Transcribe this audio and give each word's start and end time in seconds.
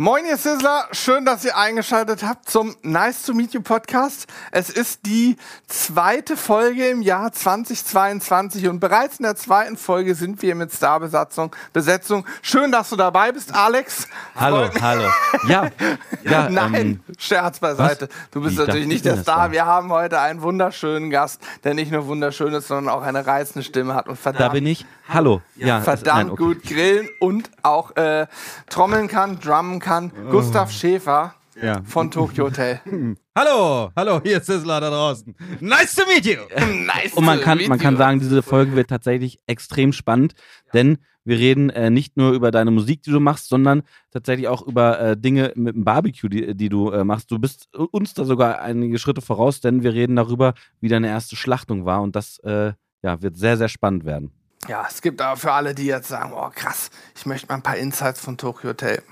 Moin, 0.00 0.24
ihr 0.26 0.36
Sizzler. 0.36 0.86
Schön, 0.92 1.24
dass 1.24 1.44
ihr 1.44 1.56
eingeschaltet 1.56 2.22
habt 2.22 2.48
zum 2.48 2.76
Nice 2.82 3.24
to 3.24 3.34
Meet 3.34 3.54
You 3.54 3.62
Podcast. 3.62 4.28
Es 4.52 4.70
ist 4.70 5.04
die 5.06 5.36
zweite 5.66 6.36
Folge 6.36 6.86
im 6.86 7.02
Jahr 7.02 7.32
2022 7.32 8.68
und 8.68 8.78
bereits 8.78 9.18
in 9.18 9.24
der 9.24 9.34
zweiten 9.34 9.76
Folge 9.76 10.14
sind 10.14 10.40
wir 10.40 10.54
mit 10.54 10.72
Starbesetzung. 10.72 11.50
Besetzung. 11.72 12.24
Schön, 12.42 12.70
dass 12.70 12.90
du 12.90 12.94
dabei 12.94 13.32
bist, 13.32 13.52
Alex. 13.52 14.06
Hallo, 14.36 14.70
hallo. 14.80 15.02
Ja, 15.48 15.68
ja 16.22 16.48
Nein, 16.48 16.74
ähm, 16.74 17.00
Scherz 17.18 17.58
beiseite. 17.58 18.06
was? 18.08 18.30
Du 18.30 18.40
bist 18.40 18.52
Ich 18.52 18.58
natürlich 18.60 18.86
nicht 18.86 19.04
der 19.04 19.14
Star. 19.14 19.22
Star. 19.24 19.50
Wir 19.50 19.66
haben 19.66 19.90
heute 19.90 20.20
einen 20.20 20.42
wunderschönen 20.42 21.10
Gast, 21.10 21.40
der 21.64 21.74
nicht 21.74 21.90
nur 21.90 22.06
wunderschön 22.06 22.52
ist, 22.52 22.68
sondern 22.68 22.94
auch 22.94 23.02
eine 23.02 23.26
reizende 23.26 23.64
Stimme 23.64 23.96
hat 23.96 24.06
und 24.06 24.16
verdammt 24.16 24.44
da 24.44 24.48
bin 24.50 24.64
ich. 24.64 24.86
Hallo. 25.08 25.40
Ja, 25.56 25.80
verdammt 25.80 26.06
nein, 26.06 26.30
okay. 26.30 26.42
gut 26.44 26.62
grillen 26.62 27.08
und 27.18 27.50
auch 27.62 27.96
äh, 27.96 28.26
trommeln 28.68 29.08
kann, 29.08 29.40
drummen 29.40 29.80
kann. 29.80 29.87
Gustav 30.30 30.70
Schäfer 30.70 31.34
Ja. 31.62 31.82
von 31.84 32.10
Tokyo 32.10 32.46
Hotel. 32.46 32.80
Hallo, 33.34 33.90
hallo, 33.96 34.20
hier 34.22 34.38
ist 34.38 34.46
Sizzler 34.46 34.80
da 34.80 34.90
draußen. 34.90 35.34
Nice 35.60 35.94
to 35.94 36.02
meet 36.06 36.26
you. 36.26 36.40
nice 36.86 37.14
Und 37.14 37.24
man 37.24 37.40
kann, 37.40 37.60
man 37.68 37.78
kann 37.78 37.96
sagen, 37.96 38.18
diese 38.20 38.42
Folge 38.42 38.74
wird 38.74 38.90
tatsächlich 38.90 39.40
extrem 39.46 39.92
spannend, 39.92 40.34
denn 40.74 40.98
wir 41.24 41.38
reden 41.38 41.70
äh, 41.70 41.88
nicht 41.90 42.16
nur 42.16 42.32
über 42.32 42.50
deine 42.50 42.70
Musik, 42.70 43.02
die 43.02 43.10
du 43.10 43.20
machst, 43.20 43.48
sondern 43.48 43.82
tatsächlich 44.10 44.48
auch 44.48 44.62
über 44.66 44.98
äh, 44.98 45.16
Dinge 45.16 45.52
mit 45.56 45.74
dem 45.76 45.84
Barbecue, 45.84 46.28
die, 46.28 46.54
die 46.56 46.68
du 46.68 46.90
äh, 46.90 47.04
machst. 47.04 47.30
Du 47.30 47.38
bist 47.38 47.68
uns 47.74 48.14
da 48.14 48.24
sogar 48.24 48.60
einige 48.60 48.98
Schritte 48.98 49.20
voraus, 49.20 49.60
denn 49.60 49.82
wir 49.82 49.94
reden 49.94 50.16
darüber, 50.16 50.54
wie 50.80 50.88
deine 50.88 51.08
erste 51.08 51.36
Schlachtung 51.36 51.84
war 51.84 52.02
und 52.02 52.16
das 52.16 52.38
äh, 52.40 52.72
ja, 53.02 53.22
wird 53.22 53.36
sehr, 53.36 53.56
sehr 53.56 53.68
spannend 53.68 54.04
werden. 54.04 54.32
Ja, 54.68 54.84
es 54.88 55.00
gibt 55.00 55.20
aber 55.22 55.36
für 55.36 55.52
alle, 55.52 55.74
die 55.74 55.86
jetzt 55.86 56.08
sagen, 56.08 56.32
oh 56.34 56.50
krass, 56.52 56.90
ich 57.16 57.24
möchte 57.26 57.46
mal 57.48 57.54
ein 57.54 57.62
paar 57.62 57.76
Insights 57.76 58.20
von 58.20 58.36
Tokyo 58.36 58.70
Hotel. 58.70 59.02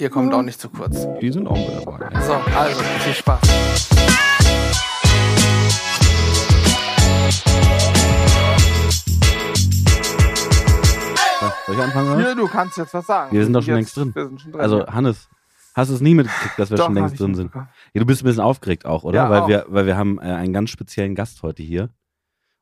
Ihr 0.00 0.10
kommt 0.10 0.32
auch 0.32 0.42
nicht 0.42 0.60
zu 0.60 0.68
kurz. 0.68 1.08
Die 1.20 1.32
sind 1.32 1.48
auch 1.48 1.56
mit 1.56 1.84
dabei. 1.84 2.20
So, 2.24 2.34
also, 2.34 2.82
viel 3.00 3.14
Spaß. 3.14 3.40
Soll 11.66 11.74
ich 11.74 11.82
anfangen? 11.82 12.16
Hier, 12.16 12.36
du 12.36 12.46
kannst 12.46 12.76
jetzt 12.76 12.94
was 12.94 13.06
sagen. 13.06 13.32
Wir 13.32 13.42
sind 13.42 13.52
doch 13.52 13.62
schon 13.62 13.76
jetzt, 13.76 13.96
längst 13.96 13.96
drin. 13.96 14.14
Wir 14.14 14.26
sind 14.28 14.40
schon 14.40 14.52
drin. 14.52 14.60
Also, 14.60 14.78
ja. 14.78 14.92
Hannes, 14.94 15.28
hast 15.74 15.90
du 15.90 15.94
es 15.94 16.00
nie 16.00 16.14
mitgekriegt, 16.14 16.56
dass 16.58 16.70
wir 16.70 16.76
Doch, 16.76 16.86
schon 16.86 16.94
längst 16.94 17.18
drin 17.18 17.34
sind? 17.34 17.52
Ja, 17.52 17.68
du 17.94 18.06
bist 18.06 18.22
ein 18.22 18.26
bisschen 18.26 18.40
aufgeregt 18.40 18.86
auch, 18.86 19.02
oder? 19.02 19.16
Ja, 19.24 19.30
weil, 19.30 19.40
auch. 19.40 19.48
Wir, 19.48 19.64
weil 19.66 19.86
wir 19.86 19.96
haben 19.96 20.18
äh, 20.18 20.26
einen 20.26 20.52
ganz 20.52 20.70
speziellen 20.70 21.16
Gast 21.16 21.42
heute 21.42 21.64
hier. 21.64 21.90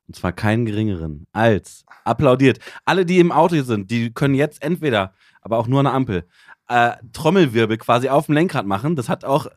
Und 0.07 0.15
zwar 0.15 0.31
keinen 0.31 0.65
geringeren 0.65 1.27
als 1.33 1.85
applaudiert. 2.05 2.59
Alle, 2.85 3.05
die 3.05 3.19
im 3.19 3.31
Auto 3.31 3.61
sind, 3.61 3.91
die 3.91 4.11
können 4.11 4.33
jetzt 4.33 4.63
entweder, 4.63 5.13
aber 5.41 5.57
auch 5.57 5.67
nur 5.67 5.81
eine 5.81 5.91
Ampel, 5.91 6.25
äh, 6.67 6.91
Trommelwirbel 7.13 7.77
quasi 7.77 8.09
auf 8.09 8.25
dem 8.27 8.35
Lenkrad 8.35 8.65
machen. 8.65 8.95
Das 8.95 9.09
hat 9.09 9.23
auch, 9.25 9.45
äh, 9.47 9.49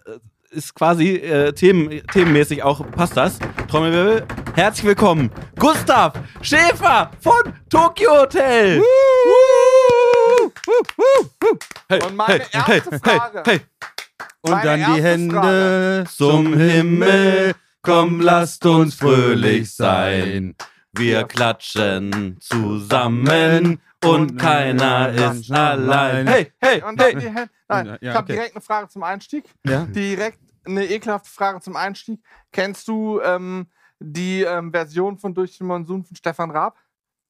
ist 0.51 0.75
quasi 0.75 1.17
äh, 1.17 1.53
themen, 1.53 2.03
themenmäßig 2.13 2.63
auch, 2.63 2.89
passt 2.91 3.17
das. 3.17 3.39
Trommelwirbel. 3.69 4.27
Herzlich 4.55 4.87
willkommen, 4.87 5.31
Gustav 5.59 6.15
Schäfer 6.43 7.11
von 7.21 7.55
Tokyo 7.69 8.23
Hotel. 8.23 8.83
Hey, 11.89 12.01
Und 12.05 12.17
meine 12.17 12.43
erste 12.53 12.99
Frage. 12.99 13.43
hey. 13.47 13.61
Und 14.43 14.53
Meine 14.53 14.65
dann 14.83 14.95
die 14.95 15.03
Hände 15.03 15.35
Frage. 15.35 16.05
zum 16.17 16.57
Himmel. 16.57 17.53
Komm, 17.83 18.21
lasst 18.21 18.65
uns 18.67 18.95
fröhlich 18.95 19.75
sein. 19.75 20.55
Wir 20.93 21.25
klatschen 21.25 22.37
zusammen 22.41 23.81
und 24.05 24.37
keiner 24.39 25.11
ist 25.11 25.51
allein. 25.51 26.27
Hey, 26.27 26.53
hey, 26.59 26.83
Und 26.83 27.01
dann 27.01 27.11
hey. 27.13 27.21
die 27.21 27.27
Hände. 27.29 27.51
Nein, 27.69 27.87
Ja, 27.87 27.99
ich 28.01 28.09
habe 28.09 28.19
okay. 28.25 28.33
direkt 28.33 28.55
eine 28.55 28.63
Frage 28.63 28.89
zum 28.89 29.03
Einstieg. 29.03 29.45
Ja. 29.67 29.85
Direkt 29.85 30.39
eine 30.65 30.87
ekelhafte 30.87 31.31
Frage 31.31 31.61
zum 31.61 31.77
Einstieg. 31.77 32.21
Kennst 32.53 32.89
du 32.89 33.21
ähm, 33.21 33.67
die 33.99 34.43
ähm, 34.43 34.73
Version 34.73 35.19
von 35.19 35.35
Durch 35.35 35.59
den 35.59 35.67
Monsun 35.67 36.05
von 36.05 36.17
Stefan 36.17 36.51
Raab? 36.51 36.79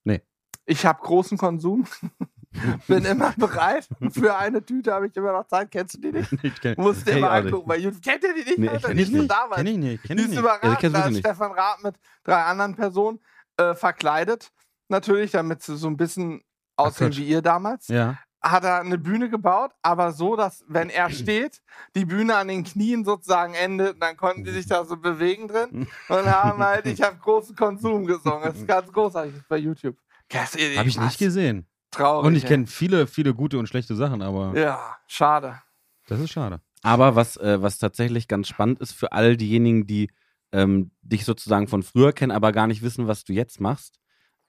Nee. 0.05 0.23
Ich 0.67 0.87
habe 0.87 1.01
großen 1.03 1.37
Konsum. 1.39 1.87
Bin 2.89 3.05
immer 3.05 3.33
bereit. 3.37 3.89
Für 4.11 4.37
eine 4.37 4.65
Tüte 4.65 4.93
habe 4.93 5.07
ich 5.07 5.17
immer 5.17 5.33
noch 5.33 5.47
Zeit. 5.47 5.71
Kennst 5.71 5.95
du 5.95 6.01
die 6.01 6.13
nicht? 6.13 6.33
Ich 6.43 6.61
kenn, 6.61 6.75
Musst 6.79 7.09
auch 7.09 7.15
nicht. 7.15 7.25
angucken 7.25 7.69
bei 7.69 7.77
YouTube. 7.79 8.03
Kennt 8.03 8.25
ihr 8.25 8.35
die 8.35 8.41
nicht? 8.45 8.59
Nee, 8.59 8.67
ich 8.67 8.73
Alter? 8.73 8.89
kenn 8.89 8.99
ich 8.99 9.11
Nicht 9.11 9.31
damals. 9.31 9.57
Kenn 9.57 9.67
ich 9.69 9.77
nicht. 9.77 10.03
Kenn 10.03 10.17
Die 10.17 10.23
ich 10.23 10.29
ist 10.29 10.31
nicht. 10.31 10.41
überragend. 10.41 10.65
Ja, 10.65 10.73
ich 10.73 10.79
kenn's 10.79 10.93
da 10.95 11.07
ist. 11.09 11.19
Stefan 11.19 11.53
Raab 11.53 11.83
mit 11.85 11.95
drei 12.25 12.43
anderen 12.43 12.75
Personen 12.75 13.21
äh, 13.57 13.75
verkleidet. 13.75 14.51
Natürlich, 14.89 15.31
damit 15.31 15.63
sie 15.63 15.77
so 15.77 15.87
ein 15.87 15.97
bisschen 15.97 16.43
aussehen 16.87 17.17
wie 17.17 17.25
ihr 17.25 17.43
damals 17.43 17.89
Ja. 17.89 18.19
hat 18.43 18.65
er 18.65 18.81
eine 18.81 18.99
Bühne 18.99 19.29
gebaut, 19.31 19.73
aber 19.83 20.13
so, 20.13 20.37
dass, 20.37 20.65
wenn 20.69 20.89
er 20.91 21.11
steht, 21.11 21.61
die 21.95 22.05
Bühne 22.05 22.37
an 22.37 22.49
den 22.49 22.65
Knien 22.65 23.05
sozusagen 23.05 23.55
endet, 23.55 23.95
und 23.95 24.01
dann 24.01 24.17
konnten 24.17 24.45
die 24.45 24.51
sich 24.51 24.67
da 24.67 24.85
so 24.85 24.97
bewegen 24.97 25.49
drin 25.49 25.87
und 26.09 26.25
haben 26.27 26.59
halt, 26.65 26.87
ich 26.87 27.03
habe 27.03 27.17
großen 27.17 27.55
Konsum 27.57 28.07
gesungen. 28.07 28.43
Das 28.45 28.57
ist 28.57 28.67
ganz 28.69 28.91
großartig 28.93 29.33
das 29.35 29.43
ist 29.43 29.49
bei 29.49 29.59
YouTube. 29.59 29.97
Habe 30.33 30.89
ich 30.89 30.99
nicht 30.99 31.19
gesehen. 31.19 31.67
Traurig. 31.91 32.27
Und 32.27 32.35
ich 32.37 32.47
kenne 32.47 32.67
viele, 32.69 33.07
viele 33.09 33.35
gute 33.35 33.59
und 33.59 33.67
schlechte 33.67 33.97
Sachen, 33.97 34.23
aber 34.23 34.57
Ja, 34.57 34.97
schade. 35.09 35.61
das 36.07 36.21
ist 36.21 36.31
schade. 36.31 36.61
Aber 36.83 37.17
was, 37.17 37.37
äh, 37.37 37.61
was 37.61 37.79
tatsächlich 37.79 38.29
ganz 38.29 38.47
spannend 38.49 38.79
ist 38.81 38.93
für 38.93 39.11
all 39.13 39.37
diejenigen, 39.37 39.87
die 39.89 40.09
ähm, 40.53 40.93
dich 41.03 41.25
sozusagen 41.25 41.67
von 41.69 41.83
früher 41.83 42.13
kennen, 42.13 42.31
aber 42.33 42.53
gar 42.53 42.67
nicht 42.69 42.81
wissen, 42.83 43.07
was 43.09 43.25
du 43.25 43.33
jetzt 43.33 43.61
machst. 43.61 43.99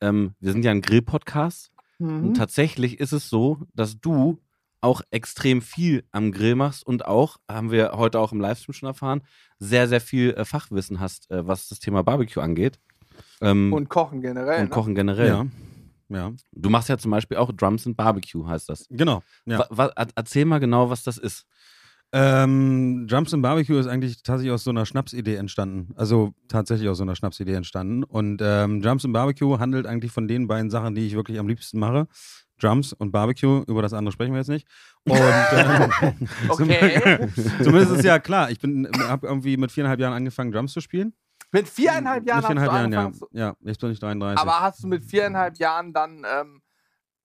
Ähm, 0.02 0.36
wir 0.40 0.52
sind 0.52 0.64
ja 0.64 0.72
ein 0.72 0.82
Grill-Podcast 0.82 1.72
Mhm. 2.02 2.28
und 2.28 2.34
tatsächlich 2.36 3.00
ist 3.00 3.12
es 3.14 3.30
so, 3.30 3.60
dass 3.74 4.00
du 4.00 4.40
auch 4.82 5.02
extrem 5.12 5.62
viel 5.62 6.04
am 6.12 6.32
Grill 6.32 6.56
machst 6.56 6.86
und 6.86 7.06
auch, 7.06 7.38
haben 7.48 7.70
wir 7.72 7.92
heute 7.94 8.20
auch 8.20 8.32
im 8.32 8.42
Livestream 8.42 8.74
schon 8.74 8.88
erfahren, 8.88 9.22
sehr, 9.60 9.88
sehr 9.88 10.02
viel 10.02 10.32
äh, 10.32 10.44
Fachwissen 10.44 11.00
hast, 11.00 11.30
äh, 11.30 11.46
was 11.46 11.68
das 11.70 11.80
Thema 11.80 12.02
Barbecue 12.04 12.42
angeht. 12.42 12.80
Ähm, 13.42 13.72
Und 13.74 13.90
Kochen 13.90 14.22
generell. 14.22 14.58
und 14.62 14.64
ne? 14.66 14.70
Kochen 14.70 14.96
generell. 14.96 15.28
Ja. 15.28 15.46
Ja. 16.10 16.34
Du 16.52 16.70
machst 16.70 16.90
ja 16.90 16.98
zum 16.98 17.12
Beispiel 17.12 17.38
auch 17.38 17.52
Drums 17.54 17.86
and 17.88 17.96
Barbecue, 17.96 18.46
heißt 18.46 18.68
das. 18.70 18.86
Genau. 18.90 19.24
Ja. 19.46 19.60
Wa- 19.60 19.68
wa- 19.70 19.94
er- 19.96 20.08
erzähl 20.16 20.46
mal 20.46 20.60
genau, 20.60 20.90
was 20.90 21.04
das 21.04 21.18
ist. 21.18 21.46
Ähm, 22.14 23.08
Drums 23.08 23.34
and 23.34 23.42
Barbecue 23.42 23.78
ist 23.78 23.88
eigentlich 23.88 24.22
tatsächlich 24.22 24.52
aus 24.52 24.64
so 24.66 24.70
einer 24.70 24.86
Schnapsidee 24.86 25.36
entstanden. 25.36 25.94
Also 25.96 26.34
tatsächlich 26.50 26.90
aus 26.90 26.98
so 26.98 27.04
einer 27.04 27.16
Schnapsidee 27.16 27.54
entstanden. 27.54 28.04
Und 28.04 28.42
ähm, 28.44 28.82
Drums 28.82 29.06
and 29.06 29.14
Barbecue 29.14 29.60
handelt 29.60 29.88
eigentlich 29.88 30.12
von 30.12 30.28
den 30.28 30.48
beiden 30.48 30.70
Sachen, 30.70 30.94
die 30.94 31.08
ich 31.08 31.16
wirklich 31.16 31.40
am 31.40 31.48
liebsten 31.48 31.80
mache. 31.80 32.08
Drums 32.62 32.94
und 32.94 33.12
Barbecue, 33.12 33.64
über 33.68 33.82
das 33.82 33.94
andere 33.94 34.12
sprechen 34.12 34.34
wir 34.34 34.40
jetzt 34.40 34.50
nicht. 34.50 34.68
Und 35.06 35.18
ähm, 35.54 36.30
Okay. 36.50 37.28
zumindest 37.64 37.92
ist 37.94 38.06
ja 38.06 38.20
klar, 38.20 38.52
ich 38.52 38.60
bin, 38.60 38.88
habe 39.08 39.28
irgendwie 39.28 39.58
mit 39.58 39.72
viereinhalb 39.72 40.00
Jahren 40.00 40.14
angefangen, 40.14 40.52
Drums 40.52 40.74
zu 40.74 40.82
spielen. 40.82 41.14
Mit 41.54 41.68
viereinhalb 41.68 42.26
Jahren 42.28 42.38
mit 42.38 42.46
viereinhalb 42.46 42.92
Jahren, 42.92 43.14
ja. 43.32 43.48
Ja, 43.48 43.56
jetzt 43.62 43.80
bin 43.82 43.92
ich 43.92 44.00
33. 44.00 44.40
Aber 44.40 44.62
hast 44.62 44.84
du 44.84 44.88
mit 44.88 45.04
viereinhalb 45.04 45.58
Jahren 45.58 45.92
dann 45.92 46.26
ähm, 46.26 46.62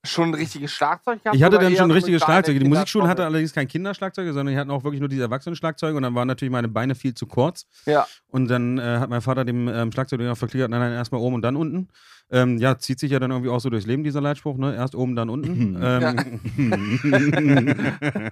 schon 0.07 0.31
ein 0.31 0.35
richtiges 0.35 0.73
Schlagzeug 0.73 1.23
gehabt? 1.23 1.37
Ich 1.37 1.43
hatte 1.43 1.59
dann 1.59 1.75
schon 1.75 1.91
ein 1.91 1.91
richtiges 1.91 2.23
Schlagzeug. 2.23 2.59
Die 2.59 2.69
Musikschule 2.69 3.09
hatte 3.09 3.25
allerdings 3.25 3.53
kein 3.53 3.69
Kinderschlagzeug, 3.69 4.27
sondern 4.29 4.55
die 4.55 4.59
hatten 4.59 4.71
auch 4.71 4.85
wirklich 4.85 5.01
nur 5.01 5.09
diese 5.09 5.23
Erwachsenenschlagzeuge 5.23 5.97
und 5.97 6.03
dann 6.03 6.15
waren 6.15 6.29
natürlich 6.29 6.53
meine 6.53 6.69
Beine 6.69 6.95
viel 6.95 7.15
zu 7.15 7.27
kurz. 7.27 7.67
Ja. 7.87 8.07
Und 8.29 8.49
dann 8.49 8.79
äh, 8.79 8.99
hat 8.99 9.11
mein 9.11 9.21
Vater 9.21 9.45
dem 9.45 9.69
ähm, 9.69 9.93
Schlagzeuger 9.93 10.37
verklickert, 10.37 10.71
nein, 10.71 10.81
nein, 10.81 10.93
erstmal 10.93 11.21
oben 11.21 11.37
und 11.37 11.43
dann 11.43 11.57
unten. 11.57 11.89
Ähm, 12.29 12.59
ja, 12.59 12.77
zieht 12.77 12.99
sich 12.99 13.13
ja 13.13 13.21
dann 13.21 13.31
irgendwie 13.31 13.51
auch 13.51 13.61
so 13.61 13.71
durchs 13.71 13.87
Leben, 13.87 14.03
dieser 14.03 14.21
Leitspruch, 14.21 14.57
ne? 14.57 14.75
Erst 14.75 14.97
oben, 14.97 15.15
dann 15.15 15.31
unten. 15.31 15.79
ähm, 15.83 16.41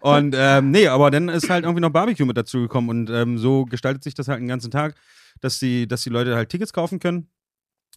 und 0.00 0.34
ähm, 0.38 0.70
nee, 0.70 0.88
aber 0.88 1.10
dann 1.10 1.28
ist 1.28 1.50
halt 1.50 1.64
irgendwie 1.64 1.82
noch 1.82 1.90
Barbecue 1.90 2.24
mit 2.24 2.38
dazu 2.38 2.62
gekommen 2.62 2.88
und 2.88 3.10
ähm, 3.10 3.36
so 3.36 3.66
gestaltet 3.66 4.02
sich 4.02 4.14
das 4.14 4.28
halt 4.28 4.40
den 4.40 4.48
ganzen 4.48 4.70
Tag, 4.70 4.94
dass 5.40 5.58
die, 5.58 5.86
dass 5.86 6.02
die 6.02 6.10
Leute 6.10 6.36
halt 6.36 6.48
Tickets 6.48 6.72
kaufen 6.72 7.00
können. 7.00 7.28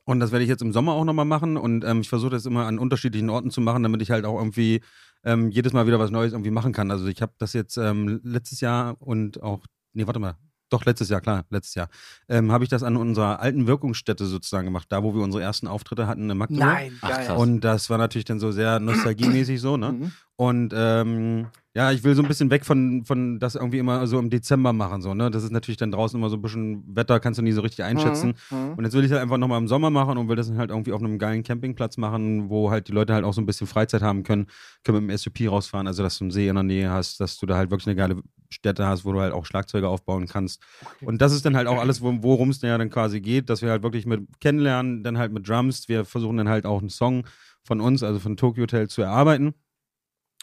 Und 0.07 0.21
das 0.21 0.31
werde 0.31 0.43
ich 0.43 0.49
jetzt 0.49 0.61
im 0.61 0.71
Sommer 0.71 0.93
auch 0.93 1.03
nochmal 1.03 1.25
machen. 1.25 1.57
Und 1.57 1.83
ähm, 1.83 1.99
ich 1.99 2.07
versuche 2.07 2.31
das 2.31 2.45
immer 2.45 2.65
an 2.65 2.79
unterschiedlichen 2.79 3.29
Orten 3.29 3.51
zu 3.51 3.59
machen, 3.59 3.83
damit 3.83 4.01
ich 4.01 4.09
halt 4.09 4.23
auch 4.23 4.37
irgendwie 4.37 4.79
ähm, 5.25 5.51
jedes 5.51 5.73
Mal 5.73 5.85
wieder 5.85 5.99
was 5.99 6.11
Neues 6.11 6.31
irgendwie 6.31 6.49
machen 6.49 6.71
kann. 6.71 6.91
Also 6.91 7.07
ich 7.07 7.21
habe 7.21 7.33
das 7.39 7.51
jetzt 7.51 7.75
ähm, 7.75 8.21
letztes 8.23 8.61
Jahr 8.61 8.95
und 9.01 9.43
auch, 9.43 9.65
nee, 9.91 10.07
warte 10.07 10.21
mal, 10.21 10.37
doch 10.69 10.85
letztes 10.85 11.09
Jahr, 11.09 11.21
klar, 11.21 11.45
letztes 11.49 11.75
Jahr, 11.75 11.89
ähm, 12.29 12.51
habe 12.51 12.63
ich 12.63 12.69
das 12.69 12.83
an 12.83 12.97
unserer 12.97 13.39
alten 13.39 13.67
Wirkungsstätte 13.67 14.25
sozusagen 14.25 14.65
gemacht, 14.65 14.87
da 14.89 15.03
wo 15.03 15.13
wir 15.13 15.21
unsere 15.21 15.43
ersten 15.43 15.67
Auftritte 15.67 16.07
hatten 16.07 16.29
in 16.29 16.37
Magdeburg. 16.37 16.65
Nein, 16.65 16.97
Ach, 17.01 17.09
geil. 17.09 17.25
krass. 17.27 17.37
Und 17.37 17.61
das 17.61 17.89
war 17.89 17.97
natürlich 17.97 18.25
dann 18.25 18.39
so 18.39 18.51
sehr 18.51 18.79
nostalgiemäßig 18.79 19.61
so, 19.61 19.77
ne? 19.77 19.93
Mhm. 19.93 20.11
Und 20.39 20.71
ähm, 20.75 21.47
ja, 21.73 21.91
ich 21.91 22.03
will 22.03 22.13
so 22.13 22.21
ein 22.21 22.27
bisschen 22.27 22.51
weg 22.51 22.63
von, 22.63 23.05
von 23.05 23.39
das 23.39 23.55
irgendwie 23.55 23.79
immer 23.79 24.05
so 24.05 24.19
im 24.19 24.29
Dezember 24.29 24.71
machen, 24.73 25.01
so, 25.01 25.13
ne? 25.13 25.31
Das 25.31 25.43
ist 25.43 25.51
natürlich 25.51 25.77
dann 25.77 25.91
draußen 25.91 26.19
immer 26.19 26.29
so 26.29 26.37
ein 26.37 26.41
bisschen 26.41 26.83
Wetter, 26.95 27.19
kannst 27.19 27.39
du 27.39 27.43
nie 27.43 27.51
so 27.51 27.61
richtig 27.61 27.85
einschätzen. 27.85 28.35
Mhm. 28.51 28.73
Und 28.77 28.83
jetzt 28.83 28.93
will 28.93 29.01
ich 29.01 29.07
es 29.07 29.11
halt 29.13 29.23
einfach 29.23 29.37
nochmal 29.37 29.59
im 29.59 29.67
Sommer 29.67 29.89
machen 29.89 30.17
und 30.17 30.27
will 30.27 30.35
das 30.35 30.47
dann 30.47 30.57
halt 30.57 30.69
irgendwie 30.69 30.91
auf 30.91 31.01
einem 31.01 31.17
geilen 31.17 31.43
Campingplatz 31.43 31.97
machen, 31.97 32.49
wo 32.49 32.69
halt 32.69 32.87
die 32.87 32.91
Leute 32.91 33.13
halt 33.13 33.25
auch 33.25 33.33
so 33.33 33.41
ein 33.41 33.45
bisschen 33.45 33.67
Freizeit 33.67 34.01
haben 34.01 34.23
können, 34.23 34.47
können 34.83 35.05
mit 35.05 35.11
dem 35.11 35.17
SUP 35.17 35.51
rausfahren, 35.51 35.87
also 35.87 36.03
dass 36.03 36.17
du 36.17 36.25
einen 36.25 36.31
See 36.31 36.47
in 36.47 36.55
der 36.55 36.63
Nähe 36.63 36.91
hast, 36.91 37.19
dass 37.19 37.37
du 37.37 37.45
da 37.45 37.55
halt 37.55 37.71
wirklich 37.71 37.87
eine 37.87 37.95
geile 37.95 38.21
Stätte 38.49 38.85
hast, 38.85 39.05
wo 39.05 39.11
du 39.13 39.19
halt 39.19 39.33
auch 39.33 39.45
Schlagzeuge 39.45 39.87
aufbauen 39.87 40.27
kannst. 40.27 40.61
Und 41.01 41.21
das 41.21 41.33
ist 41.33 41.45
dann 41.45 41.55
halt 41.55 41.67
auch 41.67 41.79
alles, 41.79 42.01
wo- 42.01 42.17
worum 42.21 42.49
es 42.49 42.61
ja 42.61 42.77
dann 42.77 42.89
quasi 42.89 43.21
geht, 43.21 43.49
dass 43.49 43.61
wir 43.61 43.69
halt 43.69 43.83
wirklich 43.83 44.05
mit 44.05 44.21
kennenlernen, 44.39 45.03
dann 45.03 45.17
halt 45.17 45.31
mit 45.31 45.47
Drums. 45.47 45.87
Wir 45.89 46.05
versuchen 46.05 46.37
dann 46.37 46.49
halt 46.49 46.65
auch 46.65 46.79
einen 46.79 46.89
Song 46.89 47.25
von 47.63 47.81
uns, 47.81 48.03
also 48.03 48.19
von 48.19 48.37
Tokyo 48.37 48.63
Hotel, 48.63 48.87
zu 48.87 49.01
erarbeiten. 49.01 49.53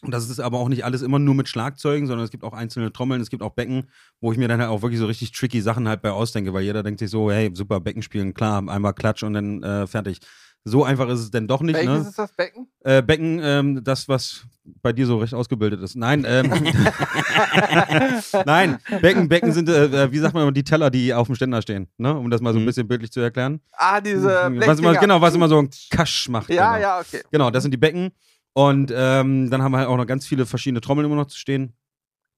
Und 0.02 0.10
das 0.10 0.28
ist 0.28 0.38
aber 0.40 0.58
auch 0.58 0.68
nicht 0.68 0.84
alles 0.84 1.00
immer 1.00 1.18
nur 1.18 1.34
mit 1.34 1.48
Schlagzeugen, 1.48 2.06
sondern 2.06 2.24
es 2.24 2.30
gibt 2.30 2.44
auch 2.44 2.52
einzelne 2.52 2.92
Trommeln, 2.92 3.22
es 3.22 3.30
gibt 3.30 3.42
auch 3.42 3.54
Becken, 3.54 3.88
wo 4.20 4.32
ich 4.32 4.38
mir 4.38 4.48
dann 4.48 4.60
halt 4.60 4.68
auch 4.68 4.82
wirklich 4.82 5.00
so 5.00 5.06
richtig 5.06 5.32
tricky 5.32 5.62
Sachen 5.62 5.88
halt 5.88 6.02
bei 6.02 6.10
ausdenke, 6.10 6.52
weil 6.52 6.62
jeder 6.62 6.82
denkt 6.82 7.00
sich 7.00 7.08
so, 7.10 7.30
hey, 7.30 7.50
super, 7.54 7.80
Becken 7.80 8.02
spielen, 8.02 8.34
klar, 8.34 8.68
einmal 8.68 8.92
Klatsch 8.92 9.22
und 9.22 9.32
dann 9.32 9.62
äh, 9.62 9.86
fertig. 9.86 10.18
So 10.66 10.82
einfach 10.82 11.08
ist 11.08 11.20
es 11.20 11.30
denn 11.30 11.46
doch 11.46 11.60
nicht. 11.60 11.74
Welches 11.74 12.02
ne? 12.02 12.08
ist 12.08 12.18
das 12.18 12.32
Becken? 12.32 12.66
Äh, 12.80 13.02
Becken, 13.02 13.38
ähm, 13.42 13.84
das, 13.84 14.08
was 14.08 14.46
bei 14.82 14.94
dir 14.94 15.06
so 15.06 15.18
recht 15.18 15.34
ausgebildet 15.34 15.82
ist. 15.82 15.94
Nein, 15.94 16.24
ähm, 16.26 16.50
nein, 18.46 18.78
Becken, 19.02 19.28
Becken 19.28 19.52
sind, 19.52 19.68
äh, 19.68 20.10
wie 20.10 20.18
sagt 20.18 20.32
man, 20.32 20.42
immer, 20.44 20.52
die 20.52 20.64
Teller, 20.64 20.90
die 20.90 21.12
auf 21.12 21.26
dem 21.26 21.36
Ständer 21.36 21.60
stehen, 21.60 21.88
ne? 21.98 22.16
um 22.16 22.30
das 22.30 22.40
mal 22.40 22.52
so 22.52 22.58
ein 22.58 22.62
Mhm. 22.62 22.66
bisschen 22.66 22.88
bildlich 22.88 23.12
zu 23.12 23.20
erklären. 23.20 23.60
Ah, 23.72 24.00
diese 24.00 24.24
was 24.26 24.78
immer, 24.78 24.94
genau, 24.94 25.20
was 25.20 25.34
immer 25.34 25.48
so 25.48 25.58
ein 25.58 25.68
Kasch 25.90 26.28
macht. 26.30 26.48
Ja, 26.48 26.76
genau. 26.76 26.82
ja, 26.82 27.00
okay. 27.00 27.20
Genau, 27.30 27.50
das 27.50 27.62
sind 27.62 27.72
die 27.72 27.78
Becken. 27.78 28.10
Und 28.54 28.92
ähm, 28.96 29.50
dann 29.50 29.62
haben 29.62 29.72
wir 29.72 29.78
halt 29.78 29.88
auch 29.88 29.96
noch 29.96 30.06
ganz 30.06 30.26
viele 30.26 30.46
verschiedene 30.46 30.80
Trommeln 30.80 31.06
immer 31.06 31.16
noch 31.16 31.26
zu 31.26 31.36
stehen. 31.36 31.74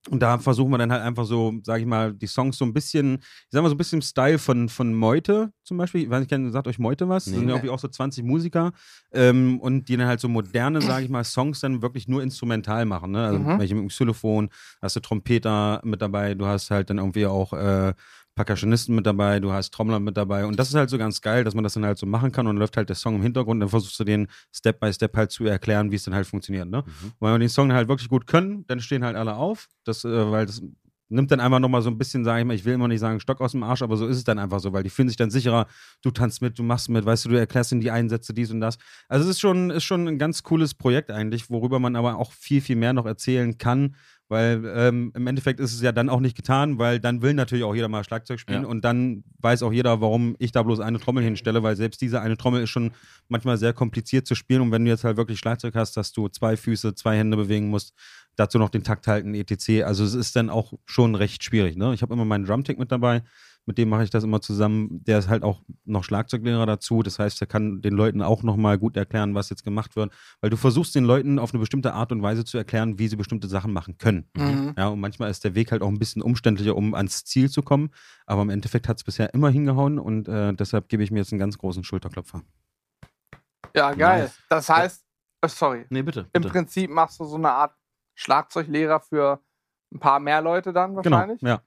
Und 0.09 0.21
da 0.21 0.39
versuchen 0.39 0.71
wir 0.71 0.79
dann 0.79 0.93
halt 0.93 1.03
einfach 1.03 1.25
so, 1.25 1.55
sag 1.65 1.81
ich 1.81 1.87
mal, 1.87 2.13
die 2.15 2.27
Songs 2.29 2.57
so 2.59 2.65
ein 2.65 2.73
bisschen, 2.73 3.15
ich 3.19 3.47
sag 3.51 3.63
mal 3.63 3.69
so 3.69 3.75
ein 3.75 3.79
bisschen 3.79 3.99
im 3.99 4.03
Style 4.03 4.39
von, 4.39 4.69
von 4.69 4.95
Meute 4.95 5.53
zum 5.65 5.77
Beispiel. 5.77 6.03
Ich 6.03 6.11
weiß 6.11 6.27
nicht, 6.31 6.53
sagt 6.53 6.69
euch 6.69 6.79
Meute 6.79 7.09
was? 7.09 7.25
Das 7.25 7.33
Nee. 7.33 7.41
sind 7.41 7.49
ja 7.49 7.55
irgendwie 7.55 7.71
auch 7.71 7.79
so 7.79 7.89
20 7.89 8.25
Musiker. 8.25 8.73
Ähm, 9.13 9.59
und 9.61 9.89
die 9.89 9.97
dann 9.97 10.07
halt 10.07 10.21
so 10.21 10.29
moderne, 10.29 10.81
sag 10.83 11.03
ich 11.03 11.09
mal, 11.11 11.25
Songs 11.25 11.61
dann 11.61 11.83
wirklich 11.83 12.07
nur 12.07 12.23
instrumental 12.23 12.85
machen. 12.85 13.11
Ne? 13.13 13.27
Also 13.27 13.39
Mhm. 13.41 13.59
welche 13.59 13.75
mit 13.75 13.83
dem 13.83 13.89
Xylophon, 13.89 14.49
hast 14.81 14.95
du 14.97 15.01
Trompeter 15.01 15.81
mit 15.85 16.01
dabei, 16.01 16.35
du 16.35 16.47
hast 16.47 16.71
halt 16.71 16.91
dann 16.91 16.99
irgendwie 16.99 17.27
auch 17.27 17.53
äh, 17.53 17.93
Percussionisten 18.37 18.95
mit 18.95 19.07
dabei, 19.07 19.41
du 19.41 19.51
hast 19.51 19.73
Trommler 19.73 19.99
mit 19.99 20.17
dabei. 20.17 20.45
Und 20.45 20.59
das 20.59 20.69
ist 20.69 20.75
halt 20.75 20.91
so 20.91 20.99
ganz 20.99 21.21
geil, 21.23 21.43
dass 21.43 21.55
man 21.55 21.65
das 21.65 21.73
dann 21.73 21.85
halt 21.85 21.99
so 21.99 22.07
machen 22.07 22.31
kann 22.31 22.47
und 22.47 22.59
läuft 22.59 22.77
halt 22.77 22.89
der 22.89 22.97
Song 22.97 23.17
im 23.17 23.23
Hintergrund, 23.23 23.61
dann 23.63 23.71
versuchst 23.71 23.99
du 23.99 24.05
den 24.05 24.29
Step 24.55 24.79
by 24.79 24.93
Step 24.93 25.17
halt 25.17 25.33
zu 25.33 25.47
erklären, 25.47 25.91
wie 25.91 25.97
es 25.97 26.05
dann 26.05 26.15
halt 26.15 26.27
funktioniert. 26.27 26.69
Ne? 26.69 26.85
Mhm. 26.87 27.13
Und 27.19 27.21
wenn 27.21 27.33
wir 27.33 27.39
den 27.39 27.49
Song 27.49 27.73
halt 27.73 27.89
wirklich 27.89 28.09
gut 28.09 28.27
können, 28.27 28.65
dann 28.69 28.81
stehen 28.81 29.05
halt 29.05 29.17
alle 29.17 29.35
auf. 29.35 29.69
Das, 29.85 30.05
äh, 30.05 30.31
weil 30.31 30.47
das 30.47 30.63
nimmt 31.09 31.31
dann 31.31 31.41
einfach 31.41 31.61
nochmal 31.61 31.83
so 31.83 31.91
ein 31.91 31.99
bisschen, 31.99 32.25
sage 32.25 32.41
ich 32.41 32.47
mal, 32.47 32.55
ich 32.55 32.65
will 32.65 32.75
immer 32.75 32.89
nicht 32.89 33.01
sagen 33.01 33.21
Stock 33.21 33.41
aus 33.41 33.53
dem 33.53 33.63
Arsch, 33.63 33.83
aber 33.83 33.97
so 33.97 34.07
ist 34.07 34.17
es 34.17 34.25
dann 34.25 34.39
einfach 34.39 34.61
so, 34.61 34.73
weil 34.73 34.83
die 34.83 34.91
fühlen 34.91 35.09
sich 35.09 35.17
dann 35.17 35.31
sicherer, 35.31 35.67
du 36.03 36.11
tanzt 36.11 36.43
mit, 36.43 36.59
du 36.59 36.63
machst 36.63 36.89
mit, 36.89 37.05
weißt 37.05 37.25
du, 37.25 37.29
du 37.31 37.39
erklärst 37.39 37.73
ihnen 37.73 37.81
die 37.81 37.91
Einsätze, 37.91 38.35
dies 38.35 38.51
und 38.51 38.61
das. 38.61 38.79
Also 39.09 39.25
es 39.25 39.31
ist 39.31 39.41
schon, 39.41 39.71
ist 39.71 39.85
schon 39.85 40.09
ein 40.09 40.19
ganz 40.19 40.43
cooles 40.43 40.75
Projekt 40.75 41.11
eigentlich, 41.11 41.49
worüber 41.51 41.79
man 41.79 41.97
aber 41.97 42.17
auch 42.17 42.33
viel, 42.33 42.61
viel 42.61 42.77
mehr 42.77 42.93
noch 42.93 43.07
erzählen 43.07 43.57
kann, 43.57 43.95
weil 44.29 44.63
ähm, 44.75 45.13
im 45.15 45.27
Endeffekt 45.27 45.61
ist 45.61 45.73
es 45.75 45.81
ja 45.83 45.93
dann 45.93 46.09
auch 46.09 46.21
nicht 46.21 46.37
getan, 46.37 46.79
weil 46.79 46.99
dann 47.01 47.23
will 47.23 47.35
natürlich 47.35 47.65
auch 47.65 47.75
jeder 47.75 47.89
mal 47.89 48.03
Schlagzeug 48.05 48.41
spielen 48.41 48.63
Ja. 48.63 48.69
und 48.69 48.85
dann 48.85 49.23
weiß 49.41 49.63
auch 49.63 49.73
jeder, 49.73 50.01
warum 50.01 50.35
ich 50.39 50.53
da 50.53 50.63
bloß 50.63 50.81
eine 50.81 50.99
Trommel 50.99 51.23
hinstelle, 51.23 51.63
weil 51.63 51.77
selbst 51.77 52.01
diese 52.01 52.21
eine 52.21 52.37
Trommel 52.37 52.63
ist 52.63 52.71
schon 52.71 52.93
manchmal 53.29 53.57
sehr 53.59 53.73
kompliziert 53.73 54.27
zu 54.27 54.35
spielen 54.35 54.63
und 54.63 54.73
wenn 54.73 54.85
du 54.85 54.91
jetzt 54.91 55.05
halt 55.05 55.17
wirklich 55.17 55.39
Schlagzeug 55.39 55.75
hast, 55.75 55.97
dass 55.97 56.13
du 56.13 56.29
zwei 56.29 56.57
Füße, 56.57 56.95
zwei 56.95 57.17
Hände 57.17 57.37
bewegen 57.37 57.69
musst, 57.69 57.95
dazu 58.37 58.59
noch 58.59 58.69
den 58.69 58.83
Takt 58.85 59.07
halten, 59.07 59.35
etc. 59.35 59.83
Also 59.85 60.05
es 60.05 60.15
ist 60.15 60.37
dann 60.37 60.51
auch 60.51 60.75
schon 60.85 61.15
recht 61.15 61.43
schwierig. 61.43 61.77
Ne? 61.77 61.95
Ich 61.95 62.03
habe 62.03 62.13
immer 62.13 62.25
meinen 62.25 62.45
Drumtick 62.45 62.79
mit 62.79 62.93
dabei, 62.93 63.23
mit 63.67 63.79
dem 63.79 63.89
mache 63.89 64.05
ich 64.05 64.11
das 64.11 64.23
immer 64.25 64.41
zusammen. 64.41 65.05
Der 65.05 65.19
ist 65.19 65.29
halt 65.29 65.43
auch 65.43 65.61
noch 65.85 66.05
Schlagzeuglehrer 66.05 66.67
dazu. 66.67 67.03
Das 67.03 67.19
heißt, 67.19 67.41
er 67.41 67.47
kann 67.49 67.83
den 67.83 67.95
Leuten 67.95 68.23
auch 68.23 68.43
nochmal 68.45 68.79
gut 68.79 68.97
erklären, 68.97 69.35
was 69.35 69.51
jetzt 69.51 69.65
gemacht 69.65 69.97
wird. 69.97 70.13
Weil 70.41 70.51
du 70.51 70.57
versuchst 70.57 70.95
den 70.95 71.05
Leuten 71.05 71.39
auf 71.41 71.53
eine 71.53 71.59
bestimmte 71.61 71.93
Art 71.93 72.13
und 72.13 72.23
Weise 72.23 72.45
zu 72.45 72.57
erklären, 72.57 72.99
wie 72.99 73.09
sie 73.09 73.17
bestimmte 73.17 73.49
Sachen 73.49 73.73
machen 73.73 73.99
können. 73.99 74.31
Mhm. 74.37 74.75
Ja, 74.79 74.89
und 74.89 75.01
manchmal 75.01 75.31
ist 75.31 75.43
der 75.45 75.55
Weg 75.57 75.73
halt 75.73 75.83
auch 75.83 75.89
ein 75.89 75.99
bisschen 75.99 76.23
umständlicher, 76.23 76.77
um 76.77 76.95
ans 76.95 77.25
Ziel 77.25 77.51
zu 77.51 77.63
kommen. 77.63 77.91
Aber 78.25 78.43
im 78.43 78.51
Endeffekt 78.51 78.89
hat 78.89 78.99
es 78.99 79.05
bisher 79.05 79.35
immer 79.35 79.51
hingehauen 79.51 79.99
und 79.99 80.29
äh, 80.29 80.55
deshalb 80.55 80.89
gebe 80.89 81.03
ich 81.03 81.11
mir 81.11 81.19
jetzt 81.19 81.33
einen 81.33 81.41
ganz 81.41 81.59
großen 81.59 81.83
Schulterklopfer. 81.85 82.43
Ja, 83.75 83.93
geil. 83.93 84.23
Nice. 84.23 84.39
Das 84.49 84.69
heißt, 84.69 85.05
äh, 85.43 85.49
sorry, 85.49 85.87
Nee, 85.91 86.03
bitte. 86.03 86.21
im 86.33 86.43
bitte. 86.43 86.49
Prinzip 86.49 86.91
machst 86.91 87.21
du 87.21 87.25
so 87.25 87.37
eine 87.37 87.51
Art 87.51 87.75
Schlagzeuglehrer 88.15 89.01
für 89.01 89.41
ein 89.93 90.01
paar 90.01 90.21
mehr 90.21 90.41
Leute 90.41 90.73
dann 90.73 90.97
wahrscheinlich. 90.97 91.41
Genau, 91.41 91.53
ja. 91.53 91.63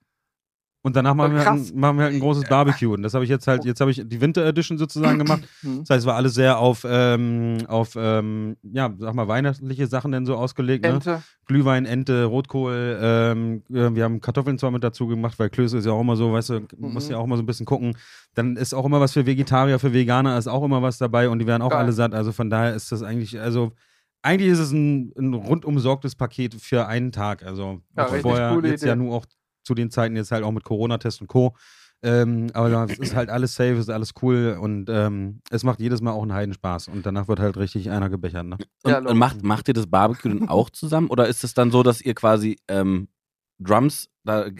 Und 0.81 0.95
danach 0.95 1.13
machen, 1.13 1.33
wir, 1.33 1.45
halt 1.45 1.59
ein, 1.73 1.77
machen 1.79 1.97
wir 1.97 2.05
halt 2.05 2.13
ein 2.13 2.21
großes 2.21 2.45
Barbecue. 2.47 2.93
Und 2.93 3.03
das 3.03 3.13
habe 3.13 3.25
ich 3.25 3.29
jetzt 3.29 3.47
halt, 3.47 3.65
jetzt 3.65 3.81
habe 3.81 3.91
ich 3.91 4.01
die 4.05 4.21
Winter 4.21 4.45
Edition 4.45 4.77
sozusagen 4.77 5.19
gemacht. 5.23 5.43
Hm. 5.59 5.79
Das 5.79 5.89
heißt, 5.89 5.99
es 5.99 6.05
war 6.05 6.15
alles 6.15 6.35
sehr 6.35 6.57
auf, 6.57 6.85
ähm, 6.89 7.57
auf 7.67 7.97
ähm, 7.97 8.55
ja, 8.63 8.93
sag 8.97 9.13
mal, 9.13 9.27
weihnachtliche 9.27 9.87
Sachen 9.87 10.13
denn 10.13 10.25
so 10.25 10.35
ausgelegt. 10.37 10.83
Ne? 10.85 10.91
Ente. 10.91 11.21
Glühwein, 11.47 11.85
Ente, 11.85 12.23
Rotkohl. 12.23 12.97
Ähm, 13.01 13.63
äh, 13.69 13.93
wir 13.93 14.05
haben 14.05 14.21
Kartoffeln 14.21 14.57
zwar 14.57 14.71
mit 14.71 14.83
dazu 14.83 15.07
gemacht, 15.07 15.37
weil 15.37 15.49
Klöße 15.49 15.79
ist 15.79 15.85
ja 15.85 15.91
auch 15.91 15.99
immer 16.01 16.15
so, 16.15 16.31
weißt 16.31 16.49
du, 16.51 16.61
muss 16.77 17.07
Mhm. 17.07 17.11
ja 17.11 17.17
auch 17.17 17.25
mal 17.27 17.35
so 17.35 17.43
ein 17.43 17.45
bisschen 17.45 17.65
gucken. 17.65 17.97
Dann 18.33 18.55
ist 18.55 18.73
auch 18.73 18.85
immer 18.85 19.01
was 19.01 19.11
für 19.11 19.25
Vegetarier, 19.25 19.79
für 19.79 19.91
Veganer 19.91 20.37
ist 20.37 20.47
auch 20.47 20.63
immer 20.63 20.81
was 20.81 20.97
dabei 20.97 21.27
und 21.27 21.39
die 21.39 21.47
werden 21.47 21.61
auch 21.61 21.71
Geil. 21.71 21.79
alle 21.79 21.91
satt. 21.91 22.13
Also 22.13 22.31
von 22.31 22.49
daher 22.49 22.73
ist 22.73 22.91
das 22.93 23.03
eigentlich, 23.03 23.37
also 23.39 23.73
eigentlich 24.21 24.49
ist 24.51 24.59
es 24.59 24.71
ein, 24.71 25.11
ein 25.17 25.33
rundum 25.33 25.77
sorgtes 25.79 26.15
Paket 26.15 26.53
für 26.55 26.87
einen 26.87 27.11
Tag. 27.11 27.43
Also 27.43 27.81
Ja, 27.97 28.05
vorher, 28.05 28.53
coole 28.53 28.69
jetzt 28.69 28.81
Idee. 28.81 28.89
ja 28.91 28.95
nur 28.95 29.13
auch 29.15 29.25
zu 29.69 29.75
den 29.75 29.91
Zeiten 29.91 30.15
jetzt 30.15 30.31
halt 30.31 30.43
auch 30.43 30.51
mit 30.51 30.63
Corona-Test 30.63 31.21
und 31.21 31.27
Co. 31.27 31.55
Ähm, 32.01 32.47
aber 32.53 32.87
es 32.89 32.97
ist 32.97 33.13
halt 33.13 33.29
alles 33.29 33.53
safe, 33.53 33.73
es 33.73 33.81
ist 33.81 33.89
alles 33.89 34.13
cool 34.23 34.57
und 34.59 34.89
ähm, 34.89 35.41
es 35.51 35.63
macht 35.63 35.79
jedes 35.79 36.01
Mal 36.01 36.11
auch 36.11 36.23
einen 36.23 36.33
Heidenspaß 36.33 36.87
und 36.87 37.05
danach 37.05 37.27
wird 37.27 37.39
halt 37.39 37.55
richtig 37.57 37.91
einer 37.91 38.09
gebechert. 38.09 38.47
Ne? 38.47 38.57
Und, 38.83 38.91
Ja, 38.91 38.97
und 38.97 39.17
macht, 39.17 39.43
macht 39.43 39.67
ihr 39.67 39.75
das 39.75 39.85
Barbecue 39.85 40.29
dann 40.29 40.49
auch 40.49 40.71
zusammen 40.71 41.09
oder 41.09 41.27
ist 41.27 41.43
es 41.43 41.53
dann 41.53 41.69
so, 41.69 41.83
dass 41.83 42.01
ihr 42.01 42.15
quasi 42.15 42.57
ähm, 42.67 43.09
Drums, 43.59 44.09
da 44.23 44.45
äh, 44.45 44.53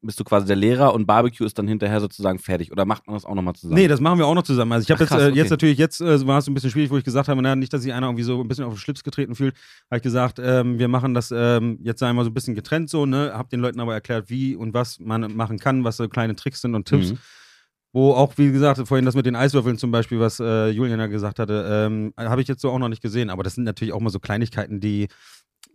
bist 0.00 0.20
du 0.20 0.24
quasi 0.24 0.46
der 0.46 0.56
Lehrer 0.56 0.94
und 0.94 1.06
Barbecue 1.06 1.44
ist 1.44 1.58
dann 1.58 1.66
hinterher 1.66 2.00
sozusagen 2.00 2.38
fertig 2.38 2.70
oder 2.70 2.84
macht 2.84 3.06
man 3.06 3.14
das 3.14 3.24
auch 3.24 3.34
nochmal 3.34 3.54
zusammen? 3.54 3.74
Nee, 3.74 3.88
das 3.88 4.00
machen 4.00 4.18
wir 4.18 4.26
auch 4.26 4.34
noch 4.34 4.44
zusammen. 4.44 4.72
Also 4.72 4.84
ich 4.84 4.90
habe 4.90 5.00
jetzt, 5.00 5.10
krass, 5.10 5.22
äh, 5.22 5.26
okay. 5.26 5.36
jetzt 5.36 5.50
natürlich, 5.50 5.78
jetzt 5.78 6.00
äh, 6.00 6.26
war 6.26 6.38
es 6.38 6.46
ein 6.46 6.54
bisschen 6.54 6.70
schwierig, 6.70 6.90
wo 6.90 6.96
ich 6.96 7.04
gesagt 7.04 7.28
habe, 7.28 7.42
na, 7.42 7.56
nicht, 7.56 7.72
dass 7.72 7.82
sich 7.82 7.92
einer 7.92 8.06
irgendwie 8.06 8.22
so 8.22 8.40
ein 8.40 8.46
bisschen 8.46 8.64
auf 8.64 8.74
den 8.74 8.78
Schlips 8.78 9.02
getreten 9.02 9.34
fühlt, 9.34 9.54
habe 9.90 9.96
ich 9.96 10.02
gesagt, 10.02 10.38
ähm, 10.42 10.78
wir 10.78 10.88
machen 10.88 11.12
das 11.12 11.32
ähm, 11.34 11.78
jetzt 11.82 12.02
einmal 12.02 12.24
so 12.24 12.30
ein 12.30 12.34
bisschen 12.34 12.54
getrennt 12.54 12.88
so, 12.88 13.04
ne, 13.04 13.32
hab 13.34 13.50
den 13.50 13.60
Leuten 13.60 13.80
aber 13.80 13.94
erklärt, 13.94 14.30
wie 14.30 14.54
und 14.54 14.74
was 14.74 15.00
man 15.00 15.34
machen 15.34 15.58
kann, 15.58 15.82
was 15.82 15.96
so 15.96 16.08
kleine 16.08 16.36
Tricks 16.36 16.60
sind 16.60 16.74
und 16.74 16.86
Tipps. 16.86 17.12
Mhm. 17.12 17.18
Wo 17.92 18.12
auch, 18.12 18.38
wie 18.38 18.52
gesagt, 18.52 18.86
vorhin 18.86 19.04
das 19.04 19.16
mit 19.16 19.26
den 19.26 19.34
Eiswürfeln 19.34 19.76
zum 19.76 19.90
Beispiel, 19.90 20.20
was 20.20 20.38
äh, 20.38 20.68
Julian 20.68 21.00
ja 21.00 21.08
gesagt 21.08 21.40
hatte, 21.40 21.88
ähm, 21.88 22.14
habe 22.16 22.40
ich 22.40 22.46
jetzt 22.46 22.62
so 22.62 22.70
auch 22.70 22.78
noch 22.78 22.88
nicht 22.88 23.02
gesehen. 23.02 23.30
Aber 23.30 23.42
das 23.42 23.56
sind 23.56 23.64
natürlich 23.64 23.92
auch 23.92 23.98
mal 23.98 24.10
so 24.10 24.20
Kleinigkeiten, 24.20 24.78
die. 24.78 25.08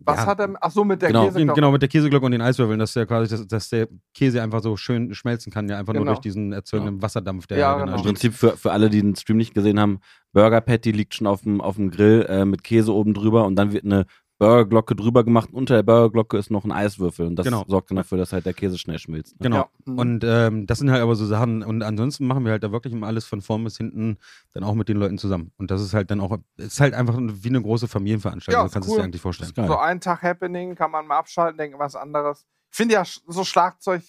Was 0.00 0.18
ja, 0.18 0.26
hat 0.26 0.40
er? 0.40 0.54
Ach 0.60 0.70
so, 0.70 0.84
mit 0.84 1.02
der 1.02 1.08
Genau. 1.08 1.24
Käseglocke. 1.26 1.54
Genau, 1.54 1.72
mit 1.72 1.82
der 1.82 1.88
Käseglocke 1.88 2.26
und 2.26 2.32
den 2.32 2.40
Eiswürfeln, 2.42 2.78
dass 2.78 2.92
der 2.92 3.06
quasi, 3.06 3.28
dass, 3.28 3.46
dass 3.46 3.68
der 3.70 3.88
Käse 4.14 4.42
einfach 4.42 4.62
so 4.62 4.76
schön 4.76 5.14
schmelzen 5.14 5.52
kann, 5.52 5.68
ja, 5.68 5.78
einfach 5.78 5.92
nur 5.94 6.02
Genau. 6.02 6.12
durch 6.12 6.20
diesen 6.20 6.52
erzeugenden 6.52 7.02
Wasserdampf, 7.02 7.46
der 7.46 7.58
Ja, 7.58 7.76
dann 7.78 7.86
genau. 7.86 7.98
Im. 7.98 8.04
Prinzip 8.04 8.34
für, 8.34 8.56
für 8.56 8.72
alle, 8.72 8.90
die 8.90 9.00
den 9.00 9.16
Stream 9.16 9.36
nicht 9.38 9.54
gesehen 9.54 9.80
haben, 9.80 9.98
Burger 10.32 10.60
Patty 10.60 10.90
liegt 10.92 11.14
schon 11.14 11.26
auf 11.26 11.42
dem, 11.42 11.60
auf 11.60 11.76
dem 11.76 11.90
Grill 11.90 12.26
äh, 12.28 12.44
mit 12.44 12.62
Käse 12.62 12.92
oben 12.92 13.14
drüber 13.14 13.46
und 13.46 13.56
dann 13.56 13.72
wird 13.72 13.84
eine 13.84 14.06
Burgerglocke 14.38 14.94
drüber 14.94 15.24
gemacht. 15.24 15.48
Unter 15.52 15.76
der 15.76 15.82
Burgerglocke 15.82 16.36
ist 16.36 16.50
noch 16.50 16.64
ein 16.64 16.72
Eiswürfel 16.72 17.26
und 17.26 17.36
das 17.36 17.44
Genau. 17.44 17.64
sorgt 17.66 17.90
dann 17.90 17.96
dafür, 17.96 18.18
dass 18.18 18.32
halt 18.32 18.44
der 18.46 18.52
Käse 18.54 18.76
schnell 18.78 18.98
schmilzt. 18.98 19.40
Ne? 19.40 19.44
Genau. 19.44 19.56
Ja. 19.56 19.68
Mhm. 19.86 19.98
Und 19.98 20.24
ähm, 20.24 20.66
das 20.66 20.78
sind 20.78 20.90
halt 20.90 21.02
aber 21.02 21.16
so 21.16 21.24
Sachen. 21.26 21.62
Und 21.62 21.82
ansonsten 21.82 22.26
machen 22.26 22.44
wir 22.44 22.52
halt 22.52 22.62
da 22.62 22.72
wirklich 22.72 22.92
immer 22.92 23.06
alles 23.06 23.24
von 23.24 23.40
vorn 23.40 23.64
bis 23.64 23.76
hinten 23.78 24.18
dann 24.52 24.64
auch 24.64 24.74
mit 24.74 24.88
den 24.88 24.98
Leuten 24.98 25.16
zusammen. 25.18 25.52
Und 25.56 25.70
das 25.70 25.80
ist 25.80 25.94
halt 25.94 26.10
dann 26.10 26.20
auch, 26.20 26.36
ist 26.56 26.80
halt 26.80 26.94
einfach 26.94 27.16
wie 27.18 27.48
eine 27.48 27.62
große 27.62 27.88
Familienveranstaltung. 27.88 28.62
Ja, 28.62 28.68
so 28.68 28.72
kannst 28.72 28.88
du 28.88 28.92
cool. 28.92 28.98
es 28.98 29.02
dir 29.02 29.04
eigentlich 29.04 29.22
vorstellen. 29.22 29.52
So 29.54 29.76
ein 29.78 30.00
Tag 30.00 30.22
Happening 30.22 30.74
kann 30.74 30.90
man 30.90 31.06
mal 31.06 31.18
abschalten, 31.18 31.56
denken 31.58 31.78
was 31.78 31.96
anderes. 31.96 32.46
Ich 32.70 32.76
finde 32.76 32.94
ja 32.94 33.04
so 33.04 33.44
Schlagzeug, 33.44 34.02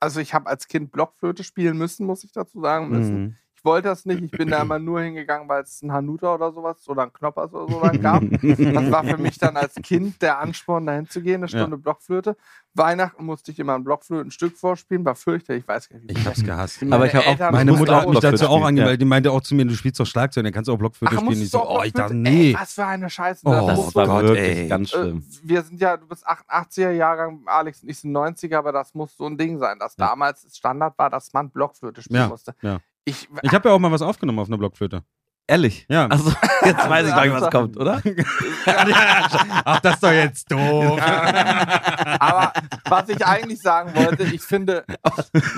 also 0.00 0.20
ich 0.20 0.32
habe 0.34 0.46
als 0.48 0.66
Kind 0.68 0.92
Blockflöte 0.92 1.44
spielen 1.44 1.76
müssen, 1.76 2.06
muss 2.06 2.24
ich 2.24 2.32
dazu 2.32 2.60
sagen 2.60 2.88
müssen. 2.88 3.22
Mhm. 3.22 3.36
Ich 3.64 3.66
wollte 3.66 3.88
das 3.88 4.04
nicht, 4.04 4.22
ich 4.22 4.30
bin 4.30 4.50
da 4.50 4.60
immer 4.62 4.78
nur 4.78 5.00
hingegangen, 5.00 5.48
weil 5.48 5.62
es 5.62 5.80
ein 5.80 5.90
Hanuta 5.90 6.34
oder 6.34 6.52
sowas 6.52 6.86
oder 6.86 7.04
ein 7.04 7.12
Knoppers 7.14 7.50
oder 7.54 7.72
so 7.72 7.80
dann 7.80 7.98
gab. 8.02 8.22
Das 8.42 8.90
war 8.92 9.04
für 9.04 9.16
mich 9.16 9.38
dann 9.38 9.56
als 9.56 9.74
Kind 9.76 10.20
der 10.20 10.38
Ansporn, 10.38 10.84
dahin 10.84 11.08
zu 11.08 11.22
gehen, 11.22 11.36
eine 11.42 11.46
Ja. 11.50 11.60
Stunde 11.60 11.78
Blockflöte. 11.78 12.36
Weihnachten 12.74 13.24
musste 13.24 13.52
ich 13.52 13.58
immer 13.58 13.74
ein 13.76 13.82
Blockflötenstück 13.84 14.58
vorspielen, 14.58 15.02
war 15.06 15.14
fürchterlich, 15.14 15.62
ich 15.62 15.68
weiß 15.68 15.88
gar 15.88 15.96
nicht, 15.98 16.10
wie 16.10 16.20
Ich 16.20 16.26
hab's 16.26 16.44
gehasst. 16.44 16.82
Meine 16.82 16.94
Aber 16.96 17.06
ich 17.06 17.14
hab 17.14 17.26
auch- 17.26 17.52
Meine 17.52 17.72
Mutter 17.72 17.96
auch 17.96 18.00
hat 18.02 18.08
mich 18.10 18.18
dazu 18.18 18.48
auch 18.48 18.64
angemeldet. 18.66 19.00
Die 19.00 19.06
meinte 19.06 19.32
auch 19.32 19.40
zu 19.40 19.54
mir, 19.54 19.64
du 19.64 19.74
spielst 19.74 19.98
doch 19.98 20.04
Schlagzeug, 20.06 20.44
dann 20.44 20.52
kannst 20.52 20.68
du 20.68 20.74
auch 20.74 20.78
Blockflöte 20.78 21.14
Ach, 21.16 21.20
spielen. 21.22 21.40
Ich 21.40 21.50
so, 21.50 21.66
oh, 21.66 21.80
ich 21.84 21.92
dachte, 21.94 22.12
nee. 22.14 22.48
Ey, 22.50 22.54
was 22.60 22.74
für 22.74 22.84
eine 22.84 23.08
Scheiße. 23.08 23.46
Oh, 23.46 23.66
das 23.66 23.82
Das 23.86 23.94
war 23.94 24.06
Gott, 24.08 24.22
wirklich 24.24 24.58
ey. 24.58 24.68
ganz 24.68 24.92
äh, 24.92 24.96
schlimm. 24.98 25.24
wir 25.42 25.62
sind 25.62 25.80
ja, 25.80 25.96
du 25.96 26.06
bist 26.06 26.26
88er 26.28 26.90
Jahrgang, 26.90 27.40
Alex 27.46 27.82
und 27.82 27.88
ich 27.88 27.98
sind 27.98 28.12
90er, 28.14 28.56
aber 28.58 28.72
das 28.72 28.92
muss 28.92 29.16
so 29.16 29.24
ein 29.24 29.38
Ding 29.38 29.58
sein, 29.58 29.78
dass 29.78 29.96
Ja. 29.96 30.08
damals 30.08 30.46
Standard 30.54 30.98
war, 30.98 31.08
dass 31.08 31.32
man 31.32 31.48
Blockflöte 31.48 32.02
spielen 32.02 32.20
Ja, 32.22 32.28
musste. 32.28 32.54
Ja. 33.06 33.12
Ich, 33.12 33.28
Ich 33.42 33.52
habe 33.52 33.68
ja 33.68 33.74
auch 33.74 33.78
mal 33.78 33.90
was 33.92 34.02
aufgenommen 34.02 34.38
auf 34.38 34.48
einer 34.48 34.58
Blockflöte. 34.58 35.02
Ehrlich? 35.46 35.84
Ja. 35.90 36.06
Also, 36.06 36.32
jetzt 36.64 36.88
weiß 36.88 37.06
ich 37.06 37.12
gleich, 37.12 37.30
was 37.32 37.50
kommt, 37.50 37.76
oder? 37.76 38.00
Ach, 38.66 39.80
das 39.80 39.94
ist 39.96 40.02
doch 40.02 40.10
jetzt 40.12 40.50
doof. 40.50 40.98
aber 42.18 42.52
was 42.88 43.08
ich 43.10 43.24
eigentlich 43.26 43.60
sagen 43.60 43.94
wollte, 43.94 44.22
ich 44.22 44.40
finde, 44.40 44.84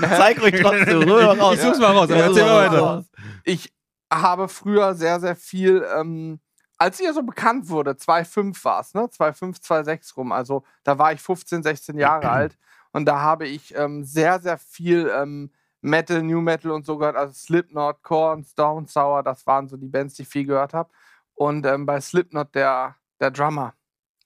Zeig 0.01 0.41
ruhig 0.41 0.59
trotzdem, 0.61 1.03
rüber 1.03 1.37
raus. 1.37 1.55
Ich 1.55 1.61
such's 1.61 1.79
mal 1.79 1.91
raus, 1.95 2.09
aber 2.09 2.17
Ja, 2.17 2.27
erzähl 2.27 2.43
mal 2.45 2.65
weiter. 2.69 2.79
raus. 2.79 3.05
ich 3.43 3.73
habe 4.11 4.47
früher 4.49 4.93
sehr, 4.93 5.19
sehr 5.19 5.35
viel, 5.37 5.85
ähm, 5.97 6.39
als 6.77 6.99
ihr 6.99 7.13
so 7.13 7.23
bekannt 7.23 7.69
wurde, 7.69 7.91
2,5 7.91 8.63
war 8.65 8.81
es, 8.81 8.93
ne? 8.93 9.01
2,5, 9.03 9.61
2,6 9.61 10.15
rum. 10.15 10.31
Also 10.31 10.63
da 10.83 10.97
war 10.99 11.13
ich 11.13 11.21
15, 11.21 11.63
16 11.63 11.97
Jahre 11.97 12.29
alt 12.29 12.57
und 12.91 13.05
da 13.05 13.19
habe 13.21 13.47
ich 13.47 13.73
ähm, 13.75 14.03
sehr, 14.03 14.39
sehr 14.41 14.57
viel 14.57 15.09
ähm, 15.15 15.49
Metal, 15.81 16.21
New 16.23 16.41
Metal 16.41 16.71
und 16.71 16.85
so 16.85 16.97
gehört. 16.97 17.15
Also 17.15 17.33
Slipknot, 17.33 18.01
Korn, 18.03 18.43
Stone 18.43 18.87
Sour, 18.87 19.23
das 19.23 19.45
waren 19.45 19.67
so 19.67 19.77
die 19.77 19.87
Bands, 19.87 20.15
die 20.15 20.23
ich 20.23 20.27
viel 20.27 20.45
gehört 20.45 20.73
habe. 20.73 20.89
Und 21.35 21.65
ähm, 21.65 21.85
bei 21.85 22.01
Slipknot 22.01 22.53
der, 22.55 22.95
der 23.19 23.31
Drummer, 23.31 23.73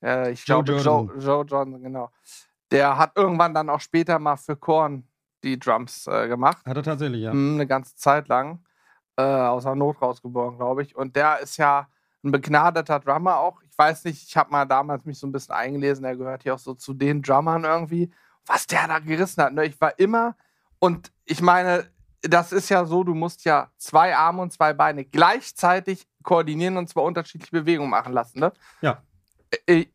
Äh, 0.02 0.32
ich 0.32 0.48
Joe 0.48 0.64
glaube, 0.64 0.82
Jordan. 0.82 1.20
Joe, 1.20 1.24
Joe 1.24 1.46
Johnson, 1.46 1.84
genau. 1.84 2.10
Der 2.72 2.98
hat 2.98 3.12
irgendwann 3.16 3.54
dann 3.54 3.70
auch 3.70 3.82
später 3.82 4.18
mal 4.18 4.38
für 4.38 4.56
Korn 4.56 5.08
die 5.44 5.60
Drums 5.60 6.08
äh, 6.08 6.28
gemacht. 6.28 6.66
Hat 6.66 6.78
er 6.78 6.84
tatsächlich, 6.84 7.22
ja. 7.22 7.34
Mm, 7.34 7.56
eine 7.56 7.68
ganze 7.68 7.96
Zeit 7.96 8.28
lang. 8.28 8.64
Äh, 9.18 9.24
aus 9.24 9.64
der 9.64 9.76
Not 9.76 10.02
rausgeboren, 10.02 10.58
glaube 10.58 10.84
ich. 10.84 10.96
Und 10.96 11.16
der 11.16 11.40
ist 11.40 11.58
ja 11.58 11.88
ein 12.24 12.32
begnadeter 12.32 13.00
Drummer 13.00 13.38
auch. 13.40 13.62
Ich 13.64 13.78
weiß 13.78 14.06
nicht, 14.06 14.26
ich 14.28 14.38
habe 14.38 14.52
mal 14.52 14.66
damals 14.66 15.04
mich 15.06 15.20
so 15.20 15.28
ein 15.28 15.32
bisschen 15.32 15.54
eingelesen, 15.54 16.04
der 16.04 16.16
gehört 16.16 16.44
ja 16.46 16.54
auch 16.54 16.60
so 16.60 16.74
zu 16.76 16.94
den 16.94 17.22
Drummern 17.22 17.66
irgendwie. 17.66 18.12
Was 18.46 18.68
der 18.68 18.88
da 18.88 19.00
gerissen 19.00 19.44
hat. 19.44 19.54
Ne? 19.54 19.66
Ich 19.66 19.80
war 19.82 20.00
immer, 20.00 20.36
und 20.82 21.12
ich 21.26 21.42
meine, 21.42 21.90
das 22.22 22.52
ist 22.52 22.70
ja 22.70 22.86
so, 22.86 23.04
du 23.04 23.14
musst 23.14 23.46
ja 23.46 23.72
zwei 23.78 24.16
Arme 24.16 24.42
und 24.42 24.52
zwei 24.52 24.74
Beine 24.74 25.06
gleichzeitig 25.06 26.08
koordinieren 26.24 26.78
und 26.78 26.90
zwar 26.90 27.04
unterschiedliche 27.04 27.52
Bewegungen 27.52 27.90
machen 27.90 28.14
lassen. 28.14 28.40
Ne? 28.40 28.52
Ja. 28.82 29.02
Äh, 29.66 29.86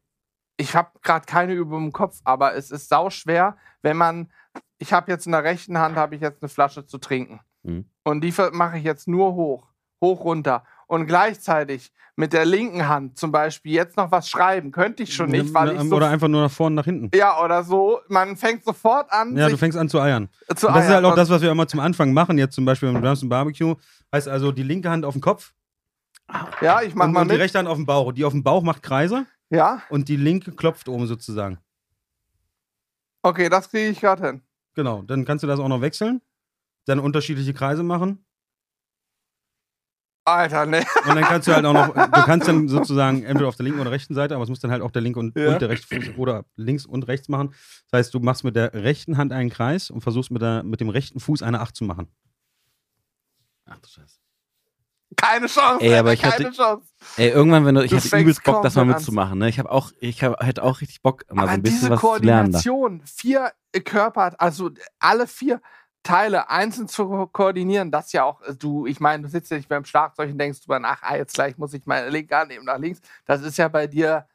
Ich 0.59 0.75
habe 0.75 0.91
gerade 1.03 1.27
keine 1.27 1.53
Übung 1.53 1.87
im 1.87 1.93
Kopf, 1.93 2.21
aber 2.25 2.55
es 2.55 2.71
ist 2.71 2.89
sau 2.89 3.11
schwer, 3.11 3.57
wenn 3.83 3.97
man, 3.99 4.33
ich 4.79 4.93
habe 4.93 5.13
jetzt 5.13 5.27
in 5.27 5.33
der 5.33 5.45
rechten 5.45 5.77
Hand, 5.77 5.97
habe 5.97 6.15
ich 6.15 6.23
jetzt 6.23 6.43
eine 6.43 6.49
Flasche 6.49 6.87
zu 6.87 6.99
trinken. 6.99 7.41
Mhm. 7.63 7.85
Und 8.05 8.23
die 8.23 8.33
mache 8.53 8.79
ich 8.79 8.85
jetzt 8.85 9.07
nur 9.07 9.35
hoch, 9.35 9.69
hoch 10.01 10.25
runter. 10.25 10.65
Und 10.89 11.07
gleichzeitig 11.07 11.91
mit 12.15 12.33
der 12.33 12.45
linken 12.47 12.89
Hand 12.89 13.19
zum 13.19 13.33
Beispiel 13.33 13.73
jetzt 13.73 13.97
noch 13.97 14.11
was 14.11 14.29
schreiben, 14.31 14.71
könnte 14.71 15.03
ich 15.03 15.15
schon 15.15 15.31
nicht, 15.31 15.53
weil 15.53 15.73
ich 15.75 15.81
so. 15.83 15.97
Oder 15.97 16.09
einfach 16.09 16.29
nur 16.29 16.43
nach 16.43 16.51
vorne, 16.51 16.77
nach 16.77 16.85
hinten. 16.85 17.11
ja, 17.15 17.43
oder 17.43 17.63
so. 17.65 18.01
Man 18.09 18.37
fängt 18.37 18.65
sofort 18.65 19.11
an, 19.13 19.37
Ja, 19.37 19.49
du 19.49 19.57
fängst 19.59 19.77
an 19.77 19.89
zu 19.89 20.01
eiern. 20.01 20.29
zu 20.31 20.47
das 20.49 20.61
ist 20.61 20.69
halt 20.71 20.91
eiern. 20.91 21.05
auch 21.07 21.15
das, 21.17 21.29
was 21.29 21.43
wir 21.43 21.51
immer 21.51 21.67
zum 21.69 21.81
Anfang 21.81 22.13
machen, 22.13 22.39
jetzt 22.39 22.55
zum 22.55 22.65
Beispiel 22.65 22.93
beim 22.93 23.03
Drums 23.03 23.29
Barbecue. 23.29 23.75
Heißt 24.15 24.29
also 24.29 24.53
die 24.53 24.63
linke 24.63 24.89
Hand 24.89 25.05
auf 25.05 25.15
den 25.15 25.21
Kopf 25.21 25.53
Ja, 26.61 26.81
ich 26.83 26.95
mach 26.95 27.07
und, 27.07 27.13
mal 27.13 27.23
und 27.23 27.31
die 27.31 27.37
rechte 27.37 27.59
Hand 27.59 27.69
auf 27.69 27.77
den 27.77 27.85
Bauch. 27.87 28.13
Die 28.13 28.25
auf 28.25 28.33
dem 28.33 28.43
Bauch 28.45 28.63
macht 28.63 28.83
Kreise 28.83 29.27
Ja, 29.51 29.83
und 29.91 30.09
die 30.09 30.17
linke 30.17 30.53
klopft 30.53 30.89
oben 30.89 31.07
sozusagen. 31.07 31.59
okay, 33.23 33.49
das 33.49 33.69
kriege 33.71 33.89
ich 33.89 34.01
gerade 34.01 34.25
hin. 34.27 34.43
Genau, 34.75 35.03
dann 35.03 35.25
kannst 35.25 35.43
du 35.43 35.49
das 35.49 35.59
auch 35.59 35.69
noch 35.69 35.81
wechseln, 35.81 36.21
dann 36.87 37.01
unterschiedliche 37.01 37.53
Kreise 37.55 37.83
machen 37.83 38.25
Alter, 40.27 40.67
ne. 40.67 40.85
und 41.07 41.15
dann 41.15 41.23
kannst 41.25 41.47
du 41.49 41.55
halt 41.55 41.65
auch 41.65 41.73
noch, 41.73 41.95
du 41.95 42.23
kannst 42.25 42.49
dann 42.49 42.69
sozusagen 42.69 43.23
entweder 43.23 43.49
auf 43.49 43.57
der 43.57 43.65
linken 43.65 43.81
oder 43.81 43.91
rechten 43.93 44.15
Seite, 44.15 44.35
aber 44.35 44.43
es 44.45 44.51
muss 44.51 44.61
dann 44.61 44.71
halt 44.73 44.83
auch 44.83 44.91
der 44.91 45.01
linke 45.03 45.21
und, 45.21 45.37
Ja. 45.39 45.53
und 45.53 45.63
der 45.63 45.69
rechte 45.69 45.87
Fuß 45.87 46.17
oder 46.19 46.45
links 46.57 46.85
und 46.85 47.07
rechts 47.07 47.29
machen. 47.29 47.55
Das 47.91 47.99
heißt, 48.01 48.15
du 48.15 48.19
machst 48.21 48.43
mit 48.45 48.57
der 48.57 48.75
rechten 48.75 49.17
Hand 49.19 49.33
einen 49.33 49.51
Kreis 49.51 49.89
und 49.91 50.01
versuchst 50.03 50.31
mit, 50.33 50.43
der, 50.43 50.63
mit 50.65 50.81
dem 50.81 50.89
rechten 50.89 51.21
Fuß 51.21 51.43
eine 51.43 51.61
Acht 51.61 51.77
zu 51.77 51.85
machen. 51.85 52.09
Ach 53.67 53.79
du 53.79 53.89
Scheiße. 53.89 54.19
Keine 55.17 55.47
Chance. 55.47 55.85
Ey, 55.85 55.95
aber 55.97 56.13
ich 56.13 56.25
hatte- 56.25 56.43
keine 56.43 56.55
Chance. 56.55 56.89
Ey, 57.17 57.29
irgendwann, 57.31 57.65
wenn 57.65 57.75
du, 57.77 57.83
ich 57.83 57.91
Du 57.91 57.97
hätte 57.97 58.09
fängst 58.09 58.23
übelst 58.25 58.45
Bock, 58.45 58.63
das 58.63 58.75
mal 58.75 58.85
mitzumachen. 58.85 59.39
Ne? 59.39 59.49
Ich 59.49 59.59
habe 59.59 59.71
auch, 59.71 59.93
ich 60.01 60.23
hab, 60.23 60.43
hätte 60.45 60.63
auch 60.63 60.81
richtig 60.81 61.01
Bock, 61.03 61.23
mal 61.31 61.37
so 61.37 61.43
Aber 61.43 61.51
ein 61.53 61.63
bisschen 61.63 61.79
diese 61.81 61.91
was 61.91 62.01
zu 62.01 62.07
lernen. 62.23 62.53
Da. 62.53 62.61
Koordination, 62.61 63.03
vier 63.07 63.53
Körper, 63.85 64.35
also 64.39 64.71
alle 64.99 65.27
vier 65.27 65.61
Teile 66.07 66.49
einzeln 66.49 66.89
zu 66.89 67.07
ko 67.07 67.27
koordinieren, 67.27 67.91
das 67.91 68.13
ja 68.13 68.25
auch, 68.25 68.41
äh, 68.43 68.55
du, 68.55 68.87
ich 68.87 69.01
meine, 69.01 69.25
du 69.25 69.29
sitzt 69.29 69.51
ja 69.51 69.57
nicht 69.57 69.69
beim 69.69 69.85
Schlagzeug 69.85 70.31
und 70.31 70.39
denkst 70.39 70.61
drüber 70.61 70.79
nach, 70.79 71.03
ah, 71.03 71.17
jetzt 71.17 71.35
gleich 71.35 71.59
muss 71.59 71.75
ich 71.75 71.85
meine 71.87 72.09
linke 72.11 72.37
Hand 72.37 72.51
nehmen 72.51 72.65
nach 72.65 72.79
links. 72.79 73.01
Das 73.25 73.43
ist 73.43 73.57
ja 73.57 73.69
bei 73.69 73.87
dir, 73.87 74.27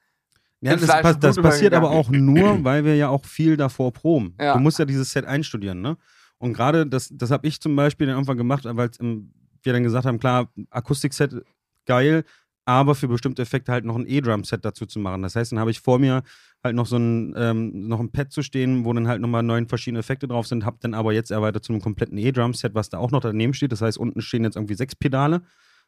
Ja, 0.60 0.76
das, 0.76 0.88
pass, 0.88 1.20
das 1.20 1.38
passiert 1.38 1.74
aber 1.74 1.90
auch 1.90 2.10
nur, 2.10 2.64
weil 2.64 2.84
wir 2.86 2.96
ja 2.96 3.10
auch 3.10 3.26
viel 3.26 3.58
davor 3.58 3.92
proben. 3.94 4.36
Ja. 4.40 4.54
Du 4.54 4.60
musst 4.60 4.80
ja 4.80 4.86
dieses 4.86 5.12
Set 5.12 5.26
einstudieren, 5.26 5.82
ne? 5.82 5.98
Und 6.38 6.54
gerade 6.54 6.86
das, 6.88 7.10
das 7.12 7.32
habe 7.32 7.48
ich 7.48 7.62
zum 7.62 7.76
Beispiel 7.76 8.08
dann 8.08 8.16
irgendwann 8.16 8.38
gemacht, 8.38 8.66
weil 8.66 8.90
wir 9.00 9.74
dann 9.74 9.84
gesagt 9.84 10.06
haben, 10.06 10.20
klar, 10.20 10.50
Akustikset 10.72 11.46
geil, 11.86 12.24
aber 12.66 12.96
für 12.96 13.08
bestimmte 13.08 13.42
Effekte 13.42 13.72
halt 13.72 13.86
noch 13.86 13.96
ein 13.96 14.06
E-Drum-Set 14.08 14.64
dazu 14.64 14.86
zu 14.86 15.00
machen. 15.00 15.22
Das 15.24 15.36
heißt, 15.36 15.52
dann 15.52 15.60
habe 15.60 15.72
ich 15.72 15.80
vor 15.80 16.00
mir 16.00 16.24
halt 16.64 16.76
noch 16.76 16.86
so 16.86 16.98
ein, 16.98 17.34
ähm, 17.36 17.88
noch 17.88 18.00
ein 18.00 18.12
Pad 18.12 18.32
zu 18.32 18.44
stehen, 18.44 18.86
wo 18.86 18.94
dann 18.94 19.08
halt 19.08 19.20
nochmal 19.22 19.44
neun 19.44 19.68
verschiedene 19.68 20.00
Effekte 20.00 20.28
drauf 20.28 20.48
sind, 20.48 20.66
habe 20.66 20.78
dann 20.80 20.94
aber 20.94 21.12
jetzt 21.14 21.32
erweitert 21.32 21.64
zu 21.64 21.74
einem 21.74 21.82
kompletten 21.82 22.18
E-Drum-Set, 22.18 22.76
was 22.76 22.90
da 22.90 23.00
auch 23.00 23.12
noch 23.12 23.22
daneben 23.22 23.54
steht. 23.54 23.72
Das 23.72 23.82
heißt, 23.82 23.98
unten 23.98 24.22
stehen 24.22 24.44
jetzt 24.44 24.56
irgendwie 24.56 24.76
sechs 24.76 24.96
Pedale. 24.96 25.42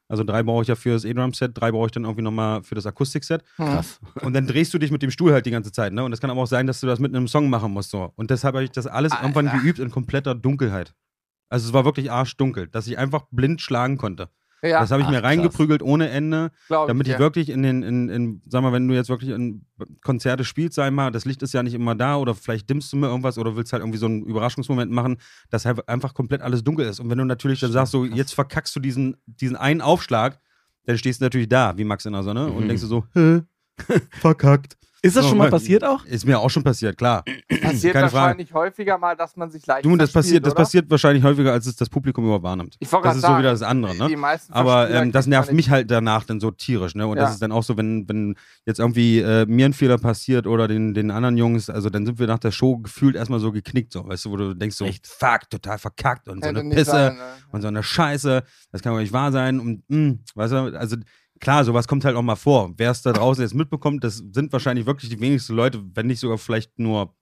Also 0.10 0.24
drei 0.24 0.44
brauche 0.44 0.64
ich 0.64 0.68
ja 0.68 0.76
für 0.76 0.92
das 0.92 1.06
E-Drum-Set, 1.06 1.52
drei 1.54 1.72
brauche 1.72 1.86
ich 1.86 1.92
dann 1.92 2.04
irgendwie 2.04 2.24
nochmal 2.24 2.62
für 2.64 2.76
das 2.76 2.86
Akustikset. 2.86 3.44
hm, 3.56 3.66
Krass. 3.66 4.00
Und 4.22 4.34
dann 4.34 4.48
drehst 4.48 4.74
du 4.74 4.78
dich 4.78 4.92
mit 4.92 5.02
dem 5.02 5.12
Stuhl 5.12 5.32
halt 5.32 5.46
die 5.46 5.52
ganze 5.52 5.72
Zeit, 5.72 5.94
ne? 5.94 6.04
Und 6.04 6.12
das 6.12 6.20
kann 6.20 6.30
aber 6.30 6.42
auch 6.42 6.48
sein, 6.48 6.68
dass 6.68 6.82
du 6.82 6.88
das 6.88 7.00
mit 7.00 7.16
einem 7.16 7.28
Song 7.28 7.50
machen 7.50 7.72
musst, 7.72 7.92
so. 7.92 8.12
Und 8.16 8.30
deshalb 8.30 8.56
habe 8.56 8.66
ich 8.66 8.72
das 8.72 8.86
alles 8.88 9.14
Alter. 9.14 9.24
irgendwann 9.24 9.62
geübt 9.62 9.80
in 9.80 9.92
kompletter 9.92 10.36
Dunkelheit. 10.36 10.94
Also 11.50 11.68
es 11.68 11.74
war 11.74 11.86
wirklich 11.86 12.12
arschdunkel, 12.12 12.68
dass 12.68 12.88
ich 12.88 12.98
einfach 12.98 13.26
blind 13.32 13.62
schlagen 13.62 13.98
konnte. 13.98 14.30
Ja, 14.64 14.80
das 14.80 14.92
habe 14.92 15.02
ich 15.02 15.08
Ach, 15.08 15.12
mir 15.12 15.20
krass. 15.22 15.30
reingeprügelt 15.32 15.84
ohne 15.84 16.10
Ende, 16.10 16.52
glaube 16.68 16.88
damit 16.88 17.08
ich 17.08 17.14
ja. 17.14 17.20
wirklich 17.20 17.50
in 17.50 17.62
den, 17.64 17.84
in, 17.84 18.10
in, 18.10 18.42
sag 18.48 18.62
mal, 18.64 18.72
wenn 18.72 18.88
du 18.88 18.94
jetzt 18.96 19.10
wirklich 19.10 19.30
in 19.32 19.66
Konzerte 20.02 20.44
spielst, 20.46 20.76
sag 20.76 20.92
mal, 20.94 21.12
das 21.12 21.26
Licht 21.26 21.44
ist 21.44 21.54
ja 21.54 21.62
nicht 21.64 21.74
immer 21.74 21.96
da 21.96 22.16
oder 22.16 22.34
vielleicht 22.34 22.70
dimmst 22.70 22.92
du 22.94 22.98
mir 22.98 23.08
irgendwas 23.08 23.38
oder 23.38 23.56
willst 23.56 23.74
halt 23.74 23.82
irgendwie 23.84 24.00
so 24.00 24.06
einen 24.06 24.24
Überraschungsmoment 24.24 24.92
machen, 24.92 25.18
dass 25.50 25.66
halt 25.66 25.88
einfach 25.90 26.14
komplett 26.14 26.42
alles 26.42 26.64
dunkel 26.64 26.86
ist. 26.88 27.00
Und 27.00 27.10
wenn 27.10 27.18
du 27.18 27.26
natürlich 27.26 27.60
dann 27.60 27.72
sagst, 27.72 27.92
so, 27.92 28.06
jetzt 28.06 28.34
verkackst 28.34 28.76
du 28.76 28.80
diesen, 28.80 29.18
diesen 29.26 29.56
einen 29.58 29.82
Aufschlag, 29.82 30.40
dann 30.86 30.98
stehst 30.98 31.22
du 31.22 31.26
natürlich 31.26 31.50
da, 31.50 31.78
wie 31.78 31.84
Max 31.84 32.06
in 32.06 32.14
der 32.14 32.24
Sonne, 32.24 32.52
und 32.52 32.64
Mhm. 32.64 32.68
denkst 32.70 32.82
du 32.82 32.88
so, 32.88 33.06
hä, 33.14 33.42
verkackt. 34.20 34.78
Ist 35.06 35.18
das 35.18 35.24
So, 35.26 35.30
schon 35.32 35.38
mal 35.38 35.50
passiert 35.50 35.84
auch? 35.84 36.06
Ist 36.06 36.26
mir 36.26 36.40
auch 36.40 36.50
schon 36.50 36.64
passiert, 36.64 36.98
klar. 36.98 37.26
passiert 37.62 37.94
keine 37.94 38.10
Frage. 38.10 38.14
wahrscheinlich 38.14 38.54
häufiger 38.54 38.98
mal, 38.98 39.18
dass 39.18 39.36
man 39.36 39.52
sich 39.52 39.68
leicht 39.68 39.84
Du, 39.84 39.98
das 39.98 40.14
passiert, 40.14 40.46
das 40.46 40.54
oder? 40.54 40.64
passiert 40.64 40.90
wahrscheinlich 40.90 41.26
häufiger, 41.26 41.52
als 41.52 41.66
es 41.66 41.76
das 41.76 41.90
Publikum 41.90 42.24
überhaupt 42.24 42.46
wahrnimmt. 42.46 42.78
Ich 42.80 42.88
Das 42.90 43.16
ist 43.16 43.22
so 43.22 43.28
sagen, 43.28 43.40
wieder 43.40 43.52
das 43.52 43.64
andere, 43.64 43.96
ne? 43.96 44.08
Die 44.08 44.16
meisten 44.16 44.54
Aber 44.54 44.90
ähm, 44.90 45.12
das 45.12 45.28
nervt 45.28 45.52
mich 45.52 45.70
halt 45.70 45.92
danach 45.92 46.24
dann 46.24 46.40
so 46.40 46.52
tierisch, 46.52 46.96
ne? 46.96 47.06
Und 47.06 47.18
Ja. 47.18 47.24
das 47.26 47.34
ist 47.34 47.42
dann 47.42 47.52
auch 47.52 47.64
so, 47.64 47.76
wenn, 47.76 48.08
wenn 48.08 48.36
jetzt 48.66 48.80
irgendwie 48.80 49.20
äh, 49.20 49.46
mir 49.46 49.66
ein 49.66 49.74
Fehler 49.74 49.98
passiert 49.98 50.48
oder 50.48 50.70
den, 50.70 50.94
den 50.94 51.12
anderen 51.12 51.36
Jungs, 51.36 51.70
also 51.70 51.90
dann 51.90 52.06
sind 52.06 52.18
wir 52.18 52.28
nach 52.28 52.40
der 52.40 52.52
Show 52.52 52.78
gefühlt 52.78 53.18
erstmal 53.18 53.42
so 53.42 53.52
geknickt, 53.52 53.92
so, 53.92 54.08
weißt 54.08 54.24
du, 54.24 54.32
wo 54.32 54.38
du 54.38 54.54
denkst 54.54 54.78
so, 54.78 54.86
Echt? 54.86 55.06
fuck, 55.06 55.50
total 55.50 55.80
verkackt 55.80 56.30
und 56.30 56.42
so 56.42 56.48
Hätte 56.50 56.60
eine 56.62 56.70
nicht 56.70 56.78
Pisse 56.78 56.92
sein, 56.92 57.16
ne? 57.18 57.24
und 57.52 57.62
so 57.62 57.68
eine 57.68 57.84
Scheiße, 57.84 58.42
das 58.72 58.82
kann 58.82 58.94
doch 58.94 59.00
nicht 59.02 59.12
wahr 59.12 59.34
sein 59.34 59.60
und 59.60 59.84
mh, 59.90 60.16
weißt 60.36 60.54
du, 60.54 60.58
also 60.80 60.96
klar, 61.44 61.64
sowas 61.66 61.88
kommt 61.88 62.06
halt 62.06 62.16
auch 62.16 62.22
mal 62.22 62.36
vor. 62.36 62.74
Wer 62.78 62.92
es 62.92 63.02
da 63.02 63.12
draußen 63.14 63.44
jetzt 63.44 63.54
mitbekommt, 63.54 64.04
das 64.04 64.18
sind 64.32 64.52
wahrscheinlich 64.54 64.86
wirklich 64.86 65.10
die 65.10 65.20
wenigsten 65.20 65.54
Leute, 65.54 65.84
wenn 65.94 66.08
nicht 66.08 66.20
sogar 66.20 66.38
vielleicht 66.38 66.80
nur 66.80 67.14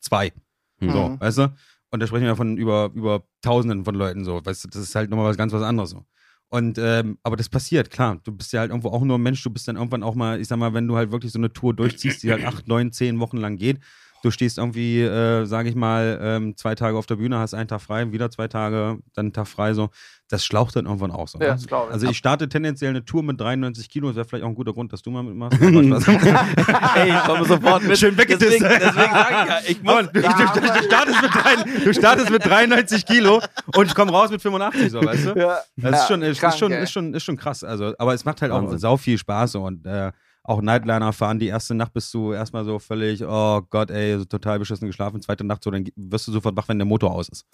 zwei. 0.00 0.32
Hm. 0.80 0.90
So, 0.90 1.08
Mhm. 1.10 1.20
weißt 1.20 1.38
du? 1.38 1.54
Und 1.90 2.00
da 2.00 2.06
sprechen 2.06 2.24
wir 2.24 2.36
von 2.36 2.56
über, 2.56 2.90
über 2.94 3.24
Tausenden 3.42 3.84
von 3.84 3.94
Leuten 3.94 4.24
so. 4.24 4.40
Weißt 4.44 4.64
du, 4.64 4.68
das 4.68 4.82
ist 4.82 4.94
halt 4.94 5.10
nochmal 5.10 5.26
was 5.26 5.36
ganz 5.36 5.52
was 5.52 5.62
anderes 5.62 5.90
so. 5.90 6.04
Und, 6.50 6.78
ähm, 6.78 7.18
aber 7.22 7.36
das 7.36 7.48
passiert, 7.50 7.90
klar. 7.90 8.20
Du 8.24 8.32
bist 8.32 8.52
ja 8.54 8.60
halt 8.60 8.70
irgendwo 8.70 8.88
auch 8.88 9.02
nur 9.04 9.18
ein 9.18 9.22
Mensch. 9.22 9.42
Du 9.42 9.50
bist 9.50 9.68
dann 9.68 9.76
irgendwann 9.76 10.02
auch 10.02 10.14
mal, 10.14 10.40
ich 10.40 10.48
sag 10.48 10.58
mal, 10.58 10.72
wenn 10.72 10.88
du 10.88 10.96
halt 10.96 11.12
wirklich 11.12 11.30
so 11.32 11.38
eine 11.38 11.52
Tour 11.52 11.74
durchziehst, 11.74 12.22
die 12.22 12.30
halt 12.32 12.44
acht, 12.44 12.66
neun, 12.68 12.90
zehn 12.90 13.20
Wochen 13.20 13.36
lang 13.36 13.56
geht. 13.58 13.80
Du 14.22 14.30
stehst 14.30 14.58
irgendwie, 14.58 15.00
äh, 15.02 15.44
sage 15.44 15.68
ich 15.68 15.74
mal, 15.76 16.18
ähm, 16.20 16.56
zwei 16.56 16.74
Tage 16.74 16.96
auf 16.96 17.06
der 17.06 17.16
Bühne, 17.16 17.38
hast 17.38 17.54
einen 17.54 17.68
Tag 17.68 17.80
frei, 17.80 18.10
wieder 18.10 18.30
zwei 18.30 18.48
Tage, 18.48 18.98
dann 19.14 19.26
einen 19.26 19.32
Tag 19.32 19.46
frei, 19.46 19.74
so. 19.74 19.90
Das 20.30 20.44
schlaucht 20.44 20.76
dann 20.76 20.84
irgendwann 20.84 21.10
auch 21.10 21.26
so. 21.26 21.38
Ja, 21.40 21.54
ne? 21.54 21.60
ich. 21.64 21.72
Also 21.72 22.06
ich 22.06 22.18
starte 22.18 22.50
tendenziell 22.50 22.90
eine 22.90 23.02
Tour 23.02 23.22
mit 23.22 23.40
93 23.40 23.88
Kilo. 23.88 24.08
Das 24.08 24.16
wäre 24.16 24.26
vielleicht 24.26 24.44
auch 24.44 24.48
ein 24.48 24.54
guter 24.54 24.74
Grund, 24.74 24.92
dass 24.92 25.00
du 25.00 25.10
mal 25.10 25.22
mitmachst. 25.22 25.58
Ey, 25.62 27.10
ich 27.10 27.24
komme 27.24 27.46
sofort 27.46 27.82
mit. 27.84 27.96
Schön 27.96 28.14
weggedisst. 28.18 28.60
Deswegen, 28.60 28.64
deswegen 28.64 28.94
sage 28.94 29.34
ich 29.42 29.48
ja, 29.48 29.58
ich 29.66 29.82
muss. 29.82 29.94
Mann, 29.94 30.10
du, 30.12 30.20
du, 30.20 30.28
du, 30.28 30.82
startest 30.84 31.22
mit 31.22 31.32
drei, 31.32 31.84
du 31.84 31.94
startest 31.94 32.30
mit 32.30 32.44
93 32.44 33.06
Kilo 33.06 33.40
und 33.74 33.86
ich 33.86 33.94
komme 33.94 34.12
raus 34.12 34.30
mit 34.30 34.42
85, 34.42 34.90
so, 34.90 35.02
weißt 35.02 35.26
du? 35.26 35.38
Ja. 35.38 35.58
Das 35.76 35.92
Ja, 35.92 36.02
ist, 36.02 36.08
schon, 36.08 36.22
ist, 36.22 36.40
krank, 36.40 36.52
ist, 36.52 36.58
schon, 36.58 36.72
ist, 36.72 36.92
schon, 36.92 37.14
ist 37.14 37.24
schon 37.24 37.36
krass. 37.38 37.64
Also, 37.64 37.94
aber 37.98 38.12
es 38.12 38.24
macht 38.26 38.42
halt 38.42 38.52
auch 38.52 38.60
Wahnsinn. 38.62 38.78
sau 38.78 38.98
viel 38.98 39.16
Spaß 39.16 39.52
so, 39.52 39.62
und 39.62 39.86
äh, 39.86 40.12
auch 40.48 40.62
Nightliner 40.62 41.12
fahren. 41.12 41.38
Die 41.38 41.46
erste 41.46 41.74
Nacht 41.74 41.92
bist 41.92 42.12
du 42.14 42.32
erstmal 42.32 42.64
so 42.64 42.78
völlig, 42.78 43.22
oh 43.24 43.62
Gott, 43.70 43.90
ey, 43.90 44.18
so 44.18 44.24
total 44.24 44.58
beschissen 44.58 44.86
geschlafen. 44.86 45.20
Zweite 45.20 45.44
Nacht 45.44 45.62
so, 45.62 45.70
dann 45.70 45.84
wirst 45.96 46.26
du 46.28 46.32
sofort 46.32 46.56
wach, 46.56 46.68
wenn 46.68 46.78
der 46.78 46.86
Motor 46.86 47.12
aus 47.12 47.28
ist. 47.28 47.46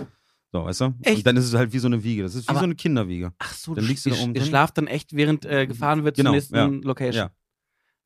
So, 0.52 0.64
weißt 0.64 0.80
du? 0.82 0.94
Echt? 1.02 1.18
Und 1.18 1.26
dann 1.26 1.36
ist 1.36 1.46
es 1.46 1.54
halt 1.54 1.72
wie 1.72 1.78
so 1.80 1.88
eine 1.88 2.04
Wiege. 2.04 2.22
Das 2.22 2.34
ist 2.36 2.46
wie 2.46 2.50
Aber- 2.50 2.60
so 2.60 2.64
eine 2.64 2.76
Kinderwiege. 2.76 3.32
Ach 3.40 3.52
so, 3.52 3.74
Dann 3.74 3.84
du, 3.84 3.88
liegst 3.88 4.06
du 4.06 4.10
da 4.10 4.16
oben 4.16 4.34
ihr 4.34 4.40
drin. 4.40 4.48
schlaft 4.48 4.78
dann 4.78 4.86
echt, 4.86 5.14
während 5.16 5.44
äh, 5.44 5.66
gefahren 5.66 6.04
wird 6.04 6.16
Genau, 6.16 6.30
zur 6.30 6.34
nächsten 6.36 6.54
ja. 6.54 6.66
Location. 6.66 7.14
Ja. 7.26 7.30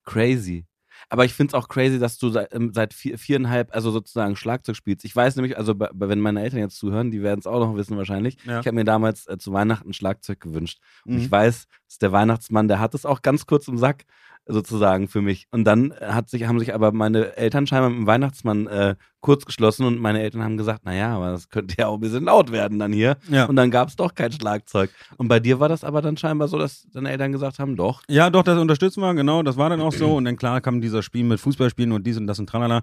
Crazy. 0.05 0.65
Aber 1.11 1.25
ich 1.25 1.33
finde 1.33 1.51
es 1.53 1.55
auch 1.55 1.69
crazy, 1.69 1.99
dass 1.99 2.19
du 2.19 2.29
seit, 2.31 2.53
ähm, 2.53 2.73
seit 2.75 2.93
vier, 2.93 3.19
viereinhalb, 3.19 3.75
also 3.75 3.91
sozusagen 3.93 4.35
Schlagzeug 4.35 4.75
spielst. 4.77 5.05
Ich 5.05 5.15
weiß 5.15 5.37
nämlich, 5.37 5.57
also 5.57 5.75
wenn 5.79 6.21
meine 6.21 6.43
Eltern 6.43 6.59
jetzt 6.59 6.77
zuhören, 6.77 7.11
die 7.13 7.23
werden 7.23 7.39
es 7.39 7.47
auch 7.47 7.61
noch 7.61 7.77
wissen 7.77 7.97
wahrscheinlich. 7.97 8.37
Ja. 8.45 8.61
Ich 8.61 8.67
habe 8.67 8.75
mir 8.75 8.85
damals 8.85 9.27
äh, 9.29 9.39
zu 9.39 9.53
Weihnachten 9.53 9.93
Schlagzeug 9.93 10.41
gewünscht. 10.41 10.81
Und 11.05 11.15
Mhm. 11.15 11.21
ich 11.21 11.31
weiß, 11.31 11.67
dass 11.87 11.99
der 11.99 12.11
Weihnachtsmann, 12.13 12.67
der 12.67 12.81
hat 12.81 12.95
es 12.95 13.07
auch 13.07 13.23
ganz 13.23 13.47
kurz 13.47 13.69
im 13.69 13.79
Sack 13.79 14.07
sozusagen 14.49 15.09
für 15.09 15.21
mich. 15.21 15.47
Und 15.51 15.65
dann 15.65 15.93
äh, 15.93 16.07
hat 16.09 16.29
sich, 16.31 16.47
haben 16.47 16.59
sich 16.59 16.75
aber 16.75 16.91
meine 16.93 17.37
Eltern 17.37 17.67
scheinbar 17.67 17.91
mit 17.91 17.99
dem 17.99 18.07
Weihnachtsmann 18.07 18.67
äh, 18.67 18.97
kurz 19.21 19.45
geschlossen 19.45 19.85
und 19.85 19.99
meine 20.01 20.23
Eltern 20.23 20.43
haben 20.43 20.57
gesagt, 20.57 20.85
naja, 20.85 21.15
aber 21.15 21.31
das 21.33 21.49
könnte 21.51 21.75
ja 21.79 21.89
auch 21.89 21.95
ein 21.95 22.01
bisschen 22.01 22.25
laut 22.25 22.51
werden 22.51 22.79
dann 22.79 22.93
hier. 22.93 23.17
Ja. 23.29 23.45
Und 23.47 23.57
dann 23.57 23.71
gab 23.71 23.89
es 23.89 23.97
doch 23.97 24.15
kein 24.15 24.33
Schlagzeug. 24.33 24.91
Und 25.17 25.29
bei 25.29 25.39
dir 25.41 25.61
war 25.61 25.69
das 25.69 25.85
aber 25.85 26.03
dann 26.03 26.17
scheinbar 26.17 26.49
so, 26.49 26.59
dass 26.59 26.87
deine 26.93 27.11
Eltern 27.11 27.33
gesagt 27.33 27.59
haben, 27.59 27.77
doch. 27.77 28.03
Ja, 28.09 28.31
doch, 28.31 28.43
das 28.43 28.59
unterstützen 28.59 29.01
wir, 29.03 29.15
genau, 29.15 29.43
das 29.43 29.57
war 29.57 29.69
dann 29.71 29.81
auch 29.81 29.93
so. 29.93 30.17
Und 30.17 30.25
dann 30.25 30.37
klar 30.37 30.61
kam 30.61 30.81
dieser 30.81 31.03
Spiel 31.03 31.25
mit 31.25 31.41
Fußballspielen 31.41 31.93
und 31.93 32.07
dies 32.07 32.17
und 32.17 32.27
das 32.27 32.39
und 32.39 32.49
tralala. 32.49 32.83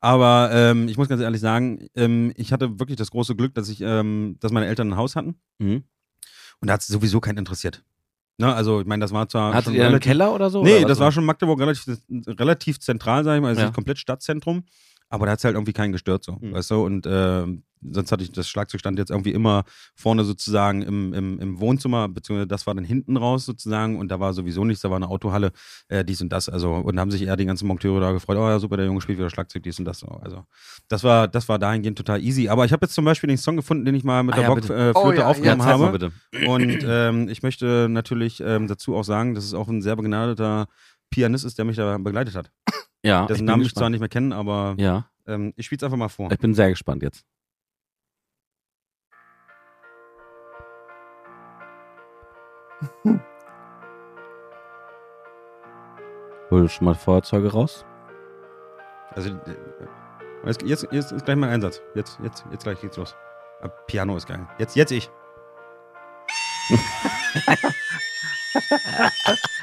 Aber 0.00 0.50
ähm, 0.52 0.88
ich 0.88 0.96
muss 0.96 1.08
ganz 1.08 1.20
ehrlich 1.20 1.40
sagen, 1.40 1.86
ähm, 1.94 2.32
ich 2.36 2.52
hatte 2.52 2.78
wirklich 2.78 2.96
das 2.96 3.10
große 3.10 3.36
Glück, 3.36 3.54
dass 3.54 3.68
ich, 3.68 3.80
ähm, 3.82 4.36
dass 4.40 4.50
meine 4.52 4.66
Eltern 4.66 4.90
ein 4.90 4.96
Haus 4.96 5.14
hatten 5.16 5.34
Mhm. 5.58 5.84
und 6.60 6.68
da 6.68 6.72
hat 6.74 6.80
es 6.80 6.86
sowieso 6.86 7.20
keinen 7.20 7.36
interessiert. 7.38 7.82
Ne, 8.38 8.54
also, 8.54 8.80
ich 8.80 8.86
meine, 8.86 9.02
das 9.02 9.12
war 9.12 9.28
zwar. 9.28 9.52
Hattet 9.54 9.74
ihr 9.74 9.86
einen 9.86 10.00
Keller 10.00 10.32
oder 10.34 10.48
so? 10.48 10.62
Nee, 10.62 10.78
oder 10.78 10.88
das 10.88 10.98
war 10.98 11.12
schon 11.12 11.24
Magdeburg 11.24 11.60
relativ, 11.60 11.98
relativ 12.26 12.80
zentral, 12.80 13.22
sag 13.24 13.36
ich 13.36 13.42
mal. 13.42 13.48
Also 13.48 13.60
Ja. 13.60 13.66
nicht 13.66 13.74
komplett 13.74 13.98
Stadtzentrum. 13.98 14.64
Aber 15.10 15.26
da 15.26 15.32
hat 15.32 15.40
es 15.40 15.44
halt 15.44 15.56
irgendwie 15.56 15.72
keinen 15.72 15.92
gestört, 15.92 16.24
so. 16.24 16.38
Mhm. 16.40 16.52
Weißt 16.52 16.70
du? 16.70 16.84
Und 16.84 17.04
ähm, 17.10 17.64
sonst 17.82 18.12
hatte 18.12 18.22
ich 18.22 18.30
das 18.30 18.48
Schlagzeug 18.48 18.78
stand 18.80 18.96
jetzt 18.98 19.10
irgendwie 19.10 19.32
immer 19.32 19.64
vorne 19.96 20.22
sozusagen 20.22 20.82
im, 20.82 21.12
im, 21.12 21.40
im 21.40 21.58
Wohnzimmer, 21.60 22.08
beziehungsweise 22.08 22.46
das 22.46 22.66
war 22.66 22.74
dann 22.76 22.84
hinten 22.84 23.16
raus 23.16 23.44
sozusagen. 23.44 23.98
Und 23.98 24.08
da 24.10 24.20
war 24.20 24.34
sowieso 24.34 24.64
nichts, 24.64 24.82
da 24.82 24.90
war 24.90 24.96
eine 24.96 25.08
Autohalle, 25.08 25.50
äh, 25.88 26.04
dies 26.04 26.22
und 26.22 26.28
das. 26.30 26.48
Also, 26.48 26.74
und 26.74 26.94
da 26.94 27.00
haben 27.00 27.10
sich 27.10 27.22
eher 27.22 27.36
die 27.36 27.44
ganzen 27.44 27.66
Monteure 27.66 28.00
da 28.00 28.12
gefreut, 28.12 28.36
oh 28.38 28.48
ja, 28.48 28.60
super, 28.60 28.76
der 28.76 28.86
Junge 28.86 29.00
spielt 29.00 29.18
wieder 29.18 29.30
Schlagzeug, 29.30 29.64
dies 29.64 29.80
und 29.80 29.84
das. 29.84 29.98
So. 29.98 30.06
Also, 30.06 30.44
das 30.88 31.02
war, 31.02 31.26
das 31.26 31.48
war 31.48 31.58
dahingehend 31.58 31.98
total 31.98 32.22
easy. 32.22 32.48
Aber 32.48 32.64
ich 32.64 32.72
habe 32.72 32.86
jetzt 32.86 32.94
zum 32.94 33.04
Beispiel 33.04 33.28
den 33.28 33.38
Song 33.38 33.56
gefunden, 33.56 33.84
den 33.84 33.96
ich 33.96 34.04
mal 34.04 34.22
mit 34.22 34.34
Ah 34.34 34.36
der 34.36 34.44
ja, 34.44 34.54
Blockflöte 34.54 34.92
bitte. 34.92 34.98
äh, 34.98 35.02
Oh 35.02 35.12
ja, 35.12 35.26
aufgenommen 35.26 35.60
Ja, 35.60 35.66
habe. 35.66 36.12
Und 36.46 36.78
ähm, 36.86 37.28
ich 37.28 37.42
möchte 37.42 37.88
natürlich 37.90 38.40
ähm, 38.40 38.68
dazu 38.68 38.94
auch 38.94 39.04
sagen, 39.04 39.34
dass 39.34 39.42
es 39.44 39.54
auch 39.54 39.66
ein 39.66 39.82
sehr 39.82 39.96
begnadeter 39.96 40.68
Pianist 41.10 41.44
ist, 41.44 41.58
der 41.58 41.64
mich 41.64 41.76
da 41.76 41.98
begleitet 41.98 42.36
hat. 42.36 42.52
Ja, 43.02 43.26
Dessen 43.26 43.46
Namen 43.46 43.62
ich 43.62 43.74
zwar 43.74 43.90
nicht 43.90 44.00
mehr 44.00 44.08
kenne, 44.08 44.34
aber 44.34 44.74
Ja, 44.78 45.10
ähm, 45.26 45.52
ich 45.56 45.66
spiele 45.66 45.78
es 45.78 45.82
einfach 45.84 45.96
mal 45.96 46.08
vor. 46.08 46.30
ich 46.30 46.38
bin 46.38 46.54
sehr 46.54 46.70
gespannt 46.70 47.02
jetzt. 47.02 47.24
Hol 56.50 56.68
schon 56.68 56.86
mal 56.86 56.94
Feuerzeuge 56.94 57.52
raus. 57.52 57.84
Also, 59.14 59.30
äh, 59.30 59.56
jetzt, 60.46 60.62
jetzt, 60.62 60.86
jetzt 60.90 61.12
ist 61.12 61.24
gleich 61.24 61.36
mein 61.36 61.50
Einsatz. 61.50 61.80
Jetzt, 61.94 62.18
jetzt, 62.22 62.44
jetzt 62.50 62.64
gleich 62.64 62.80
geht's 62.80 62.96
los. 62.96 63.14
Ah, 63.62 63.68
Piano 63.86 64.16
ist 64.16 64.26
geil. 64.26 64.46
Jetzt, 64.58 64.76
jetzt 64.76 64.92
ich. 64.92 65.10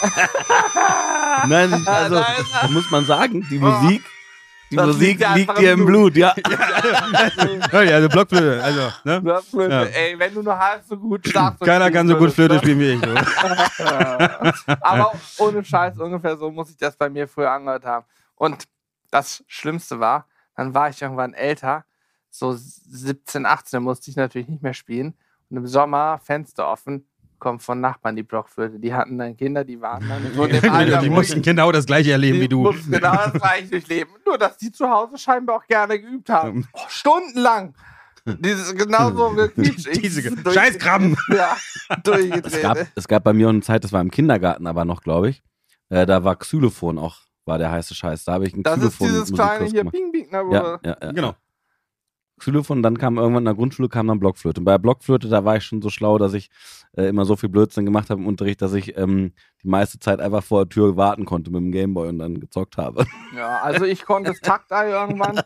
Nein, 1.46 1.86
also 1.86 2.22
muss 2.70 2.90
man 2.90 3.04
sagen, 3.04 3.46
die 3.50 3.58
Oh. 3.58 3.66
Musik, 3.66 4.02
die 4.70 4.76
Das 4.76 4.86
Musik 4.86 5.18
liegt 5.18 5.34
liegt 5.36 5.58
dir 5.58 5.72
im 5.72 5.80
im 5.80 5.86
Blut, 5.86 6.16
ja. 6.16 6.34
ja, 7.72 7.94
also 7.96 8.08
Blockflöte, 8.08 8.62
also, 8.62 8.92
ne? 9.04 9.22
Das 9.22 9.44
ist 9.44 9.50
Flöte. 9.50 9.74
Ja. 9.74 9.82
Ey, 9.84 10.18
wenn 10.18 10.34
du 10.34 10.42
nur 10.42 10.58
halb 10.58 10.82
so 10.84 10.96
gut 10.96 11.26
Schlagzeug 11.26 11.66
Keiner 11.66 11.90
kann 11.90 12.06
so 12.06 12.16
gut 12.16 12.32
Flöte 12.32 12.58
spielen 12.58 12.78
wie 12.78 12.92
ich. 12.92 13.00
So. 13.00 13.06
ne? 13.06 14.54
Aber 14.80 15.12
ohne 15.38 15.64
Scheiß, 15.64 15.98
ungefähr 15.98 16.36
so 16.36 16.50
muss 16.50 16.70
ich 16.70 16.76
das 16.76 16.96
bei 16.96 17.08
mir 17.08 17.26
früher 17.26 17.50
angehört 17.50 17.84
haben. 17.84 18.06
Und 18.36 18.64
das 19.10 19.42
Schlimmste 19.48 19.98
war, 19.98 20.26
dann 20.54 20.72
war 20.72 20.88
ich 20.88 21.02
irgendwann 21.02 21.34
älter, 21.34 21.84
so 22.30 22.54
17, 22.54 23.44
18, 23.44 23.76
da 23.78 23.80
musste 23.80 24.10
ich 24.10 24.16
natürlich 24.16 24.48
nicht 24.48 24.62
mehr 24.62 24.74
spielen. 24.74 25.16
Und 25.48 25.56
im 25.56 25.66
Sommer, 25.66 26.20
Fenster 26.22 26.68
offen, 26.68 27.08
kommt 27.40 27.62
von 27.62 27.80
Nachbarn 27.80 28.14
die 28.14 28.22
Blockflöte. 28.22 28.78
Die 28.78 28.94
hatten 28.94 29.18
dann 29.18 29.36
Kinder, 29.36 29.64
die 29.64 29.80
waren 29.80 30.08
dann 30.08 30.22
so 30.34 30.44
in 30.44 30.60
dem 30.60 30.70
Alter, 30.70 30.98
die 31.00 31.10
mussten 31.10 31.42
genau 31.42 31.72
das 31.72 31.86
gleiche 31.86 32.12
erleben 32.12 32.36
die 32.36 32.42
wie 32.42 32.48
du. 32.48 32.62
mussten 32.62 32.92
genau 32.92 33.12
das 33.16 33.32
gleiche 33.32 33.68
durchleben. 33.70 34.12
Nur, 34.24 34.38
dass 34.38 34.56
die 34.58 34.70
zu 34.70 34.88
Hause 34.88 35.18
scheinbar 35.18 35.56
auch 35.56 35.66
gerne 35.66 35.98
geübt 36.00 36.28
haben. 36.30 36.68
Oh, 36.72 36.78
stundenlang. 36.88 37.74
Dieses 38.26 38.76
genauso 38.76 39.34
Diese 39.56 40.52
Scheißkrabben. 40.52 41.16
Ja, 41.30 41.56
Es 41.88 42.02
durchgedreht. 42.02 42.62
gab, 42.62 42.78
es 42.94 43.08
gab 43.08 43.24
bei 43.24 43.32
mir 43.32 43.46
auch 43.48 43.50
eine 43.52 43.62
Zeit, 43.62 43.82
das 43.82 43.92
war 43.92 44.00
im 44.00 44.10
Kindergarten 44.10 44.66
aber 44.66 44.84
noch, 44.84 45.02
glaube 45.02 45.30
ich. 45.30 45.42
Äh, 45.88 46.06
da 46.06 46.22
war 46.22 46.36
Xylophon 46.36 46.98
auch, 46.98 47.16
war 47.46 47.58
der 47.58 47.70
heiße 47.72 47.94
Scheiß. 47.94 48.24
Da 48.24 48.34
habe 48.34 48.46
ich 48.46 48.54
einen 48.54 48.62
das 48.62 48.76
ist 48.78 48.94
Xylophon 48.96 49.08
dieses 49.08 49.32
kleine 49.32 49.64
hier. 49.66 49.84
Ping, 49.86 50.12
Ping, 50.12 50.30
ne, 50.30 50.44
Ja, 50.52 50.78
ja, 50.84 50.96
ja. 51.02 51.12
Genau. 51.12 51.34
Xylophon, 52.40 52.82
dann 52.82 52.98
kam 52.98 53.16
irgendwann 53.18 53.42
in 53.42 53.46
der 53.46 53.54
Grundschule 53.54 53.88
kam 53.88 54.08
dann 54.08 54.18
Blockflöte. 54.18 54.60
Und 54.60 54.64
bei 54.64 54.72
der 54.72 54.78
Blockflöte, 54.78 55.28
da 55.28 55.44
war 55.44 55.56
ich 55.56 55.64
schon 55.64 55.80
so 55.80 55.90
schlau, 55.90 56.18
dass 56.18 56.32
ich 56.32 56.50
äh, 56.96 57.04
immer 57.04 57.24
so 57.24 57.36
viel 57.36 57.48
Blödsinn 57.48 57.84
gemacht 57.84 58.10
habe 58.10 58.20
im 58.20 58.26
Unterricht, 58.26 58.60
dass 58.62 58.72
ich 58.72 58.96
ähm, 58.96 59.32
die 59.62 59.68
meiste 59.68 59.98
Zeit 59.98 60.20
einfach 60.20 60.42
vor 60.42 60.64
der 60.64 60.70
Tür 60.70 60.96
warten 60.96 61.24
konnte 61.24 61.50
mit 61.50 61.60
dem 61.60 61.70
Gameboy 61.70 62.08
und 62.08 62.18
dann 62.18 62.40
gezockt 62.40 62.76
habe. 62.76 63.06
Ja, 63.36 63.58
also 63.60 63.84
ich 63.84 64.04
konnte 64.04 64.30
das 64.30 64.40
Taktei 64.40 64.90
irgendwann. 64.90 65.40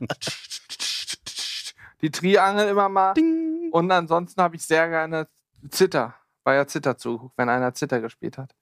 Die 2.01 2.11
Triangel 2.11 2.69
immer 2.69 2.89
mal. 2.89 3.15
Ding. 3.15 3.71
Und 3.73 3.91
ansonsten 3.91 4.41
habe 4.41 4.57
ich 4.57 4.63
sehr 4.63 4.89
gerne 4.89 5.29
Zitter. 5.71 6.15
War 6.45 6.55
ja 6.55 6.67
Zitter 6.67 6.97
zugeguckt, 6.97 7.37
wenn 7.39 7.49
einer 7.49 7.75
Zitter 7.75 8.01
gespielt 8.01 8.39
hat. 8.39 8.55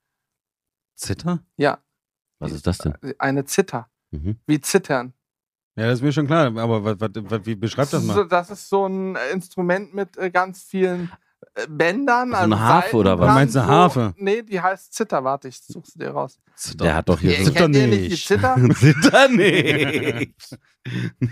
Zitter? 0.95 1.41
Ja, 1.57 1.79
Was 2.39 2.53
ist 2.53 2.67
das 2.67 2.79
denn? 2.79 2.95
eine 3.19 3.45
Zitter. 3.45 3.89
Mhm. 4.11 4.39
Wie 4.47 4.61
Zittern. 4.61 5.15
Ja, 5.77 5.87
das 5.87 5.95
ist 5.99 6.03
mir 6.03 6.13
schon 6.13 6.27
klar, 6.27 6.47
aber 6.57 6.85
was, 6.85 7.01
was, 7.01 7.11
was, 7.15 7.47
wie 7.47 7.55
beschreibt 7.55 7.93
das 7.93 8.03
ist 8.03 8.09
mal? 8.09 8.15
so, 8.15 8.25
das 8.25 8.51
ist 8.51 8.69
so 8.69 8.87
ein 8.87 9.17
Instrument 9.33 9.95
mit 9.95 10.17
äh, 10.19 10.31
ganz 10.31 10.63
vielen 10.65 11.11
äh, 11.55 11.67
Bändern. 11.67 12.31
So 12.31 12.37
eine 12.37 12.61
Harfe 12.61 12.97
oder 12.97 13.19
was? 13.19 13.27
dran, 13.27 13.35
Meinst 13.35 13.55
du 13.55 13.61
so- 13.61 13.67
Harfe? 13.67 14.15
Nee, 14.19 14.43
die 14.43 14.61
heißt 14.61 14.93
Zitter. 14.93 15.25
Warte, 15.25 15.49
ich 15.49 15.59
such's 15.63 15.95
dir 15.95 16.11
raus. 16.11 16.39
Der 16.75 16.95
hat 16.95 17.09
doch 17.09 17.19
hier 17.19 17.43
so. 17.43 17.51
Zitter 17.51 17.69
ihr 17.71 17.87
nicht 17.87 18.05
die 18.05 18.09
nicht. 18.11 18.27
Zitter? 18.27 18.57
Zitter 18.75 19.29
nicht. 19.29 20.59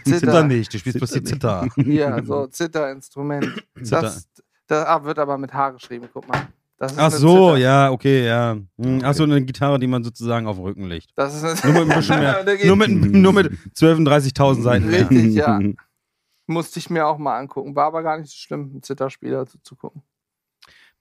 Zitter 0.04 0.44
nicht, 0.44 0.72
du 0.72 0.78
spielst 0.78 0.98
bloß 0.98 1.10
die 1.10 1.22
Zitter. 1.22 1.68
Hier, 1.74 2.22
so 2.24 2.46
Zitterinstrument. 2.46 3.62
Zitter. 3.82 4.02
Das, 4.02 4.28
das 4.66 4.86
ah, 4.86 5.04
wird 5.04 5.18
aber 5.18 5.36
mit 5.36 5.52
H 5.52 5.70
geschrieben, 5.70 6.08
guck 6.12 6.26
mal. 6.28 6.48
Das 6.80 6.92
ist 6.92 6.98
Ach 6.98 7.10
so, 7.10 7.48
Zitter. 7.48 7.56
ja, 7.58 7.90
okay, 7.90 8.26
ja. 8.26 8.56
Hm, 8.80 9.02
Ach 9.04 9.12
so, 9.12 9.24
eine 9.24 9.44
Gitarre, 9.44 9.78
die 9.78 9.86
man 9.86 10.02
sozusagen 10.02 10.46
auf 10.46 10.56
den 10.56 10.64
Rücken 10.64 10.86
legt. 10.86 11.10
Das 11.14 11.34
ist 11.34 11.62
Nur 11.62 11.74
mit 11.74 11.82
ein 11.90 11.98
bisschen 11.98 12.20
mehr. 12.20 12.42
Nur 12.64 12.76
mit, 12.76 12.90
nur 13.12 13.32
mit 13.34 13.52
12.000 13.76 13.96
und 13.96 14.08
30.000 14.08 14.62
Seiten. 14.62 14.88
Richtig, 14.88 15.34
ja. 15.34 15.60
Musste 16.46 16.78
ich 16.78 16.88
mir 16.88 17.06
auch 17.06 17.18
mal 17.18 17.38
angucken. 17.38 17.76
War 17.76 17.84
aber 17.84 18.02
gar 18.02 18.16
nicht 18.18 18.30
so 18.30 18.36
schlimm, 18.36 18.70
einen 18.70 18.82
Zitterspieler 18.82 19.46
zu, 19.46 19.62
zu 19.62 19.76
gucken. 19.76 20.02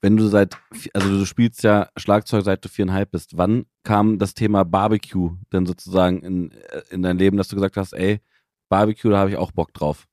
Wenn 0.02 0.18
du 0.18 0.28
seit, 0.28 0.58
also 0.94 1.18
du 1.18 1.26
spielst 1.26 1.64
ja 1.64 1.88
Schlagzeug 1.96 2.44
seit 2.44 2.64
du 2.66 2.68
viereinhalb 2.68 3.12
bist. 3.12 3.38
Wann 3.38 3.66
kam 3.84 4.20
das 4.20 4.34
Thema 4.34 4.66
Barbecue 4.66 5.38
denn 5.54 5.66
sozusagen 5.66 6.22
in, 6.24 6.52
äh, 6.52 6.82
in 6.90 7.04
dein 7.04 7.18
Leben, 7.18 7.38
dass 7.38 7.48
du 7.48 7.56
gesagt 7.56 7.78
hast, 7.78 7.94
ey, 7.94 8.20
Barbecue, 8.68 9.10
da 9.12 9.20
habe 9.20 9.30
ich 9.30 9.38
auch 9.38 9.54
Bock 9.54 9.74
drauf? 9.74 10.09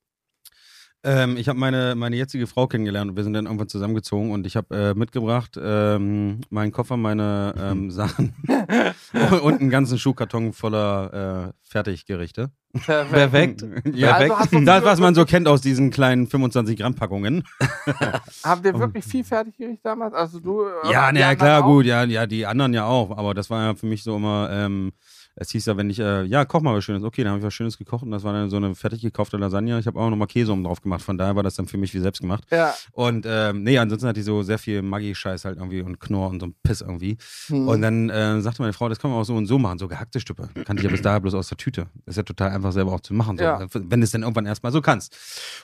Ähm, 1.03 1.37
ich 1.37 1.47
habe 1.47 1.59
meine, 1.59 1.95
meine 1.95 2.15
jetzige 2.15 2.47
Frau 2.47 2.67
kennengelernt 2.67 3.11
und 3.11 3.17
wir 3.17 3.23
sind 3.23 3.33
dann 3.33 3.45
irgendwann 3.45 3.69
zusammengezogen 3.69 4.31
und 4.31 4.47
ich 4.47 4.55
habe 4.55 4.75
äh, 4.75 4.93
mitgebracht 4.93 5.57
ähm, 5.61 6.41
meinen 6.49 6.71
Koffer, 6.71 6.97
meine 6.97 7.53
ähm, 7.57 7.91
Sachen 7.91 8.35
und 9.43 9.61
einen 9.61 9.69
ganzen 9.69 9.99
Schuhkarton 9.99 10.53
voller 10.53 11.53
äh, 11.53 11.53
Fertiggerichte. 11.61 12.51
Perfekt. 12.85 13.65
ja, 13.93 14.13
Also 14.15 14.59
das, 14.61 14.83
was 14.83 14.99
man 14.99 15.15
so 15.15 15.25
kennt 15.25 15.47
aus 15.47 15.61
diesen 15.61 15.89
kleinen 15.89 16.27
25 16.27 16.77
Gramm 16.77 16.93
Packungen. 16.95 17.43
Habt 18.43 18.65
ihr 18.65 18.77
wirklich 18.77 19.05
viel 19.05 19.23
Fertiggericht 19.23 19.83
damals? 19.83 20.13
Also 20.13 20.39
du? 20.39 20.63
äh, 20.63 20.91
Ja, 20.91 21.11
die 21.11 21.15
na 21.15 21.19
ja, 21.19 21.29
anderen 21.29 21.37
klar, 21.37 21.63
auch? 21.63 21.67
gut, 21.67 21.85
ja, 21.85 22.03
ja, 22.03 22.25
die 22.27 22.45
anderen 22.45 22.73
ja 22.73 22.85
auch, 22.85 23.17
aber 23.17 23.33
das 23.33 23.49
war 23.49 23.63
ja 23.63 23.75
für 23.75 23.85
mich 23.85 24.03
so 24.03 24.15
immer, 24.17 24.49
ähm, 24.51 24.91
es 25.39 25.51
hieß 25.51 25.67
ja, 25.67 25.77
wenn 25.77 25.89
ich, 25.91 25.99
äh, 25.99 26.23
ja, 26.23 26.45
koch 26.45 26.61
mal 26.61 26.75
was 26.75 26.83
Schönes, 26.83 27.03
okay, 27.03 27.23
dann 27.23 27.31
habe 27.33 27.39
ich 27.39 27.45
was 27.45 27.53
Schönes 27.53 27.77
gekocht 27.77 28.01
und 28.01 28.09
das 28.09 28.23
war 28.23 28.33
dann 28.33 28.49
so 28.49 28.57
eine 28.57 28.73
fertig 28.73 29.01
gekaufte 29.01 29.37
Lasagne. 29.37 29.77
Ich 29.79 29.85
habe 29.85 29.99
auch 29.99 30.09
nochmal 30.09 30.27
Käse 30.27 30.51
oben 30.51 30.63
drauf 30.63 30.81
gemacht, 30.81 31.03
von 31.03 31.15
daher 31.15 31.35
war 31.35 31.43
das 31.43 31.53
dann 31.53 31.67
für 31.67 31.77
mich 31.77 31.93
wie 31.93 31.99
selbst 31.99 32.21
gemacht. 32.21 32.43
Ja. 32.51 32.73
Und 32.91 33.27
ähm, 33.29 33.61
nee, 33.61 33.77
ansonsten 33.77 34.07
hatte 34.07 34.19
ich 34.19 34.25
so 34.25 34.41
sehr 34.41 34.57
viel 34.57 34.81
Maggi-Scheiß 34.81 35.45
halt 35.45 35.57
irgendwie 35.57 35.81
und 35.81 35.99
Knorr 35.99 36.29
und 36.31 36.39
so 36.39 36.47
ein 36.47 36.55
Piss 36.63 36.81
irgendwie. 36.81 37.17
Hm. 37.47 37.67
Und 37.67 37.81
dann 37.83 38.09
äh, 38.09 38.41
sagte 38.41 38.63
meine 38.63 38.73
Frau, 38.73 38.89
das 38.89 38.97
kann 38.97 39.11
man 39.11 39.19
auch 39.19 39.25
so 39.25 39.35
und 39.35 39.45
so 39.45 39.59
machen, 39.59 39.77
so 39.77 39.87
gehackte 39.87 40.19
Stücke. 40.19 40.49
Kannte 40.65 40.77
ich 40.77 40.83
ja 40.85 40.89
bis 40.89 41.03
dahin 41.03 41.21
bloß 41.21 41.35
aus 41.35 41.49
der 41.49 41.57
Tüte. 41.57 41.85
Das 42.05 42.13
ist 42.13 42.17
ja 42.17 42.23
total 42.23 42.49
einfach 42.57 42.71
selber 42.73 42.91
auch 42.91 42.99
zu 42.99 43.13
machen, 43.13 43.37
so, 43.37 43.43
Ja. 43.43 43.65
wenn 43.73 43.99
du 44.01 44.03
es 44.03 44.11
dann 44.11 44.23
irgendwann 44.23 44.45
erstmal 44.45 44.71
so 44.71 44.81
kannst. 44.81 45.15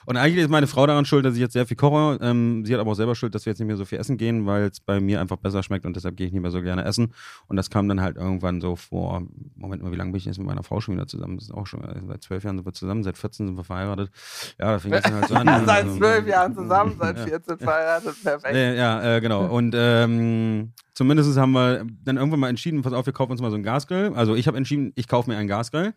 Und 0.06 0.16
eigentlich 0.16 0.44
ist 0.44 0.50
meine 0.50 0.66
Frau 0.66 0.86
daran 0.86 1.04
schuld, 1.04 1.24
dass 1.24 1.34
ich 1.34 1.40
jetzt 1.40 1.52
sehr 1.52 1.66
viel 1.66 1.76
koche. 1.76 2.18
Ähm, 2.22 2.64
sie 2.64 2.72
hat 2.74 2.80
aber 2.80 2.90
auch 2.92 2.96
selber 2.96 3.14
schuld, 3.14 3.34
dass 3.34 3.44
wir 3.46 3.50
jetzt 3.52 3.58
nicht 3.58 3.66
mehr 3.68 3.76
so 3.76 3.84
viel 3.84 3.98
essen 3.98 4.16
gehen, 4.16 4.46
weil 4.46 4.64
es 4.64 4.80
bei 4.80 5.00
mir 5.00 5.20
einfach 5.20 5.36
besser 5.36 5.62
schmeckt 5.62 5.84
und 5.86 5.94
deshalb 5.96 6.16
gehe 6.16 6.26
ich 6.26 6.32
nicht 6.32 6.42
mehr 6.42 6.50
so 6.50 6.62
gerne 6.62 6.84
essen. 6.84 7.12
Und 7.48 7.56
das 7.56 7.68
kam 7.70 7.88
dann 7.88 8.00
halt 8.00 8.16
irgendwann 8.16 8.60
so 8.60 8.76
vor, 8.76 9.22
Moment 9.56 9.82
mal, 9.82 9.92
wie 9.92 9.96
lange 9.96 10.12
bin 10.12 10.18
ich 10.18 10.24
jetzt 10.24 10.38
mit 10.38 10.46
meiner 10.46 10.62
Frau 10.62 10.80
schon 10.80 10.94
wieder 10.94 11.06
zusammen? 11.06 11.36
Das 11.36 11.44
ist 11.44 11.52
auch 11.54 11.66
schon, 11.66 11.84
äh, 11.84 12.00
seit 12.08 12.22
zwölf 12.22 12.44
Jahren 12.44 12.56
sind 12.56 12.66
wir 12.66 12.72
zusammen, 12.72 13.02
seit 13.04 13.18
14 13.18 13.46
sind 13.48 13.56
wir 13.56 13.64
verheiratet. 13.64 14.10
Ja, 14.58 14.72
da 14.72 14.78
fing 14.78 14.92
das 14.92 15.02
dann 15.02 15.14
halt 15.14 15.28
so 15.28 15.34
an. 15.34 15.46
seit 15.66 15.84
Also, 15.84 15.96
zwölf 15.98 16.26
Jahren 16.26 16.54
zusammen, 16.54 16.96
seit 17.00 17.18
Ja. 17.18 17.24
14 17.26 17.58
verheiratet, 17.58 18.14
perfekt. 18.22 18.54
äh, 18.54 18.76
ja, 18.76 19.16
äh, 19.16 19.20
genau. 19.20 19.46
Und 19.46 19.74
ähm, 19.76 20.72
zumindest 20.94 21.36
haben 21.36 21.52
wir 21.52 21.84
dann 22.04 22.16
irgendwann 22.16 22.40
mal 22.40 22.48
entschieden, 22.48 22.82
pass 22.82 22.92
auf, 22.92 23.06
wir 23.06 23.12
kaufen 23.12 23.32
uns 23.32 23.40
mal 23.40 23.50
so 23.50 23.56
einen 23.56 23.64
Gasgrill. 23.64 24.12
Also 24.14 24.34
ich 24.34 24.46
habe 24.46 24.56
entschieden, 24.56 24.92
ich 24.94 25.08
kaufe 25.08 25.30
mir 25.30 25.36
einen 25.36 25.48
Gasgrill. 25.48 25.94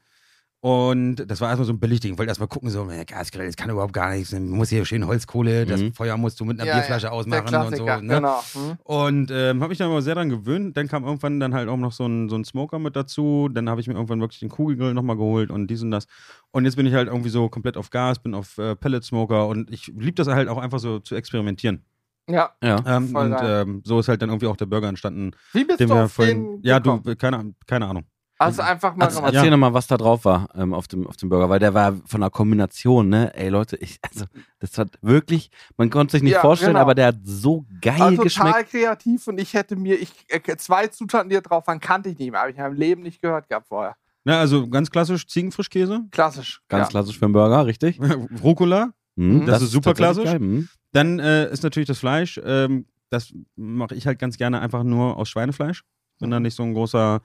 Und 0.59 1.17
das 1.17 1.39
war 1.39 1.49
erstmal 1.49 1.67
so 1.67 1.73
ein 1.73 1.79
Billigding. 1.79 2.13
Ich 2.13 2.17
wollte 2.17 2.31
erstmal 2.31 2.47
gucken, 2.47 2.69
so, 2.71 2.87
Gasgrill, 3.05 3.45
das 3.45 3.55
kann 3.55 3.69
überhaupt 3.69 3.93
gar 3.93 4.09
nichts. 4.09 4.31
Man 4.31 4.49
muss 4.49 4.69
hier 4.69 4.83
schön 4.85 5.05
Holzkohle, 5.05 5.65
das 5.67 5.81
Mhm. 5.81 5.93
Feuer 5.93 6.17
musst 6.17 6.39
du 6.39 6.45
mit 6.45 6.59
einer 6.59 6.67
Ja, 6.67 6.75
Bierflasche 6.77 7.05
ja, 7.07 7.11
ausmachen 7.11 7.53
und 7.55 7.75
so. 7.75 7.85
Ne? 7.85 8.01
Genau. 8.01 8.41
Hm. 8.53 8.77
Und 8.83 9.31
ähm, 9.31 9.61
habe 9.61 9.69
mich 9.69 9.77
dann 9.77 9.91
aber 9.91 10.01
sehr 10.01 10.15
daran 10.15 10.29
gewöhnt. 10.29 10.75
Dann 10.75 10.87
kam 10.87 11.03
irgendwann 11.03 11.39
dann 11.39 11.53
halt 11.53 11.69
auch 11.69 11.77
noch 11.77 11.91
so 11.91 12.07
ein, 12.07 12.27
so 12.27 12.35
ein 12.35 12.43
Smoker 12.43 12.79
mit 12.79 12.95
dazu. 12.95 13.49
Dann 13.53 13.69
habe 13.69 13.81
ich 13.81 13.87
mir 13.87 13.93
irgendwann 13.93 14.19
wirklich 14.19 14.39
den 14.39 14.49
Kugelgrill 14.49 14.95
nochmal 14.95 15.15
geholt 15.15 15.51
und 15.51 15.67
dies 15.67 15.83
und 15.83 15.91
das. 15.91 16.07
Und 16.51 16.65
jetzt 16.65 16.75
bin 16.75 16.87
ich 16.87 16.93
halt 16.95 17.07
irgendwie 17.07 17.29
so 17.29 17.49
komplett 17.49 17.77
auf 17.77 17.91
Gas, 17.91 18.17
bin 18.19 18.33
auf 18.33 18.57
äh, 18.57 18.75
Pellet-Smoker 18.75 19.47
und 19.47 19.71
ich 19.71 19.87
liebe 19.95 20.13
das 20.13 20.27
halt 20.27 20.49
auch 20.49 20.57
einfach 20.57 20.79
so 20.79 20.99
zu 20.99 21.13
experimentieren. 21.15 21.85
Ja. 22.29 22.49
Ja. 22.63 22.83
Ähm, 22.85 23.09
Voll 23.09 23.31
und 23.31 23.37
ähm, 23.43 23.81
so 23.85 23.99
ist 23.99 24.07
halt 24.09 24.21
dann 24.23 24.29
irgendwie 24.29 24.47
auch 24.47 24.57
der 24.57 24.65
Burger 24.65 24.89
entstanden, 24.89 25.31
Wie 25.53 25.63
bist 25.63 25.79
den 25.79 25.87
du 25.89 25.95
wir 25.95 26.05
auf 26.05 26.11
vorhin. 26.13 26.57
den 26.57 26.63
Ja, 26.63 26.79
du, 26.79 26.99
keine, 27.15 27.53
keine 27.67 27.85
Ahnung. 27.87 28.05
Also 28.39 28.61
einfach 28.61 28.95
mal 28.95 29.05
Also, 29.05 29.19
erzähl 29.21 29.45
Ja. 29.45 29.49
noch 29.51 29.57
mal, 29.57 29.73
was 29.73 29.87
da 29.87 29.97
drauf 29.97 30.23
war 30.25 30.47
ähm, 30.55 30.73
auf, 30.73 30.87
dem, 30.87 31.07
auf 31.07 31.17
dem 31.17 31.29
Burger, 31.29 31.49
weil 31.49 31.59
der 31.59 31.73
war 31.73 31.95
von 32.05 32.21
der 32.21 32.29
Kombination, 32.29 33.09
ne? 33.09 33.33
Ey 33.35 33.49
Leute, 33.49 33.77
ich, 33.77 33.97
also 34.09 34.25
das 34.59 34.77
hat 34.77 34.97
wirklich, 35.01 35.49
man 35.75 35.89
konnte 35.89 36.11
sich 36.11 36.21
nicht 36.23 36.33
Ja, 36.33 36.41
vorstellen, 36.41 36.73
genau. 36.73 36.81
aber 36.81 36.93
der 36.95 37.07
hat 37.07 37.17
so 37.23 37.65
geil 37.81 37.99
Also 38.01 38.21
geschmeckt. 38.23 38.47
total 38.49 38.63
kreativ 38.65 39.27
und 39.27 39.39
ich 39.39 39.53
hätte 39.53 39.75
mir, 39.75 39.99
ich 39.99 40.11
äh, 40.29 40.57
zwei 40.57 40.87
Zutaten, 40.87 41.29
die 41.29 41.35
da 41.35 41.41
drauf 41.41 41.65
waren, 41.67 41.79
kannte 41.79 42.09
ich 42.09 42.19
nicht 42.19 42.31
mehr, 42.31 42.39
habe 42.41 42.51
ich 42.51 42.57
in 42.57 42.63
meinem 42.63 42.75
Leben 42.75 43.01
nicht 43.01 43.21
gehört 43.21 43.49
gehabt 43.49 43.67
vorher. 43.67 43.95
Na, 44.23 44.39
also 44.39 44.67
ganz 44.69 44.91
klassisch 44.91 45.25
Ziegenfrischkäse, 45.25 46.01
Klassisch. 46.11 46.61
Ganz 46.67 46.87
ja. 46.87 46.89
klassisch 46.89 47.17
für 47.17 47.25
einen 47.25 47.33
Burger, 47.33 47.65
richtig? 47.65 47.99
Rucola, 48.43 48.91
Mhm, 49.15 49.47
Das 49.47 49.63
ist 49.63 49.71
super 49.71 49.95
klassisch. 49.95 50.25
geil, 50.25 50.39
mhm. 50.39 50.69
Dann 50.91 51.17
äh, 51.17 51.51
ist 51.51 51.63
natürlich 51.63 51.87
das 51.87 51.97
Fleisch. 51.97 52.39
Ähm, 52.43 52.85
das 53.09 53.33
mache 53.55 53.95
ich 53.95 54.05
halt 54.05 54.19
ganz 54.19 54.37
gerne 54.37 54.59
einfach 54.61 54.83
nur 54.83 55.17
aus 55.17 55.27
Schweinefleisch. 55.29 55.83
Bin 56.19 56.29
da 56.29 56.39
nicht 56.39 56.55
so 56.55 56.61
ein 56.63 56.73
großer 56.75 57.21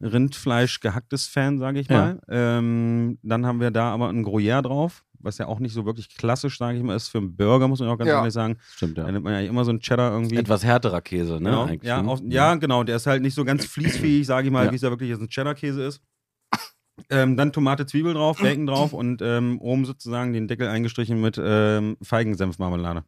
Rindfleisch 0.00 0.80
gehacktes 0.80 1.26
Fan, 1.26 1.58
sage 1.58 1.80
ich 1.80 1.88
Ja. 1.88 1.96
mal. 1.96 2.20
Ähm, 2.28 3.18
dann 3.22 3.46
haben 3.46 3.60
wir 3.60 3.70
da 3.70 3.92
aber 3.92 4.08
ein 4.08 4.24
Gruyère 4.24 4.62
drauf, 4.62 5.04
was 5.18 5.38
ja 5.38 5.46
auch 5.46 5.58
nicht 5.58 5.72
so 5.72 5.86
wirklich 5.86 6.14
klassisch, 6.16 6.58
sage 6.58 6.76
ich 6.78 6.84
mal, 6.84 6.94
ist 6.96 7.08
für 7.08 7.18
einen 7.18 7.34
Burger, 7.36 7.66
muss 7.68 7.80
man 7.80 7.88
auch 7.88 7.96
ganz 7.98 8.08
Ja. 8.10 8.18
ehrlich 8.18 8.34
sagen. 8.34 8.58
Stimmt, 8.74 8.98
Da 8.98 9.06
ja. 9.06 9.12
nimmt 9.12 9.24
man 9.24 9.32
ja 9.32 9.40
immer 9.48 9.64
so 9.64 9.70
einen 9.70 9.80
Cheddar 9.80 10.12
irgendwie. 10.12 10.36
Etwas 10.36 10.64
härterer 10.64 11.00
Käse, 11.00 11.34
ne? 11.34 11.50
Genau. 11.50 11.64
eigentlich, 11.64 11.88
Ja, 11.88 12.02
ne? 12.02 12.08
auf, 12.10 12.20
ja, 12.24 12.54
genau. 12.56 12.84
Der 12.84 12.96
ist 12.96 13.06
halt 13.06 13.22
nicht 13.22 13.34
so 13.34 13.44
ganz 13.44 13.64
fließfähig, 13.66 14.26
sage 14.26 14.46
ich 14.48 14.52
mal, 14.52 14.66
Ja. 14.66 14.70
wie 14.72 14.76
es 14.76 14.82
ja 14.82 14.90
wirklich 14.90 15.08
jetzt 15.10 15.22
ein 15.22 15.28
Cheddar-Käse 15.28 15.82
ist. 15.84 16.02
Ähm, 17.10 17.36
dann 17.36 17.52
Tomate, 17.52 17.84
Zwiebel 17.86 18.14
drauf, 18.14 18.38
Bacon 18.40 18.66
drauf 18.66 18.92
und 18.94 19.20
ähm, 19.22 19.58
oben 19.60 19.84
sozusagen 19.84 20.32
den 20.32 20.48
Deckel 20.48 20.66
eingestrichen 20.68 21.20
mit 21.20 21.38
ähm, 21.42 21.98
Feigensenfmarmelade. 22.02 23.04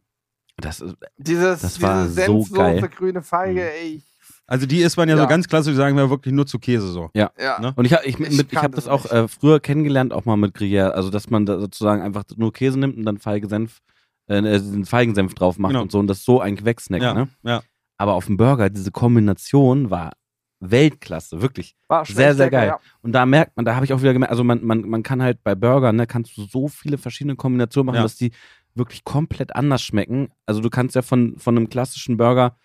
Das 0.58 0.80
ist, 0.80 0.96
Dieses, 1.16 1.60
Das 1.62 1.80
war 1.80 2.04
diese 2.04 2.26
so 2.26 2.44
grüne 2.90 3.22
Feige, 3.22 3.60
Mhm. 3.62 3.66
ey. 3.66 3.88
ich- 3.96 4.07
Also 4.50 4.66
die 4.66 4.80
isst 4.80 4.96
man 4.96 5.08
ja, 5.08 5.14
Ja. 5.16 5.22
so 5.22 5.28
ganz 5.28 5.46
klassisch, 5.46 5.76
sagen 5.76 5.96
wir 5.96 6.10
wirklich 6.10 6.34
nur 6.34 6.46
zu 6.46 6.58
Käse 6.58 6.88
so. 6.88 7.10
Ja. 7.14 7.30
Ne? 7.60 7.72
Und 7.76 7.84
ich 7.84 7.92
habe 7.92 8.04
ich, 8.06 8.18
Ich 8.18 8.28
ich 8.30 8.38
hab 8.38 8.48
kannte 8.62 8.76
das 8.76 8.84
es 8.84 8.88
auch 8.90 9.04
äh, 9.12 9.28
früher 9.28 9.60
kennengelernt, 9.60 10.12
auch 10.12 10.24
mal 10.24 10.36
mit 10.36 10.56
Gruyère. 10.56 10.90
Also, 10.90 11.10
dass 11.10 11.28
man 11.30 11.44
da 11.46 11.60
sozusagen 11.60 12.02
einfach 12.02 12.24
nur 12.36 12.52
Käse 12.52 12.78
nimmt 12.78 12.96
und 12.96 13.04
dann 13.04 13.18
Feigensenf, 13.18 13.78
äh, 14.26 14.40
den 14.42 14.84
Feigensenf 14.86 15.34
drauf 15.34 15.58
macht 15.58 15.72
Genau. 15.72 15.82
und 15.82 15.92
so 15.92 15.98
und 15.98 16.06
das 16.08 16.24
so 16.24 16.40
eigentlich 16.40 16.64
wegsnackt, 16.64 17.02
Ja, 17.04 17.14
ne? 17.14 17.28
ja. 17.44 17.62
Aber 17.98 18.14
auf 18.14 18.26
dem 18.26 18.36
Burger, 18.36 18.70
diese 18.70 18.90
Kombination 18.90 19.90
war 19.90 20.12
Weltklasse, 20.60 21.40
wirklich. 21.40 21.76
War 21.88 22.04
schon 22.04 22.16
Sehr, 22.16 22.34
sehr 22.34 22.50
geil. 22.50 22.68
Ja. 22.68 22.80
Und 23.02 23.12
da 23.12 23.26
merkt 23.26 23.56
man, 23.56 23.64
da 23.64 23.74
habe 23.74 23.84
ich 23.84 23.92
auch 23.92 24.00
wieder 24.00 24.12
gemerkt, 24.12 24.30
also 24.32 24.44
man, 24.44 24.64
man, 24.64 24.80
man 24.88 25.02
kann 25.02 25.22
halt 25.22 25.42
bei 25.44 25.54
Burgern, 25.54 25.96
ne, 25.96 26.06
kannst 26.06 26.36
du 26.36 26.44
so 26.46 26.68
viele 26.68 26.98
verschiedene 26.98 27.36
Kombinationen 27.36 27.86
machen, 27.86 27.96
Ja. 27.96 28.02
dass 28.02 28.16
die 28.16 28.32
wirklich 28.74 29.04
komplett 29.04 29.54
anders 29.54 29.82
schmecken. 29.82 30.28
Also 30.46 30.60
du 30.60 30.70
kannst 30.70 30.94
ja 30.94 31.02
von, 31.02 31.36
von 31.38 31.56
einem 31.56 31.68
klassischen 31.68 32.16
Burger, 32.16 32.56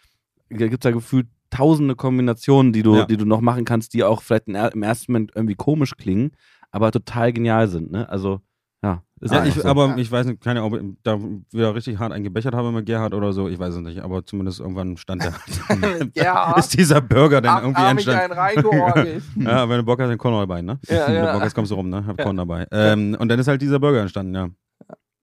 da 0.50 0.68
gibt 0.68 0.84
es 0.86 0.90
ja 0.90 0.92
gefühlt 0.96 1.28
tausende 1.54 1.96
Kombinationen, 1.96 2.74
die 2.74 2.84
du, 2.84 2.96
Ja. 2.98 3.06
die 3.06 3.18
du 3.18 3.26
noch 3.26 3.42
machen 3.42 3.66
kannst, 3.66 3.94
die 3.94 4.04
auch 4.04 4.22
vielleicht 4.22 4.48
im 4.48 4.84
ersten 4.84 5.12
Moment 5.12 5.32
irgendwie 5.36 5.56
komisch 5.56 5.96
klingen, 5.98 6.32
aber 6.72 6.92
total 6.92 7.32
genial 7.34 7.68
sind. 7.68 7.92
Ne? 7.92 8.08
Also, 8.10 8.42
ja. 8.84 9.02
Ist 9.22 9.32
Ja, 9.34 9.46
ich, 9.46 9.54
so. 9.54 9.64
aber 9.66 9.96
ich 9.98 10.12
weiß 10.12 10.26
nicht, 10.26 10.42
keine 10.44 10.60
Ahnung, 10.62 10.74
ob 10.74 10.82
ich 10.82 10.88
da 11.04 11.18
wieder 11.52 11.74
richtig 11.76 11.98
hart 12.00 12.12
eingebechert 12.12 12.54
habe 12.54 12.72
mit 12.74 12.86
Gerhard 12.86 13.14
oder 13.14 13.32
so, 13.32 13.48
ich 13.48 13.58
weiß 13.58 13.76
es 13.76 13.82
nicht, 13.82 14.02
aber 14.02 14.26
zumindest 14.26 14.60
irgendwann 14.60 14.98
stand 14.98 15.24
der. 15.24 15.34
Ja. 16.16 16.54
ist 16.58 16.78
dieser 16.78 17.00
Burger 17.00 17.40
dann 17.40 17.64
irgendwie 17.64 17.82
entstanden. 17.84 18.36
Ja, 19.46 19.70
wenn 19.70 19.78
du 19.78 19.84
Bock 19.84 20.02
hast, 20.02 20.10
dann 20.10 20.18
Korn 20.18 20.34
dabei, 20.34 20.62
ne? 20.62 20.80
Ja, 20.90 21.08
Wenn 21.08 21.16
du. 21.26 21.32
Bock 21.34 21.42
hast, 21.44 21.54
kommst 21.56 21.72
du 21.72 21.76
rum, 21.76 21.90
ne? 21.90 22.06
Hab 22.06 22.18
Ja. 22.18 22.26
Korn 22.26 22.36
dabei. 22.38 22.68
Ähm, 22.72 23.16
und 23.18 23.30
dann 23.30 23.40
ist 23.40 23.48
halt 23.48 23.62
dieser 23.62 23.80
Burger 23.80 24.02
entstanden, 24.02 24.36
ja. 24.36 24.50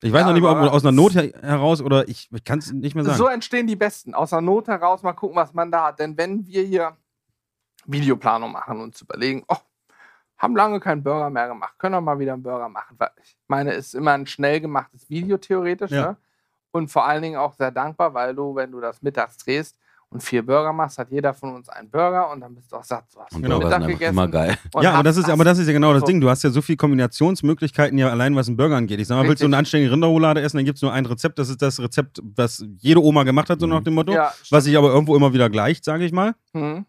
Ich 0.03 0.13
weiß 0.13 0.21
Ja, 0.23 0.27
noch 0.29 0.35
nicht 0.35 0.43
mal, 0.43 0.67
ob 0.67 0.73
aus 0.73 0.85
einer 0.85 0.93
Not 0.93 1.15
her 1.15 1.31
heraus 1.43 1.83
oder 1.83 2.09
ich, 2.09 2.29
ich 2.33 2.45
kann 2.45 2.59
es 2.59 2.73
nicht 2.73 2.95
mehr 2.95 3.05
sagen. 3.05 3.19
So 3.19 3.27
entstehen 3.27 3.67
die 3.67 3.77
Besten. 3.77 4.15
Aus 4.15 4.31
der 4.31 4.41
Not 4.41 4.69
heraus 4.69 5.03
mal 5.03 5.13
gucken, 5.13 5.37
was 5.37 5.53
man 5.53 5.71
da 5.71 5.89
hat. 5.89 5.99
Denn 5.99 6.17
wenn 6.17 6.47
wir 6.47 6.63
hier 6.63 6.97
Videoplanung 7.85 8.53
machen 8.53 8.77
und 8.79 8.83
uns 8.85 9.03
überlegen, 9.03 9.45
oh, 9.49 9.57
haben 10.39 10.57
lange 10.57 10.81
keinen 10.81 11.03
Burger 11.03 11.29
mehr 11.29 11.49
gemacht, 11.49 11.75
können 11.79 11.95
wir 11.95 12.01
mal 12.01 12.19
wieder 12.19 12.33
einen 12.33 12.43
Burger 12.43 12.69
machen. 12.69 12.97
Weil 12.99 13.11
ich 13.23 13.37
meine, 13.47 13.73
es 13.73 13.89
ist 13.89 13.95
immer 13.95 14.13
ein 14.13 14.27
schnell 14.27 14.61
gemachtes 14.61 15.11
Video 15.11 15.37
theoretisch. 15.37 15.91
Ja. 15.91 16.13
Ne? 16.13 16.17
Und 16.71 16.91
vor 16.91 17.05
allen 17.05 17.23
Dingen 17.23 17.37
auch 17.37 17.53
sehr 17.55 17.71
dankbar, 17.71 18.15
weil 18.15 18.35
du, 18.35 18.55
wenn 18.55 18.71
du 18.71 18.81
das 18.81 19.03
mittags 19.03 19.37
drehst 19.37 19.77
und 20.13 20.23
vier 20.23 20.45
Burger 20.45 20.73
machst, 20.73 20.99
hat 20.99 21.11
jeder 21.11 21.33
von 21.33 21.55
uns 21.55 21.69
einen 21.69 21.89
Burger 21.89 22.31
und 22.31 22.41
dann 22.41 22.55
bist 22.55 22.73
du 22.73 22.77
auch 22.77 22.83
satt. 22.85 23.05
Du 23.15 23.21
hast 23.21 23.33
und 23.33 23.43
genau. 23.43 23.61
Sind 23.61 23.73
einfach 23.73 24.01
immer 24.01 24.27
geil. 24.29 24.57
und 24.75 24.83
ja, 24.83 24.93
aber 24.95 25.05
das 25.05 25.17
ist, 25.17 25.29
aber 25.31 25.45
das 25.45 25.59
ist 25.59 25.69
ja 25.69 25.73
genau 25.73 25.93
das 25.93 26.01
so. 26.01 26.07
Ding. 26.07 26.21
Du 26.21 26.29
hast 26.29 26.43
ja 26.43 26.51
so 26.51 26.61
viele 26.61 26.77
Kombinationsmöglichkeiten, 26.79 27.97
ja 27.97 28.09
allein 28.11 28.35
was 28.35 28.49
einen 28.49 28.57
Burger 28.57 28.77
angeht. 28.77 28.99
Ich 29.01 29.07
sag 29.07 29.17
mal, 29.17 29.29
willst 29.29 29.43
du 29.43 29.47
eine 29.47 29.57
anständige 29.57 29.93
Rinderroulade 29.93 30.41
essen, 30.41 30.57
dann 30.57 30.65
gibt 30.67 30.77
es 30.77 30.83
nur 30.83 30.93
ein 30.93 31.07
Rezept. 31.07 31.39
Das 31.39 31.49
ist 31.49 31.63
das 31.63 31.79
Rezept, 31.81 32.21
was 32.23 32.65
jede 32.79 33.03
Oma 33.03 33.23
gemacht 33.23 33.51
hat, 33.51 33.61
so 33.61 33.67
Mhm. 33.67 33.73
nach 33.73 33.83
dem 33.85 33.95
Motto. 33.95 34.13
Ja, 34.13 34.33
Was 34.51 34.65
sich 34.65 34.77
aber 34.77 34.89
irgendwo 34.89 35.15
immer 35.17 35.33
wieder 35.33 35.49
gleicht, 35.49 35.85
sage 35.85 36.05
ich 36.05 36.13
mal. 36.13 36.35
Mhm. 36.53 36.87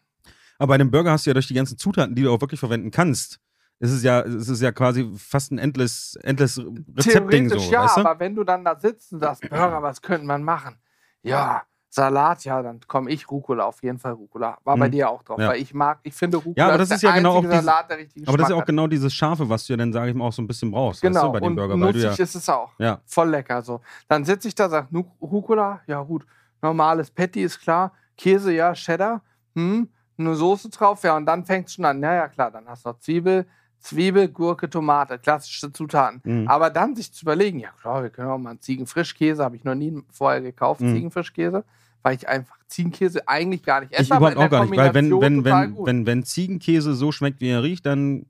Aber 0.58 0.68
bei 0.70 0.76
einem 0.76 0.90
Burger 0.92 1.12
hast 1.12 1.26
du 1.26 1.30
ja 1.30 1.34
durch 1.36 1.48
die 1.48 1.54
ganzen 1.54 1.78
Zutaten, 1.78 2.16
die 2.16 2.24
du 2.24 2.32
auch 2.32 2.42
wirklich 2.42 2.60
verwenden 2.60 2.92
kannst, 2.92 3.40
ist 3.80 3.92
es 3.92 4.04
ja, 4.04 4.22
es 4.22 4.48
ist 4.48 4.62
ja 4.62 4.72
quasi 4.72 5.10
fast 5.18 5.52
ein 5.52 5.58
endless, 5.58 6.16
endless 6.22 6.60
Rezeptding 6.96 7.50
so, 7.50 7.56
Theoretisch 7.56 7.72
ja, 7.72 7.84
weißt 7.84 7.98
du? 7.98 8.02
aber 8.02 8.20
wenn 8.20 8.36
du 8.36 8.44
dann 8.44 8.64
da 8.64 8.80
sitzt 8.80 9.12
und 9.14 9.20
sagst, 9.22 9.42
Burger, 9.50 9.82
was 9.82 10.02
könnte 10.02 10.26
man 10.28 10.44
machen? 10.44 10.76
Ja, 11.24 11.64
Salat, 11.94 12.46
ja, 12.46 12.62
dann 12.64 12.80
komme 12.88 13.12
ich 13.12 13.30
Rucola, 13.30 13.66
auf 13.66 13.84
jeden 13.84 14.00
Fall 14.00 14.14
Rucola. 14.14 14.58
War 14.64 14.78
bei 14.78 14.88
Mhm. 14.88 14.92
dir 14.94 15.10
auch 15.10 15.24
drauf, 15.24 15.38
Ja. 15.38 15.50
weil 15.50 15.62
ich 15.62 15.74
mag, 15.74 16.00
ich 16.04 16.14
finde 16.14 16.38
Rucola 16.38 16.54
Ja, 16.56 16.68
aber 16.70 16.78
das 16.78 16.88
der 16.88 16.96
ist 16.96 17.02
ja 17.04 17.12
genau 17.16 17.36
auch 17.36 17.42
diese- 17.42 17.52
Salat, 17.62 17.90
der 17.90 17.98
richtige 17.98 18.28
Aber 18.30 18.38
das 18.38 18.46
ist 18.46 18.50
ja 18.50 18.56
Geschmack 18.56 18.64
auch 18.64 18.66
genau 18.66 18.88
dieses 18.88 19.14
Scharfe, 19.14 19.50
was 19.50 19.68
du 19.68 19.74
ja 19.74 19.78
dann, 19.78 19.92
sage 19.92 20.10
ich 20.10 20.16
mal, 20.16 20.26
auch 20.26 20.32
so 20.32 20.42
ein 20.42 20.48
bisschen 20.48 20.72
brauchst, 20.72 21.04
hat. 21.04 21.10
weißt 21.10 21.16
du, 21.18 21.20
Genau, 21.22 21.32
bei 21.34 21.40
dem 21.42 21.48
und 21.48 21.56
Burger, 21.58 21.76
nutzig 21.76 22.04
ja. 22.04 22.12
ist 22.12 22.36
es 22.36 22.48
auch. 22.48 22.72
Ja, 22.80 23.02
Voll 23.06 23.30
lecker 23.30 23.62
so. 23.62 23.82
Dann 24.08 24.24
sitze 24.24 24.48
ich 24.48 24.56
da, 24.56 24.70
sag, 24.70 24.90
"Nu- 24.90 25.12
Rucola, 25.22 25.82
ja 25.86 26.02
gut, 26.02 26.26
normales 26.62 27.12
Patty 27.12 27.44
ist 27.44 27.60
klar, 27.60 27.92
Käse, 28.18 28.54
ja, 28.54 28.72
Cheddar, 28.74 29.22
hm, 29.56 29.90
eine 30.18 30.36
Soße 30.36 30.70
drauf, 30.70 31.04
ja, 31.04 31.18
und 31.18 31.26
dann 31.26 31.44
fängt 31.44 31.68
es 31.68 31.74
schon 31.74 31.84
an. 31.84 32.02
Ja, 32.02 32.14
ja, 32.14 32.28
klar, 32.30 32.52
dann 32.52 32.70
hast 32.70 32.86
du 32.86 32.90
noch 32.90 33.00
Zwiebel, 33.00 33.46
Zwiebel, 33.80 34.30
Gurke, 34.30 34.70
Tomate, 34.70 35.18
klassische 35.20 35.74
Zutaten. 35.74 36.22
Mhm. 36.24 36.48
Aber 36.48 36.70
dann 36.70 36.96
sich 36.96 37.12
zu 37.12 37.26
überlegen, 37.26 37.60
ja 37.60 37.70
klar, 37.82 38.02
wir 38.04 38.12
können 38.12 38.30
auch 38.30 38.38
mal 38.38 38.52
einen 38.52 38.62
Ziegenfrischkäse, 38.62 39.44
habe 39.44 39.58
ich 39.58 39.64
noch 39.66 39.74
nie 39.76 40.02
vorher 40.12 40.40
gekauft, 40.40 40.80
Mhm. 40.82 40.94
Ziegenfrischkäse, 40.94 41.66
weil 42.04 42.16
ich 42.16 42.28
einfach 42.28 42.58
Ziegenkäse 42.68 43.28
eigentlich 43.28 43.64
gar 43.64 43.82
nicht 43.82 43.94
esse. 43.94 44.04
ich 44.04 44.12
aber 44.12 44.32
überhaupt 44.32 44.54
auch 44.54 44.58
gar 44.58 44.66
nicht, 44.66 44.78
weil 44.78 44.94
wenn, 44.94 45.12
wenn, 45.22 45.44
wenn, 45.44 45.76
gut. 45.76 45.88
wenn, 45.88 46.06
wenn 46.06 46.24
Ziegenkäse 46.24 46.94
so 46.94 47.12
schmeckt, 47.12 47.42
wie 47.42 47.50
er 47.50 47.64
riecht, 47.64 47.86
dann. 47.86 48.26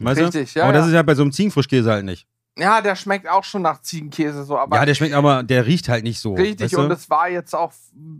Weißt 0.00 0.20
Richtig, 0.20 0.52
du? 0.52 0.58
ja, 0.58 0.64
Aber 0.64 0.72
das 0.72 0.82
ja. 0.82 0.88
ist 0.88 0.94
ja 0.94 1.02
bei 1.02 1.14
so 1.14 1.22
einem 1.22 1.32
Ziegenfrischkäse 1.32 1.90
halt 1.90 2.04
nicht. 2.04 2.26
Ja, 2.60 2.80
der 2.80 2.96
schmeckt 2.96 3.28
auch 3.28 3.44
schon 3.44 3.62
nach 3.62 3.80
Ziegenkäse 3.82 4.42
so, 4.44 4.58
aber 4.58 4.76
ja, 4.76 4.84
der 4.84 4.94
schmeckt 4.94 5.14
aber, 5.14 5.42
der 5.44 5.64
riecht 5.64 5.88
halt 5.88 6.02
nicht 6.02 6.18
so. 6.20 6.34
Richtig, 6.34 6.64
weißt 6.66 6.72
du? 6.74 6.80
und 6.80 6.90
es 6.90 7.08
war 7.08 7.28
jetzt 7.28 7.54
auch 7.54 7.72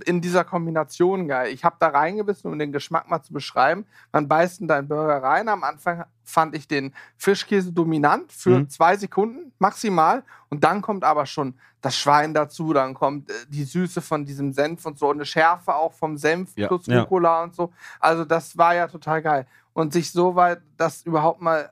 in 0.04 0.20
dieser 0.20 0.44
Kombination 0.44 1.26
geil. 1.26 1.52
Ich 1.52 1.64
habe 1.64 1.76
da 1.80 1.88
reingebissen, 1.88 2.50
um 2.50 2.58
den 2.58 2.70
Geschmack 2.70 3.10
mal 3.10 3.20
zu 3.20 3.32
beschreiben. 3.32 3.84
Man 4.12 4.28
beißt 4.28 4.60
in 4.60 4.68
deinen 4.68 4.86
Burger 4.86 5.22
rein. 5.22 5.48
Am 5.48 5.64
Anfang 5.64 6.04
fand 6.22 6.54
ich 6.54 6.68
den 6.68 6.94
Fischkäse 7.16 7.72
dominant 7.72 8.32
für 8.32 8.60
Mhm. 8.60 8.68
zwei 8.70 8.96
Sekunden 8.96 9.52
maximal. 9.58 10.22
Und 10.50 10.62
dann 10.62 10.82
kommt 10.82 11.02
aber 11.02 11.26
schon 11.26 11.54
das 11.80 11.96
Schwein 11.96 12.32
dazu. 12.32 12.72
Dann 12.72 12.94
kommt 12.94 13.30
äh, 13.30 13.34
die 13.48 13.64
Süße 13.64 14.00
von 14.00 14.24
diesem 14.24 14.52
Senf 14.52 14.86
und 14.86 14.98
so 14.98 15.08
und 15.08 15.16
eine 15.16 15.26
Schärfe 15.26 15.74
auch 15.74 15.92
vom 15.94 16.16
Senf 16.16 16.52
Ja. 16.56 16.68
plus 16.68 16.86
Ja. 16.86 17.00
Rucola 17.00 17.42
und 17.42 17.54
so. 17.56 17.72
Also 17.98 18.24
das 18.24 18.56
war 18.56 18.74
ja 18.74 18.86
total 18.86 19.20
geil. 19.20 19.46
Und 19.72 19.92
sich 19.92 20.12
so 20.12 20.36
weit 20.36 20.60
das 20.76 21.02
überhaupt 21.02 21.40
mal 21.40 21.70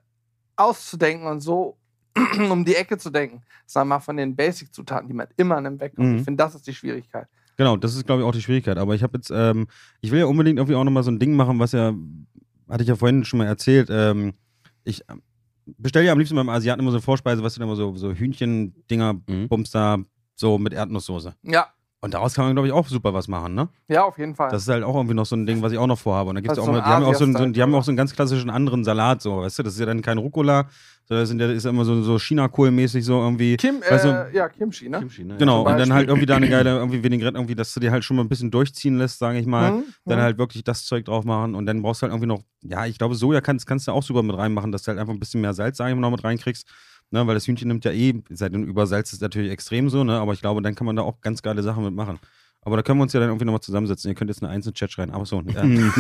auszudenken 0.57 1.27
und 1.29 1.41
so 1.41 1.77
um 2.51 2.65
die 2.65 2.75
Ecke 2.75 2.99
zu 2.99 3.11
denken. 3.11 3.43
Sag 3.67 3.87
mal 3.87 4.01
von 4.01 4.17
den 4.17 4.35
Basic-Zutaten, 4.35 5.09
die 5.09 5.15
man 5.15 5.29
immer 5.37 5.61
nimmt, 5.61 5.81
wegkommt. 5.81 6.09
Mhm. 6.09 6.17
Ich 6.19 6.25
finde, 6.25 6.43
das 6.43 6.55
ist 6.55 6.67
die 6.67 6.75
Schwierigkeit. 6.75 7.27
Genau, 7.57 7.77
das 7.77 7.95
ist, 7.95 8.07
glaube 8.07 8.23
ich, 8.23 8.29
auch 8.29 8.33
die 8.33 8.43
Schwierigkeit. 8.43 8.77
Aber 8.79 8.95
ich 8.95 9.03
habe 9.03 9.17
jetzt, 9.17 9.31
ähm, 9.35 9.67
ich 10.01 10.11
will 10.11 10.19
ja 10.21 10.27
unbedingt 10.27 10.59
irgendwie 10.59 10.75
auch 10.77 10.85
nochmal 10.85 11.03
so 11.03 11.11
ein 11.11 11.19
Ding 11.19 11.35
machen, 11.35 11.59
was 11.59 11.73
ja, 11.73 11.95
hatte 12.69 12.83
ich 12.83 12.89
ja 12.89 12.97
vorhin 12.97 13.25
schon 13.25 13.39
mal 13.39 13.47
erzählt. 13.47 13.89
Ähm, 13.91 14.35
ich 14.85 15.03
ähm, 15.09 15.23
bestelle 15.79 16.05
ja 16.07 16.13
am 16.13 16.19
liebsten 16.19 16.37
beim 16.37 16.49
Asiaten 16.49 16.81
immer 16.81 16.93
so 16.93 17.01
Vorspeise, 17.01 17.43
was 17.43 17.55
du 17.55 17.63
immer 17.63 17.77
so, 17.77 17.97
so 17.97 18.13
Hühnchen-Dinger, 18.13 19.15
Mhm. 19.27 19.49
Bums 19.49 19.71
da, 19.71 19.99
so 20.35 20.59
mit 20.59 20.75
Erdnusssoße. 20.75 21.35
Ja, 21.43 21.69
Und 22.07 22.15
daraus 22.15 22.35
kann 22.35 22.45
man, 22.45 22.55
glaube 22.55 22.69
ich, 22.69 22.73
auch 22.73 22.87
super 22.87 23.13
was 23.15 23.27
machen, 23.27 23.55
ne? 23.55 23.69
ja, 23.89 24.05
auf 24.05 24.17
jeden 24.17 24.37
Fall. 24.37 24.49
Das 24.49 24.63
ist 24.63 24.69
halt 24.69 24.85
auch 24.85 24.95
irgendwie 24.95 25.15
noch 25.17 25.27
so 25.27 25.35
ein 25.35 25.45
Ding, 25.45 25.61
was 25.61 25.73
ich 25.73 25.79
auch 25.79 25.89
noch 25.89 25.99
vorhabe. 25.99 26.31
Und 26.31 26.37
da 26.37 26.41
gibt's 26.41 26.57
Also 26.57 26.63
auch 26.71 26.75
so 26.77 26.81
die 26.81 26.87
haben 26.87 27.05
auch 27.05 27.15
so, 27.17 27.25
einen- 27.25 27.37
so, 27.37 27.47
die 27.47 27.61
haben 27.61 27.75
auch 27.75 27.83
so 27.83 27.91
einen 27.91 27.97
ganz 27.97 28.15
klassischen 28.15 28.49
anderen 28.49 28.85
Salat, 28.85 29.21
so, 29.23 29.39
weißt 29.39 29.59
du? 29.59 29.63
Das 29.65 29.75
ist 29.75 29.81
ja 29.81 29.87
dann 29.87 30.03
kein 30.03 30.19
Rucola, 30.19 30.69
sondern 31.09 31.23
das 31.23 31.29
sind 31.31 31.41
ja, 31.41 31.51
ist 31.51 31.65
ja 31.65 31.71
immer 31.71 31.85
so, 31.85 32.01
so 32.03 32.17
China-Kohl-mäßig 32.21 33.05
so 33.05 33.21
irgendwie. 33.21 33.57
Kim, 33.57 33.81
weißt 33.81 34.05
du- 34.05 34.09
äh, 34.33 34.37
ja, 34.37 34.49
Kimchi, 34.49 34.89
ne? 34.89 35.01
Kimchi, 35.01 35.25
ne? 35.25 35.37
Genau, 35.37 35.63
und 35.69 35.77
dann 35.79 35.93
halt 35.93 36.07
irgendwie 36.09 36.27
da 36.27 36.37
eine 36.37 36.49
geile, 36.49 36.77
irgendwie 36.77 37.03
Vinaigrette, 37.03 37.37
irgendwie, 37.37 37.57
dass 37.57 37.75
du 37.75 37.81
dir 37.81 37.91
halt 37.91 38.05
schon 38.05 38.17
mal 38.17 38.23
ein 38.23 38.29
bisschen 38.29 38.53
durchziehen 38.53 38.99
lässt, 38.99 39.19
sage 39.19 39.41
ich 39.41 39.47
mal. 39.47 39.73
Mhm, 39.73 39.85
Dann 40.05 40.19
mhm. 40.19 40.23
halt 40.23 40.39
wirklich 40.39 40.63
das 40.63 40.85
Zeug 40.85 41.05
drauf 41.07 41.25
machen 41.25 41.57
und 41.57 41.67
dann 41.67 41.83
brauchst 41.83 42.03
du 42.03 42.05
halt 42.05 42.13
irgendwie 42.13 42.29
noch, 42.29 42.43
ja, 42.63 42.87
ich 42.87 42.99
glaube, 42.99 43.17
Soja 43.17 43.41
kannst, 43.41 43.67
kannst 43.67 43.89
du 43.89 43.93
auch 43.93 44.03
super 44.05 44.23
mit 44.23 44.37
reinmachen, 44.37 44.71
dass 44.71 44.83
du 44.85 44.89
halt 44.91 44.99
einfach 45.01 45.13
ein 45.13 45.19
bisschen 45.21 45.41
mehr 45.41 45.55
Salz, 45.55 45.77
sage 45.77 45.91
ich 45.91 45.97
mal, 45.97 46.03
noch 46.03 46.11
mit 46.13 46.23
reinkriegst. 46.23 46.69
Ne, 47.11 47.25
weil 47.27 47.35
das 47.35 47.47
Hühnchen 47.47 47.69
nimmt 47.69 47.85
ja 47.85 47.93
eh, 47.93 48.15
seit 48.31 48.53
dem 48.53 48.65
Übersalz 48.65 49.13
ist 49.13 49.23
natürlich 49.23 49.53
extrem 49.53 49.89
so, 49.91 50.03
ne? 50.03 50.19
Aber 50.19 50.33
ich 50.33 50.41
glaube, 50.41 50.61
dann 50.63 50.75
kann 50.75 50.87
man 50.87 50.97
da 50.97 51.03
auch 51.03 51.21
ganz 51.21 51.41
geile 51.43 51.63
Sachen 51.63 51.85
mitmachen. 51.85 52.19
Aber 52.63 52.77
da 52.77 52.83
können 52.83 52.99
wir 52.99 53.05
uns 53.05 53.13
ja 53.13 53.21
dann 53.21 53.29
irgendwie 53.29 53.45
nochmal 53.45 53.61
zusammensetzen. 53.61 54.11
Ihr 54.11 54.17
könnt 54.17 54.29
jetzt 54.29 54.43
eine 54.43 54.51
einzelne 54.51 54.73
Chat 54.75 54.91
schreiben. 54.91 55.13
Aber 55.13 55.25
so, 55.25 55.41
ja. 55.41 55.63
wenn 55.63 55.93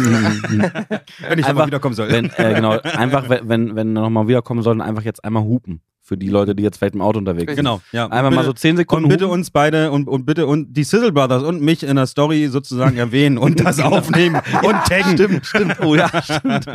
ich 1.38 1.44
Einfach, 1.44 1.48
nochmal 1.48 1.66
wiederkommen 1.68 1.94
soll. 1.94 2.08
Wenn, 2.10 2.28
äh, 2.30 2.54
genau, 2.54 2.80
einfach, 2.80 3.28
wenn, 3.28 3.48
wenn, 3.48 3.76
wenn 3.76 3.92
nochmal 3.92 4.26
wiederkommen 4.26 4.62
sollten, 4.62 4.80
einfach 4.80 5.02
jetzt 5.04 5.24
einmal 5.24 5.44
hupen. 5.44 5.80
Für 6.02 6.16
die 6.16 6.28
Leute, 6.28 6.54
die 6.56 6.62
jetzt 6.64 6.78
vielleicht 6.78 6.94
im 6.94 7.02
Auto 7.02 7.18
unterwegs 7.18 7.46
sind. 7.50 7.56
Genau, 7.56 7.80
ja. 7.92 8.06
Einfach 8.06 8.28
Und 8.28 8.34
mal 8.34 8.40
bitte- 8.42 8.46
so 8.46 8.52
10 8.54 8.76
Sekunden 8.78 9.04
Und 9.04 9.10
bitte 9.10 9.24
hupen. 9.26 9.38
uns 9.40 9.50
beide 9.50 9.90
und, 9.92 10.08
und 10.08 10.24
bitte 10.24 10.46
und 10.46 10.72
die 10.72 10.84
Sizzle 10.84 11.10
Brothers 11.12 11.42
und 11.44 11.62
mich 11.62 11.82
in 11.84 11.94
der 11.96 12.06
Story 12.06 12.46
sozusagen 12.48 12.96
erwähnen 12.96 13.38
und 13.38 13.58
das 13.60 13.78
aufnehmen 13.80 14.36
und 14.62 14.76
taggen. 14.86 15.14
Stimmt, 15.14 15.46
stimmt. 15.46 15.80
Oh 15.80 15.94
ja, 15.96 16.08
stimmt. 16.22 16.66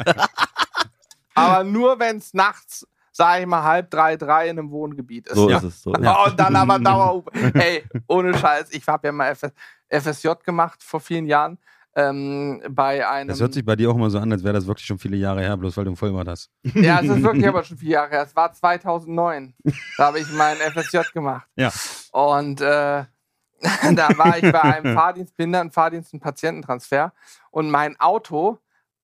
Aber 1.34 1.64
nur, 1.64 1.98
wenn 2.00 2.18
es 2.18 2.34
nachts, 2.34 2.86
sag 3.12 3.42
ich 3.42 3.46
mal, 3.46 3.64
halb 3.64 3.90
drei, 3.90 4.16
drei 4.16 4.50
in 4.50 4.58
einem 4.58 4.72
Wohngebiet 4.72 5.28
ist. 5.28 5.36
So 5.36 5.50
ja. 5.50 5.58
ist 5.58 5.64
es. 5.64 5.82
So. 5.84 5.92
Oh, 5.92 6.30
und 6.30 6.40
dann 6.40 6.56
aber 6.56 6.80
Dauerhupe. 6.84 7.32
Ey, 7.54 7.84
ohne 8.08 8.38
Scheiß, 8.38 8.72
ich 8.72 8.88
habe 8.88 9.08
ja 9.08 9.12
mal 9.12 9.36
FS 9.36 9.52
FSJ 9.90 10.30
gemacht 10.46 10.82
vor 10.82 11.02
vielen 11.02 11.26
Jahren. 11.26 11.58
Ähm, 11.94 12.62
bei 12.70 13.06
einem. 13.06 13.28
Das 13.28 13.42
hört 13.42 13.54
sich 13.54 13.66
bei 13.66 13.76
dir 13.76 13.92
auch 13.92 13.96
immer 13.96 14.10
so 14.10 14.18
an, 14.18 14.32
als 14.32 14.46
wäre 14.46 14.54
das 14.54 14.66
wirklich 14.66 14.86
schon 14.86 14.98
viele 14.98 15.18
Jahre 15.18 15.42
her, 15.42 15.58
bloß 15.58 15.76
weil 15.76 15.84
du 15.84 15.92
ein 15.92 15.98
Vollbart 15.98 16.30
hast. 16.30 16.50
Ja, 16.74 17.02
es 17.02 17.10
ist 17.10 17.22
wirklich 17.22 17.46
aber 17.46 17.64
schon 17.64 17.78
vier 17.78 17.92
Jahre 17.92 18.12
her. 18.12 18.24
Es 18.24 18.34
war 18.34 18.54
2009. 18.54 19.54
Da 19.98 20.06
habe 20.06 20.20
ich 20.20 20.32
meinen 20.32 20.62
FSJ 20.62 21.00
gemacht. 21.14 21.48
Ja. 21.58 21.70
Und 22.14 22.62
äh, 22.62 23.04
da 23.94 24.18
war 24.18 24.38
ich 24.38 24.52
bei 24.52 24.62
einem 24.62 24.96
Fahrdienst, 24.96 25.36
Behindertenfahrdienst, 25.36 26.14
einen 26.14 26.22
Patiententransfer. 26.22 27.14
Und 27.52 27.70
mein 27.70 28.00
Auto 28.00 28.60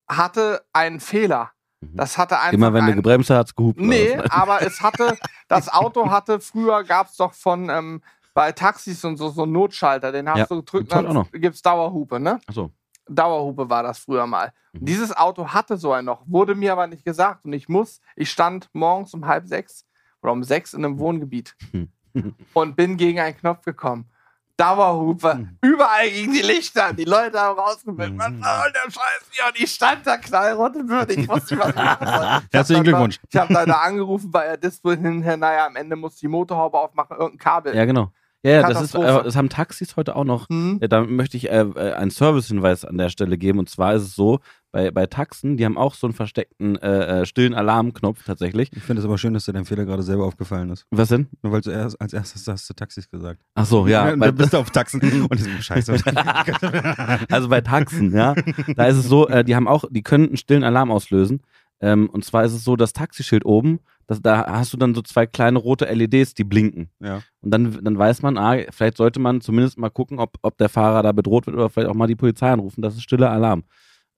hatte 0.07 0.63
einen 0.71 1.01
Fehler. 1.01 1.51
Das 1.81 2.17
hatte 2.17 2.39
einfach. 2.39 2.53
Immer 2.53 2.73
wenn 2.73 2.85
du 2.85 2.91
einen, 2.91 2.95
gebremst 2.97 3.29
hast, 3.29 3.55
gehupt. 3.55 3.79
Nee, 3.79 4.17
was? 4.17 4.31
aber 4.31 4.61
es 4.61 4.81
hatte, 4.81 5.17
das 5.47 5.69
Auto 5.69 6.09
hatte, 6.09 6.39
früher 6.39 6.83
gab 6.83 7.07
es 7.07 7.17
doch 7.17 7.33
von 7.33 7.69
ähm, 7.69 8.01
bei 8.33 8.51
Taxis 8.51 9.03
und 9.03 9.17
so, 9.17 9.29
so 9.29 9.43
einen 9.43 9.51
Notschalter, 9.51 10.11
den 10.11 10.29
hast 10.29 10.37
Ja, 10.37 10.45
du 10.45 10.57
gedrückt, 10.57 10.91
dann 10.91 11.05
noch. 11.13 11.31
gibt's 11.31 11.61
Dauerhupe, 11.61 12.19
ne? 12.19 12.39
Achso. 12.47 12.71
Dauerhupe 13.09 13.69
war 13.69 13.83
das 13.83 13.99
früher 13.99 14.27
mal. 14.27 14.51
Mhm. 14.73 14.85
Dieses 14.85 15.15
Auto 15.15 15.47
hatte 15.47 15.77
so 15.77 15.91
ein 15.93 16.05
noch, 16.05 16.23
wurde 16.27 16.55
mir 16.55 16.73
aber 16.73 16.87
nicht 16.87 17.05
gesagt. 17.05 17.45
Und 17.45 17.53
ich 17.53 17.69
muss, 17.69 18.01
ich 18.15 18.29
stand 18.29 18.69
morgens 18.73 19.13
um 19.13 19.25
halb 19.25 19.47
sechs 19.47 19.85
oder 20.21 20.33
um 20.33 20.43
sechs 20.43 20.73
in 20.73 20.83
einem 20.83 20.99
Wohngebiet 20.99 21.55
und 22.53 22.75
bin 22.75 22.97
gegen 22.97 23.19
einen 23.19 23.37
Knopf 23.37 23.63
gekommen. 23.63 24.09
Dauerhupe, 24.57 25.35
Mhm. 25.35 25.57
überall 25.61 26.09
gegen 26.09 26.33
die 26.33 26.41
Lichter. 26.41 26.91
Die 26.91 27.05
Leute 27.05 27.39
haben 27.39 27.59
rausgefunden, 27.59 28.17
was 28.17 28.29
Mhm. 28.29 28.43
soll 28.43 28.71
der 28.73 28.91
Scheiß 28.91 29.21
hier? 29.31 29.45
Und 29.45 29.59
ich 29.59 29.71
stand 29.71 30.05
da 30.07 30.17
knallrot 30.17 30.75
und 30.75 30.89
würdig. 30.89 31.19
Ich 31.19 31.29
wusste 31.29 31.53
nicht, 31.55 31.63
was 31.63 31.69
ich 31.69 31.75
machen 31.75 32.07
soll. 32.07 32.41
Herzlichen 32.51 32.83
Glückwunsch. 32.83 33.19
Ich 33.29 33.35
habe 33.39 33.53
da, 33.53 33.63
angerufen 33.63 34.31
bei 34.31 34.45
der 34.45 34.57
Dispo 34.57 34.89
hinterher, 34.89 35.37
naja, 35.37 35.67
am 35.67 35.75
Ende 35.75 35.95
muss 35.95 36.15
die 36.15 36.27
Motorhaube 36.27 36.77
aufmachen, 36.79 37.15
irgendein 37.17 37.37
Kabel. 37.37 37.75
Ja, 37.75 37.85
genau. 37.85 38.11
Ja, 38.43 38.51
ja 38.51 38.69
das, 38.69 38.81
ist, 38.81 38.95
äh, 38.95 38.99
das 39.01 39.35
haben 39.35 39.49
Taxis 39.49 39.95
heute 39.95 40.15
auch 40.15 40.23
noch. 40.23 40.47
Hm? 40.49 40.77
Ja, 40.81 40.87
da 40.87 41.01
möchte 41.03 41.37
ich 41.37 41.49
äh, 41.49 41.61
äh, 41.61 41.93
einen 41.93 42.11
Servicehinweis 42.11 42.85
an 42.85 42.97
der 42.97 43.09
Stelle 43.09 43.37
geben. 43.37 43.59
Und 43.59 43.69
zwar 43.69 43.95
ist 43.95 44.03
es 44.03 44.15
so, 44.15 44.39
bei, 44.71 44.91
bei 44.91 45.07
Taxen, 45.07 45.57
die 45.57 45.65
haben 45.65 45.77
auch 45.77 45.95
so 45.95 46.07
einen 46.07 46.13
versteckten 46.13 46.75
äh, 46.77 47.21
äh, 47.21 47.25
stillen 47.25 47.53
Alarmknopf 47.53 48.23
tatsächlich. 48.23 48.71
Ich 48.73 48.83
finde 48.83 48.99
es 48.99 49.05
aber 49.05 49.17
schön, 49.17 49.33
dass 49.33 49.45
dir 49.45 49.53
dein 49.53 49.65
Fehler 49.65 49.85
gerade 49.85 50.03
selber 50.03 50.25
aufgefallen 50.25 50.69
ist. 50.69 50.85
Was 50.91 51.09
denn? 51.09 51.27
Nur 51.41 51.53
weil 51.53 51.61
du 51.61 51.71
erst, 51.71 51.99
als 51.99 52.13
erstes 52.13 52.47
hast 52.47 52.69
du 52.69 52.73
Taxis 52.73 53.09
gesagt. 53.09 53.41
Ach 53.55 53.65
so, 53.65 53.87
ja. 53.87 54.11
Und 54.11 54.19
bei, 54.19 54.27
dann 54.27 54.35
bist 54.35 54.53
du 54.53 54.57
auf 54.57 54.69
Taxen 54.69 55.01
und 55.21 55.31
das 55.31 55.47
ist 55.47 55.63
scheiße. 55.63 55.93
also 57.31 57.49
bei 57.49 57.61
Taxen, 57.61 58.13
ja. 58.13 58.35
Da 58.75 58.85
ist 58.85 58.97
es 58.97 59.07
so, 59.07 59.27
äh, 59.27 59.43
die 59.43 59.55
haben 59.55 59.67
auch, 59.67 59.85
die 59.89 60.03
können 60.03 60.27
einen 60.27 60.37
stillen 60.37 60.63
Alarm 60.63 60.91
auslösen. 60.91 61.41
Ähm, 61.79 62.09
und 62.09 62.25
zwar 62.25 62.43
ist 62.43 62.53
es 62.53 62.63
so, 62.63 62.75
das 62.75 62.93
Taxischild 62.93 63.45
oben, 63.45 63.79
das, 64.07 64.21
da 64.21 64.45
hast 64.47 64.73
du 64.73 64.77
dann 64.77 64.95
so 64.95 65.01
zwei 65.01 65.25
kleine 65.25 65.59
rote 65.59 65.85
LEDs, 65.85 66.33
die 66.33 66.45
blinken. 66.45 66.89
ja. 66.99 67.21
Und 67.41 67.51
dann, 67.51 67.83
dann 67.83 67.97
weiß 67.97 68.21
man, 68.23 68.37
ah, 68.37 68.57
vielleicht 68.71 68.97
sollte 68.97 69.19
man 69.19 69.41
zumindest 69.41 69.77
mal 69.77 69.89
gucken, 69.89 70.19
ob, 70.19 70.37
ob 70.41 70.57
der 70.57 70.69
Fahrer 70.69 71.03
da 71.03 71.11
bedroht 71.11 71.45
wird 71.45 71.55
oder 71.55 71.69
vielleicht 71.69 71.89
auch 71.89 71.95
mal 71.95 72.07
die 72.07 72.15
Polizei 72.15 72.49
anrufen. 72.49 72.81
Das 72.81 72.95
ist 72.95 73.03
stiller 73.03 73.31
Alarm. 73.31 73.63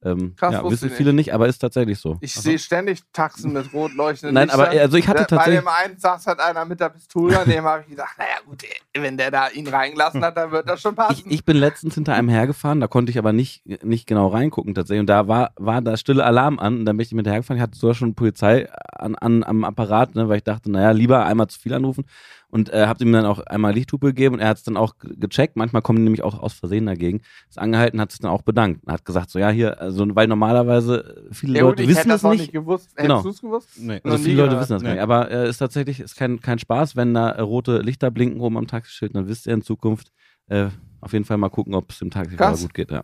Ähm, 0.02 0.34
Krass, 0.38 0.54
ja, 0.54 0.64
wissen 0.70 0.88
ich 0.88 0.94
viele 0.94 1.12
nicht, 1.12 1.34
aber 1.34 1.48
ist 1.48 1.60
tatsächlich 1.60 2.00
so. 2.00 2.18
Ich 2.22 2.34
sehe 2.34 2.58
ständig 2.58 3.02
Taxen 3.12 3.52
mit 3.52 3.74
rot 3.74 3.94
leuchtenden 3.94 4.34
Nein, 4.34 4.50
aber 4.50 4.64
Lichtern. 4.68 4.80
also 4.82 4.98
ich 4.98 5.08
hatte 5.10 5.26
Da- 5.28 5.36
Bei 5.36 5.44
tatsächlich. 5.44 5.60
dem 5.60 5.68
einen 5.68 6.00
saß 6.00 6.26
halt 6.28 6.40
einer 6.40 6.64
mit 6.64 6.80
der 6.80 6.88
Pistole, 6.88 7.38
an 7.38 7.50
dem 7.50 7.64
habe 7.66 7.82
ich 7.84 7.90
gesagt, 7.90 8.18
naja 8.18 8.36
gut, 8.46 8.64
wenn 8.94 9.18
der 9.18 9.30
da 9.30 9.50
ihn 9.50 9.68
reingelassen 9.68 10.24
hat, 10.24 10.38
dann 10.38 10.52
wird 10.52 10.70
das 10.70 10.80
schon 10.82 10.92
Ich, 10.94 10.98
passen. 10.98 11.24
ich 11.30 11.44
bin 11.44 11.58
letztens 11.58 11.96
hinter 11.96 12.14
einem 12.14 12.30
hergefahren, 12.30 12.80
da 12.80 12.88
konnte 12.88 13.12
ich 13.12 13.18
aber 13.18 13.34
nicht, 13.34 13.66
nicht 13.84 14.08
genau 14.08 14.28
reingucken 14.28 14.74
tatsächlich. 14.74 15.02
Und 15.02 15.08
da 15.10 15.28
war, 15.28 15.52
war 15.58 15.82
da 15.82 15.98
stille 15.98 16.24
Alarm 16.24 16.60
an 16.60 16.80
und 16.80 16.86
dann 16.86 16.96
bin 16.96 17.04
ich 17.06 17.12
mit 17.14 17.28
hergefahren. 17.28 17.58
Ich 17.58 17.64
hatte 17.64 17.78
sogar 17.78 17.94
schon 17.96 18.16
Polizei 18.16 18.70
an, 18.94 19.16
an, 19.16 19.44
am 19.44 19.66
Apparat, 19.66 20.16
ne, 20.16 20.30
weil 20.30 20.38
ich 20.38 20.44
dachte, 20.46 20.72
naja, 20.72 20.92
lieber 20.92 21.26
einmal 21.26 21.48
zu 21.48 21.60
viel 21.60 21.74
anrufen. 21.74 22.06
Und 22.52 22.74
äh, 22.74 22.88
habe 22.88 23.04
ihm 23.04 23.12
dann 23.12 23.26
auch 23.26 23.40
einmal 23.42 23.74
Lichthupe 23.74 24.08
gegeben 24.08 24.34
und 24.36 24.42
er 24.42 24.48
hat 24.48 24.58
es 24.58 24.64
dann 24.64 24.76
auch 24.76 24.98
ge- 24.98 25.16
gecheckt. 25.16 25.56
Manchmal 25.56 25.84
kommen 25.84 25.98
die 26.00 26.04
nämlich 26.04 26.24
auch 26.24 26.40
aus 26.40 26.54
Versehen 26.54 26.88
dagegen. 26.88 27.22
Ist 27.48 27.60
angehalten, 27.60 28.02
hat 28.02 28.10
sich 28.12 28.20
dann 28.22 28.32
auch 28.32 28.42
bedankt. 28.42 28.84
Und 28.86 28.92
hat 28.92 29.06
gesagt, 29.06 29.30
so 29.30 29.38
ja, 29.38 29.50
hier, 29.52 29.80
also, 29.80 30.04
weil 30.16 30.28
normalerweise 30.28 31.28
äh, 31.30 31.34
viele 31.34 31.60
ja, 31.60 31.62
Leute 31.66 31.84
ich 31.84 31.90
wissen 31.90 32.10
das 32.10 32.26
auch 32.26 32.32
nicht. 32.32 32.40
nicht 32.42 32.52
gewusst. 32.54 32.96
Genau. 32.96 33.20
Hättest 33.20 33.26
du 33.26 33.30
es 33.30 33.42
gewusst? 33.42 33.70
Nee. 33.78 34.02
Also 34.04 34.18
viele 34.18 34.42
Leute 34.44 34.60
wissen 34.60 34.74
das 34.74 34.82
Nee. 34.82 34.94
nicht. 34.94 35.02
Aber 35.02 35.30
äh, 35.30 35.48
ist 35.48 35.60
tatsächlich 35.60 36.00
ist 36.00 36.16
kein, 36.16 36.40
kein 36.40 36.58
Spaß, 36.58 36.96
wenn 36.96 37.14
da 37.14 37.30
äh, 37.30 37.42
rote 37.42 37.80
Lichter 37.82 38.10
blinken 38.10 38.42
oben 38.42 38.58
am 38.58 38.66
Taxischild. 38.66 39.16
Dann 39.16 39.28
wisst 39.28 39.46
ihr 39.46 39.54
in 39.54 39.62
Zukunft 39.62 40.12
äh, 40.48 40.70
auf 41.02 41.14
jeden 41.14 41.26
Fall 41.26 41.38
mal 41.38 41.50
gucken, 41.50 41.76
ob 41.76 41.92
es 41.92 42.00
dem 42.00 42.10
Taxifahrer 42.10 42.58
gut 42.58 42.74
geht. 42.74 42.90
Ja, 42.90 43.04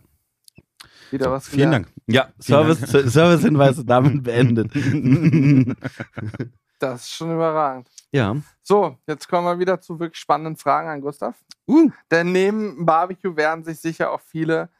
Wieder 1.12 1.30
was 1.30 1.46
Vielen 1.48 1.70
gelernt. 1.70 1.86
Dank. 1.86 1.94
ja 2.08 2.26
Vielen 2.40 2.74
Service, 2.74 3.12
Servicehinweise 3.12 3.84
damit 3.84 4.24
beendet. 4.24 4.72
Das 6.78 7.02
ist 7.04 7.12
schon 7.12 7.32
überragend. 7.32 7.88
Ja. 8.12 8.36
So, 8.62 8.98
jetzt 9.06 9.28
kommen 9.28 9.46
wir 9.46 9.58
wieder 9.58 9.80
zu 9.80 9.98
wirklich 9.98 10.20
spannenden 10.20 10.56
Fragen 10.56 10.88
an 10.88 11.00
Gustav. 11.00 11.34
Uh. 11.68 11.90
Denn 12.10 12.32
neben 12.32 12.86
Barbecue 12.86 13.36
werden 13.36 13.64
sich 13.64 13.80
sicher 13.80 14.10
auch 14.12 14.20
viele 14.20 14.70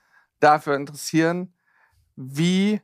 dafür 0.40 0.76
interessieren, 0.76 1.52
wie 2.14 2.80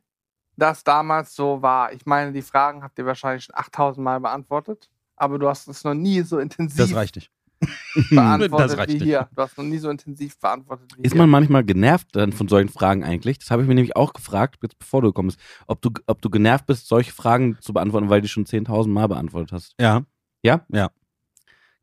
das 0.57 0.85
damals 0.85 1.35
so 1.35 1.63
war. 1.63 1.93
Ich 1.93 2.07
meine, 2.07 2.33
die 2.33 2.43
Fragen 2.43 2.83
habt 2.83 2.99
ihr 2.99 3.07
wahrscheinlich 3.07 3.45
schon 3.45 3.55
8000 3.57 4.05
Mal 4.05 4.21
beantwortet, 4.21 4.91
aber 5.17 5.39
du 5.39 5.49
hast 5.49 5.69
es 5.69 5.85
noch 5.85 5.95
nie 5.95 6.21
so 6.23 6.39
intensiv 6.39 6.79
Das 6.79 6.95
reicht 6.95 7.17
nicht. 7.17 7.31
beantwortet 8.11 8.71
Das 8.71 8.77
reicht 8.77 8.89
wie 8.91 8.95
nicht. 8.95 9.05
hier. 9.05 9.29
Du 9.35 9.43
hast 9.43 9.57
noch 9.57 9.65
nie 9.65 9.79
so 9.79 9.89
intensiv 9.89 10.39
beantwortet 10.39 10.93
wie 10.97 11.03
Ist 11.03 11.13
hier. 11.13 11.21
man 11.21 11.31
manchmal 11.31 11.65
genervt 11.65 12.09
dann 12.13 12.33
von 12.33 12.49
solchen 12.49 12.69
Fragen 12.69 13.05
eigentlich? 13.05 13.39
Das 13.39 13.51
habe 13.51 13.63
ich 13.63 13.69
mir 13.69 13.75
nämlich 13.75 13.97
auch 13.97 14.13
gefragt, 14.13 14.59
jetzt 14.63 14.79
bevor 14.79 15.01
du 15.03 15.09
gekommen 15.09 15.29
bist, 15.29 15.41
ob 15.67 15.81
du, 15.81 15.91
ob 16.07 16.21
du 16.21 16.29
genervt 16.29 16.67
bist, 16.67 16.89
solche 16.89 17.13
Fragen 17.13 17.57
zu 17.61 17.73
beantworten, 17.73 18.11
weil 18.11 18.21
du 18.21 18.27
die 18.27 18.33
schon 18.33 18.45
10.000 18.45 18.89
Mal 18.89 19.07
beantwortet 19.07 19.53
hast. 19.53 19.75
Ja. 19.81 20.03
Ja? 20.43 20.65
Ja. 20.73 20.91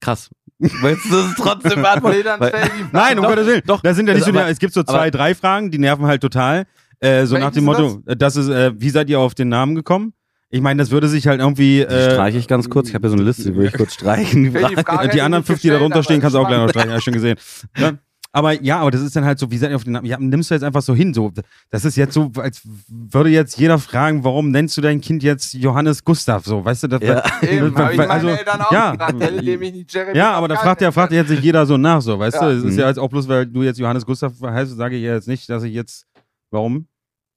Krass. 0.02 0.30
Willst 0.60 1.10
du 1.10 1.16
es 1.18 1.36
trotzdem 1.36 1.82
beantworten? 1.82 2.18
Nee, 2.18 2.24
dann 2.24 2.40
Weil- 2.40 2.50
stell 2.50 2.64
die 2.64 2.70
Frage. 2.84 2.90
Nein, 2.92 3.18
um 3.20 3.24
Doch, 3.24 3.30
Gottes 3.32 3.48
Willen. 3.48 3.62
doch. 3.66 3.82
Das 3.82 3.96
sind 3.96 4.08
ja 4.08 4.14
nicht 4.14 4.24
Also, 4.24 4.32
so, 4.32 4.32
die, 4.34 4.40
aber- 4.40 4.50
es 4.50 4.60
gibt 4.60 4.74
so 4.74 4.84
zwei, 4.84 5.10
drei 5.12 5.34
Fragen, 5.36 5.72
die 5.72 5.78
nerven 5.78 6.06
halt 6.06 6.22
total. 6.22 6.66
Äh, 7.00 7.26
so 7.26 7.36
Welche 7.36 7.46
nach 7.48 7.54
dem 7.54 7.64
Motto, 7.64 8.02
äh, 8.06 8.16
das 8.18 8.36
ist, 8.36 8.50
äh, 8.50 8.74
wie 8.76 8.90
seid 8.90 9.10
ihr 9.10 9.20
auf 9.20 9.34
den 9.34 9.48
Namen 9.48 9.76
gekommen? 9.76 10.14
Ich 10.50 10.60
meine, 10.62 10.80
das 10.82 10.92
würde 10.92 11.08
sich 11.08 11.28
halt 11.28 11.40
irgendwie. 11.40 11.78
Die 11.78 11.94
Äh, 11.94 12.12
streiche 12.12 12.38
ich 12.38 12.48
ganz 12.48 12.70
kurz. 12.70 12.90
Ich 12.90 12.96
habe 12.96 13.04
hier 13.08 13.12
so 13.12 13.16
eine 13.16 13.24
Liste, 13.26 13.44
die 13.44 13.56
würde 13.56 13.68
ich 13.68 13.74
kurz 13.78 13.94
streichen. 13.94 14.44
Die 14.46 14.50
die 14.50 14.58
äh, 14.58 15.08
die 15.10 15.22
anderen 15.22 15.44
fünf, 15.46 15.62
die 15.62 15.70
da 15.70 15.78
drunter 15.78 16.04
stehen, 16.04 16.20
kannst 16.22 16.36
du 16.36 16.40
auch 16.40 16.48
gleich 16.48 16.60
noch 16.60 16.70
streichen, 16.70 16.90
habe 16.90 16.98
ich 17.00 17.06
schon 17.06 17.14
gesehen. 17.14 17.38
Ja? 17.78 17.94
Aber 18.32 18.62
ja, 18.62 18.80
aber 18.80 18.92
das 18.92 19.02
ist 19.02 19.16
dann 19.16 19.26
halt 19.26 19.40
so, 19.40 19.50
wie 19.50 19.58
seid 19.58 19.72
ihr 19.72 19.76
auf 19.76 19.86
den 19.86 19.94
Namen? 19.94 20.06
Ja, 20.06 20.18
nimmst 20.20 20.52
du 20.52 20.54
jetzt 20.54 20.64
einfach 20.64 20.84
so 20.84 20.94
hin. 20.94 21.14
So, 21.16 21.32
das 21.72 21.84
ist 21.84 21.96
jetzt 21.96 22.14
so, 22.14 22.32
als 22.38 22.62
würde 22.88 23.30
jetzt 23.32 23.58
jeder 23.58 23.80
fragen, 23.80 24.24
warum 24.24 24.52
nennst 24.52 24.78
du 24.78 24.82
dein 24.82 25.02
Kind 25.02 25.24
jetzt 25.24 25.54
Johannes 25.56 26.04
Gustav? 26.04 26.46
So, 26.46 26.64
weißt 26.64 26.84
du, 26.84 26.88
das, 26.90 27.02
Ja. 27.02 27.24
Eben, 27.42 27.68
ich 27.68 27.74
meine 27.74 28.10
also, 28.10 28.28
ja. 28.72 28.96
gefragt, 28.96 30.16
Ja, 30.16 30.32
aber 30.34 30.48
da 30.48 30.56
fragt 30.58 30.82
ja, 30.82 30.92
fragt 30.92 31.12
jetzt 31.12 31.30
nicht 31.30 31.44
jeder 31.44 31.66
so 31.66 31.78
nach, 31.78 32.02
so, 32.02 32.20
weißt 32.20 32.36
Ja. 32.36 32.50
du? 32.50 32.58
Es 32.58 32.64
ist 32.64 32.74
Mhm. 32.74 32.80
ja 32.80 32.88
jetzt 32.88 33.00
auch 33.00 33.10
bloß, 33.10 33.28
weil 33.28 33.48
du 33.48 33.64
jetzt 33.64 33.80
Johannes 33.80 34.06
Gustav 34.06 34.34
heißt, 34.42 34.76
sage 34.78 34.96
ich 34.98 35.04
ja 35.04 35.16
jetzt 35.16 35.28
nicht, 35.28 35.50
dass 35.50 35.64
ich 35.64 35.74
jetzt, 35.74 36.06
warum? 36.52 36.88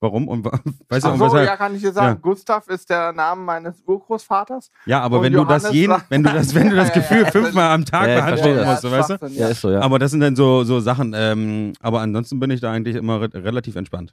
Warum? 0.02 0.26
Und 0.26 0.44
weißt 0.88 1.04
du, 1.04 1.08
Ach 1.08 1.12
und 1.12 1.18
so, 1.20 1.24
weshalb? 1.26 1.46
ja, 1.46 1.56
kann 1.56 1.74
ich 1.76 1.80
dir 1.80 1.92
sagen. 1.92 2.06
Ja. 2.16 2.20
Gustav 2.20 2.66
ist 2.66 2.90
der 2.90 3.12
Name 3.12 3.40
meines 3.40 3.80
Urgroßvaters. 3.86 4.68
Ja, 4.84 5.00
aber 5.00 5.22
wenn 5.22 5.32
du 5.32 5.44
das 5.44 5.72
jeden, 5.72 5.94
wenn 6.08 6.24
du 6.24 6.32
das, 6.32 6.52
wenn 6.56 6.70
du 6.70 6.74
das 6.76 6.92
Gefühl 6.94 7.24
fünfmal 7.26 7.70
am 7.70 7.84
Tag 7.84 8.08
Ja, 8.08 8.16
beantworten 8.16 8.64
musst, 8.68 8.82
weißt 8.90 9.10
du? 9.10 9.26
Ja, 9.28 9.48
ist 9.48 9.60
so, 9.60 9.70
ja. 9.70 9.80
Aber 9.80 10.00
das 10.00 10.10
sind 10.10 10.18
dann 10.20 10.34
so, 10.34 10.64
so 10.64 10.80
Sachen. 10.80 11.14
Ähm, 11.16 11.72
aber 11.80 12.00
ansonsten 12.00 12.40
bin 12.40 12.50
ich 12.50 12.60
da 12.60 12.72
eigentlich 12.72 12.96
immer 12.96 13.20
re 13.20 13.30
relativ 13.32 13.76
entspannt. 13.76 14.12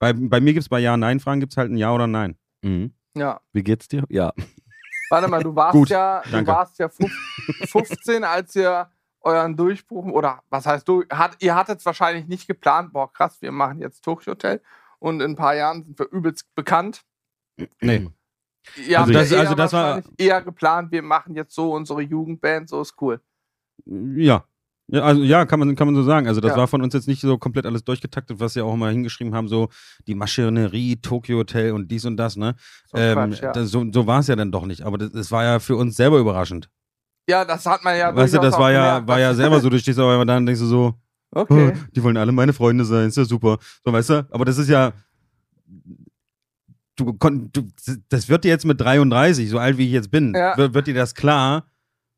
Bei, 0.00 0.12
bei 0.12 0.40
mir 0.40 0.52
gibt 0.54 0.64
es 0.64 0.68
bei 0.68 0.80
Ja-Nein-Fragen 0.80 1.38
gibt's 1.38 1.56
halt 1.56 1.70
ein 1.70 1.76
Ja 1.76 1.92
oder 1.94 2.08
Nein. 2.08 2.34
Mhm. 2.62 2.92
Ja. 3.16 3.40
Wie 3.52 3.62
geht's 3.62 3.86
dir? 3.86 4.02
Ja. 4.08 4.32
Warte 5.08 5.28
mal, 5.28 5.40
du 5.42 5.54
warst 5.54 5.72
Gut, 5.72 5.88
ja, 5.90 6.20
du 6.24 6.30
danke. 6.32 6.50
warst 6.50 6.78
ja 6.80 6.86
fuf- 6.86 7.12
15, 7.68 8.24
als 8.24 8.56
ihr 8.56 8.88
euren 9.24 9.56
Durchbruch 9.56 10.06
oder 10.06 10.42
was 10.50 10.66
heißt 10.66 10.86
du, 10.88 11.04
hat, 11.10 11.36
ihr 11.42 11.54
hattet 11.54 11.78
es 11.80 11.86
wahrscheinlich 11.86 12.26
nicht 12.26 12.46
geplant, 12.46 12.92
boah 12.92 13.12
krass, 13.12 13.40
wir 13.42 13.52
machen 13.52 13.80
jetzt 13.80 14.02
Tokyo 14.04 14.32
Hotel 14.32 14.60
und 14.98 15.20
in 15.20 15.32
ein 15.32 15.36
paar 15.36 15.54
Jahren 15.54 15.82
sind 15.84 15.98
wir 15.98 16.08
übelst 16.10 16.54
bekannt. 16.54 17.02
Nee. 17.80 18.08
Ihr 18.86 18.98
Also 18.98 19.12
habt 19.12 19.14
das- 19.22 19.30
ja 19.30 19.38
also 19.40 19.54
das 19.54 19.72
war- 19.72 19.96
wahrscheinlich 19.96 20.12
eher 20.18 20.42
geplant, 20.42 20.92
wir 20.92 21.02
machen 21.02 21.34
jetzt 21.34 21.54
so 21.54 21.72
unsere 21.72 22.00
Jugendband, 22.02 22.68
so 22.68 22.80
ist 22.80 22.94
cool. 23.00 23.20
Ja. 23.86 24.44
Ja, 24.88 25.00
also 25.02 25.22
ja, 25.22 25.46
kann 25.46 25.58
man, 25.60 25.74
kann 25.76 25.86
man 25.86 25.94
so 25.94 26.02
sagen. 26.02 26.28
Also 26.28 26.42
das 26.42 26.50
Ja. 26.52 26.56
war 26.58 26.68
von 26.68 26.82
uns 26.82 26.92
jetzt 26.92 27.08
nicht 27.08 27.22
so 27.22 27.38
komplett 27.38 27.64
alles 27.64 27.84
durchgetaktet, 27.84 28.38
was 28.38 28.54
wir 28.54 28.66
auch 28.66 28.74
immer 28.74 28.90
hingeschrieben 28.90 29.34
haben, 29.34 29.48
so 29.48 29.70
die 30.06 30.14
Maschinerie, 30.14 30.96
Tokyo 30.96 31.38
Hotel 31.38 31.72
und 31.72 31.90
dies 31.90 32.04
und 32.04 32.18
das, 32.18 32.36
ne? 32.36 32.54
So, 32.88 32.98
ähm, 32.98 33.14
Quatsch, 33.14 33.40
ja. 33.42 33.52
das, 33.52 33.70
so 33.70 33.82
so 33.90 34.06
war 34.06 34.20
es 34.20 34.26
ja 34.26 34.36
dann 34.36 34.52
doch 34.52 34.66
nicht. 34.66 34.82
Aber 34.82 34.98
das, 34.98 35.10
das 35.12 35.30
war 35.32 35.42
ja 35.42 35.58
für 35.58 35.76
uns 35.76 35.96
selber 35.96 36.18
überraschend. 36.18 36.68
Ja, 37.28 37.44
das 37.44 37.64
hat 37.66 37.82
man 37.84 37.96
ja 37.96 38.14
weißt 38.14 38.34
du, 38.34 38.38
das 38.38 38.58
war 38.58 38.70
ja, 38.72 38.86
gemerkt, 38.86 39.08
war 39.08 39.20
ja 39.20 39.34
selber 39.34 39.60
so, 39.60 39.68
du 39.70 39.78
stehst 39.78 39.98
aber 39.98 40.24
dann 40.24 40.38
und 40.38 40.46
denkst 40.46 40.60
du 40.60 40.66
so, 40.66 40.94
Okay. 41.36 41.72
"Oh, 41.74 41.78
die 41.94 42.02
wollen 42.02 42.16
alle 42.16 42.30
meine 42.30 42.52
Freunde 42.52 42.84
sein, 42.84 43.08
ist 43.08 43.16
ja 43.16 43.24
super. 43.24 43.58
So, 43.84 43.92
weißt 43.92 44.10
du? 44.10 44.26
Aber 44.30 44.44
das 44.44 44.56
ist 44.56 44.68
ja. 44.68 44.92
Du, 46.96 47.12
kon, 47.14 47.50
du, 47.52 47.62
das 48.08 48.28
wird 48.28 48.44
dir 48.44 48.50
jetzt 48.50 48.64
mit 48.64 48.80
33, 48.80 49.50
so 49.50 49.58
alt 49.58 49.76
wie 49.78 49.86
ich 49.86 49.90
jetzt 49.92 50.12
bin, 50.12 50.32
Ja. 50.32 50.56
wird, 50.56 50.74
wird 50.74 50.86
dir 50.86 50.94
das 50.94 51.12
klar, 51.16 51.66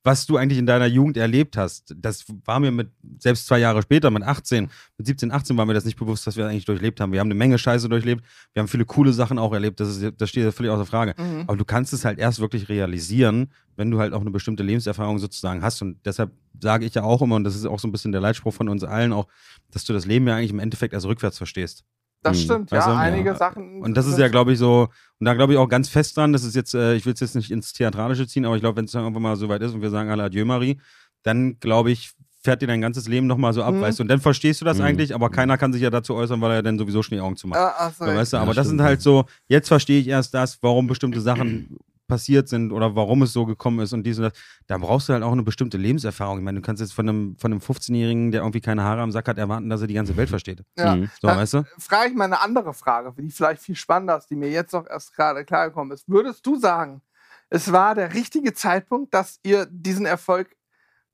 was 0.06 0.24
du 0.24 0.36
eigentlich 0.36 0.58
in 0.58 0.66
deiner 0.66 0.86
Jugend 0.86 1.16
erlebt 1.16 1.56
hast. 1.56 1.92
Das 1.98 2.24
war 2.44 2.60
mir 2.60 2.70
mit, 2.70 2.90
selbst 3.18 3.48
zwei 3.48 3.58
Jahre 3.58 3.82
später, 3.82 4.08
mit 4.12 4.22
18, 4.22 4.70
mit 4.96 5.06
17, 5.06 5.32
18 5.32 5.56
war 5.56 5.66
mir 5.66 5.74
das 5.74 5.84
nicht 5.84 5.98
bewusst, 5.98 6.24
was 6.28 6.36
wir 6.36 6.46
eigentlich 6.46 6.64
durchlebt 6.64 7.00
haben. 7.00 7.10
Wir 7.10 7.18
haben 7.18 7.26
eine 7.26 7.34
Menge 7.34 7.58
Scheiße 7.58 7.88
durchlebt, 7.88 8.24
wir 8.52 8.60
haben 8.60 8.68
viele 8.68 8.84
coole 8.84 9.12
Sachen 9.12 9.36
auch 9.36 9.52
erlebt, 9.52 9.80
das, 9.80 9.96
ist, 9.96 10.14
das 10.16 10.30
steht 10.30 10.44
ja 10.44 10.52
völlig 10.52 10.70
außer 10.70 10.86
Frage. 10.86 11.14
Mhm. 11.18 11.42
Aber 11.48 11.56
du 11.56 11.64
kannst 11.64 11.92
es 11.92 12.04
halt 12.04 12.20
erst 12.20 12.38
wirklich 12.38 12.68
realisieren, 12.68 13.48
wenn 13.74 13.90
du 13.90 13.98
halt 13.98 14.12
auch 14.12 14.20
eine 14.20 14.30
bestimmte 14.30 14.62
Lebenserfahrung 14.62 15.18
sozusagen 15.18 15.60
hast. 15.62 15.82
Und 15.82 15.98
deshalb 16.06 16.30
sage 16.60 16.86
ich 16.86 16.94
ja 16.94 17.02
auch 17.02 17.20
immer, 17.20 17.34
und 17.34 17.42
das 17.42 17.56
ist 17.56 17.66
auch 17.66 17.80
so 17.80 17.88
ein 17.88 17.92
bisschen 17.92 18.12
der 18.12 18.20
Leitspruch 18.20 18.54
von 18.54 18.68
uns 18.68 18.84
allen 18.84 19.12
auch, 19.12 19.26
dass 19.72 19.84
du 19.84 19.92
das 19.92 20.06
Leben 20.06 20.28
ja 20.28 20.36
eigentlich 20.36 20.52
im 20.52 20.60
Endeffekt 20.60 20.94
erst 20.94 21.06
rückwärts 21.06 21.36
verstehst. 21.36 21.84
Das 22.22 22.36
Mhm. 22.38 22.42
stimmt, 22.42 22.72
Weißt 22.72 22.86
ja. 22.86 22.92
du? 22.94 22.98
Einige 22.98 23.28
Ja. 23.30 23.34
Sachen. 23.36 23.82
Und 23.82 23.96
das 23.96 24.06
ist 24.06 24.18
ja, 24.18 24.28
glaube 24.28 24.52
ich, 24.52 24.58
so, 24.58 24.88
und 25.20 25.24
da 25.24 25.34
glaube 25.34 25.52
ich 25.52 25.58
auch 25.58 25.68
ganz 25.68 25.88
fest 25.88 26.16
dran, 26.16 26.32
das 26.32 26.42
ist 26.44 26.56
jetzt, 26.56 26.74
äh, 26.74 26.94
ich 26.96 27.06
will 27.06 27.12
es 27.12 27.20
jetzt 27.20 27.36
nicht 27.36 27.50
ins 27.50 27.72
Theatralische 27.72 28.26
ziehen, 28.26 28.44
aber 28.44 28.56
ich 28.56 28.62
glaube, 28.62 28.76
wenn 28.78 28.86
es 28.86 28.92
dann 28.92 29.02
irgendwann 29.02 29.22
mal 29.22 29.36
so 29.36 29.48
weit 29.48 29.62
ist 29.62 29.74
und 29.74 29.82
wir 29.82 29.90
sagen 29.90 30.10
alle 30.10 30.24
Adieu, 30.24 30.44
Marie, 30.44 30.80
dann 31.22 31.58
glaube 31.60 31.90
ich, 31.92 32.12
fährt 32.42 32.62
dir 32.62 32.66
dein 32.68 32.80
ganzes 32.80 33.08
Leben 33.08 33.26
nochmal 33.26 33.52
so 33.52 33.62
ab, 33.62 33.74
Mhm. 33.74 33.80
weißt 33.80 33.98
du, 33.98 34.02
und 34.04 34.08
dann 34.08 34.20
verstehst 34.20 34.60
du 34.60 34.64
das 34.64 34.78
Mhm. 34.78 34.84
eigentlich, 34.84 35.14
aber 35.14 35.30
keiner 35.30 35.58
kann 35.58 35.72
sich 35.72 35.82
ja 35.82 35.90
dazu 35.90 36.14
äußern, 36.14 36.40
weil 36.40 36.52
er 36.52 36.62
dann 36.62 36.78
sowieso 36.78 37.02
Schneeaugen 37.02 37.36
zu 37.36 37.48
macht. 37.48 37.58
Ja, 37.60 37.74
hast 37.78 38.00
du 38.00 38.04
So, 38.06 38.14
weißt 38.14 38.32
du, 38.32 38.36
Ja, 38.36 38.42
aber 38.42 38.54
das 38.54 38.66
stimmt, 38.66 38.78
sind 38.80 38.86
halt 38.86 38.98
ja. 39.00 39.02
so, 39.02 39.24
jetzt 39.48 39.68
verstehe 39.68 40.00
ich 40.00 40.08
erst 40.08 40.32
das, 40.34 40.58
warum 40.62 40.86
bestimmte 40.86 41.20
Sachen 41.20 41.76
passiert 42.06 42.48
sind 42.48 42.72
oder 42.72 42.94
warum 42.96 43.22
es 43.22 43.32
so 43.32 43.46
gekommen 43.46 43.80
ist 43.80 43.92
und 43.92 44.04
dies 44.04 44.18
und 44.18 44.24
das. 44.24 44.32
Da 44.66 44.78
brauchst 44.78 45.08
du 45.08 45.12
halt 45.12 45.22
auch 45.22 45.32
eine 45.32 45.42
bestimmte 45.42 45.76
Lebenserfahrung. 45.76 46.38
Ich 46.38 46.44
meine, 46.44 46.60
du 46.60 46.66
kannst 46.66 46.80
jetzt 46.80 46.92
von 46.92 47.08
einem, 47.08 47.36
von 47.38 47.52
einem 47.52 47.60
15-Jährigen, 47.60 48.30
der 48.32 48.42
irgendwie 48.42 48.60
keine 48.60 48.82
Haare 48.84 49.00
am 49.02 49.12
Sack 49.12 49.28
hat, 49.28 49.38
erwarten, 49.38 49.68
dass 49.68 49.80
er 49.80 49.86
die 49.86 49.94
ganze 49.94 50.16
Welt 50.16 50.28
versteht. 50.28 50.62
ja. 50.78 50.96
Mhm. 50.96 51.10
So, 51.20 51.28
Ja. 51.28 51.36
weißt 51.36 51.54
du? 51.54 51.64
frage 51.78 52.10
ich 52.10 52.14
mal 52.16 52.24
eine 52.24 52.40
andere 52.40 52.74
Frage, 52.74 53.12
die 53.18 53.30
vielleicht 53.30 53.62
viel 53.62 53.76
spannender 53.76 54.16
ist, 54.18 54.28
die 54.30 54.36
mir 54.36 54.50
jetzt 54.50 54.74
auch 54.74 54.86
erst 54.86 55.14
gerade 55.14 55.44
klargekommen 55.44 55.92
ist. 55.92 56.08
Würdest 56.08 56.46
du 56.46 56.56
sagen, 56.56 57.02
es 57.50 57.70
war 57.72 57.94
der 57.94 58.14
richtige 58.14 58.54
Zeitpunkt, 58.54 59.14
dass 59.14 59.38
ihr 59.42 59.66
diesen 59.70 60.06
Erfolg 60.06 60.56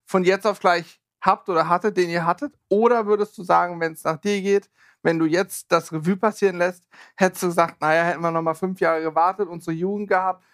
von 0.06 0.24
jetzt 0.24 0.46
auf 0.46 0.60
gleich 0.60 1.00
habt 1.20 1.48
oder 1.48 1.68
hattet, 1.68 1.96
den 1.96 2.10
ihr 2.10 2.26
hattet? 2.26 2.54
Oder 2.68 3.06
würdest 3.06 3.36
du 3.38 3.42
sagen, 3.44 3.80
wenn 3.80 3.92
es 3.92 4.04
nach 4.04 4.16
dir 4.16 4.40
geht, 4.42 4.68
wenn 5.02 5.18
du 5.18 5.26
jetzt 5.26 5.70
das 5.72 5.92
Revue 5.92 6.16
passieren 6.16 6.58
lässt, 6.58 6.84
hättest 7.16 7.42
du 7.42 7.46
gesagt, 7.48 7.80
naja, 7.80 8.04
hätten 8.04 8.20
wir 8.22 8.30
noch 8.30 8.42
mal 8.42 8.54
fünf 8.54 8.80
Jahre 8.80 9.02
gewartet, 9.02 9.48
unsere 9.48 9.72
Jugend 9.76 10.08
gehabt, 10.08 10.44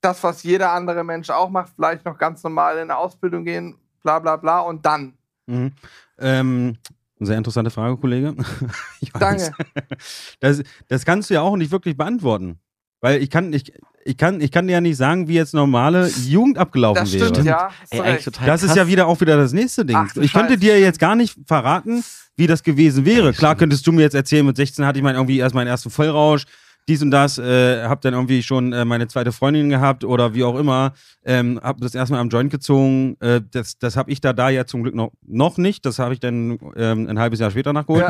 das, 0.00 0.22
was 0.22 0.42
jeder 0.42 0.72
andere 0.72 1.04
Mensch 1.04 1.30
auch 1.30 1.50
macht, 1.50 1.72
vielleicht 1.74 2.04
noch 2.04 2.18
ganz 2.18 2.42
normal 2.42 2.76
in 2.76 2.82
eine 2.82 2.96
Ausbildung 2.96 3.44
gehen, 3.44 3.76
bla 4.02 4.18
bla 4.18 4.36
bla 4.36 4.60
und 4.60 4.84
dann. 4.86 5.14
Mhm. 5.46 5.72
Ähm, 6.18 6.76
sehr 7.20 7.36
interessante 7.36 7.70
Frage, 7.70 7.96
Kollege. 7.96 8.34
Ich 9.00 9.12
weiß. 9.12 9.20
Danke. 9.20 9.52
Das, 10.40 10.62
das 10.88 11.04
kannst 11.04 11.30
du 11.30 11.34
ja 11.34 11.42
auch 11.42 11.56
nicht 11.56 11.70
wirklich 11.72 11.96
beantworten. 11.96 12.58
Weil 13.00 13.22
ich 13.22 13.30
kann, 13.30 13.52
ich, 13.52 13.72
ich, 14.04 14.16
kann, 14.16 14.40
ich 14.40 14.50
kann 14.50 14.66
dir 14.66 14.74
ja 14.74 14.80
nicht 14.80 14.96
sagen, 14.96 15.28
wie 15.28 15.34
jetzt 15.34 15.54
normale 15.54 16.08
Jugend 16.08 16.58
abgelaufen 16.58 17.04
Das 17.04 17.12
wäre. 17.12 17.28
stimmt, 17.28 17.46
ja. 17.46 17.70
hast 17.80 17.92
Ey, 17.92 18.00
eigentlich 18.00 18.24
total 18.24 18.46
Das 18.46 18.62
ist 18.64 18.74
ja 18.74 18.86
wieder 18.88 19.06
auch 19.06 19.20
wieder 19.20 19.36
das 19.36 19.52
nächste 19.52 19.84
Ding. 19.84 19.96
Ach 19.96 20.16
ich 20.16 20.32
könnte 20.32 20.56
dir 20.58 20.80
jetzt 20.80 20.98
gar 20.98 21.14
nicht 21.14 21.36
verraten, 21.46 22.02
wie 22.36 22.46
das 22.48 22.62
gewesen 22.62 23.04
wäre. 23.04 23.28
Ey, 23.28 23.34
Klar 23.34 23.50
stimmt. 23.50 23.58
könntest 23.60 23.86
du 23.86 23.92
mir 23.92 24.02
jetzt 24.02 24.14
erzählen, 24.14 24.44
mit 24.44 24.56
16 24.56 24.84
hatte 24.84 24.98
ich 24.98 25.02
mein, 25.04 25.14
irgendwie 25.14 25.38
erst 25.38 25.54
meinen 25.54 25.68
ersten 25.68 25.90
Vollrausch, 25.90 26.44
dies 26.88 27.02
und 27.02 27.10
das, 27.10 27.38
äh, 27.38 27.84
hab 27.84 28.00
dann 28.00 28.14
irgendwie 28.14 28.42
schon 28.42 28.72
äh, 28.72 28.84
meine 28.84 29.06
zweite 29.08 29.30
Freundin 29.30 29.68
gehabt 29.68 30.04
oder 30.04 30.34
wie 30.34 30.42
auch 30.42 30.58
immer, 30.58 30.92
ähm, 31.24 31.60
hab 31.62 31.80
das 31.80 31.94
erstmal 31.94 32.20
am 32.20 32.28
Joint 32.30 32.50
gezogen. 32.50 33.16
Äh, 33.20 33.42
das 33.50 33.78
das 33.78 33.96
habe 33.96 34.10
ich 34.10 34.20
da 34.20 34.32
da 34.32 34.48
ja 34.48 34.64
zum 34.64 34.82
Glück 34.82 34.94
noch, 34.94 35.10
noch 35.26 35.58
nicht. 35.58 35.84
Das 35.86 35.98
habe 35.98 36.14
ich 36.14 36.20
dann 36.20 36.58
ähm, 36.76 37.06
ein 37.08 37.18
halbes 37.18 37.38
Jahr 37.40 37.50
später 37.50 37.72
nachgeholt. 37.72 38.06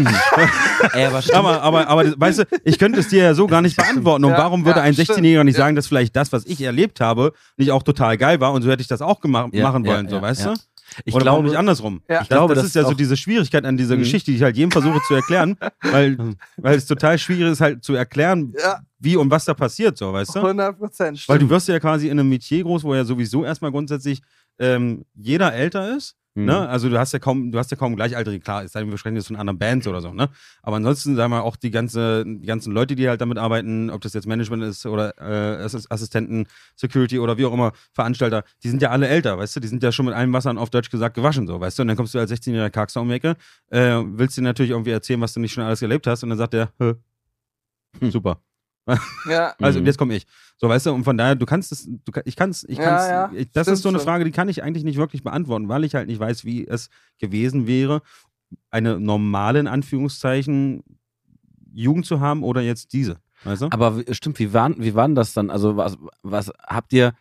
Ey, 0.92 1.04
aber. 1.06 1.22
Aber, 1.34 1.62
aber, 1.62 1.88
aber, 1.88 2.20
weißt 2.20 2.38
du, 2.40 2.44
ich 2.64 2.78
könnte 2.78 3.00
es 3.00 3.08
dir 3.08 3.22
ja 3.24 3.34
so 3.34 3.46
gar 3.48 3.62
nicht 3.62 3.76
beantworten. 3.78 4.24
Und 4.24 4.30
Ja, 4.32 4.38
warum 4.38 4.64
würde 4.64 4.78
ja, 4.80 4.84
ein 4.84 4.94
stimmt. 4.94 5.10
16-Jähriger 5.10 5.44
nicht 5.44 5.56
Ja. 5.58 5.64
sagen, 5.64 5.76
dass 5.76 5.88
vielleicht 5.88 6.14
das, 6.16 6.32
was 6.32 6.46
ich 6.46 6.60
erlebt 6.62 7.00
habe, 7.00 7.32
nicht 7.56 7.72
auch 7.72 7.82
total 7.82 8.16
geil 8.16 8.40
war 8.40 8.52
und 8.52 8.62
so 8.62 8.70
hätte 8.70 8.82
ich 8.82 8.88
das 8.88 9.02
auch 9.02 9.20
gemacht, 9.20 9.50
Ja, 9.52 9.64
machen 9.64 9.84
ja, 9.84 9.92
wollen, 9.92 10.08
so, 10.08 10.16
ja, 10.16 10.22
weißt 10.22 10.44
ja. 10.44 10.54
du? 10.54 10.60
Ich 11.04 11.14
Oder 11.14 11.22
glaube, 11.24 11.48
nicht 11.48 11.56
andersrum? 11.56 12.02
Ja. 12.08 12.22
Ich 12.22 12.28
glaube, 12.28 12.40
glaube, 12.40 12.54
das, 12.54 12.62
das 12.64 12.68
ist 12.70 12.74
ja 12.76 12.84
so 12.84 12.94
diese 12.94 13.16
Schwierigkeit 13.16 13.64
an 13.64 13.76
dieser 13.76 13.96
Mhm. 13.96 14.00
Geschichte, 14.00 14.30
die 14.30 14.36
ich 14.36 14.42
halt 14.42 14.56
jedem 14.56 14.70
versuche 14.70 15.00
zu 15.06 15.14
erklären, 15.14 15.56
weil, 15.82 16.16
weil 16.56 16.76
es 16.76 16.86
total 16.86 17.18
schwierig 17.18 17.52
ist, 17.52 17.60
halt 17.60 17.84
zu 17.84 17.94
erklären, 17.94 18.54
Ja, 18.62 18.80
wie 18.98 19.16
und 19.16 19.30
was 19.30 19.44
da 19.44 19.54
passiert, 19.54 19.96
so, 19.96 20.12
weißt 20.12 20.34
du? 20.34 20.40
100 20.40 20.78
Prozent. 20.78 21.24
Weil 21.28 21.38
du 21.38 21.48
wirst 21.48 21.68
ja 21.68 21.78
quasi 21.78 22.08
in 22.08 22.18
einem 22.18 22.28
Metier 22.28 22.62
groß, 22.64 22.82
wo 22.84 22.94
ja 22.94 23.04
sowieso 23.04 23.44
erstmal 23.44 23.70
grundsätzlich 23.70 24.20
ähm, 24.58 25.04
jeder 25.14 25.52
älter 25.54 25.96
ist. 25.96 26.16
Mhm. 26.38 26.44
Ne? 26.44 26.68
Also 26.68 26.88
du 26.88 26.98
hast 26.98 27.12
ja 27.12 27.18
kaum, 27.18 27.50
du 27.50 27.58
hast 27.58 27.70
ja 27.72 27.76
kaum 27.76 27.96
Gleichaltrige, 27.96 28.38
klar, 28.38 28.62
es 28.62 28.70
sei 28.72 28.80
denn, 28.80 28.90
wir 28.90 28.96
sprechen 28.98 29.16
jetzt 29.16 29.26
von 29.26 29.34
anderen 29.36 29.58
Bands 29.58 29.88
oder 29.88 30.00
so, 30.00 30.12
ne? 30.12 30.28
Aber 30.62 30.76
ansonsten, 30.76 31.16
sagen 31.16 31.32
wir 31.32 31.42
auch 31.42 31.56
die 31.56 31.72
ganze, 31.72 32.24
die 32.24 32.46
ganzen 32.46 32.72
Leute, 32.72 32.94
die 32.94 33.08
halt 33.08 33.20
damit 33.20 33.38
arbeiten, 33.38 33.90
ob 33.90 34.00
das 34.02 34.12
jetzt 34.14 34.26
Management 34.28 34.62
ist 34.62 34.86
oder 34.86 35.14
äh, 35.18 35.64
Assis- 35.64 35.90
Assistenten, 35.90 36.46
Security 36.76 37.18
oder 37.18 37.38
wie 37.38 37.44
auch 37.44 37.52
immer, 37.52 37.72
Veranstalter, 37.92 38.44
die 38.62 38.68
sind 38.68 38.80
ja 38.82 38.90
alle 38.90 39.08
älter, 39.08 39.36
weißt 39.36 39.56
du, 39.56 39.60
die 39.60 39.66
sind 39.68 39.82
ja 39.82 39.90
schon 39.90 40.06
mit 40.06 40.14
allen 40.14 40.32
Wassern 40.32 40.58
auf 40.58 40.70
Deutsch 40.70 40.90
gesagt 40.90 41.16
gewaschen, 41.16 41.48
so, 41.48 41.58
weißt 41.58 41.76
du? 41.78 41.82
Und 41.82 41.88
dann 41.88 41.96
kommst 41.96 42.14
du 42.14 42.20
als 42.20 42.30
16-jähriger 42.30 42.70
Karkser 42.70 43.00
um 43.00 43.08
die 43.08 43.14
Ecke, 43.14 43.34
äh, 43.70 44.00
willst 44.04 44.36
dir 44.36 44.42
natürlich 44.42 44.70
irgendwie 44.70 44.92
erzählen, 44.92 45.20
was 45.20 45.32
du 45.34 45.40
nicht 45.40 45.52
schon 45.52 45.64
alles 45.64 45.82
erlebt 45.82 46.06
hast, 46.06 46.22
und 46.22 46.28
dann 46.28 46.38
sagt 46.38 46.52
der, 46.52 46.70
Hm. 46.78 46.96
super. 48.10 48.40
Ja, 49.26 49.54
Also 49.60 49.80
Mhm. 49.80 49.86
jetzt 49.86 49.98
komme 49.98 50.14
ich. 50.16 50.26
So, 50.56 50.68
weißt 50.68 50.86
du, 50.86 50.92
und 50.92 51.04
von 51.04 51.16
daher, 51.16 51.34
du 51.36 51.46
kannst 51.46 51.70
es, 51.72 51.88
du, 52.04 52.12
kann- 52.12 52.22
ich 52.26 52.36
kann's, 52.36 52.64
ich 52.68 52.78
Ja, 52.78 52.84
kann's, 52.84 53.08
ja, 53.10 53.30
ich, 53.32 53.50
das 53.52 53.66
stimmt 53.66 53.74
ist 53.78 53.82
so 53.82 53.88
eine. 53.90 53.98
Frage, 54.00 54.24
die 54.24 54.30
kann 54.32 54.48
ich 54.48 54.62
eigentlich 54.62 54.84
nicht 54.84 54.96
wirklich 54.98 55.22
beantworten, 55.22 55.68
weil 55.68 55.84
ich 55.84 55.94
halt 55.94 56.08
nicht 56.08 56.18
weiß, 56.20 56.44
wie 56.44 56.66
es 56.66 56.90
gewesen 57.18 57.66
wäre, 57.66 58.02
eine 58.70 58.98
normale, 58.98 59.60
in 59.60 59.66
Anführungszeichen, 59.66 60.82
Jugend 61.72 62.06
zu 62.06 62.20
haben 62.20 62.42
oder 62.42 62.60
jetzt 62.62 62.92
diese. 62.92 63.18
Weißt 63.44 63.62
du? 63.62 63.68
Aber 63.70 64.02
stimmt, 64.10 64.38
wie 64.38 64.52
waren, 64.52 64.76
wie 64.82 64.94
waren 64.94 65.14
das 65.14 65.32
dann? 65.32 65.50
Also 65.50 65.76
was, 65.76 65.96
was 66.22 66.50
habt 66.66 66.92
ihr, 66.92 67.12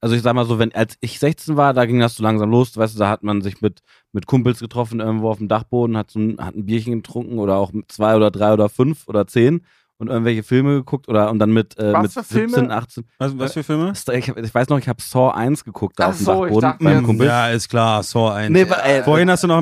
also 0.00 0.14
ich 0.14 0.22
sag 0.22 0.34
mal 0.34 0.44
so, 0.46 0.58
wenn 0.60 0.72
als 0.74 0.96
ich 1.00 1.18
16 1.18 1.56
war, 1.56 1.74
da 1.74 1.84
ging 1.86 1.98
das 1.98 2.14
so 2.16 2.22
langsam 2.22 2.50
los, 2.50 2.76
weißt 2.76 2.94
du, 2.94 2.98
da 3.00 3.08
hat 3.08 3.24
man 3.24 3.42
sich 3.42 3.60
mit, 3.60 3.80
mit 4.12 4.26
Kumpels 4.26 4.60
getroffen 4.60 5.00
irgendwo 5.00 5.28
auf 5.30 5.38
dem 5.38 5.48
Dachboden, 5.48 5.96
hat, 5.96 6.10
so 6.12 6.20
ein, 6.20 6.38
hat 6.38 6.54
ein 6.54 6.66
Bierchen 6.66 6.94
getrunken 7.02 7.38
oder 7.40 7.56
auch 7.56 7.72
mit 7.72 7.90
zwei 7.90 8.14
oder 8.14 8.30
drei 8.30 8.52
oder 8.52 8.68
fünf 8.68 9.08
oder 9.08 9.26
zehn 9.26 9.62
und 10.00 10.08
irgendwelche 10.08 10.44
Filme 10.44 10.76
geguckt 10.76 11.08
oder 11.08 11.28
und 11.30 11.40
dann 11.40 11.50
mit, 11.50 11.76
äh, 11.78 11.92
Was 11.92 12.02
mit 12.02 12.12
für 12.12 12.22
Filme? 12.24 12.48
17, 12.50 12.70
18. 12.70 13.04
was, 13.18 13.36
was 13.38 13.52
für 13.52 13.64
Filme? 13.64 13.92
Ich, 14.12 14.28
ich 14.28 14.54
weiß 14.54 14.68
noch, 14.68 14.78
ich 14.78 14.88
habe 14.88 15.02
Saw 15.02 15.30
1 15.34 15.64
geguckt 15.64 15.98
da 15.98 16.04
Ach 16.04 16.08
auf 16.10 16.16
dem 16.18 16.24
so, 16.24 16.42
Dachboden 16.60 16.74
beim 16.80 16.94
jetzt- 16.98 17.04
Kumpel. 17.04 17.26
Ja, 17.26 17.48
ist 17.48 17.68
klar, 17.68 18.02
Saw 18.04 18.30
1. 18.32 18.50
Nee, 18.52 18.62
äh, 18.62 19.02
Vorhin 19.02 19.28
hast 19.30 19.42
du 19.42 19.48
noch 19.48 19.60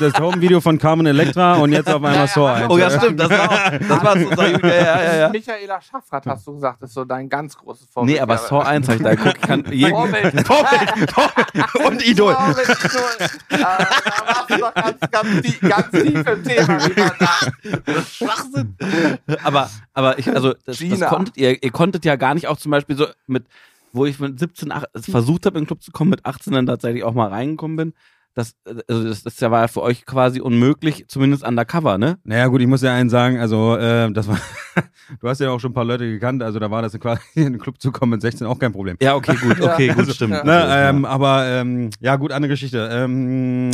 das 0.00 0.14
Home-Video 0.20 0.60
von 0.60 0.78
Carmen 0.78 1.06
Electra 1.06 1.54
und 1.56 1.72
jetzt 1.72 1.88
auf 1.88 1.96
einmal 1.96 2.14
Ja, 2.14 2.20
ja, 2.20 2.26
Saw 2.28 2.46
1. 2.46 2.70
Oh 2.70 2.78
ja, 2.78 2.90
stimmt, 2.90 3.18
das 3.18 3.30
war 3.30 3.50
auch, 3.50 3.70
das 3.70 4.04
war 4.04 4.18
so, 4.18 4.42
ja, 4.42 4.68
ja, 4.68 5.02
ja, 5.02 5.16
ja. 5.16 5.28
Michaela 5.30 5.80
Schaffrath, 5.80 6.26
hast 6.26 6.46
du 6.46 6.54
gesagt, 6.54 6.82
ist 6.82 6.94
so 6.94 7.04
dein 7.04 7.28
ganz 7.28 7.56
großes 7.56 7.88
Vorbild. 7.92 8.14
Nee, 8.16 8.20
aber 8.22 8.38
Saw 8.38 8.60
1 8.62 8.86
habe 8.88 8.96
ich 8.98 9.02
da 9.02 9.14
geguckt. 9.16 9.36
Ich 9.40 9.42
kann 9.48 9.64
jeden, 9.72 9.90
Vorbild. 9.96 10.46
Vorbild, 10.46 11.10
Vorbild 11.10 11.86
und 11.86 12.06
Idol. 12.08 12.34
Vorbild, 12.34 12.68
Idol. 12.68 13.28
Äh, 13.48 13.58
da 13.58 13.78
warst 14.26 14.50
du 14.50 14.56
doch 14.58 14.74
ganz, 14.74 15.00
ganz, 15.10 15.42
tief, 15.42 15.60
ganz 15.60 15.90
tief 15.90 16.26
im 16.26 16.44
Thema. 16.44 16.78
Schwachsinn. 18.08 18.76
aber, 19.42 19.70
aber 19.92 20.18
ich, 20.18 20.28
also, 20.28 20.54
das, 20.64 20.78
das 20.78 21.00
konntet 21.08 21.36
ihr, 21.36 21.62
ihr 21.62 21.70
konntet 21.70 22.04
ja 22.04 22.16
gar 22.16 22.34
nicht 22.34 22.46
auch 22.46 22.56
zum 22.56 22.70
Beispiel 22.70 22.96
so 22.96 23.06
mit, 23.26 23.44
wo 23.92 24.06
ich 24.06 24.18
mit 24.18 24.38
17, 24.38 24.72
ach, 24.72 24.84
versucht 24.94 25.46
habe, 25.46 25.58
in 25.58 25.64
den 25.64 25.66
Club 25.66 25.82
zu 25.82 25.92
kommen, 25.92 26.10
mit 26.10 26.24
18 26.24 26.52
dann 26.52 26.66
tatsächlich 26.66 27.04
auch 27.04 27.14
mal 27.14 27.28
reingekommen 27.28 27.76
bin. 27.76 27.94
Das, 28.38 28.54
also 28.86 29.02
das, 29.08 29.24
das 29.24 29.40
ja 29.40 29.50
war 29.50 29.62
ja 29.62 29.66
für 29.68 29.82
euch 29.82 30.06
quasi 30.06 30.40
unmöglich, 30.40 31.06
zumindest 31.08 31.42
undercover, 31.44 31.98
ne? 31.98 32.18
Naja, 32.22 32.46
gut, 32.46 32.60
ich 32.60 32.68
muss 32.68 32.82
ja 32.82 32.94
einen 32.94 33.10
sagen, 33.10 33.40
also, 33.40 33.76
äh, 33.76 34.12
das 34.12 34.28
war, 34.28 34.38
du 35.20 35.28
hast 35.28 35.40
ja 35.40 35.50
auch 35.50 35.58
schon 35.58 35.72
ein 35.72 35.74
paar 35.74 35.84
Leute 35.84 36.08
gekannt, 36.08 36.40
also 36.44 36.60
da 36.60 36.70
war 36.70 36.80
das 36.80 36.92
quasi 37.00 37.20
in 37.34 37.54
den 37.54 37.58
Club 37.58 37.80
zu 37.80 37.90
kommen 37.90 38.10
mit 38.12 38.22
16 38.22 38.46
auch 38.46 38.60
kein 38.60 38.72
Problem. 38.72 38.96
Ja, 39.02 39.16
okay, 39.16 39.34
gut, 39.34 39.58
Ja. 39.60 39.72
okay, 39.74 39.88
gut, 39.88 39.98
Also, 39.98 40.12
stimmt. 40.12 40.34
ja. 40.34 40.44
Ne, 40.44 40.66
ähm, 40.68 41.04
aber 41.04 41.46
ähm, 41.46 41.90
ja, 41.98 42.14
gut, 42.14 42.30
andere 42.30 42.50
Geschichte. 42.50 42.88
Ähm, 42.92 43.72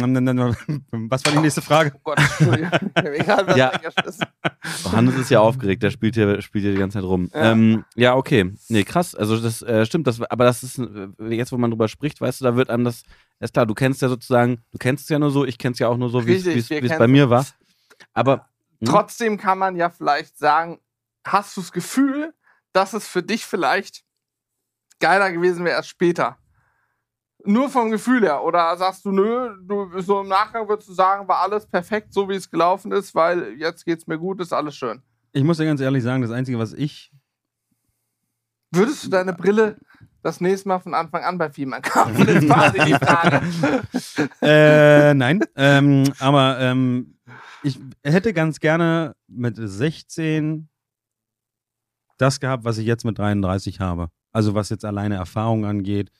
was 1.10 1.22
war 1.26 1.32
die 1.32 1.40
nächste 1.40 1.60
Frage? 1.60 1.92
Oh 1.96 2.00
Gott, 2.02 2.18
Entschuldigung. 2.18 2.70
Egal, 2.94 3.46
was 3.46 3.56
Ja. 3.58 3.68
eingeschmissen. 3.70 4.26
Oh, 4.86 4.92
Hannes 4.92 5.14
ist 5.16 5.30
ja 5.30 5.40
aufgeregt, 5.40 5.82
der 5.82 5.90
spielt 5.90 6.14
hier, 6.14 6.40
spielt 6.40 6.64
hier 6.64 6.72
die 6.72 6.78
ganze 6.80 6.98
Zeit 6.98 7.04
rum. 7.04 7.28
Ja. 7.34 7.44
Ja, 7.44 7.52
ähm, 7.52 7.84
ja 7.96 8.14
okay. 8.14 8.52
Nee, 8.68 8.84
krass. 8.84 9.14
Also 9.14 9.36
das 9.38 9.60
äh, 9.60 9.84
stimmt, 9.84 10.06
das, 10.06 10.22
aber 10.22 10.44
das 10.44 10.62
ist, 10.62 10.78
äh, 10.78 11.08
jetzt 11.28 11.52
wo 11.52 11.58
man 11.58 11.70
drüber 11.70 11.88
spricht, 11.88 12.20
weißt 12.22 12.40
du, 12.40 12.44
da 12.46 12.56
wird 12.56 12.70
einem 12.70 12.84
das, 12.84 13.02
ist 13.40 13.52
klar, 13.52 13.66
du 13.66 13.74
kennst 13.74 14.00
ja 14.02 14.08
sozusagen, 14.08 14.64
du 14.72 14.78
kennst 14.78 15.04
es 15.04 15.08
ja 15.10 15.18
nur 15.18 15.30
so, 15.30 15.44
ich 15.44 15.58
kenn's 15.58 15.78
ja 15.78 15.88
auch 15.88 15.96
nur 15.96 16.08
so, 16.10 16.26
wie 16.26 16.34
es- 16.36 16.68
bei 16.98 17.08
mir 17.08 17.30
war. 17.30 17.46
Aber 18.12 18.48
hm? 18.80 18.86
Trotzdem 18.88 19.36
kann 19.38 19.58
man 19.58 19.76
ja 19.76 19.90
vielleicht 19.90 20.36
sagen, 20.38 20.80
hast 21.26 21.56
du 21.56 21.60
das 21.60 21.72
Gefühl, 21.72 22.34
dass 22.72 22.92
es 22.92 23.06
für 23.08 23.22
dich 23.22 23.44
vielleicht 23.46 24.04
geiler 25.00 25.30
gewesen 25.32 25.64
wäre 25.64 25.76
erst 25.76 25.88
später? 25.88 26.38
Nur 27.46 27.68
vom 27.68 27.90
Gefühl 27.90 28.22
her. 28.22 28.42
Oder 28.42 28.76
sagst 28.76 29.04
du, 29.04 29.12
nö, 29.12 29.54
du, 29.62 30.00
so 30.00 30.20
im 30.22 30.28
Nachgang 30.28 30.66
würdest 30.68 30.88
du 30.88 30.94
sagen, 30.94 31.28
war 31.28 31.38
alles 31.40 31.66
perfekt, 31.66 32.12
so 32.14 32.28
wie 32.28 32.34
es 32.34 32.50
gelaufen 32.50 32.90
ist, 32.92 33.14
weil 33.14 33.54
jetzt 33.58 33.84
geht's 33.84 34.06
mir 34.06 34.18
gut, 34.18 34.40
ist 34.40 34.52
alles 34.52 34.76
schön. 34.76 35.02
Ich 35.32 35.44
muss 35.44 35.58
dir 35.58 35.66
ganz 35.66 35.80
ehrlich 35.80 36.02
sagen, 36.02 36.22
das 36.22 36.30
Einzige, 36.30 36.58
was 36.58 36.72
ich. 36.72 37.12
Würdest 38.70 39.04
du 39.04 39.08
deine 39.10 39.32
Brille 39.34 39.76
das 40.24 40.40
nächste 40.40 40.68
Mal 40.68 40.78
von 40.78 40.94
Anfang 40.94 41.22
an 41.22 41.38
bei 41.38 41.50
Fiemann 41.50 41.82
kaufen? 41.82 42.26
Das 42.26 42.48
war 42.48 42.70
die 42.72 42.94
Frage. 42.94 43.40
Äh, 44.42 45.14
nein. 45.14 45.40
ähm, 45.56 46.04
aber 46.18 46.58
ähm, 46.60 47.16
ich 47.62 47.78
hätte 48.02 48.32
ganz 48.32 48.60
gerne 48.60 49.14
mit 49.26 49.56
16 49.58 50.68
das 52.18 52.40
gehabt, 52.40 52.64
was 52.64 52.78
ich 52.78 52.86
jetzt 52.86 53.04
mit 53.04 53.18
33 53.18 53.80
habe. 53.80 54.08
Also 54.32 54.54
was 54.54 54.68
jetzt 54.70 54.84
alleine 54.84 55.16
Erfahrung 55.16 55.64
angeht, 55.64 56.10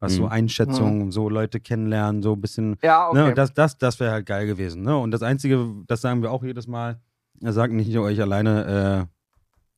Was 0.00 0.14
so 0.14 0.24
Mhm. 0.24 0.28
Einschätzungen, 0.28 1.10
so 1.12 1.28
Leute 1.28 1.60
kennenlernen, 1.60 2.22
so 2.22 2.32
ein 2.34 2.40
bisschen 2.40 2.76
Ja, 2.82 3.08
okay. 3.08 3.28
Ne, 3.28 3.34
das, 3.34 3.54
das, 3.54 3.78
das 3.78 4.00
wäre 4.00 4.12
halt 4.12 4.26
geil 4.26 4.46
gewesen. 4.46 4.82
Ne? 4.82 4.96
Und 4.98 5.12
das 5.12 5.22
Einzige, 5.22 5.66
das 5.86 6.00
sagen 6.00 6.20
wir 6.22 6.30
auch 6.32 6.42
jedes 6.42 6.66
Mal, 6.66 7.00
er 7.40 7.52
sagt 7.52 7.72
nicht 7.72 7.92
nur 7.92 8.04
euch 8.04 8.20
alleine 8.20 9.08
äh, 9.08 9.13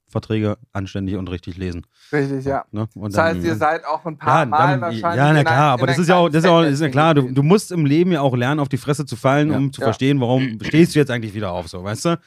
Verträge 0.08 0.56
anständig 0.72 1.16
und 1.16 1.28
richtig 1.30 1.56
lesen. 1.56 1.84
Richtig, 2.12 2.44
ja. 2.44 2.64
Ne? 2.70 2.86
Und 2.94 3.12
Das 3.14 3.20
heißt, 3.22 3.36
dann- 3.38 3.44
ihr 3.44 3.56
seid 3.56 3.84
auch 3.84 4.04
ein 4.06 4.16
paar 4.16 4.40
ja, 4.40 4.46
Mal 4.46 4.70
dann, 4.72 4.80
wahrscheinlich. 4.82 5.16
ja, 5.18 5.32
na 5.32 5.42
klar, 5.44 5.72
aber 5.72 5.82
in 5.82 5.86
das 5.88 5.98
ist 5.98 6.08
ja 6.08 6.14
auch, 6.16 6.28
das 6.28 6.38
ist 6.38 6.44
ja, 6.44 6.50
auch, 6.52 6.62
ist 6.62 6.80
ja 6.80 6.88
klar, 6.88 7.14
du, 7.14 7.22
du 7.32 7.42
musst 7.42 7.72
im 7.72 7.84
Leben 7.84 8.12
ja 8.12 8.20
auch 8.20 8.36
lernen, 8.36 8.60
auf 8.60 8.68
die 8.68 8.76
Fresse 8.76 9.04
zu 9.04 9.16
fallen, 9.16 9.50
Ja. 9.50 9.56
um 9.58 9.72
zu 9.72 9.80
Ja. 9.80 9.86
verstehen, 9.88 10.20
warum 10.20 10.58
stehst 10.62 10.94
du 10.94 11.00
jetzt 11.00 11.10
eigentlich 11.10 11.34
wieder 11.34 11.50
auf, 11.52 11.66
so, 11.68 11.82
weißt 11.82 12.04
du? 12.04 12.08
Ja. 12.10 12.18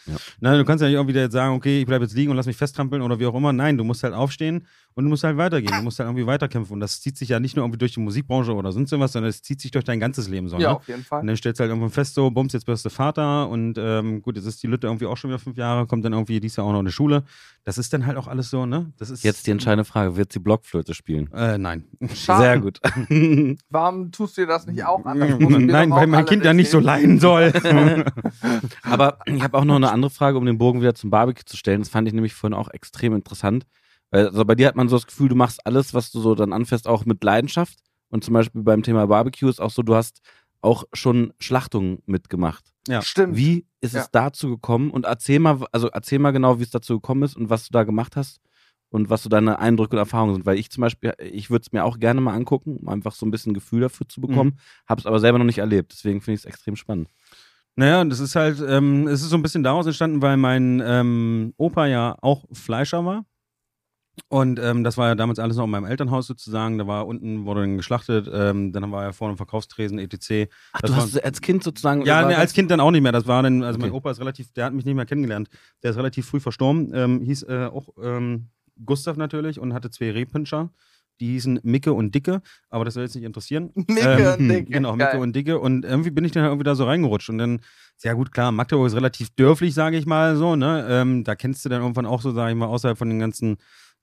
Na, 0.42 0.58
du 0.58 0.66
kannst 0.66 0.82
ja 0.82 0.90
nicht 0.90 0.98
auch 0.98 1.08
wieder 1.08 1.22
jetzt 1.22 1.34
sagen, 1.34 1.56
okay, 1.56 1.80
ich 1.80 1.86
bleibe 1.86 2.04
jetzt 2.04 2.16
liegen 2.16 2.30
und 2.32 2.38
lass 2.38 2.46
mich 2.48 2.58
festtrampeln 2.58 3.02
oder 3.02 3.18
wie 3.20 3.26
auch 3.26 3.36
immer. 3.36 3.54
Nein, 3.54 3.78
du 3.78 3.84
musst 3.86 4.04
halt 4.04 4.14
aufstehen 4.14 4.68
und 4.96 5.06
du 5.06 5.10
musst 5.10 5.24
halt 5.24 5.38
weitergehen. 5.38 5.72
Du 5.72 5.84
musst 5.84 6.00
halt 6.00 6.08
irgendwie 6.08 6.26
weiterkämpfen. 6.26 6.74
Und 6.74 6.80
das 6.80 7.00
zieht 7.02 7.18
sich 7.18 7.30
ja 7.30 7.40
nicht 7.40 7.56
nur 7.56 7.64
irgendwie 7.64 7.78
durch 7.78 7.94
die 7.94 8.00
Musikbranche 8.00 8.54
oder 8.54 8.72
sonst 8.72 8.92
irgendwas, 8.92 9.14
sondern 9.14 9.30
es 9.30 9.42
zieht 9.42 9.62
sich 9.62 9.72
durch 9.72 9.86
dein 9.86 10.00
ganzes 10.00 10.28
Leben 10.28 10.50
so. 10.50 10.58
Ja, 10.58 10.72
ne? 10.72 10.76
auf 10.78 10.88
jeden 10.88 11.04
Fall. 11.04 11.22
Und 11.22 11.28
dann 11.28 11.38
stellst 11.38 11.60
du 11.60 11.64
halt 11.64 11.70
irgendwann 11.70 11.92
fest, 11.92 12.16
so, 12.16 12.30
bums, 12.32 12.54
jetzt 12.54 12.68
wirst 12.68 12.86
du 12.86 12.90
Vater 12.90 13.50
und 13.50 13.78
ähm, 13.78 14.22
gut, 14.22 14.36
jetzt 14.36 14.46
ist 14.46 14.62
die 14.62 14.68
Lütte 14.68 14.88
irgendwie 14.88 15.06
auch 15.06 15.18
schon 15.18 15.30
wieder 15.30 15.40
fünf 15.40 15.58
Jahre, 15.58 15.88
kommt 15.88 16.04
dann 16.06 16.14
irgendwie 16.14 16.40
dies 16.40 16.56
Jahr 16.56 16.66
auch 16.68 16.72
noch 16.72 16.80
in 16.80 16.86
die 16.86 16.92
Schule. 16.92 17.24
Das 17.64 17.78
ist 17.78 17.94
dann 17.94 18.06
halt 18.06 18.18
auch 18.18 18.28
alles 18.28 18.50
so, 18.50 18.66
ne? 18.66 18.92
Das 18.98 19.10
ist 19.10 19.24
Jetzt 19.24 19.46
die 19.46 19.52
entscheidende 19.52 19.86
Frage: 19.86 20.16
Wird 20.16 20.34
sie 20.34 20.40
Blockflöte 20.40 20.94
spielen? 20.94 21.32
Äh, 21.34 21.58
nein. 21.58 21.84
Schade. 22.14 22.44
Sehr 22.44 22.60
gut. 22.60 22.80
Warum 23.70 24.12
tust 24.12 24.38
du 24.38 24.42
dir 24.42 24.48
das 24.48 24.66
nicht 24.66 24.84
auch 24.84 25.06
an? 25.06 25.20
Nein, 25.20 25.92
weil 25.92 26.08
mein 26.08 26.26
Kind 26.26 26.44
ja 26.46 26.54
nicht 26.54 26.72
so 26.72 26.80
leiden 26.80 27.20
soll. 27.20 27.54
Aber 28.84 29.20
ich 29.26 29.44
habe 29.44 29.58
auch 29.58 29.66
noch 29.66 29.76
eine 29.76 29.92
andere 29.92 30.10
Frage, 30.10 30.38
um 30.38 30.46
den 30.46 30.58
Bogen 30.58 30.82
wieder 30.82 30.96
zum 30.96 31.10
Barbecue 31.10 31.46
zu 31.46 31.58
stellen. 31.58 31.82
Das 31.82 31.90
fand 31.90 32.08
ich 32.08 32.14
nämlich 32.14 32.34
vorhin 32.34 32.58
auch 32.58 32.70
extrem 32.70 33.14
interessant. 33.14 33.66
Also 34.12 34.44
bei 34.46 34.56
dir 34.56 34.68
hat 34.68 34.76
man 34.76 34.90
so 34.90 34.96
das 34.96 35.06
Gefühl, 35.08 35.30
du 35.30 35.36
machst 35.36 35.66
alles, 35.66 35.94
was 35.94 36.12
du 36.12 36.20
so 36.20 36.36
dann 36.36 36.54
anfährst, 36.54 36.88
auch 36.88 37.06
mit 37.06 37.24
Leidenschaft. 37.24 37.78
Und 38.10 38.24
zum 38.24 38.34
Beispiel 38.34 38.64
beim 38.64 38.82
Thema 38.84 39.06
Barbecue 39.06 39.50
ist 39.50 39.62
auch 39.62 39.70
so, 39.72 39.84
du 39.84 39.96
hast 39.96 40.22
auch 40.62 40.84
schon 40.94 41.32
Schlachtungen 41.40 42.00
mitgemacht. 42.06 42.74
Ja. 42.88 43.02
Stimmt. 43.02 43.38
Wie 43.38 43.66
ist 43.82 43.94
Ja. 43.94 44.02
es 44.02 44.12
dazu 44.12 44.50
gekommen? 44.50 44.90
Und 44.90 45.06
erzähl 45.06 45.40
mal, 45.40 45.64
also 45.72 45.90
erzähl 45.90 46.20
mal 46.20 46.32
genau, 46.32 46.60
wie 46.60 46.64
es 46.64 46.72
dazu 46.72 46.96
gekommen 46.96 47.24
ist 47.24 47.38
und 47.38 47.50
was 47.50 47.66
du 47.68 47.72
da 47.72 47.84
gemacht 47.84 48.16
hast 48.16 48.42
und 48.90 49.12
was 49.12 49.22
so 49.22 49.30
deine 49.30 49.60
Eindrücke 49.60 49.96
und 49.96 50.00
Erfahrungen 50.00 50.34
sind. 50.34 50.46
Weil 50.48 50.58
ich 50.58 50.72
zum 50.72 50.82
Beispiel, 50.82 51.14
ich 51.20 51.52
würde 51.52 51.62
es 51.66 51.72
mir 51.72 51.86
auch 51.86 52.00
gerne 52.00 52.20
mal 52.20 52.34
angucken, 52.34 52.78
um 52.78 52.90
einfach 52.90 53.14
so 53.14 53.26
ein 53.28 53.32
bisschen 53.32 53.54
Gefühl 53.54 53.82
dafür 53.82 54.08
zu 54.10 54.22
bekommen, 54.22 54.58
habe 54.88 55.00
es 55.00 55.06
aber 55.06 55.20
selber 55.20 55.38
noch 55.38 55.46
nicht 55.46 55.60
erlebt. 55.60 55.94
Deswegen 55.94 56.20
finde 56.22 56.36
ich 56.36 56.42
es 56.42 56.46
extrem 56.46 56.76
spannend. 56.76 57.10
Naja, 57.76 58.02
und 58.02 58.10
das 58.10 58.20
ist 58.20 58.36
halt, 58.36 58.62
ähm, 58.68 59.08
es 59.08 59.22
ist 59.22 59.30
so 59.30 59.38
ein 59.38 59.44
bisschen 59.44 59.64
daraus 59.64 59.86
entstanden, 59.86 60.22
weil 60.22 60.36
mein 60.36 60.82
ähm, 60.84 61.54
Opa 61.58 61.86
ja 61.86 62.18
auch 62.22 62.44
Fleischer 62.52 63.06
war. 63.06 63.24
Und 64.28 64.60
ähm, 64.60 64.84
das 64.84 64.98
war 64.98 65.08
ja 65.08 65.16
damals 65.16 65.40
alles 65.40 65.58
noch 65.58 65.64
in 65.66 65.70
meinem 65.72 65.86
Elternhaus 65.86 66.28
sozusagen. 66.28 66.78
Da 66.78 66.86
war 66.88 67.08
unten, 67.08 67.46
wurde 67.46 67.62
dann 67.62 67.78
geschlachtet, 67.78 68.30
ähm, 68.32 68.72
dann 68.74 68.92
war 68.92 69.04
ja 69.04 69.12
vorne 69.12 69.34
ein 69.34 69.38
Verkaufstresen, 69.38 69.98
etc. 70.00 70.50
Ach, 70.74 70.82
Das 70.82 70.92
du 70.92 70.98
war- 70.98 71.04
hast 71.04 71.24
als 71.24 71.42
Kind 71.42 71.64
sozusagen. 71.64 72.06
Ja, 72.06 72.22
war 72.24 72.28
nee, 72.30 72.36
als 72.36 72.54
Kind 72.54 72.70
dann 72.72 72.80
auch 72.80 72.92
nicht 72.92 73.02
mehr. 73.02 73.12
Das 73.12 73.26
war 73.28 73.42
dann, 73.44 73.64
also 73.64 73.80
mein 73.80 73.90
Okay. 73.90 73.98
Opa 73.98 74.12
ist 74.12 74.20
relativ, 74.20 74.52
der 74.54 74.66
hat 74.66 74.74
mich 74.74 74.86
nicht 74.86 74.96
mehr 74.96 75.06
kennengelernt. 75.06 75.50
Der 75.84 75.92
ist 75.92 75.98
relativ 75.98 76.26
früh 76.28 76.40
verstorben. 76.40 76.92
Ähm, 76.94 77.22
hieß 77.22 77.44
äh, 77.44 77.70
auch 77.72 77.90
ähm, 78.04 78.50
Gustav 78.86 79.18
natürlich 79.18 79.60
und 79.60 79.74
hatte 79.74 79.90
zwei 79.90 80.12
Rehpinscher. 80.12 80.70
Die 81.22 81.28
hießen 81.34 81.60
Micke 81.64 81.92
und 81.92 82.16
Dicke, 82.16 82.42
aber 82.70 82.86
das 82.86 82.94
soll 82.94 83.04
jetzt 83.04 83.14
nicht 83.14 83.26
interessieren. 83.26 83.72
Micke 83.76 84.00
Ähm, 84.00 84.40
und 84.44 84.48
Dicke. 84.48 84.66
Genau, 84.72 84.94
Micke 84.96 85.12
Geil. 85.12 85.20
und 85.22 85.36
Dicke. 85.36 85.60
Und 85.60 85.84
irgendwie 85.84 86.12
bin 86.12 86.24
ich 86.24 86.32
dann 86.32 86.46
irgendwie 86.46 86.64
da 86.64 86.76
so 86.76 86.86
reingerutscht. 86.86 87.30
Und 87.30 87.40
dann, 87.40 87.60
ja 88.04 88.14
gut, 88.14 88.32
klar, 88.32 88.54
Magdeburg 88.54 88.88
ist 88.88 88.96
relativ 88.96 89.30
dörflich, 89.36 89.74
sage 89.74 89.98
ich 89.98 90.06
mal 90.06 90.38
so. 90.38 90.56
Ne? 90.56 90.88
Ähm, 90.90 91.26
da 91.26 91.36
kennst 91.36 91.66
du 91.66 91.70
dann 91.70 91.82
irgendwann 91.82 92.06
auch 92.06 92.22
so, 92.22 92.32
sage 92.32 92.52
ich 92.52 92.58
mal, 92.58 92.68
außerhalb 92.68 92.98
von 92.98 93.10
den 93.10 93.20
ganzen 93.20 93.58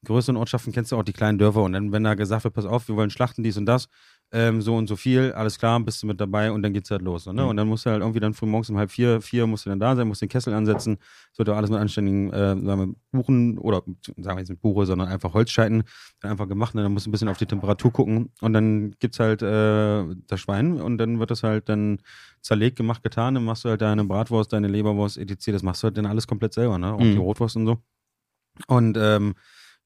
größeren 0.06 0.36
Ortschaften 0.36 0.72
kennst 0.72 0.92
du 0.92 0.96
auch 0.96 1.02
die 1.02 1.12
kleinen 1.12 1.38
Dörfer. 1.38 1.62
Und 1.62 1.72
dann, 1.72 1.92
wenn 1.92 2.04
da 2.04 2.14
gesagt 2.14 2.44
wird, 2.44 2.54
pass 2.54 2.64
auf, 2.64 2.88
wir 2.88 2.96
wollen 2.96 3.10
schlachten, 3.10 3.42
dies 3.42 3.56
und 3.56 3.66
das, 3.66 3.88
ähm, 4.32 4.60
so 4.60 4.74
und 4.74 4.88
so 4.88 4.96
viel, 4.96 5.32
alles 5.32 5.58
klar, 5.58 5.78
bist 5.80 6.02
du 6.02 6.06
mit 6.08 6.20
dabei 6.20 6.50
und 6.50 6.62
dann 6.62 6.72
geht's 6.72 6.90
halt 6.90 7.02
los. 7.02 7.26
Ne? 7.26 7.42
Mhm. 7.42 7.48
Und 7.48 7.56
dann 7.58 7.68
musst 7.68 7.86
du 7.86 7.90
halt 7.90 8.00
irgendwie 8.00 8.18
dann 8.18 8.34
früh 8.34 8.46
morgens 8.46 8.70
um 8.70 8.76
halb 8.76 8.90
vier, 8.90 9.20
vier 9.20 9.46
musst 9.46 9.66
du 9.66 9.70
dann 9.70 9.78
da 9.78 9.94
sein, 9.94 10.08
musst 10.08 10.22
den 10.22 10.28
Kessel 10.28 10.52
ansetzen. 10.54 10.98
Es 11.32 11.38
wird 11.38 11.48
auch 11.48 11.56
alles 11.56 11.70
mit 11.70 11.78
anständigen, 11.78 12.32
äh, 12.32 12.56
sagen 12.56 12.64
wir, 12.66 12.94
Buchen 13.12 13.58
oder 13.58 13.82
sagen 14.16 14.36
wir 14.36 14.38
jetzt 14.38 14.48
nicht 14.48 14.62
Buche, 14.62 14.84
sondern 14.86 15.08
einfach 15.08 15.32
Holzscheiten 15.34 15.84
dann 16.20 16.32
einfach 16.32 16.48
gemacht. 16.48 16.74
Und 16.74 16.82
dann 16.82 16.92
musst 16.92 17.06
du 17.06 17.10
ein 17.10 17.12
bisschen 17.12 17.28
auf 17.28 17.38
die 17.38 17.46
Temperatur 17.46 17.92
gucken 17.92 18.30
und 18.40 18.52
dann 18.52 18.92
gibt's 18.98 19.20
halt 19.20 19.42
äh, 19.42 20.04
das 20.26 20.40
Schwein 20.40 20.80
und 20.80 20.98
dann 20.98 21.20
wird 21.20 21.30
das 21.30 21.42
halt 21.44 21.68
dann 21.68 21.98
zerlegt, 22.40 22.76
gemacht, 22.76 23.02
getan. 23.04 23.34
Dann 23.34 23.44
machst 23.44 23.64
du 23.64 23.68
halt 23.68 23.80
deine 23.80 24.04
Bratwurst, 24.04 24.52
deine 24.52 24.68
Leberwurst, 24.68 25.18
etc. 25.18 25.46
Das 25.52 25.62
machst 25.62 25.82
du 25.82 25.86
halt 25.86 25.98
dann 25.98 26.06
alles 26.06 26.26
komplett 26.26 26.52
selber, 26.52 26.78
ne? 26.78 26.92
Auch 26.94 26.98
Mhm. 27.00 27.12
die 27.12 27.18
Rotwurst 27.18 27.56
und 27.56 27.66
so. 27.66 27.78
Und 28.66 28.96
ähm, 29.00 29.34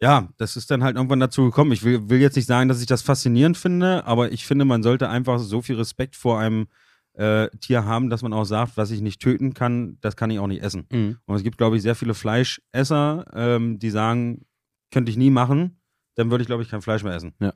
ja, 0.02 0.28
das 0.38 0.56
ist 0.56 0.70
dann 0.70 0.82
halt 0.82 0.96
irgendwann 0.96 1.20
dazu 1.20 1.44
gekommen. 1.44 1.72
Ich 1.72 1.82
will, 1.84 2.08
will 2.08 2.20
jetzt 2.20 2.36
nicht 2.36 2.46
sagen, 2.46 2.68
dass 2.68 2.80
ich 2.80 2.86
das 2.86 3.02
faszinierend 3.02 3.56
finde, 3.56 4.04
aber 4.06 4.32
ich 4.32 4.46
finde, 4.46 4.64
man 4.64 4.82
sollte 4.82 5.08
einfach 5.08 5.38
so 5.38 5.60
viel 5.60 5.76
Respekt 5.76 6.16
vor 6.16 6.38
einem 6.38 6.68
äh, 7.14 7.48
Tier 7.60 7.84
haben, 7.84 8.08
dass 8.08 8.22
man 8.22 8.32
auch 8.32 8.44
sagt, 8.44 8.76
was 8.76 8.90
ich 8.90 9.02
nicht 9.02 9.20
töten 9.20 9.52
kann, 9.52 9.98
das 10.00 10.16
kann 10.16 10.30
ich 10.30 10.38
auch 10.38 10.46
nicht 10.46 10.62
essen. 10.62 10.86
Mhm. 10.90 11.18
Und 11.26 11.36
es 11.36 11.42
gibt, 11.42 11.58
glaube 11.58 11.76
ich, 11.76 11.82
sehr 11.82 11.94
viele 11.94 12.14
Fleischesser, 12.14 13.26
ähm, 13.34 13.78
die 13.78 13.90
sagen, 13.90 14.46
könnte 14.90 15.10
ich 15.10 15.18
nie 15.18 15.30
machen, 15.30 15.80
dann 16.14 16.30
würde 16.30 16.42
ich, 16.42 16.46
glaube 16.46 16.62
ich, 16.62 16.70
kein 16.70 16.82
Fleisch 16.82 17.02
mehr 17.02 17.14
essen. 17.14 17.34
Ja. 17.40 17.52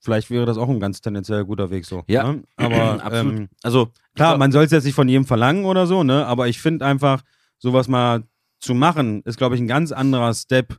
Vielleicht 0.00 0.28
wäre 0.30 0.44
das 0.44 0.58
auch 0.58 0.68
ein 0.68 0.80
ganz 0.80 1.00
tendenziell 1.00 1.44
guter 1.44 1.70
Weg 1.70 1.86
so. 1.86 2.04
Ja, 2.08 2.32
ne? 2.32 2.42
aber 2.56 3.02
absolut. 3.04 3.34
ähm, 3.34 3.48
Also, 3.62 3.92
Klar, 4.14 4.36
man 4.38 4.52
soll 4.52 4.64
es 4.64 4.70
jetzt 4.70 4.84
nicht 4.84 4.94
von 4.94 5.08
jedem 5.08 5.24
verlangen 5.24 5.64
oder 5.64 5.86
so, 5.86 6.02
ne? 6.04 6.26
Aber 6.26 6.48
ich 6.48 6.60
finde 6.60 6.84
einfach, 6.84 7.22
sowas 7.58 7.88
mal 7.88 8.24
zu 8.60 8.74
machen, 8.74 9.22
ist, 9.22 9.38
glaube 9.38 9.54
ich, 9.54 9.60
ein 9.60 9.66
ganz 9.66 9.92
anderer 9.92 10.32
Step, 10.34 10.78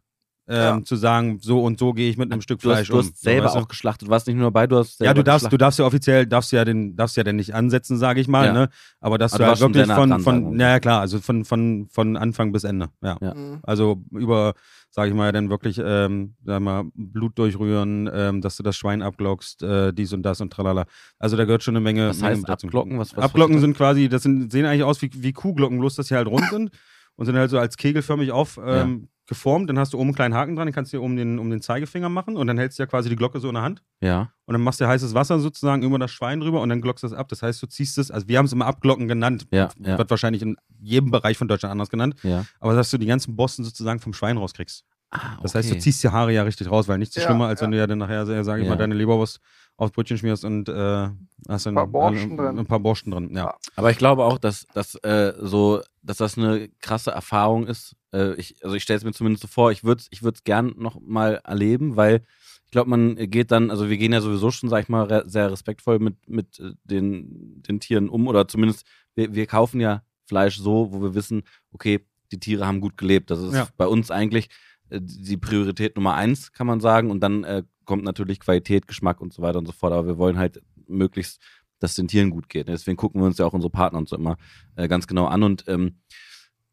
ähm, 0.50 0.56
Ja. 0.80 0.84
zu 0.84 0.96
sagen, 0.96 1.40
so 1.42 1.62
und 1.64 1.78
so 1.80 1.94
gehe 1.94 2.10
ich 2.10 2.18
mit 2.18 2.32
einem 2.32 2.42
Stück 2.42 2.60
du 2.62 2.70
hast, 2.70 2.76
Fleisch 2.78 2.88
du 2.88 2.94
um. 2.94 3.00
hast 3.00 3.22
selber 3.22 3.46
weißt 3.48 3.56
auch 3.58 3.68
geschlachtet. 3.68 4.08
Du 4.08 4.12
warst 4.12 4.28
nicht 4.28 4.36
nur 4.38 4.46
dabei, 4.48 4.68
du 4.68 4.78
hast 4.78 4.94
du? 4.94 4.98
selber 5.04 5.10
Ja, 5.10 5.14
du 5.14 5.24
darfst, 5.24 5.52
du 5.52 5.58
darfst 5.58 5.80
ja 5.80 5.86
offiziell, 5.86 6.26
darfst 6.26 6.52
ja 6.52 6.64
den, 6.66 6.96
darfst 6.96 7.18
ja 7.18 7.24
denn 7.24 7.36
nicht 7.36 7.54
ansetzen, 7.54 7.98
sage 7.98 8.22
ich 8.22 8.28
mal, 8.28 8.46
Ja. 8.48 8.54
ne? 8.54 8.70
Aber 9.02 9.18
dass 9.18 9.34
Aber 9.34 9.40
du 9.40 9.44
du 9.46 9.50
halt 9.50 9.76
wirklich 9.88 9.96
von, 9.96 10.20
von, 10.22 10.44
mal. 10.56 10.60
ja, 10.62 10.70
ja 10.70 10.80
klar, 10.80 11.02
also 11.02 11.20
von, 11.20 11.46
von, 11.46 11.88
von 11.92 12.16
Anfang 12.18 12.52
bis 12.52 12.64
Ende, 12.64 12.90
ja. 13.04 13.18
Ja. 13.22 13.34
Mhm. 13.34 13.60
Also 13.64 14.02
über, 14.12 14.54
sage 14.90 15.10
ich 15.10 15.16
mal, 15.16 15.32
dann 15.32 15.50
wirklich, 15.50 15.82
ähm, 15.84 16.36
sag 16.46 16.62
mal, 16.62 16.86
Blut 16.96 17.38
durchrühren, 17.38 18.10
ähm, 18.14 18.42
dass 18.42 18.56
du 18.58 18.64
das 18.64 18.78
Schwein 18.78 19.02
abglockst, 19.02 19.64
äh, 19.64 19.92
dies 19.94 20.14
und 20.14 20.24
das 20.24 20.40
und 20.42 20.52
tralala. 20.54 20.86
Also 21.20 21.36
da 21.38 21.46
gehört 21.46 21.64
schon 21.64 21.76
eine 21.76 21.84
Menge. 21.84 22.08
Was 22.10 22.24
heißt 22.24 22.48
dazu. 22.48 22.68
abglocken? 22.68 22.98
Was- 23.00 23.16
was 23.18 23.24
Abglocken 23.26 23.60
sind 23.60 23.76
quasi, 23.76 24.08
das 24.10 24.24
sind, 24.24 24.52
sehen 24.52 24.66
eigentlich 24.66 24.84
aus 24.84 25.02
wie, 25.02 25.10
wie 25.14 25.34
Kuhglocken, 25.34 25.78
bloß 25.80 25.96
dass 25.96 26.08
sie 26.08 26.16
halt 26.16 26.28
rund 26.28 26.50
sind 26.50 26.72
und 27.16 27.26
sind 27.26 27.36
halt 27.36 27.50
so 27.50 27.60
als 27.60 27.76
kegelförmig 27.78 28.32
auf. 28.32 28.60
Ähm, 28.66 29.10
geformt, 29.28 29.70
dann 29.70 29.78
hast 29.78 29.94
du 29.94 29.98
oben 29.98 30.08
einen 30.10 30.16
kleinen 30.16 30.34
Haken 30.34 30.56
dran, 30.56 30.68
den 30.68 30.74
kannst 30.74 30.94
du 30.94 30.98
dir 30.98 31.04
um 31.04 31.16
den, 31.16 31.38
um 31.40 31.50
den 31.50 31.62
Zeigefinger 31.62 32.10
machen 32.10 32.38
und 32.38 32.48
dann 32.48 32.58
hältst 32.58 32.80
du 32.80 32.84
ja 32.84 32.88
quasi 32.88 33.10
die 33.10 33.16
Glocke 33.16 33.40
so 33.40 33.48
in 33.50 33.56
der 33.56 33.64
Hand 33.64 33.84
Ja. 34.02 34.32
und 34.46 34.54
dann 34.54 34.62
machst 34.62 34.80
du 34.82 34.88
heißes 34.88 35.14
Wasser 35.14 35.40
sozusagen 35.40 35.84
über 35.84 36.00
das 36.00 36.12
Schwein 36.12 36.40
drüber 36.40 36.62
und 36.62 36.70
dann 36.70 36.82
glockst 36.82 37.04
du 37.04 37.08
es 37.08 37.14
ab. 37.14 37.28
Das 37.30 37.44
heißt, 37.44 37.62
du 37.62 37.68
ziehst 37.68 37.98
es, 37.98 38.10
also 38.10 38.28
wir 38.28 38.38
haben 38.38 38.46
es 38.46 38.54
immer 38.54 38.66
Abglocken 38.66 39.08
genannt, 39.08 39.48
Ja, 39.52 39.70
ja. 39.80 39.98
wird 39.98 40.10
wahrscheinlich 40.10 40.42
in 40.42 40.56
jedem 40.80 41.12
Bereich 41.12 41.38
von 41.38 41.48
Deutschland 41.48 41.72
anders 41.72 41.90
genannt, 41.90 42.16
Ja. 42.24 42.46
aber 42.60 42.74
dass 42.76 42.90
du 42.90 42.98
die 42.98 43.06
ganzen 43.06 43.36
Borsten 43.36 43.64
sozusagen 43.66 44.00
vom 44.00 44.14
Schwein 44.14 44.38
rauskriegst. 44.38 44.86
Ah, 45.10 45.38
Das 45.42 45.56
heißt, 45.56 45.70
du 45.70 45.74
okay. 45.76 45.82
ziehst 45.82 46.04
die 46.04 46.10
Haare 46.10 46.34
ja 46.34 46.44
richtig 46.44 46.70
raus, 46.70 46.88
weil 46.90 46.98
nichts 46.98 47.16
so 47.16 47.22
Ja, 47.22 47.28
schlimmer, 47.28 47.48
als 47.48 47.62
ja. 47.62 47.66
wenn 47.66 47.72
du 47.72 47.78
ja 47.78 47.88
dann 47.88 47.98
nachher, 47.98 48.26
sage 48.26 48.62
ich 48.62 48.66
Ja. 48.66 48.70
mal, 48.74 48.78
deine 48.78 48.94
Leberwurst 48.94 49.40
aufs 49.78 49.92
Brötchen 49.92 50.18
schmierst 50.18 50.44
und 50.44 50.68
äh, 50.70 51.10
hast 51.48 51.66
dann 51.68 51.78
Ein 51.78 51.96
alle- 51.96 52.18
drin. 52.36 52.60
ein 52.60 52.66
paar 52.66 52.80
Borsten 52.80 53.12
drin. 53.12 53.30
Ja. 53.36 53.56
Aber 53.76 53.92
ich 53.92 53.98
glaube 53.98 54.24
auch, 54.26 54.38
dass, 54.40 54.66
dass, 54.74 54.96
äh, 55.04 55.34
so, 55.40 55.82
dass 56.02 56.18
das 56.18 56.38
eine 56.38 56.68
krasse 56.82 57.12
Erfahrung 57.12 57.68
ist. 57.68 57.96
Äh, 58.12 58.34
ich, 58.36 58.56
also 58.64 58.76
ich 58.76 58.84
stelle 58.84 58.98
es 58.98 59.04
mir 59.04 59.14
zumindest 59.14 59.44
so 59.44 59.48
vor, 59.48 59.72
ich 59.72 59.84
würde 59.84 60.02
es 60.02 60.08
ich 60.10 60.24
würd's 60.24 60.44
gern 60.44 60.74
noch 60.78 61.00
mal 61.00 61.42
erleben, 61.44 61.96
weil 61.96 62.24
ich 62.66 62.72
glaube, 62.72 62.90
man 62.90 63.16
geht 63.16 63.52
dann, 63.52 63.72
also 63.72 63.88
wir 63.90 63.98
gehen 63.98 64.12
ja 64.12 64.20
sowieso 64.20 64.52
schon, 64.52 64.68
sag 64.68 64.82
ich 64.84 64.90
mal, 64.90 65.04
re 65.06 65.24
sehr 65.28 65.50
respektvoll 65.52 66.00
mit, 66.00 66.28
mit 66.28 66.60
äh, 66.60 66.72
den, 66.84 67.62
den 67.62 67.80
Tieren 67.80 68.10
um 68.10 68.28
oder 68.28 68.48
zumindest, 68.48 68.84
wir, 69.16 69.34
wir 69.36 69.46
kaufen 69.46 69.80
ja 69.80 70.02
Fleisch 70.26 70.58
so, 70.58 70.92
wo 70.92 71.02
wir 71.02 71.14
wissen, 71.16 71.44
okay, 71.72 72.06
die 72.32 72.40
Tiere 72.40 72.66
haben 72.68 72.82
gut 72.82 72.98
gelebt. 72.98 73.30
Das 73.32 73.40
ist 73.40 73.54
Ja. 73.54 73.68
bei 73.78 73.88
uns 73.88 74.12
eigentlich 74.12 74.50
die 74.92 75.38
Priorität 75.38 75.96
Nummer 75.96 76.16
eins, 76.16 76.52
kann 76.52 76.68
man 76.68 76.80
sagen. 76.80 77.12
Und 77.12 77.22
dann 77.22 77.44
äh, 77.44 77.64
kommt 77.86 78.04
natürlich 78.04 78.40
Qualität, 78.40 78.88
Geschmack 78.88 79.22
und 79.22 79.34
so 79.34 79.42
weiter 79.42 79.60
und 79.60 79.66
so 79.66 79.72
fort. 79.72 79.94
Aber 79.94 80.08
wir 80.08 80.18
wollen 80.18 80.38
halt 80.38 80.62
möglichst, 80.88 81.42
dass 81.80 81.92
es 81.92 81.96
den 81.96 82.08
Tieren 82.08 82.30
gut 82.30 82.50
geht. 82.50 82.68
Deswegen 82.68 82.98
gucken 82.98 83.22
wir 83.22 83.26
uns 83.26 83.38
ja 83.38 83.46
auch 83.46 83.54
unsere 83.54 83.72
Partner 83.72 84.00
und 84.00 84.10
so 84.10 84.16
immer 84.16 84.38
äh, 84.76 84.88
ganz 84.88 85.08
genau 85.08 85.26
an. 85.26 85.44
Und 85.44 85.66
ähm, 85.68 86.00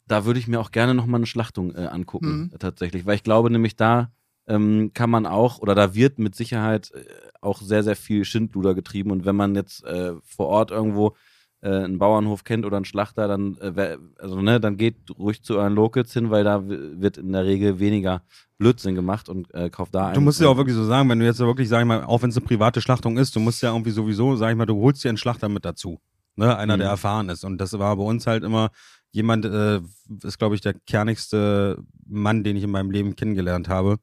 da 0.06 0.24
würde 0.24 0.38
ich 0.38 0.48
mir 0.48 0.60
auch 0.60 0.70
gerne 0.70 0.94
nochmal 0.94 1.18
eine 1.18 1.26
Schlachtung 1.26 1.74
äh, 1.74 1.86
angucken, 1.86 2.44
Mhm. 2.44 2.50
äh, 2.54 2.58
tatsächlich. 2.58 3.06
Weil 3.06 3.16
ich 3.16 3.22
glaube 3.22 3.50
nämlich, 3.50 3.76
da 3.76 4.12
ähm, 4.46 4.92
kann 4.92 5.08
man 5.10 5.26
auch, 5.26 5.58
oder 5.58 5.74
da 5.74 5.94
wird 5.94 6.18
mit 6.18 6.34
Sicherheit 6.34 6.90
äh, 6.92 7.04
auch 7.40 7.60
sehr, 7.62 7.82
sehr 7.82 7.96
viel 7.96 8.24
Schindluder 8.24 8.74
getrieben. 8.74 9.10
Und 9.10 9.24
wenn 9.24 9.36
man 9.36 9.54
jetzt 9.54 9.84
äh, 9.84 10.12
vor 10.22 10.46
Ort 10.48 10.70
irgendwo 10.70 11.16
äh, 11.64 11.68
einen 11.84 11.98
Bauernhof 11.98 12.44
kennt 12.44 12.64
oder 12.66 12.76
einen 12.76 12.84
Schlachter, 12.84 13.26
dann, 13.26 13.56
äh, 13.58 13.96
also, 14.18 14.40
ne, 14.42 14.60
dann 14.60 14.76
geht 14.76 14.96
ruhig 15.18 15.42
zu 15.42 15.56
euren 15.58 15.74
Locals 15.74 16.12
hin, 16.12 16.30
weil 16.30 16.44
da 16.44 16.62
wird 16.68 17.16
in 17.18 17.32
der 17.32 17.44
Regel 17.44 17.78
weniger 17.80 18.22
Blödsinn 18.58 18.94
gemacht 18.94 19.28
und 19.28 19.52
äh, 19.54 19.70
kauft 19.70 19.94
da 19.94 20.08
ein. 20.08 20.14
Du 20.14 20.20
musst 20.20 20.40
ja 20.40 20.48
auch 20.48 20.56
wirklich 20.56 20.76
so 20.76 20.84
sagen, 20.84 21.08
wenn 21.08 21.18
du 21.18 21.24
jetzt 21.24 21.40
wirklich, 21.40 21.68
sag 21.68 21.80
ich 21.80 21.86
mal, 21.86 22.04
auch 22.04 22.22
wenn 22.22 22.30
es 22.30 22.36
eine 22.36 22.46
private 22.46 22.80
Schlachtung 22.80 23.16
ist, 23.18 23.34
du 23.34 23.40
musst 23.40 23.62
ja 23.62 23.72
irgendwie 23.72 23.90
sowieso, 23.90 24.36
sag 24.36 24.50
ich 24.50 24.56
mal, 24.56 24.66
du 24.66 24.76
holst 24.80 25.02
dir 25.02 25.08
einen 25.08 25.18
Schlachter 25.18 25.48
mit 25.48 25.64
dazu. 25.64 25.98
Ne? 26.36 26.56
Einer, 26.56 26.76
der 26.76 26.86
Mhm. 26.86 26.90
erfahren 26.90 27.28
ist. 27.30 27.44
Und 27.44 27.58
das 27.58 27.76
war 27.78 27.96
bei 27.96 28.02
uns 28.04 28.26
halt 28.26 28.44
immer 28.44 28.70
jemand, 29.12 29.44
äh, 29.44 29.80
ist, 30.22 30.38
glaube 30.38 30.54
ich, 30.56 30.60
der 30.60 30.74
kernigste 30.86 31.78
Mann, 32.06 32.42
den 32.44 32.56
ich 32.56 32.64
in 32.64 32.70
meinem 32.70 32.90
Leben 32.90 33.16
kennengelernt 33.16 33.68
habe. 33.68 33.96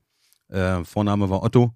Äh, 0.49 0.84
Vorname 0.84 1.30
war 1.30 1.43
Otto. 1.43 1.74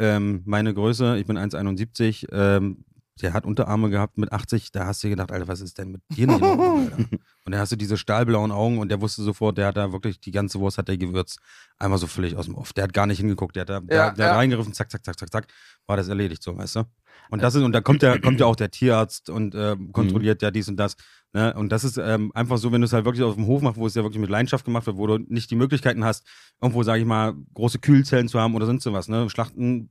ähm, 0.00 0.42
meine 0.46 0.72
Größe, 0.74 1.18
ich 1.18 1.26
bin 1.26 1.36
1,71, 1.36 2.26
ähm, 2.30 2.84
der 3.22 3.32
hat 3.32 3.44
Unterarme 3.44 3.90
gehabt 3.90 4.18
mit 4.18 4.32
80, 4.32 4.72
da 4.72 4.86
hast 4.86 5.02
du 5.04 5.08
gedacht, 5.08 5.32
Alter, 5.32 5.48
was 5.48 5.60
ist 5.60 5.78
denn 5.78 5.92
mit 5.92 6.02
dir 6.10 6.26
nicht 6.26 6.42
Ordnung? 6.42 6.90
Und 7.44 7.52
dann 7.52 7.60
hast 7.60 7.72
du 7.72 7.76
diese 7.76 7.96
stahlblauen 7.96 8.52
Augen 8.52 8.78
und 8.78 8.90
der 8.90 9.00
wusste 9.00 9.22
sofort, 9.22 9.56
der 9.56 9.68
hat 9.68 9.78
da 9.78 9.90
wirklich, 9.90 10.20
die 10.20 10.32
ganze 10.32 10.60
Wurst 10.60 10.76
hat 10.76 10.88
der 10.88 10.98
gewürzt, 10.98 11.40
einmal 11.78 11.98
so 11.98 12.06
völlig 12.06 12.36
aus 12.36 12.44
dem 12.44 12.54
Off. 12.54 12.74
Der 12.74 12.84
hat 12.84 12.92
gar 12.92 13.06
nicht 13.06 13.20
hingeguckt, 13.20 13.56
der 13.56 13.62
hat 13.62 13.70
da, 13.70 13.80
der, 13.80 13.96
Ja, 13.96 14.10
der 14.10 14.26
ja. 14.26 14.32
hat 14.32 14.38
reingegriffen, 14.38 14.74
zack, 14.74 14.90
zack, 14.90 15.02
zack, 15.02 15.18
zack, 15.18 15.32
zack, 15.32 15.46
war 15.86 15.96
das 15.96 16.08
erledigt, 16.08 16.42
so, 16.42 16.58
weißt 16.58 16.76
du? 16.76 16.84
Und 17.30 17.42
das 17.42 17.54
ist, 17.54 17.62
und 17.62 17.72
da 17.72 17.80
kommt 17.80 18.02
ja, 18.02 18.18
kommt 18.18 18.40
ja 18.40 18.46
auch 18.46 18.56
der 18.56 18.70
Tierarzt 18.70 19.30
und 19.30 19.54
äh, 19.54 19.76
kontrolliert 19.92 20.42
ja 20.42 20.50
dies 20.50 20.68
und 20.68 20.76
das. 20.76 20.96
Ne? 21.32 21.54
Und 21.54 21.70
das 21.70 21.84
ist 21.84 21.98
ähm, 21.98 22.32
einfach 22.34 22.58
so, 22.58 22.72
wenn 22.72 22.80
du 22.80 22.86
es 22.86 22.92
halt 22.92 23.04
wirklich 23.04 23.24
auf 23.24 23.34
dem 23.34 23.46
Hof 23.46 23.60
machst, 23.60 23.78
wo 23.78 23.86
es 23.86 23.94
ja 23.94 24.02
wirklich 24.02 24.20
mit 24.20 24.30
Leidenschaft 24.30 24.64
gemacht 24.64 24.86
wird, 24.86 24.96
wo 24.96 25.06
du 25.06 25.18
nicht 25.18 25.50
die 25.50 25.56
Möglichkeiten 25.56 26.04
hast, 26.04 26.26
irgendwo, 26.60 26.82
sage 26.82 27.00
ich 27.00 27.06
mal, 27.06 27.34
große 27.54 27.78
Kühlzellen 27.78 28.28
zu 28.28 28.40
haben 28.40 28.54
oder 28.54 28.66
sonst 28.66 28.84
sowas. 28.84 29.08
Ne? 29.08 29.28
Schlachten 29.28 29.90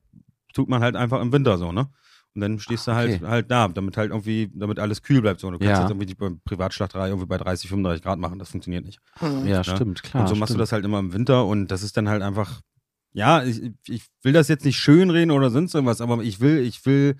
tut 0.54 0.70
man 0.70 0.82
halt 0.82 0.96
einfach 0.96 1.22
im 1.22 1.32
Winter 1.32 1.58
so, 1.58 1.72
ne? 1.72 1.90
Und 2.38 2.42
dann 2.42 2.60
stehst 2.60 2.86
du 2.88 2.94
halt, 2.94 3.16
Okay. 3.16 3.26
halt 3.28 3.50
da, 3.50 3.68
damit 3.68 3.98
halt 3.98 4.12
irgendwie, 4.12 4.52
damit 4.54 4.78
alles 4.78 5.02
kühl 5.02 5.22
bleibt. 5.24 5.40
So. 5.40 5.50
Du 5.50 5.58
kannst 5.58 5.72
Ja. 5.72 5.82
jetzt 5.82 5.90
irgendwie 5.90 6.06
die 6.06 6.14
Privatschlachterei 6.46 7.08
irgendwie 7.08 7.26
bei 7.26 7.40
30, 7.40 7.68
35 7.68 8.04
Grad 8.04 8.20
machen. 8.20 8.38
Das 8.38 8.50
funktioniert 8.50 8.86
nicht. 8.86 9.00
Hm. 9.18 9.48
Ja, 9.48 9.64
stimmt, 9.64 10.04
klar. 10.04 10.22
und 10.22 10.30
so 10.30 10.36
machst 10.36 10.52
du 10.52 10.54
stimmt. 10.54 10.62
das 10.62 10.72
halt 10.72 10.86
immer 10.86 11.00
im 11.00 11.14
Winter 11.14 11.48
und 11.48 11.70
das 11.72 11.82
ist 11.82 11.98
dann 11.98 12.08
halt 12.08 12.22
einfach, 12.22 12.62
ja, 13.14 13.44
ich, 13.44 13.72
ich 13.88 14.04
will 14.22 14.34
das 14.34 14.50
jetzt 14.50 14.66
nicht 14.66 14.78
schönreden 14.78 15.32
oder 15.32 15.50
sonst 15.50 15.74
irgendwas, 15.74 16.00
aber 16.00 16.22
ich 16.22 16.40
will, 16.40 16.60
ich 16.60 16.86
will, 16.86 17.16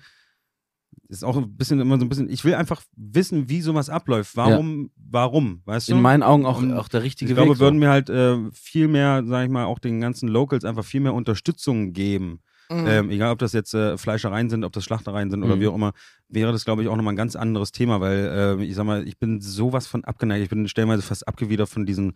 ist 1.08 1.24
auch 1.24 1.36
ein 1.36 1.56
bisschen 1.56 1.80
immer 1.80 1.98
so 1.98 2.04
ein 2.04 2.08
bisschen, 2.08 2.30
ich 2.30 2.44
will 2.44 2.54
einfach 2.54 2.82
wissen, 2.96 3.48
wie 3.48 3.60
sowas 3.60 3.90
abläuft. 3.90 4.36
Warum, 4.36 4.90
warum, 4.96 5.62
weißt 5.64 5.88
du? 5.88 5.94
In 5.94 6.00
meinen 6.02 6.22
Augen 6.22 6.46
auch, 6.46 6.62
auch 6.76 6.86
der 6.88 7.02
richtige 7.02 7.30
ich 7.32 7.34
glaube, 7.34 7.50
Weg. 7.50 7.56
so. 7.56 7.64
würden 7.64 7.80
wir 7.80 7.88
halt 7.90 8.08
äh, 8.08 8.36
viel 8.52 8.86
mehr, 8.86 9.24
sag 9.26 9.46
ich 9.46 9.50
mal, 9.50 9.64
auch 9.64 9.80
den 9.80 10.00
ganzen 10.00 10.28
Locals 10.28 10.64
einfach 10.64 10.84
viel 10.84 11.00
mehr 11.00 11.14
Unterstützung 11.14 11.92
geben. 11.92 12.40
Mhm. 12.70 12.86
Ähm, 12.86 13.10
egal, 13.10 13.32
ob 13.32 13.38
das 13.38 13.52
jetzt 13.54 13.72
äh, 13.74 13.96
Fleischereien 13.96 14.50
sind, 14.50 14.62
ob 14.64 14.72
das 14.72 14.84
Schlachtereien 14.84 15.30
sind 15.30 15.42
oder 15.42 15.56
Mhm. 15.56 15.60
wie 15.60 15.66
auch 15.68 15.74
immer, 15.74 15.92
wäre 16.28 16.52
das, 16.52 16.66
glaube 16.66 16.82
ich, 16.82 16.88
auch 16.88 16.96
nochmal 16.96 17.14
ein 17.14 17.16
ganz 17.16 17.34
anderes 17.36 17.72
Thema, 17.72 18.00
weil 18.02 18.58
äh, 18.60 18.64
ich 18.64 18.74
sag 18.74 18.84
mal, 18.84 19.08
ich 19.08 19.18
bin 19.18 19.40
sowas 19.40 19.86
von 19.86 20.04
abgeneigt. 20.04 20.42
Ich 20.44 20.50
bin 20.50 20.68
stellenweise 20.68 21.00
fast 21.00 21.26
abgewidert 21.26 21.70
von 21.70 21.86
diesen 21.86 22.12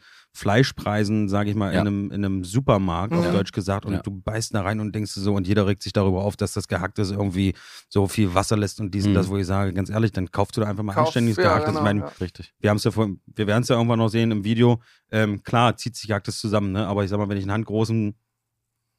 Fleischpreisen, 0.46 1.28
sage 1.30 1.48
ich 1.50 1.57
mal, 1.57 1.72
Ja. 1.72 1.80
in, 1.80 1.86
einem, 1.86 2.11
in 2.11 2.24
einem 2.24 2.44
Supermarkt, 2.44 3.14
auf 3.14 3.24
Ja. 3.24 3.32
Deutsch 3.32 3.53
gesagt. 3.53 3.86
Und 3.86 3.94
Ja. 3.94 4.00
du 4.03 4.11
beißt 4.11 4.55
da 4.55 4.61
rein 4.62 4.80
und 4.80 4.94
denkst 4.94 5.12
so, 5.12 5.32
und 5.34 5.46
jeder 5.48 5.66
regt 5.66 5.82
sich 5.82 5.92
darüber 5.94 6.22
auf, 6.24 6.36
dass 6.36 6.53
das 6.53 6.68
Gehackte 6.68 7.03
irgendwie 7.03 7.55
so 7.88 8.07
viel 8.07 8.34
Wasser 8.34 8.57
lässt 8.59 8.80
und 8.80 8.92
dies 8.92 9.05
und 9.07 9.12
Mhm. 9.12 9.14
das, 9.14 9.28
wo 9.28 9.38
ich 9.38 9.46
sage, 9.46 9.72
ganz 9.72 9.88
ehrlich, 9.88 10.12
dann 10.12 10.30
kaufst 10.30 10.57
du 10.57 10.61
da 10.61 10.66
einfach 10.66 10.82
mal 10.82 10.92
Kauf- 10.92 11.07
anständiges 11.07 11.38
ja, 11.38 11.44
Gehacktes. 11.44 11.68
genau, 11.68 11.78
ich 11.80 11.84
meine, 11.84 12.00
ja. 12.00 12.12
Richtig. 12.20 12.53
wir 12.61 12.68
haben 12.68 12.76
es 12.76 12.84
ja 12.84 12.90
vor, 12.90 13.09
wir 13.26 13.46
werden 13.46 13.62
es 13.62 13.68
ja 13.68 13.76
irgendwann 13.76 13.98
noch 13.98 14.09
sehen 14.09 14.30
im 14.30 14.44
Video. 14.44 14.82
Ähm, 15.11 15.42
klar, 15.42 15.76
zieht 15.76 15.96
sich 15.96 16.09
Jagdes 16.11 16.38
zusammen, 16.38 16.72
ne? 16.72 16.86
Aber 16.86 17.05
ich 17.05 17.11
sag 17.11 17.18
mal, 17.18 17.28
wenn 17.28 17.36
ich 17.38 17.44
einen 17.44 17.53
handgroßen 17.53 18.14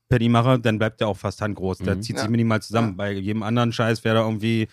Paddy 0.09 0.29
mache, 0.29 0.59
dann 0.59 0.77
bleibt 0.77 0.99
der 1.01 1.07
auch 1.07 1.17
fast 1.17 1.41
handgroß. 1.41 1.79
Der 1.79 1.95
Mhm. 1.95 2.01
zieht 2.01 2.15
Ja. 2.17 2.21
sich 2.23 2.29
minimal 2.29 2.61
zusammen. 2.61 2.89
Ja. 2.89 2.95
Bei 2.95 3.11
jedem 3.13 3.43
anderen 3.43 3.71
Scheiß 3.71 4.03
wäre 4.03 4.15
da 4.15 4.21
irgendwie. 4.23 4.67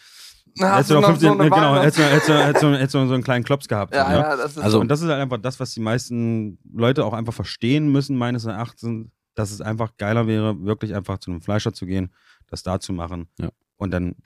Na, 0.56 0.74
Hättest 0.74 0.90
du 0.90 0.94
noch 0.94 1.04
15, 1.06 1.28
so 1.30 1.36
genau, 1.38 1.50
Wahl- 1.56 1.80
hättest 1.82 1.98
du, 1.98 2.02
hättest 2.02 2.28
du, 2.28 2.32
hättest 2.44 2.62
du, 2.64 2.72
hättest 2.76 2.94
du 2.94 3.06
so 3.06 3.14
einen 3.14 3.22
kleinen 3.22 3.44
Klops 3.44 3.68
gehabt. 3.68 3.94
Ja, 3.94 4.08
ne? 4.08 4.14
ja, 4.16 4.36
das 4.36 4.52
ist 4.52 4.58
Also- 4.58 4.70
so. 4.78 4.80
Und 4.80 4.88
das 4.88 5.00
ist 5.00 5.08
halt 5.08 5.20
einfach 5.20 5.38
das, 5.38 5.60
was 5.60 5.72
die 5.72 5.80
meisten 5.80 6.58
Leute 6.72 7.04
auch 7.04 7.12
einfach 7.12 7.32
verstehen 7.32 7.90
müssen, 7.92 8.16
meines 8.18 8.44
Erachtens, 8.46 9.08
dass 9.36 9.52
es 9.52 9.60
einfach 9.60 9.92
geiler 9.96 10.26
wäre, 10.26 10.60
wirklich 10.64 10.94
einfach 10.96 11.18
zu 11.18 11.30
einem 11.30 11.40
Fleischer 11.40 11.72
zu 11.72 11.86
gehen, 11.86 12.12
das 12.48 12.64
da 12.64 12.80
zu 12.80 12.92
machen. 12.92 13.28
Ja. 13.38 13.50
Und 13.76 13.92
dann 13.92 14.16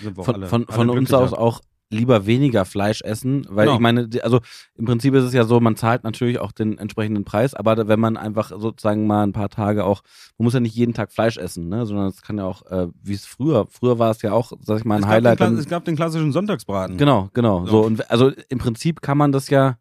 sind 0.00 0.16
wir 0.16 0.20
auch 0.20 0.24
Von, 0.24 0.34
alle. 0.36 0.46
von, 0.46 0.64
alle 0.68 0.76
von 0.76 0.90
uns 0.90 1.12
aus 1.12 1.32
auch 1.32 1.60
lieber 1.92 2.26
weniger 2.26 2.64
Fleisch 2.64 3.02
essen, 3.02 3.46
weil 3.48 3.66
Genau. 3.66 3.74
ich 3.76 3.80
meine, 3.80 4.08
also 4.22 4.40
im 4.74 4.84
Prinzip 4.86 5.14
ist 5.14 5.24
es 5.24 5.32
ja 5.32 5.44
so, 5.44 5.60
man 5.60 5.76
zahlt 5.76 6.04
natürlich 6.04 6.38
auch 6.38 6.52
den 6.52 6.78
entsprechenden 6.78 7.24
Preis, 7.24 7.54
aber 7.54 7.86
wenn 7.88 8.00
man 8.00 8.16
einfach 8.16 8.48
sozusagen 8.58 9.06
mal 9.06 9.22
ein 9.22 9.32
paar 9.32 9.48
Tage 9.50 9.84
auch, 9.84 10.02
man 10.38 10.44
muss 10.44 10.54
ja 10.54 10.60
nicht 10.60 10.74
jeden 10.74 10.94
Tag 10.94 11.12
Fleisch 11.12 11.36
essen, 11.36 11.68
ne, 11.68 11.86
sondern 11.86 12.06
es 12.08 12.22
kann 12.22 12.38
ja 12.38 12.44
auch, 12.44 12.64
äh, 12.70 12.88
wie 13.02 13.14
es 13.14 13.26
früher, 13.26 13.66
früher 13.70 13.98
war 13.98 14.10
es 14.10 14.22
ja 14.22 14.32
auch, 14.32 14.52
sag 14.60 14.78
ich 14.78 14.84
mal, 14.84 14.96
ein 14.96 15.02
es, 15.02 15.08
Highlight. 15.08 15.38
gab 15.38 15.48
den, 15.48 15.58
es 15.58 15.68
gab 15.68 15.84
den 15.84 15.96
klassischen 15.96 16.32
Sonntagsbraten. 16.32 16.96
Genau, 16.96 17.28
genau. 17.34 17.66
So. 17.66 17.72
So, 17.82 17.86
und 17.86 18.10
also 18.10 18.32
im 18.48 18.58
Prinzip 18.58 19.02
kann 19.02 19.18
man 19.18 19.32
das 19.32 19.48
ja 19.50 19.76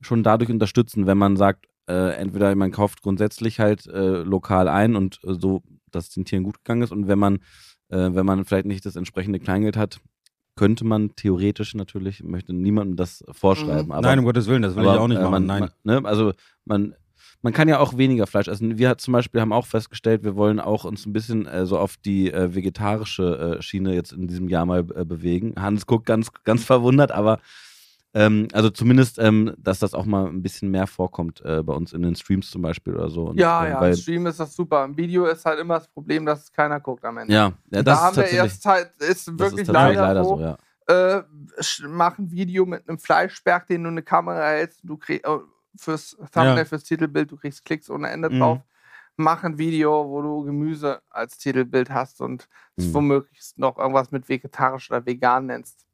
schon 0.00 0.22
dadurch 0.22 0.50
unterstützen, 0.50 1.06
wenn 1.06 1.18
man 1.18 1.36
sagt, 1.36 1.66
äh, 1.88 2.14
entweder 2.16 2.54
man 2.54 2.70
kauft 2.72 3.02
grundsätzlich 3.02 3.60
halt 3.60 3.86
äh, 3.86 4.22
lokal 4.22 4.68
ein 4.68 4.96
und 4.96 5.20
äh, 5.24 5.34
so, 5.34 5.62
dass 5.90 6.04
es 6.08 6.10
den 6.14 6.24
Tieren 6.24 6.42
gut 6.44 6.58
gegangen 6.64 6.82
ist 6.82 6.92
und 6.92 7.08
wenn 7.08 7.18
man, 7.18 7.36
äh, 7.90 8.10
wenn 8.12 8.24
man 8.26 8.44
vielleicht 8.44 8.66
nicht 8.66 8.84
das 8.86 8.96
entsprechende 8.96 9.38
Kleingeld 9.38 9.76
hat, 9.76 10.00
könnte 10.56 10.84
man 10.84 11.14
theoretisch 11.16 11.74
natürlich, 11.74 12.22
möchte 12.22 12.52
niemandem 12.52 12.96
das 12.96 13.24
vorschreiben, 13.32 13.92
aber 13.92 14.06
Nein, 14.06 14.20
um 14.20 14.24
Gottes 14.24 14.46
Willen, 14.46 14.62
das 14.62 14.76
will 14.76 14.84
aber, 14.84 14.94
ich 14.94 15.00
auch 15.00 15.08
nicht 15.08 15.18
äh, 15.18 15.22
machen. 15.22 15.32
Man, 15.32 15.46
Nein. 15.46 15.70
Man, 15.82 16.02
ne, 16.02 16.08
also 16.08 16.32
man, 16.64 16.94
man 17.42 17.52
kann 17.52 17.68
ja 17.68 17.78
auch 17.78 17.96
weniger 17.98 18.26
Fleisch 18.26 18.48
essen. 18.48 18.78
Wir 18.78 18.96
zum 18.98 19.12
Beispiel 19.12 19.40
haben 19.40 19.52
auch 19.52 19.66
festgestellt, 19.66 20.24
wir 20.24 20.36
wollen 20.36 20.60
auch 20.60 20.84
uns 20.84 21.06
ein 21.06 21.12
bisschen 21.12 21.46
äh, 21.46 21.66
so 21.66 21.78
auf 21.78 21.96
die 21.96 22.32
äh, 22.32 22.54
vegetarische 22.54 23.58
äh, 23.58 23.62
Schiene 23.62 23.94
jetzt 23.94 24.12
in 24.12 24.28
diesem 24.28 24.48
Jahr 24.48 24.64
mal 24.64 24.80
äh, 24.94 25.04
bewegen. 25.04 25.54
Hans 25.58 25.86
guckt 25.86 26.06
ganz, 26.06 26.30
ganz 26.44 26.64
verwundert, 26.64 27.12
aber 27.12 27.40
ähm, 28.14 28.48
also 28.52 28.70
zumindest, 28.70 29.18
ähm, 29.18 29.54
dass 29.58 29.80
das 29.80 29.92
auch 29.94 30.04
mal 30.06 30.26
ein 30.26 30.42
bisschen 30.42 30.70
mehr 30.70 30.86
vorkommt 30.86 31.40
äh, 31.44 31.62
bei 31.62 31.72
uns 31.74 31.92
in 31.92 32.02
den 32.02 32.14
Streams 32.16 32.50
zum 32.50 32.62
Beispiel 32.62 32.94
oder 32.94 33.10
so. 33.10 33.24
Und, 33.26 33.38
ja, 33.38 33.64
äh, 33.66 33.70
ja, 33.70 33.86
im 33.86 33.96
Stream 33.96 34.26
ist 34.26 34.40
das 34.40 34.54
super. 34.54 34.84
Im 34.84 34.96
Video 34.96 35.26
ist 35.26 35.44
halt 35.44 35.58
immer 35.58 35.74
das 35.74 35.88
Problem, 35.88 36.24
dass 36.24 36.50
keiner 36.52 36.80
guckt 36.80 37.04
am 37.04 37.18
Ende. 37.18 37.34
ja, 37.34 37.52
ja, 37.70 37.82
das 37.82 37.84
da 37.84 37.92
ist 37.94 38.00
haben 38.02 38.16
wir 38.16 38.26
erst 38.26 38.64
halt, 38.66 38.86
ist 38.98 39.00
das 39.00 39.18
ist 39.18 39.38
wirklich 39.38 39.66
tatsächlich 39.66 39.98
leider, 39.98 40.02
leider 40.14 40.24
so, 40.24 40.40
ja. 40.40 40.56
äh, 40.86 41.22
mach 41.88 42.18
ein 42.18 42.30
Video 42.30 42.64
mit 42.66 42.88
einem 42.88 42.98
Fleischberg, 42.98 43.66
den 43.66 43.82
du 43.84 43.90
eine 43.90 44.02
Kamera 44.02 44.48
hältst, 44.48 44.80
du 44.84 44.96
kriegst 44.96 45.24
äh, 45.26 45.38
fürs 45.76 46.16
Thumbnail, 46.32 46.58
Ja. 46.58 46.64
fürs 46.64 46.84
Titelbild, 46.84 47.30
du 47.32 47.36
kriegst 47.36 47.64
Klicks 47.64 47.90
ohne 47.90 48.08
Ende 48.10 48.30
Mhm. 48.30 48.38
drauf. 48.38 48.58
Mach 49.16 49.44
ein 49.44 49.58
Video, 49.58 50.08
wo 50.08 50.22
du 50.22 50.42
Gemüse 50.44 51.00
als 51.10 51.38
Titelbild 51.38 51.90
hast 51.90 52.20
und 52.20 52.48
es 52.76 52.86
Mhm. 52.88 52.94
womöglich 52.94 53.40
noch 53.56 53.78
irgendwas 53.78 54.10
mit 54.10 54.28
vegetarisch 54.28 54.90
oder 54.90 55.04
vegan 55.06 55.46
nennst. 55.46 55.86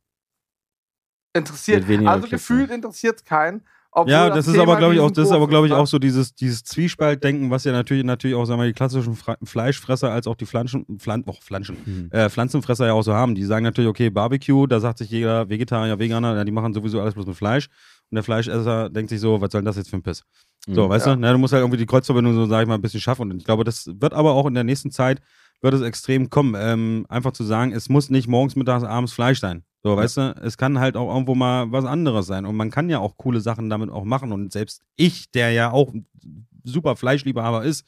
Interessiert, 1.33 1.85
also 2.07 2.29
gefühlt 2.29 2.71
interessiert 2.71 3.17
es 3.19 3.25
keinen. 3.25 3.63
obwohl 3.93 4.13
Ja, 4.13 4.31
das 4.31 4.47
ist 4.47 4.53
Thema 4.55 4.65
aber, 4.65 4.77
glaube 4.77 4.95
ich, 4.95 5.01
auch, 5.01 5.11
das 5.11 5.27
ist 5.29 5.33
aber, 5.33 5.47
glaube 5.49 5.67
ich, 5.69 5.73
ne? 5.73 5.79
auch 5.79 5.87
so 5.87 5.99
dieses, 6.01 6.35
dieses 6.35 6.65
Zwiespaltdenken, 6.65 7.51
was 7.51 7.65
ja 7.65 7.73
natürlich, 7.73 8.05
natürlich 8.05 8.37
auch, 8.37 8.45
sagen 8.45 8.61
wir, 8.61 8.67
die 8.67 8.73
klassischen 8.73 9.15
Fra 9.15 9.37
Fleischfresser 9.43 10.11
als 10.11 10.27
auch 10.27 10.35
die 10.35 10.47
Pflanzen, 10.47 10.85
Pflan 10.99 11.23
oh, 11.27 11.33
Pflanzen, 11.41 11.77
Mhm. 11.85 12.09
äh, 12.11 12.29
Pflanzenfresser 12.31 12.87
ja 12.87 12.93
auch 12.95 13.03
so 13.03 13.15
haben. 13.15 13.35
Die 13.37 13.45
sagen 13.45 13.63
natürlich, 13.65 13.89
okay, 13.89 14.11
Barbecue, 14.11 14.67
da 14.67 14.81
sagt 14.81 14.99
sich 14.99 15.11
jeder 15.11 15.49
Vegetarier, 15.49 15.99
Veganer, 15.99 16.35
ja, 16.37 16.45
die 16.45 16.53
machen 16.53 16.75
sowieso 16.75 17.01
alles 17.01 17.15
bloß 17.15 17.27
mit 17.27 17.37
Fleisch. 17.37 17.69
Und 18.11 18.17
der 18.17 18.25
Fleischesser 18.25 18.91
denkt 18.91 19.11
sich 19.11 19.21
so, 19.21 19.41
was 19.41 19.53
soll 19.53 19.61
denn 19.61 19.67
das 19.67 19.77
jetzt 19.77 19.91
für 19.91 19.97
ein 19.97 20.03
Piss? 20.03 20.25
So, 20.67 20.87
Mhm. 20.87 20.89
weißt 20.91 21.07
Ja. 21.07 21.15
du? 21.15 21.21
Na, 21.21 21.33
du 21.33 21.39
musst 21.39 21.53
halt 21.53 21.63
irgendwie 21.63 21.79
die 21.79 21.87
Kreuzverbindung 21.87 22.35
so, 22.35 22.47
sag 22.47 22.63
ich 22.63 22.69
mal, 22.69 22.75
ein 22.75 22.83
bisschen 22.83 23.01
schaffen. 23.01 23.31
Und 23.31 23.39
ich 23.39 23.45
glaube, 23.45 23.63
das 23.63 23.87
wird 24.01 24.15
aber 24.15 24.33
auch 24.33 24.47
in 24.47 24.55
der 24.55 24.65
nächsten 24.65 24.91
Zeit, 24.91 25.21
wird 25.63 25.75
es 25.75 25.83
extrem 25.83 26.29
kommen. 26.31 26.55
Ähm, 26.59 27.07
einfach 27.09 27.33
zu 27.33 27.45
sagen, 27.45 27.73
es 27.73 27.89
muss 27.89 28.11
nicht 28.11 28.27
morgens, 28.29 28.57
mittags, 28.57 28.83
abends 28.85 29.13
Fleisch 29.13 29.39
sein. 29.41 29.63
So, 29.83 29.97
weißt 29.97 30.17
du? 30.19 30.35
Es 30.43 30.59
kann 30.59 30.79
halt 30.79 30.97
auch 30.97 31.13
irgendwo 31.13 31.35
mal 31.35 31.73
was 31.73 31.85
anderes 31.85 32.27
sein. 32.27 32.45
Und 32.45 32.57
man 32.57 32.71
kann 32.71 32.91
ja 32.91 32.99
auch 32.99 33.17
coole 33.17 33.41
Sachen 33.41 33.71
damit 33.71 33.91
auch 33.91 34.05
machen. 34.05 34.33
Und 34.33 34.53
selbst 34.53 34.83
ich, 34.97 35.31
der 35.31 35.53
ja 35.53 35.71
auch 35.71 35.95
super 36.65 36.97
Fleischliebhaber 36.97 37.65
ist, 37.65 37.87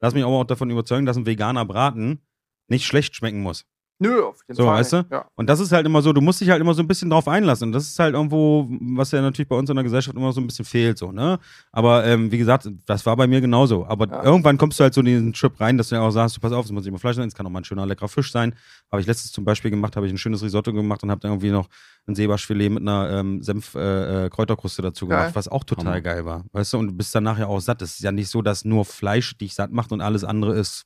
lass 0.00 0.14
mich 0.14 0.22
aber 0.22 0.34
auch 0.34 0.44
davon 0.44 0.70
überzeugen, 0.70 1.06
dass 1.06 1.16
ein 1.16 1.26
veganer 1.26 1.64
Braten 1.64 2.20
nicht 2.68 2.86
schlecht 2.86 3.16
schmecken 3.16 3.42
muss. 3.42 3.66
Nö, 4.00 4.22
auf 4.24 4.40
jeden 4.48 4.56
So, 4.56 4.64
Fall. 4.64 4.80
weißt 4.80 4.92
du? 4.94 5.06
Ja. 5.10 5.26
Und 5.36 5.48
das 5.48 5.60
ist 5.60 5.70
halt 5.70 5.86
immer 5.86 6.02
so, 6.02 6.12
du 6.12 6.20
musst 6.20 6.40
dich 6.40 6.50
halt 6.50 6.60
immer 6.60 6.74
so 6.74 6.82
ein 6.82 6.88
bisschen 6.88 7.08
drauf 7.10 7.28
einlassen. 7.28 7.68
Und 7.68 7.72
das 7.72 7.84
ist 7.86 7.98
halt 7.98 8.14
irgendwo, 8.14 8.66
was 8.96 9.12
ja 9.12 9.22
natürlich 9.22 9.48
bei 9.48 9.56
uns 9.56 9.70
in 9.70 9.76
der 9.76 9.84
Gesellschaft 9.84 10.16
immer 10.16 10.32
so 10.32 10.40
ein 10.40 10.46
bisschen 10.48 10.64
fehlt, 10.64 10.98
so, 10.98 11.12
ne? 11.12 11.38
Aber 11.70 12.04
ähm, 12.04 12.30
wie 12.32 12.38
gesagt, 12.38 12.68
das 12.86 13.06
war 13.06 13.16
bei 13.16 13.26
mir 13.28 13.40
genauso. 13.40 13.86
Aber 13.86 14.08
Ja. 14.08 14.24
irgendwann 14.24 14.58
kommst 14.58 14.80
du 14.80 14.82
halt 14.82 14.94
so 14.94 15.00
in 15.00 15.06
diesen 15.06 15.32
Trip 15.32 15.58
rein, 15.60 15.78
dass 15.78 15.90
du 15.90 15.94
ja 15.94 16.00
auch 16.02 16.10
sagst, 16.10 16.36
du 16.36 16.40
pass 16.40 16.50
auf, 16.52 16.64
es 16.64 16.72
muss 16.72 16.82
nicht 16.82 16.88
immer 16.88 16.98
Fleisch 16.98 17.14
sein, 17.16 17.28
es 17.28 17.34
kann 17.34 17.46
auch 17.46 17.50
mal 17.50 17.60
ein 17.60 17.64
schöner, 17.64 17.86
leckerer 17.86 18.08
Fisch 18.08 18.32
sein. 18.32 18.54
Habe 18.90 19.00
ich 19.00 19.06
letztens 19.06 19.30
zum 19.32 19.44
Beispiel 19.44 19.70
gemacht, 19.70 19.94
habe 19.94 20.06
ich 20.06 20.12
ein 20.12 20.18
schönes 20.18 20.42
Risotto 20.42 20.72
gemacht 20.72 21.02
und 21.04 21.10
habe 21.12 21.20
dann 21.20 21.30
irgendwie 21.30 21.50
noch 21.50 21.68
ein 22.08 22.16
Seebarschfilet 22.16 22.70
mit 22.70 22.82
einer 22.82 23.08
ähm, 23.10 23.42
Senf-Kräuterkruste 23.42 24.82
dazu 24.82 25.06
Geil. 25.06 25.18
gemacht, 25.20 25.36
was 25.36 25.48
auch 25.48 25.64
total 25.64 26.02
geil 26.02 26.24
war. 26.24 26.44
Weißt 26.52 26.72
du, 26.72 26.78
und 26.78 26.88
du 26.88 26.92
bist 26.94 27.14
dann 27.14 27.24
nachher 27.24 27.48
auch 27.48 27.60
satt. 27.60 27.80
Es 27.82 27.94
ist 27.94 28.00
ja 28.02 28.12
nicht 28.12 28.28
so, 28.28 28.42
dass 28.42 28.64
nur 28.64 28.84
Fleisch 28.84 29.36
dich 29.38 29.54
satt 29.54 29.70
macht 29.72 29.92
und 29.92 30.00
alles 30.00 30.24
andere 30.24 30.54
ist 30.58 30.84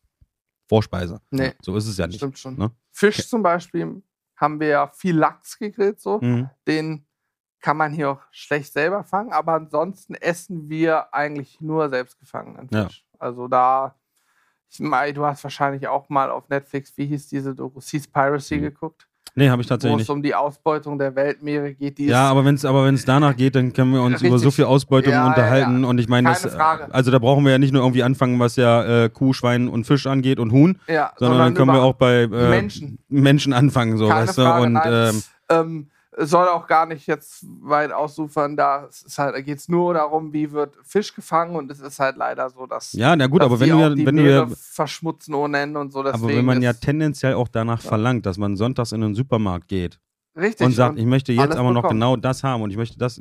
Vorspeise. 0.69 1.21
Nee. 1.31 1.53
So 1.63 1.75
ist 1.77 1.87
es 1.87 1.97
ja 1.97 2.07
nicht. 2.07 2.17
Stimmt 2.19 2.39
schon. 2.39 2.59
ne? 2.59 2.71
Fisch 2.99 3.29
zum 3.29 3.43
Beispiel 3.43 4.03
haben 4.37 4.61
wir 4.61 4.69
ja 4.69 4.87
viel 4.89 5.17
Lachs 5.17 5.59
gegrillt, 5.59 6.01
so. 6.01 6.21
Mhm. 6.21 6.51
Den 6.67 7.07
kann 7.61 7.77
man 7.77 7.93
hier 7.93 8.11
auch 8.11 8.23
schlecht 8.31 8.73
selber 8.73 9.03
fangen, 9.05 9.33
aber 9.33 9.55
ansonsten 9.55 10.15
essen 10.15 10.69
wir 10.69 11.13
eigentlich 11.13 11.61
nur 11.61 11.89
selbst 11.89 12.19
gefangenen 12.19 12.69
Ja. 12.73 12.85
Fisch. 12.87 13.05
Also 13.19 13.49
da, 13.49 13.97
ich 14.71 14.79
meine, 14.81 15.13
du 15.13 15.25
hast 15.25 15.43
wahrscheinlich 15.45 15.89
auch 15.89 16.09
mal 16.09 16.31
auf 16.31 16.49
Netflix, 16.49 16.97
wie 16.97 17.07
hieß 17.07 17.29
diese 17.29 17.55
Doku, 17.55 17.81
Seas 17.81 18.07
Piracy 18.07 18.57
Mhm. 18.59 18.63
geguckt, 18.63 19.08
Nee, 19.39 19.49
habe 19.51 19.63
ich 19.63 19.69
wo 19.69 19.71
tatsächlich 19.71 20.03
es 20.03 20.09
nicht. 20.09 20.15
um 20.15 20.23
die 20.23 20.35
Ausbeutung 20.35 20.99
der 20.99 21.15
Weltmeere 21.15 21.73
geht. 21.75 21.99
Die 21.99 22.07
Ja, 22.07 22.29
aber 22.29 22.45
wenn 22.45 22.55
es 22.57 22.65
aber 22.65 22.85
wenn's 22.85 23.05
danach 23.05 23.37
geht, 23.37 23.55
dann 23.55 23.73
können 23.73 23.93
wir 23.93 24.03
uns 24.03 24.15
Richtig. 24.17 24.29
über 24.31 24.39
so 24.39 24.51
viel 24.51 24.65
Ausbeutung 24.67 25.13
Ja, 25.13 25.23
ja, 25.23 25.27
unterhalten. 25.29 25.83
ja. 25.83 25.89
Und 25.89 25.99
ich 25.99 26.09
meine, 26.09 26.29
das, 26.29 26.43
Keine 26.43 26.55
Frage. 26.55 26.95
also 26.95 27.11
da 27.11 27.19
brauchen 27.19 27.45
wir 27.45 27.53
ja 27.53 27.59
nicht 27.59 27.73
nur 27.73 27.83
irgendwie 27.83 28.03
anfangen, 28.03 28.39
was 28.39 28.57
ja 28.57 29.05
äh, 29.05 29.09
Kuh, 29.09 29.33
Schwein 29.33 29.69
und 29.69 29.85
Fisch 29.85 30.07
angeht 30.07 30.39
und 30.39 30.53
Huhn, 30.53 30.79
ja, 30.89 31.13
sondern, 31.17 31.39
dann 31.39 31.55
können 31.55 31.73
wir 31.73 31.83
auch 31.83 31.95
bei 31.95 32.23
äh, 32.23 32.27
Menschen. 32.27 32.99
Menschen 33.09 33.53
anfangen, 33.53 33.97
so, 33.97 34.09
Keine 34.09 34.27
weißt 34.27 34.39
du? 34.39 34.43
Frage, 34.43 34.67
Und 34.67 34.73
nein. 34.75 34.93
ähm, 35.11 35.23
ähm, 35.51 35.87
soll 36.19 36.49
auch 36.49 36.67
gar 36.67 36.87
nicht 36.87 37.07
jetzt 37.07 37.45
weit 37.63 37.93
ausufern. 37.93 38.57
Da 38.57 38.89
halt, 39.17 39.45
geht 39.45 39.59
es 39.59 39.69
nur 39.69 39.95
darum, 39.95 40.33
wie 40.33 40.53
wird 40.53 40.77
Fisch 40.83 41.15
gefangen 41.15 41.57
und 41.57 41.71
es 41.71 41.81
ist 41.81 41.99
halt 41.99 42.17
leider 42.17 42.51
so, 42.51 42.67
dass, 42.67 42.93
Ja, 42.93 43.15
na 43.17 43.27
gut, 43.27 43.43
aber 43.43 43.59
wenn 43.61 43.71
du 43.71 43.79
ja, 43.79 43.91
die 43.91 44.07
wenn 44.07 44.17
du 44.17 44.31
ja, 44.31 44.47
verschmutzen 44.49 45.35
ohne 45.35 45.59
Ende 45.59 45.81
und 45.81 45.93
so. 45.93 46.01
Aber 46.01 46.29
wenn 46.29 46.45
man 46.45 46.63
ja 46.63 46.73
tendenziell 46.73 47.35
auch 47.35 47.49
danach 47.49 47.81
verlangt, 47.81 48.27
dass 48.27 48.39
man 48.39 48.57
sonntags 48.57 48.93
in 48.93 49.01
den 49.01 49.15
Supermarkt 49.15 49.69
geht 49.69 50.01
richtig 50.39 50.67
und 50.67 50.73
sagt, 50.73 50.99
ich 50.99 51.07
möchte 51.07 51.33
jetzt 51.33 51.57
aber 51.57 51.73
noch 51.73 51.83
bekommen. 51.83 52.01
genau 52.01 52.17
das 52.17 52.43
haben 52.43 52.63
und 52.63 52.71
ich 52.71 52.77
möchte 52.77 52.99
das. 52.99 53.21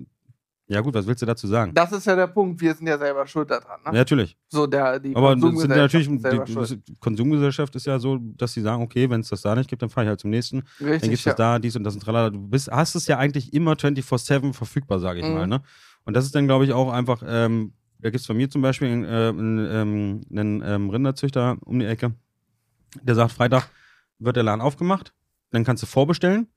Ja 0.70 0.82
gut, 0.82 0.94
was 0.94 1.08
willst 1.08 1.22
du 1.22 1.26
dazu 1.26 1.48
sagen? 1.48 1.74
das 1.74 1.94
ist 1.94 2.06
ja 2.06 2.16
der 2.16 2.28
Punkt. 2.28 2.60
Wir 2.60 2.74
sind 2.76 2.88
ja 2.88 2.98
selber 2.98 3.26
schuld 3.26 3.50
daran. 3.50 3.80
Ne? 3.86 3.86
Ja, 3.88 3.92
natürlich. 3.94 4.38
So 4.50 4.68
der, 4.68 5.00
die 5.00 5.16
Aber 5.16 5.34
das 5.36 5.42
sind 5.42 5.70
ja 5.72 5.88
Konsumgesellschaft 5.88 6.50
natürlich, 6.50 6.70
die, 6.70 6.92
die 6.94 7.00
Konsumgesellschaft 7.00 7.76
ist 7.78 7.86
ja 7.86 8.00
so, 8.00 8.18
dass 8.18 8.52
sie 8.52 8.62
sagen, 8.62 8.84
okay, 8.84 9.10
wenn 9.10 9.22
es 9.22 9.30
das 9.30 9.42
da 9.42 9.56
nicht 9.56 9.70
gibt, 9.70 9.82
dann 9.82 9.90
fahre 9.90 10.06
ich 10.06 10.10
halt 10.10 10.20
zum 10.20 10.30
nächsten. 10.30 10.64
Dann 10.80 10.90
Richtig, 10.90 11.10
gibt 11.10 11.20
es 11.20 11.26
ja. 11.26 11.34
da, 11.34 11.58
dies 11.60 11.76
und 11.78 11.86
das 11.86 11.94
und 11.94 12.02
tralala. 12.02 12.32
Du 12.32 12.40
bist, 12.50 12.70
hast 12.70 12.96
es 12.96 13.08
ja 13.08 13.18
eigentlich 13.18 13.54
immer 13.54 13.74
24-7 13.74 14.54
verfügbar, 14.54 15.00
sage 15.00 15.22
ich 15.22 15.26
Mhm. 15.26 15.34
mal. 15.34 15.48
Ne? 15.48 15.62
Und 16.04 16.16
das 16.16 16.26
ist 16.26 16.36
dann, 16.36 16.48
glaube 16.48 16.66
ich, 16.66 16.74
auch 16.74 16.92
einfach, 16.92 17.24
ähm, 17.26 17.74
da 18.00 18.10
gibt 18.10 18.20
es 18.20 18.26
von 18.26 18.36
mir 18.36 18.50
zum 18.50 18.62
Beispiel 18.62 18.90
einen, 18.90 19.06
äh, 19.06 19.08
einen, 19.30 19.68
ähm, 19.72 20.22
einen 20.30 20.62
ähm, 20.66 20.90
Rinderzüchter 20.90 21.58
um 21.66 21.80
die 21.80 21.86
Ecke, 21.86 22.14
der 23.02 23.16
sagt, 23.16 23.32
Freitag 23.32 23.70
wird 24.20 24.36
der 24.36 24.44
Laden 24.44 24.62
aufgemacht, 24.62 25.14
dann 25.52 25.64
kannst 25.64 25.82
du 25.84 25.88
vorbestellen, 25.88 26.48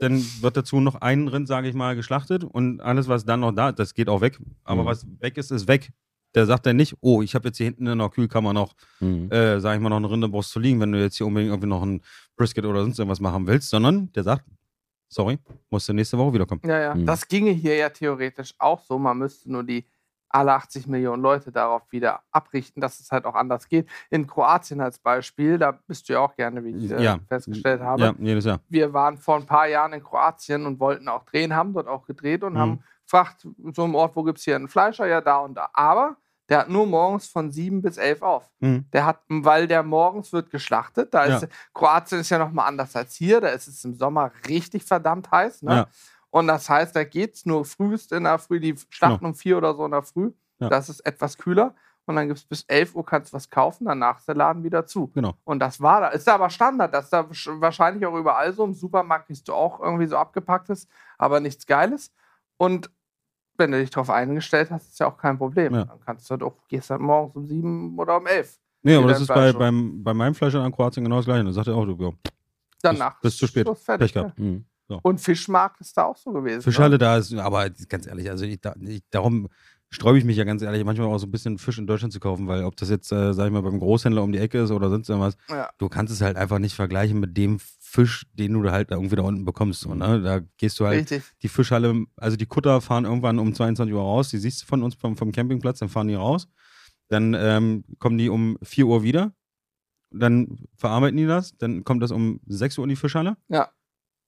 dann 0.00 0.24
wird 0.40 0.56
dazu 0.56 0.80
noch 0.80 0.96
ein 0.96 1.28
Rind, 1.28 1.46
sage 1.46 1.68
ich 1.68 1.74
mal, 1.74 1.94
geschlachtet 1.94 2.42
und 2.44 2.80
alles, 2.80 3.06
was 3.08 3.24
dann 3.24 3.40
noch 3.40 3.52
da, 3.52 3.70
das 3.72 3.94
geht 3.94 4.08
auch 4.08 4.20
weg. 4.20 4.38
Aber 4.64 4.82
Mhm. 4.82 4.86
was 4.86 5.06
weg 5.20 5.36
ist, 5.36 5.50
ist 5.50 5.68
weg. 5.68 5.90
Der 6.34 6.46
sagt 6.46 6.64
dann 6.66 6.76
nicht, 6.76 6.94
oh, 7.00 7.22
ich 7.22 7.34
habe 7.34 7.48
jetzt 7.48 7.56
hier 7.58 7.66
hinten 7.66 7.86
in 7.86 7.98
der 7.98 8.08
Kühlkammer 8.08 8.52
noch 8.52 8.74
Mhm. 9.00 9.30
äh, 9.30 9.60
sag 9.60 9.74
ich 9.76 9.80
mal, 9.80 9.88
noch 9.90 9.96
eine 9.98 10.10
Rinderbrust 10.10 10.50
zu 10.50 10.58
liegen, 10.60 10.80
wenn 10.80 10.92
du 10.92 11.00
jetzt 11.00 11.16
hier 11.16 11.26
unbedingt 11.26 11.50
irgendwie 11.50 11.68
noch 11.68 11.82
ein 11.82 12.00
Brisket 12.36 12.64
oder 12.64 12.82
sonst 12.82 12.98
irgendwas 12.98 13.20
machen 13.20 13.46
willst, 13.46 13.68
sondern 13.68 14.10
der 14.12 14.22
sagt, 14.22 14.44
sorry, 15.08 15.38
musst 15.70 15.88
du 15.88 15.92
nächste 15.92 16.16
Woche 16.18 16.34
wiederkommen. 16.34 16.60
Ja, 16.64 16.80
ja. 16.80 16.94
Mhm. 16.94 17.04
Das 17.04 17.26
ginge 17.26 17.50
hier 17.50 17.74
ja 17.76 17.88
theoretisch 17.90 18.54
auch 18.58 18.80
so. 18.82 18.98
Man 18.98 19.18
müsste 19.18 19.50
nur 19.50 19.64
die 19.64 19.84
alle 20.30 20.52
80 20.54 20.86
Millionen 20.86 21.22
Leute 21.22 21.52
darauf 21.52 21.82
wieder 21.90 22.20
abrichten, 22.30 22.80
dass 22.80 23.00
es 23.00 23.10
halt 23.10 23.24
auch 23.24 23.34
anders 23.34 23.68
geht. 23.68 23.88
In 24.10 24.26
Kroatien 24.26 24.80
als 24.80 24.98
Beispiel, 24.98 25.58
da 25.58 25.72
bist 25.72 26.08
du 26.08 26.14
ja 26.14 26.20
auch 26.20 26.34
gerne, 26.36 26.64
wie 26.64 26.70
ich 26.70 26.90
äh, 26.90 27.02
Ja. 27.02 27.18
festgestellt 27.28 27.80
habe. 27.82 28.02
Ja, 28.02 28.14
jedes 28.18 28.44
Jahr. 28.44 28.60
Wir 28.68 28.92
waren 28.92 29.18
vor 29.18 29.36
ein 29.36 29.46
paar 29.46 29.66
Jahren 29.66 29.92
in 29.92 30.02
Kroatien 30.02 30.66
und 30.66 30.80
wollten 30.80 31.08
auch 31.08 31.24
drehen, 31.24 31.54
haben 31.54 31.72
dort 31.74 31.88
auch 31.88 32.06
gedreht 32.06 32.42
und 32.44 32.54
Mhm. 32.54 32.58
haben 32.58 32.84
gefragt, 33.04 33.46
so 33.74 33.84
im 33.84 33.94
Ort, 33.94 34.14
wo 34.16 34.22
gibt 34.22 34.38
es 34.38 34.44
hier 34.44 34.54
einen 34.56 34.68
Fleischer? 34.68 35.06
Ja, 35.06 35.20
da 35.20 35.38
und 35.38 35.54
da. 35.54 35.68
Aber 35.72 36.16
der 36.48 36.58
hat 36.60 36.68
nur 36.68 36.86
morgens 36.86 37.28
von 37.28 37.50
7 37.50 37.80
bis 37.82 37.96
11 37.96 38.22
auf. 38.22 38.48
Mhm. 38.60 38.84
Der 38.92 39.06
hat, 39.06 39.18
weil 39.28 39.66
der 39.68 39.82
morgens 39.82 40.32
wird 40.32 40.50
geschlachtet. 40.50 41.12
Da 41.14 41.24
ist 41.24 41.42
Ja. 41.42 41.48
Kroatien 41.74 42.20
ist 42.20 42.30
ja 42.30 42.38
nochmal 42.38 42.66
anders 42.68 42.94
als 42.96 43.14
hier. 43.14 43.40
Da 43.40 43.48
ist 43.48 43.66
es 43.68 43.84
im 43.84 43.94
Sommer 43.94 44.30
richtig 44.48 44.84
verdammt 44.84 45.30
heiß. 45.30 45.62
Ne? 45.62 45.72
Ja. 45.74 45.86
Und 46.30 46.46
das 46.46 46.68
heißt, 46.68 46.94
da 46.94 47.04
geht 47.04 47.34
es 47.34 47.46
nur 47.46 47.64
frühest 47.64 48.12
in 48.12 48.24
der 48.24 48.38
Früh, 48.38 48.60
die 48.60 48.74
schlachten 48.88 49.26
um 49.26 49.34
vier 49.34 49.58
oder 49.58 49.74
so 49.74 49.84
in 49.84 49.90
der 49.90 50.02
Früh. 50.02 50.32
Ja. 50.58 50.68
Das 50.68 50.88
ist 50.88 51.00
etwas 51.00 51.36
kühler. 51.36 51.74
Und 52.06 52.16
dann 52.16 52.28
gibt 52.28 52.38
es 52.38 52.44
bis 52.44 52.62
11 52.62 52.94
Uhr 52.96 53.04
kannst 53.04 53.32
du 53.32 53.36
was 53.36 53.50
kaufen, 53.50 53.84
danach 53.84 54.18
ist 54.18 54.26
der 54.26 54.34
Laden 54.34 54.64
wieder 54.64 54.84
zu. 54.86 55.08
Genau. 55.08 55.34
Und 55.44 55.60
das 55.60 55.80
war 55.80 56.00
da. 56.00 56.08
Ist 56.08 56.26
da 56.26 56.34
aber 56.34 56.50
Standard. 56.50 56.92
Das 56.92 57.04
ist 57.04 57.12
da 57.12 57.28
wahrscheinlich 57.60 58.04
auch 58.06 58.16
überall 58.16 58.52
so. 58.52 58.64
Im 58.64 58.74
Supermarkt 58.74 59.26
kriegst 59.26 59.46
du 59.48 59.54
auch 59.54 59.80
irgendwie 59.80 60.06
so 60.06 60.16
abgepacktes, 60.16 60.88
aber 61.18 61.40
nichts 61.40 61.66
Geiles. 61.66 62.12
Und 62.56 62.90
wenn 63.56 63.70
du 63.70 63.78
dich 63.78 63.90
darauf 63.90 64.10
eingestellt 64.10 64.70
hast, 64.70 64.88
ist 64.88 64.98
ja 64.98 65.06
auch 65.06 65.18
kein 65.18 65.38
Problem. 65.38 65.74
Ja. 65.74 65.84
Dann 65.84 66.00
kannst 66.00 66.28
du 66.28 66.32
halt 66.32 66.42
auch, 66.42 66.56
gehst 66.68 66.90
halt 66.90 67.00
morgens 67.00 67.36
um 67.36 67.46
sieben 67.46 67.98
oder 67.98 68.16
um 68.16 68.26
elf. 68.26 68.58
Nee, 68.82 68.96
aber 68.96 69.08
das 69.08 69.20
ist 69.20 69.28
bei, 69.28 69.52
beim, 69.52 70.02
bei 70.02 70.14
meinem 70.14 70.34
Fleisch 70.34 70.54
in 70.54 70.72
Kroatien 70.72 71.04
genau 71.04 71.16
das 71.16 71.26
gleiche. 71.26 71.44
Da 71.44 71.52
sagt 71.52 71.68
er 71.68 71.76
auch, 71.76 71.84
du, 71.84 71.96
ja, 72.02 72.10
Danach 72.82 73.20
bis 73.20 73.36
zu 73.36 73.46
spät. 73.46 73.68
Fertig, 73.78 74.06
Pech 74.06 74.14
gehabt. 74.14 74.38
ja. 74.38 74.44
Mhm. 74.44 74.64
Und 74.98 75.20
Fischmarkt 75.20 75.80
ist 75.80 75.96
da 75.96 76.04
auch 76.04 76.16
so 76.16 76.32
gewesen. 76.32 76.62
Fischhalle 76.62 76.94
ne? 76.94 76.98
da 76.98 77.16
ist, 77.16 77.32
aber 77.34 77.70
ganz 77.88 78.06
ehrlich, 78.06 78.28
also 78.30 78.44
ich, 78.44 78.60
da, 78.60 78.74
ich, 78.80 79.02
darum 79.10 79.48
sträube 79.90 80.18
ich 80.18 80.24
mich 80.24 80.36
ja 80.36 80.44
ganz 80.44 80.62
ehrlich, 80.62 80.84
manchmal 80.84 81.08
auch 81.08 81.18
so 81.18 81.26
ein 81.26 81.32
bisschen 81.32 81.58
Fisch 81.58 81.78
in 81.78 81.86
Deutschland 81.86 82.12
zu 82.12 82.20
kaufen, 82.20 82.46
weil 82.46 82.64
ob 82.64 82.76
das 82.76 82.90
jetzt, 82.90 83.10
äh, 83.10 83.34
sag 83.34 83.46
ich 83.46 83.52
mal, 83.52 83.62
beim 83.62 83.78
Großhändler 83.80 84.22
um 84.22 84.30
die 84.30 84.38
Ecke 84.38 84.60
ist 84.62 84.70
oder 84.70 84.88
sonst 84.88 85.08
irgendwas, 85.08 85.36
Ja. 85.48 85.68
du 85.78 85.88
kannst 85.88 86.12
es 86.12 86.20
halt 86.20 86.36
einfach 86.36 86.60
nicht 86.60 86.74
vergleichen 86.74 87.18
mit 87.18 87.36
dem 87.36 87.58
Fisch, 87.58 88.24
den 88.34 88.52
du 88.52 88.62
da 88.62 88.70
halt 88.70 88.92
da 88.92 88.94
irgendwie 88.94 89.16
da 89.16 89.22
unten 89.22 89.44
bekommst. 89.44 89.80
So, 89.80 89.94
ne? 89.94 90.22
Da 90.22 90.40
gehst 90.58 90.78
du 90.78 90.86
halt 90.86 91.00
Richtig. 91.00 91.24
die 91.42 91.48
Fischhalle, 91.48 92.06
also 92.16 92.36
die 92.36 92.46
Kutter 92.46 92.80
fahren 92.80 93.04
irgendwann 93.04 93.40
um 93.40 93.52
22 93.52 93.92
Uhr 93.92 94.00
raus, 94.00 94.28
die 94.30 94.38
siehst 94.38 94.62
du 94.62 94.66
von 94.66 94.84
uns 94.84 94.94
vom, 94.94 95.16
vom 95.16 95.32
Campingplatz, 95.32 95.80
dann 95.80 95.88
fahren 95.88 96.06
die 96.06 96.14
raus. 96.14 96.48
Dann 97.08 97.34
ähm, 97.34 97.84
kommen 97.98 98.16
die 98.16 98.28
um 98.28 98.56
4 98.62 98.86
Uhr 98.86 99.02
wieder, 99.02 99.32
dann 100.12 100.66
verarbeiten 100.76 101.16
die 101.16 101.26
das, 101.26 101.56
dann 101.58 101.82
kommt 101.82 102.02
das 102.04 102.12
um 102.12 102.40
6 102.46 102.78
Uhr 102.78 102.84
in 102.84 102.90
die 102.90 102.96
Fischhalle 102.96 103.36
Ja, 103.48 103.70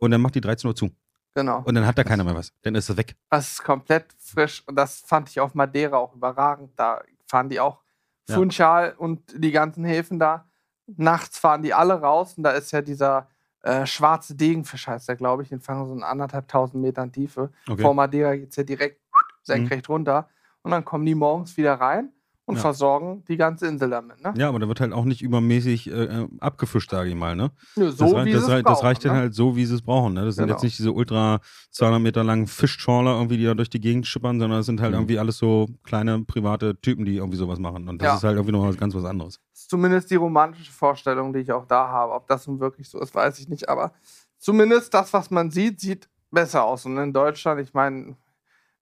und 0.03 0.11
dann 0.11 0.21
macht 0.21 0.35
die 0.35 0.41
13 0.41 0.69
Uhr 0.69 0.75
zu. 0.77 0.91
genau. 1.35 1.63
Und 1.65 1.75
dann 1.75 1.87
hat 1.87 1.97
da 1.97 2.05
keiner 2.05 2.25
mehr 2.25 2.35
was. 2.35 2.53
Dann 2.63 2.75
ist 2.75 2.89
es 2.91 2.97
weg. 2.97 3.15
Das 3.31 3.53
ist 3.53 3.63
komplett 3.65 4.07
frisch 4.19 4.63
und 4.67 4.75
das 4.77 5.01
fand 5.01 5.29
ich 5.31 5.39
auf 5.41 5.55
Madeira 5.55 5.97
auch 5.97 6.15
überragend. 6.15 6.71
Da 6.77 7.03
fahren 7.27 7.49
die 7.49 7.61
auch 7.61 7.81
Ja. 8.29 8.35
Funchal 8.37 8.95
und 8.99 9.21
die 9.37 9.53
ganzen 9.53 9.85
Häfen 9.85 10.19
da. 10.19 10.49
Nachts 10.87 11.39
fahren 11.39 11.63
die 11.63 11.73
alle 11.73 11.95
raus 12.01 12.35
und 12.37 12.43
da 12.43 12.51
ist 12.51 12.71
ja 12.73 12.83
dieser 12.83 13.29
äh, 13.63 13.87
schwarze 13.87 14.35
Degenfisch, 14.35 14.87
heißt 14.89 15.09
der, 15.09 15.17
glaube 15.17 15.43
ich. 15.45 15.49
Den 15.51 15.61
fangen 15.61 15.87
so 15.87 15.95
in 15.95 16.03
anderthalb 16.03 16.49
tausend 16.49 16.83
Metern 16.83 17.13
Tiefe. 17.13 17.51
Okay. 17.69 17.81
Vor 17.83 17.95
Madeira 17.95 18.35
geht 18.37 18.51
es 18.51 18.57
ja 18.57 18.65
direkt 18.65 19.01
senkrecht 19.43 19.89
runter. 19.89 20.29
Und 20.63 20.71
dann 20.73 20.85
kommen 20.85 21.07
die 21.07 21.15
morgens 21.15 21.57
wieder 21.57 21.75
rein 21.75 22.11
und 22.53 22.57
Ja. 22.57 22.63
versorgen 22.63 23.25
die 23.29 23.37
ganze 23.37 23.67
Insel 23.67 23.91
damit. 23.91 24.23
Ne? 24.23 24.35
Ja, 24.37 24.49
aber 24.49 24.59
da 24.59 24.69
wird 24.69 24.81
halt 24.81 24.93
auch 24.93 25.05
nicht 25.05 25.23
übermäßig 25.23 25.91
äh, 25.91 26.05
äh, 26.05 26.29
abgefischt, 26.41 26.91
sage 26.91 27.09
ich 27.09 27.15
mal. 27.15 27.35
Ne? 27.35 27.51
Nö, 27.77 27.91
so 27.91 28.13
das, 28.15 28.25
wie 28.27 28.33
das, 28.33 28.43
es 28.43 28.49
das 28.49 28.63
brauchen, 28.63 28.87
reicht 28.87 29.05
dann 29.05 29.13
ne? 29.15 29.19
halt 29.19 29.35
so, 29.35 29.57
wie 29.57 29.65
sie 29.65 29.75
es 29.75 29.83
brauchen. 29.83 30.15
Ne? 30.15 30.25
Das 30.25 30.35
sind 30.37 30.45
Genau. 30.45 30.55
jetzt 30.55 30.63
nicht 30.63 30.79
diese 30.79 30.93
ultra 30.93 31.41
200 31.71 32.01
Meter 32.01 32.23
langen 32.25 32.47
Fischtrawler, 32.47 33.13
irgendwie, 33.17 33.39
die 33.39 33.45
da 33.45 33.55
durch 33.55 33.71
die 33.71 33.81
Gegend 33.81 34.07
schippern, 34.07 34.39
sondern 34.39 34.59
das 34.61 34.67
sind 34.67 34.81
halt 34.81 34.91
Mhm. 34.93 34.97
irgendwie 34.99 35.19
alles 35.19 35.39
so 35.39 35.69
kleine 35.83 36.23
private 36.25 36.81
Typen, 36.81 37.05
die 37.05 37.17
irgendwie 37.17 37.39
sowas 37.39 37.59
machen. 37.59 37.89
Und 37.89 38.01
das 38.03 38.07
Ja. 38.07 38.15
ist 38.17 38.25
halt 38.25 38.37
irgendwie 38.37 38.53
noch 38.53 38.67
was 38.67 38.77
ganz 38.77 38.95
was 38.95 39.05
anderes. 39.05 39.41
ist 39.55 39.71
zumindest 39.71 40.11
die 40.11 40.17
romantische 40.17 40.73
Vorstellung, 40.73 41.33
die 41.33 41.39
ich 41.41 41.53
auch 41.53 41.67
da 41.67 41.89
habe. 41.89 42.13
Ob 42.13 42.29
das 42.29 42.47
nun 42.47 42.61
wirklich 42.61 42.89
so 42.89 43.01
ist, 43.01 43.15
weiß 43.15 43.39
ich 43.39 43.49
nicht. 43.49 43.69
Aber 43.69 43.93
zumindest 44.39 44.93
das, 44.95 45.13
was 45.13 45.31
man 45.31 45.51
sieht, 45.51 45.81
sieht 45.81 46.09
besser 46.31 46.65
aus. 46.65 46.85
Und 46.87 46.97
in 46.99 47.13
Deutschland, 47.13 47.61
ich 47.61 47.73
meine, 47.75 48.17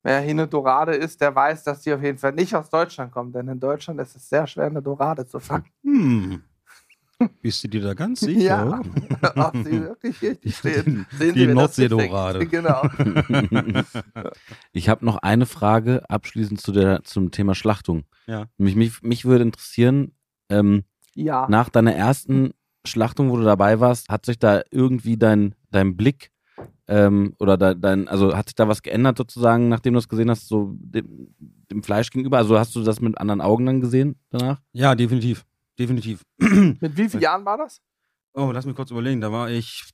wer 0.03 0.21
hier 0.21 0.31
eine 0.31 0.49
Dorade 0.49 0.95
ist, 0.95 1.21
der 1.21 1.35
weiß, 1.35 1.65
dass 1.65 1.83
die 1.83 1.93
auf 1.93 2.03
jeden 2.03 2.19
Fall 2.19 2.33
nicht 2.33 2.55
aus 2.55 2.71
Deutschland 2.71 3.13
kommt. 3.13 3.35
Denn 3.35 3.49
in 3.49 3.61
Deutschland 3.61 4.01
ist 4.01 4.17
es 4.17 4.29
sehr 4.29 4.47
schwer, 4.47 4.67
eine 4.67 4.83
Dorade 4.83 5.27
zu 5.27 5.39
fangen. 5.41 5.67
Hm. 5.83 6.43
Bist 7.43 7.63
du 7.65 7.69
dir 7.69 7.83
da 7.83 7.93
ganz 7.93 8.21
sicher? 8.21 8.41
Ja, 8.43 8.81
ob 9.49 9.55
sie 9.57 9.83
wirklich 9.83 10.23
richtig 10.23 10.57
steht. 10.57 10.85
Sehen 10.85 11.07
Die 11.21 11.25
Sie, 11.25 11.35
wer 11.41 11.47
das 11.49 11.55
Nordseedorade. 11.55 12.47
Genau. 12.51 12.83
Ich 14.73 14.89
habe 14.89 15.05
noch 15.05 15.17
eine 15.19 15.47
Frage 15.47 16.09
abschließend 16.09 16.61
zu 16.61 16.73
der, 16.73 17.03
zum 17.05 17.31
Thema 17.31 17.55
Schlachtung. 17.55 18.05
Ja. 18.27 18.47
Mich, 18.57 18.75
mich, 18.77 19.03
mich 19.03 19.25
würde 19.27 19.43
interessieren, 19.45 20.13
ähm, 20.49 20.85
Ja. 21.15 21.47
nach 21.51 21.69
deiner 21.69 21.95
ersten 21.95 22.53
Schlachtung, 22.87 23.31
wo 23.31 23.37
du 23.37 23.43
dabei 23.45 23.81
warst, 23.81 24.09
hat 24.09 24.25
sich 24.25 24.39
da 24.39 24.63
irgendwie 24.71 25.19
dein, 25.19 25.55
dein 25.71 25.97
Blick 25.99 26.31
ähm, 26.91 27.35
oder 27.39 27.57
de, 27.57 27.77
dein, 27.79 28.09
also 28.09 28.37
hat 28.37 28.49
sich 28.49 28.57
da 28.57 28.67
was 28.67 28.83
geändert 28.83 29.17
sozusagen, 29.17 29.69
nachdem 29.69 29.95
du 29.95 30.01
es 30.01 30.09
gesehen 30.09 30.29
hast, 30.29 30.49
so 30.49 30.75
dem, 30.77 31.35
dem 31.71 31.85
Fleisch 31.85 32.11
gegenüber? 32.11 32.39
Also 32.39 32.59
hast 32.59 32.75
du 32.75 32.83
das 32.83 33.01
mit 33.01 33.17
anderen 33.17 33.41
Augen 33.41 33.65
dann 33.65 33.81
gesehen 33.81 34.17
danach? 34.31 34.61
Ja, 34.73 34.97
definitiv. 34.97 35.47
Definitiv. 35.79 36.25
Mit 36.39 36.97
wie 36.99 37.09
vielen 37.09 37.23
Jahren 37.23 37.45
war 37.47 37.57
das? 37.57 37.81
Oh, 38.35 38.51
lass 38.53 38.67
mich 38.67 38.77
kurz 38.77 38.91
überlegen. 38.91 39.23
Da 39.23 39.33
war 39.33 39.49
ich 39.49 39.85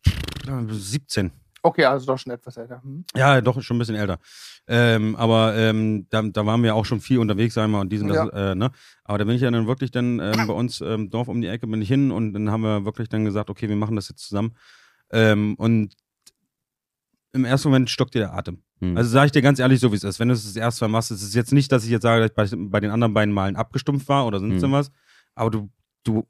äh, 0.48 0.64
17. 0.68 1.30
Okay, 1.62 1.84
also 1.84 2.06
doch 2.06 2.18
schon 2.18 2.32
etwas 2.32 2.56
älter. 2.56 2.82
Hm. 2.82 3.04
Ja, 3.14 3.40
doch, 3.40 3.60
schon 3.60 3.76
ein 3.76 3.78
bisschen 3.78 3.94
älter. 3.94 4.18
Ähm, 4.66 5.14
aber 5.14 5.54
ähm, 5.54 6.06
da, 6.10 6.22
da 6.22 6.44
waren 6.44 6.62
wir 6.62 6.74
auch 6.74 6.84
schon 6.84 7.00
viel 7.00 7.18
unterwegs 7.18 7.56
einmal 7.58 7.82
und 7.82 7.92
diesen, 7.92 8.08
das, 8.08 8.28
äh, 8.30 8.54
ne? 8.54 8.70
Aber 9.04 9.18
da 9.18 9.24
bin 9.24 9.36
ich 9.36 9.42
ja 9.42 9.50
dann 9.50 9.66
wirklich 9.66 9.92
dann 9.92 10.18
ähm, 10.18 10.46
bei 10.46 10.52
uns 10.52 10.80
im 10.80 11.10
Dorf 11.10 11.28
um 11.28 11.40
die 11.40 11.48
Ecke 11.48 11.66
bin 11.66 11.82
ich 11.82 11.88
hin 11.88 12.10
und 12.10 12.32
dann 12.32 12.50
haben 12.50 12.62
wir 12.62 12.84
wirklich 12.84 13.08
dann 13.08 13.24
gesagt, 13.24 13.50
okay, 13.50 13.68
wir 13.68 13.76
machen 13.76 13.96
das 13.96 14.08
jetzt 14.08 14.26
zusammen. 14.26 14.56
Ähm, 15.10 15.54
und 15.56 15.94
im 17.36 17.44
ersten 17.44 17.68
Moment 17.68 17.88
stockt 17.90 18.14
dir 18.14 18.20
der 18.20 18.34
Atem. 18.34 18.62
Hm. 18.80 18.96
Also 18.96 19.10
sage 19.10 19.26
ich 19.26 19.32
dir 19.32 19.42
ganz 19.42 19.58
ehrlich, 19.58 19.78
so 19.80 19.92
wie 19.92 19.96
es 19.96 20.04
ist. 20.04 20.18
Wenn 20.18 20.28
du 20.28 20.34
es 20.34 20.44
das 20.44 20.56
erste 20.56 20.84
Mal 20.84 20.88
machst, 20.88 21.10
ist 21.10 21.22
es 21.22 21.34
jetzt 21.34 21.52
nicht, 21.52 21.70
dass 21.70 21.84
ich 21.84 21.90
jetzt 21.90 22.02
sage, 22.02 22.28
dass 22.28 22.52
ich 22.52 22.58
bei, 22.58 22.64
bei 22.68 22.80
den 22.80 22.90
anderen 22.90 23.14
beiden 23.14 23.32
Malen 23.32 23.56
abgestumpft 23.56 24.08
war 24.08 24.26
oder 24.26 24.40
sonst 24.40 24.62
Hm. 24.62 24.72
was. 24.72 24.90
Aber 25.34 25.50
du, 25.50 25.70
du 26.04 26.26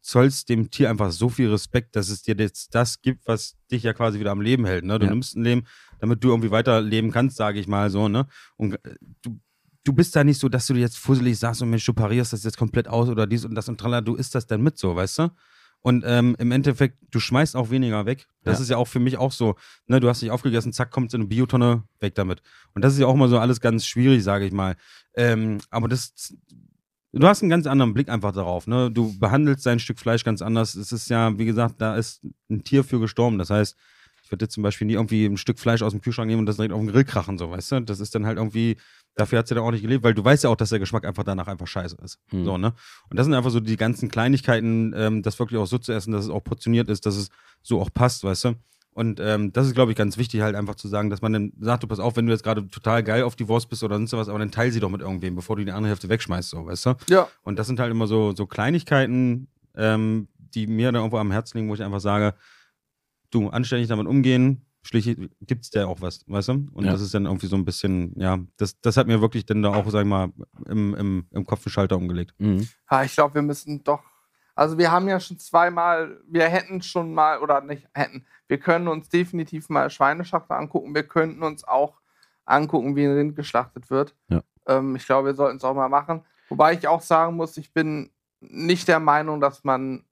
zollst 0.00 0.48
dem 0.48 0.70
Tier 0.70 0.88
einfach 0.88 1.10
so 1.12 1.28
viel 1.28 1.50
Respekt, 1.50 1.96
dass 1.96 2.08
es 2.08 2.22
dir 2.22 2.36
jetzt 2.38 2.74
das 2.74 3.02
gibt, 3.02 3.26
was 3.26 3.56
dich 3.70 3.82
ja 3.82 3.92
quasi 3.92 4.20
wieder 4.20 4.30
am 4.30 4.40
Leben 4.40 4.64
hält. 4.64 4.84
Ne? 4.84 4.98
Du 4.98 5.06
Ja. 5.06 5.10
nimmst 5.10 5.36
ein 5.36 5.42
Leben, 5.44 5.66
damit 5.98 6.22
du 6.22 6.28
irgendwie 6.30 6.50
weiterleben 6.50 7.10
kannst, 7.10 7.36
sage 7.36 7.58
ich 7.58 7.66
mal 7.66 7.90
so. 7.90 8.08
Ne? 8.08 8.26
Und 8.56 8.74
äh, 8.84 8.94
du, 9.22 9.40
du 9.84 9.92
bist 9.92 10.14
da 10.14 10.22
nicht 10.24 10.38
so, 10.40 10.48
dass 10.48 10.66
du 10.66 10.74
jetzt 10.74 10.96
fusselig 10.98 11.38
sagst 11.38 11.60
und 11.62 11.70
Mensch, 11.70 11.84
du 11.84 11.92
parierst 11.92 12.32
das 12.32 12.44
jetzt 12.44 12.56
komplett 12.56 12.86
aus 12.88 13.08
oder 13.08 13.26
dies 13.26 13.44
und 13.44 13.54
das 13.56 13.68
und 13.68 13.78
tralala. 13.78 14.00
Du 14.00 14.14
isst 14.14 14.34
das 14.34 14.46
dann 14.46 14.62
mit 14.62 14.78
so, 14.78 14.94
weißt 14.94 15.18
du? 15.20 15.28
Und 15.82 16.02
ähm, 16.06 16.34
im 16.40 16.50
Endeffekt, 16.50 16.98
du 17.12 17.20
schmeißt 17.20 17.54
auch 17.54 17.70
weniger 17.70 18.06
weg. 18.06 18.26
Das 18.42 18.58
Ja. 18.58 18.62
ist 18.62 18.68
ja 18.70 18.76
auch 18.76 18.88
für 18.88 18.98
mich 18.98 19.18
auch 19.18 19.30
so. 19.30 19.54
Ne, 19.86 20.00
du 20.00 20.08
hast 20.08 20.20
dich 20.20 20.32
aufgegessen, 20.32 20.72
zack, 20.72 20.90
kommt 20.90 21.14
in 21.14 21.20
eine 21.20 21.28
Biotonne, 21.28 21.84
weg 22.00 22.14
damit. 22.16 22.42
Und 22.74 22.82
das 22.84 22.92
ist 22.94 22.98
ja 22.98 23.06
auch 23.06 23.14
mal 23.14 23.28
so 23.28 23.38
alles 23.38 23.60
ganz 23.60 23.86
schwierig, 23.86 24.24
sage 24.24 24.46
ich 24.46 24.52
mal. 24.52 24.74
Ähm, 25.14 25.58
aber 25.70 25.86
das, 25.86 26.34
du 27.12 27.26
hast 27.26 27.42
einen 27.42 27.50
ganz 27.50 27.66
anderen 27.68 27.94
Blick 27.94 28.08
einfach 28.08 28.32
darauf. 28.32 28.66
Ne? 28.66 28.90
Du 28.90 29.16
behandelst 29.18 29.64
dein 29.64 29.78
Stück 29.78 30.00
Fleisch 30.00 30.24
ganz 30.24 30.42
anders. 30.42 30.74
Es 30.74 30.90
ist 30.90 31.08
ja, 31.08 31.38
wie 31.38 31.44
gesagt, 31.46 31.76
da 31.80 31.96
ist 31.96 32.20
ein 32.50 32.64
Tier 32.64 32.82
für 32.82 32.98
gestorben. 32.98 33.38
Das 33.38 33.50
heißt, 33.50 33.76
Ich 34.24 34.32
würde 34.32 34.44
jetzt 34.46 34.54
zum 34.54 34.64
Beispiel 34.64 34.88
nie 34.88 34.94
irgendwie 34.94 35.24
ein 35.24 35.36
Stück 35.36 35.60
Fleisch 35.60 35.82
aus 35.82 35.92
dem 35.92 36.00
Kühlschrank 36.00 36.26
nehmen 36.26 36.40
und 36.40 36.46
das 36.46 36.56
direkt 36.56 36.74
auf 36.74 36.80
den 36.80 36.88
Grill 36.88 37.04
krachen, 37.04 37.38
so, 37.38 37.48
weißt 37.52 37.70
du? 37.72 37.80
Das 37.82 38.00
ist 38.00 38.12
dann 38.12 38.26
halt 38.26 38.38
irgendwie, 38.38 38.76
dafür 39.16 39.38
hat 39.40 39.48
sie 39.48 39.54
dann 39.54 39.64
auch 39.64 39.70
nicht 39.70 39.82
gelebt, 39.82 40.04
weil 40.04 40.14
du 40.14 40.24
weißt 40.24 40.44
ja 40.44 40.50
auch, 40.50 40.56
dass 40.56 40.68
der 40.68 40.78
Geschmack 40.78 41.04
einfach 41.04 41.24
danach 41.24 41.48
einfach 41.48 41.66
scheiße 41.66 41.96
ist. 42.04 42.20
Hm. 42.28 42.44
So, 42.44 42.58
ne? 42.58 42.74
Und 43.10 43.18
das 43.18 43.26
sind 43.26 43.34
einfach 43.34 43.50
so 43.50 43.60
die 43.60 43.76
ganzen 43.76 44.08
Kleinigkeiten, 44.08 44.94
ähm, 44.96 45.22
das 45.22 45.38
wirklich 45.38 45.58
auch 45.58 45.66
so 45.66 45.78
zu 45.78 45.92
essen, 45.92 46.12
dass 46.12 46.24
es 46.24 46.30
auch 46.30 46.44
portioniert 46.44 46.88
ist, 46.88 47.06
dass 47.06 47.16
es 47.16 47.30
so 47.62 47.80
auch 47.80 47.92
passt, 47.92 48.22
weißt 48.22 48.44
du? 48.44 48.54
Und 48.92 49.20
ähm, 49.20 49.52
das 49.52 49.66
ist, 49.66 49.74
glaube 49.74 49.92
ich, 49.92 49.98
ganz 49.98 50.16
wichtig, 50.16 50.40
halt 50.40 50.54
einfach 50.54 50.74
zu 50.74 50.88
sagen, 50.88 51.10
dass 51.10 51.20
man 51.20 51.32
dann 51.32 51.52
sagt, 51.60 51.82
du 51.82 51.86
pass 51.86 51.98
auf, 51.98 52.16
wenn 52.16 52.26
du 52.26 52.32
jetzt 52.32 52.44
gerade 52.44 52.66
total 52.68 53.02
geil 53.02 53.24
auf 53.24 53.36
die 53.36 53.46
Wurst 53.46 53.68
bist 53.68 53.82
oder 53.82 53.96
sonst 53.96 54.12
was, 54.14 54.30
aber 54.30 54.38
dann 54.38 54.50
teil 54.50 54.70
sie 54.70 54.80
doch 54.80 54.88
mit 54.88 55.02
irgendwem, 55.02 55.34
bevor 55.34 55.56
du 55.56 55.64
die 55.64 55.72
andere 55.72 55.90
Hälfte 55.90 56.08
wegschmeißt, 56.08 56.48
so, 56.48 56.64
weißt 56.64 56.86
du? 56.86 56.94
Ja. 57.10 57.28
Und 57.42 57.58
das 57.58 57.66
sind 57.66 57.78
halt 57.78 57.90
immer 57.90 58.06
so, 58.06 58.34
so 58.34 58.46
Kleinigkeiten, 58.46 59.48
ähm, 59.76 60.28
die 60.54 60.66
mir 60.66 60.92
dann 60.92 60.96
irgendwo 60.96 61.18
am 61.18 61.30
Herzen 61.30 61.58
liegen, 61.58 61.68
wo 61.68 61.74
ich 61.74 61.82
einfach 61.82 62.00
sage, 62.00 62.34
du, 63.30 63.48
anständig 63.48 63.88
damit 63.88 64.06
umgehen, 64.06 64.65
gibt 64.90 65.64
es 65.64 65.70
da 65.70 65.86
auch 65.86 66.00
was, 66.00 66.24
weißt 66.28 66.48
du? 66.48 66.68
Und 66.72 66.84
Ja. 66.84 66.92
das 66.92 67.00
ist 67.00 67.14
dann 67.14 67.26
irgendwie 67.26 67.46
so 67.46 67.56
ein 67.56 67.64
bisschen, 67.64 68.12
ja, 68.18 68.38
das, 68.56 68.80
das 68.80 68.96
hat 68.96 69.06
mir 69.06 69.20
wirklich 69.20 69.46
dann 69.46 69.62
da 69.62 69.74
auch, 69.74 69.88
sag 69.90 70.02
ich 70.02 70.06
mal, 70.08 70.28
im, 70.66 70.94
im, 70.94 71.26
im 71.30 71.44
Kopf 71.46 71.66
einen 71.66 71.72
Schalter 71.72 71.96
umgelegt. 71.96 72.34
Mhm. 72.38 72.66
Ja, 72.90 73.02
ich 73.04 73.14
glaube, 73.14 73.34
wir 73.34 73.42
müssen 73.42 73.82
doch. 73.84 74.02
Also 74.54 74.78
wir 74.78 74.90
haben 74.90 75.06
ja 75.08 75.20
schon 75.20 75.38
zweimal, 75.38 76.18
wir 76.28 76.48
hätten 76.48 76.80
schon 76.80 77.12
mal, 77.12 77.40
oder 77.40 77.60
nicht 77.60 77.86
hätten, 77.92 78.24
wir 78.48 78.58
können 78.58 78.88
uns 78.88 79.08
definitiv 79.08 79.68
mal 79.68 79.90
Schweineschlachter 79.90 80.56
angucken. 80.56 80.94
Wir 80.94 81.02
könnten 81.02 81.42
uns 81.42 81.64
auch 81.64 82.00
angucken, 82.46 82.96
wie 82.96 83.04
ein 83.04 83.12
Rind 83.14 83.36
geschlachtet 83.36 83.90
wird. 83.90 84.14
Ja. 84.28 84.42
Ähm, 84.66 84.96
ich 84.96 85.04
glaube, 85.04 85.28
wir 85.28 85.34
sollten 85.34 85.58
es 85.58 85.64
auch 85.64 85.74
mal 85.74 85.88
machen. 85.88 86.22
Wobei 86.48 86.72
ich 86.74 86.86
auch 86.88 87.02
sagen 87.02 87.36
muss, 87.36 87.56
ich 87.56 87.72
bin 87.72 88.10
nicht 88.40 88.88
der 88.88 89.00
Meinung, 89.00 89.40
dass 89.40 89.64
man 89.64 90.04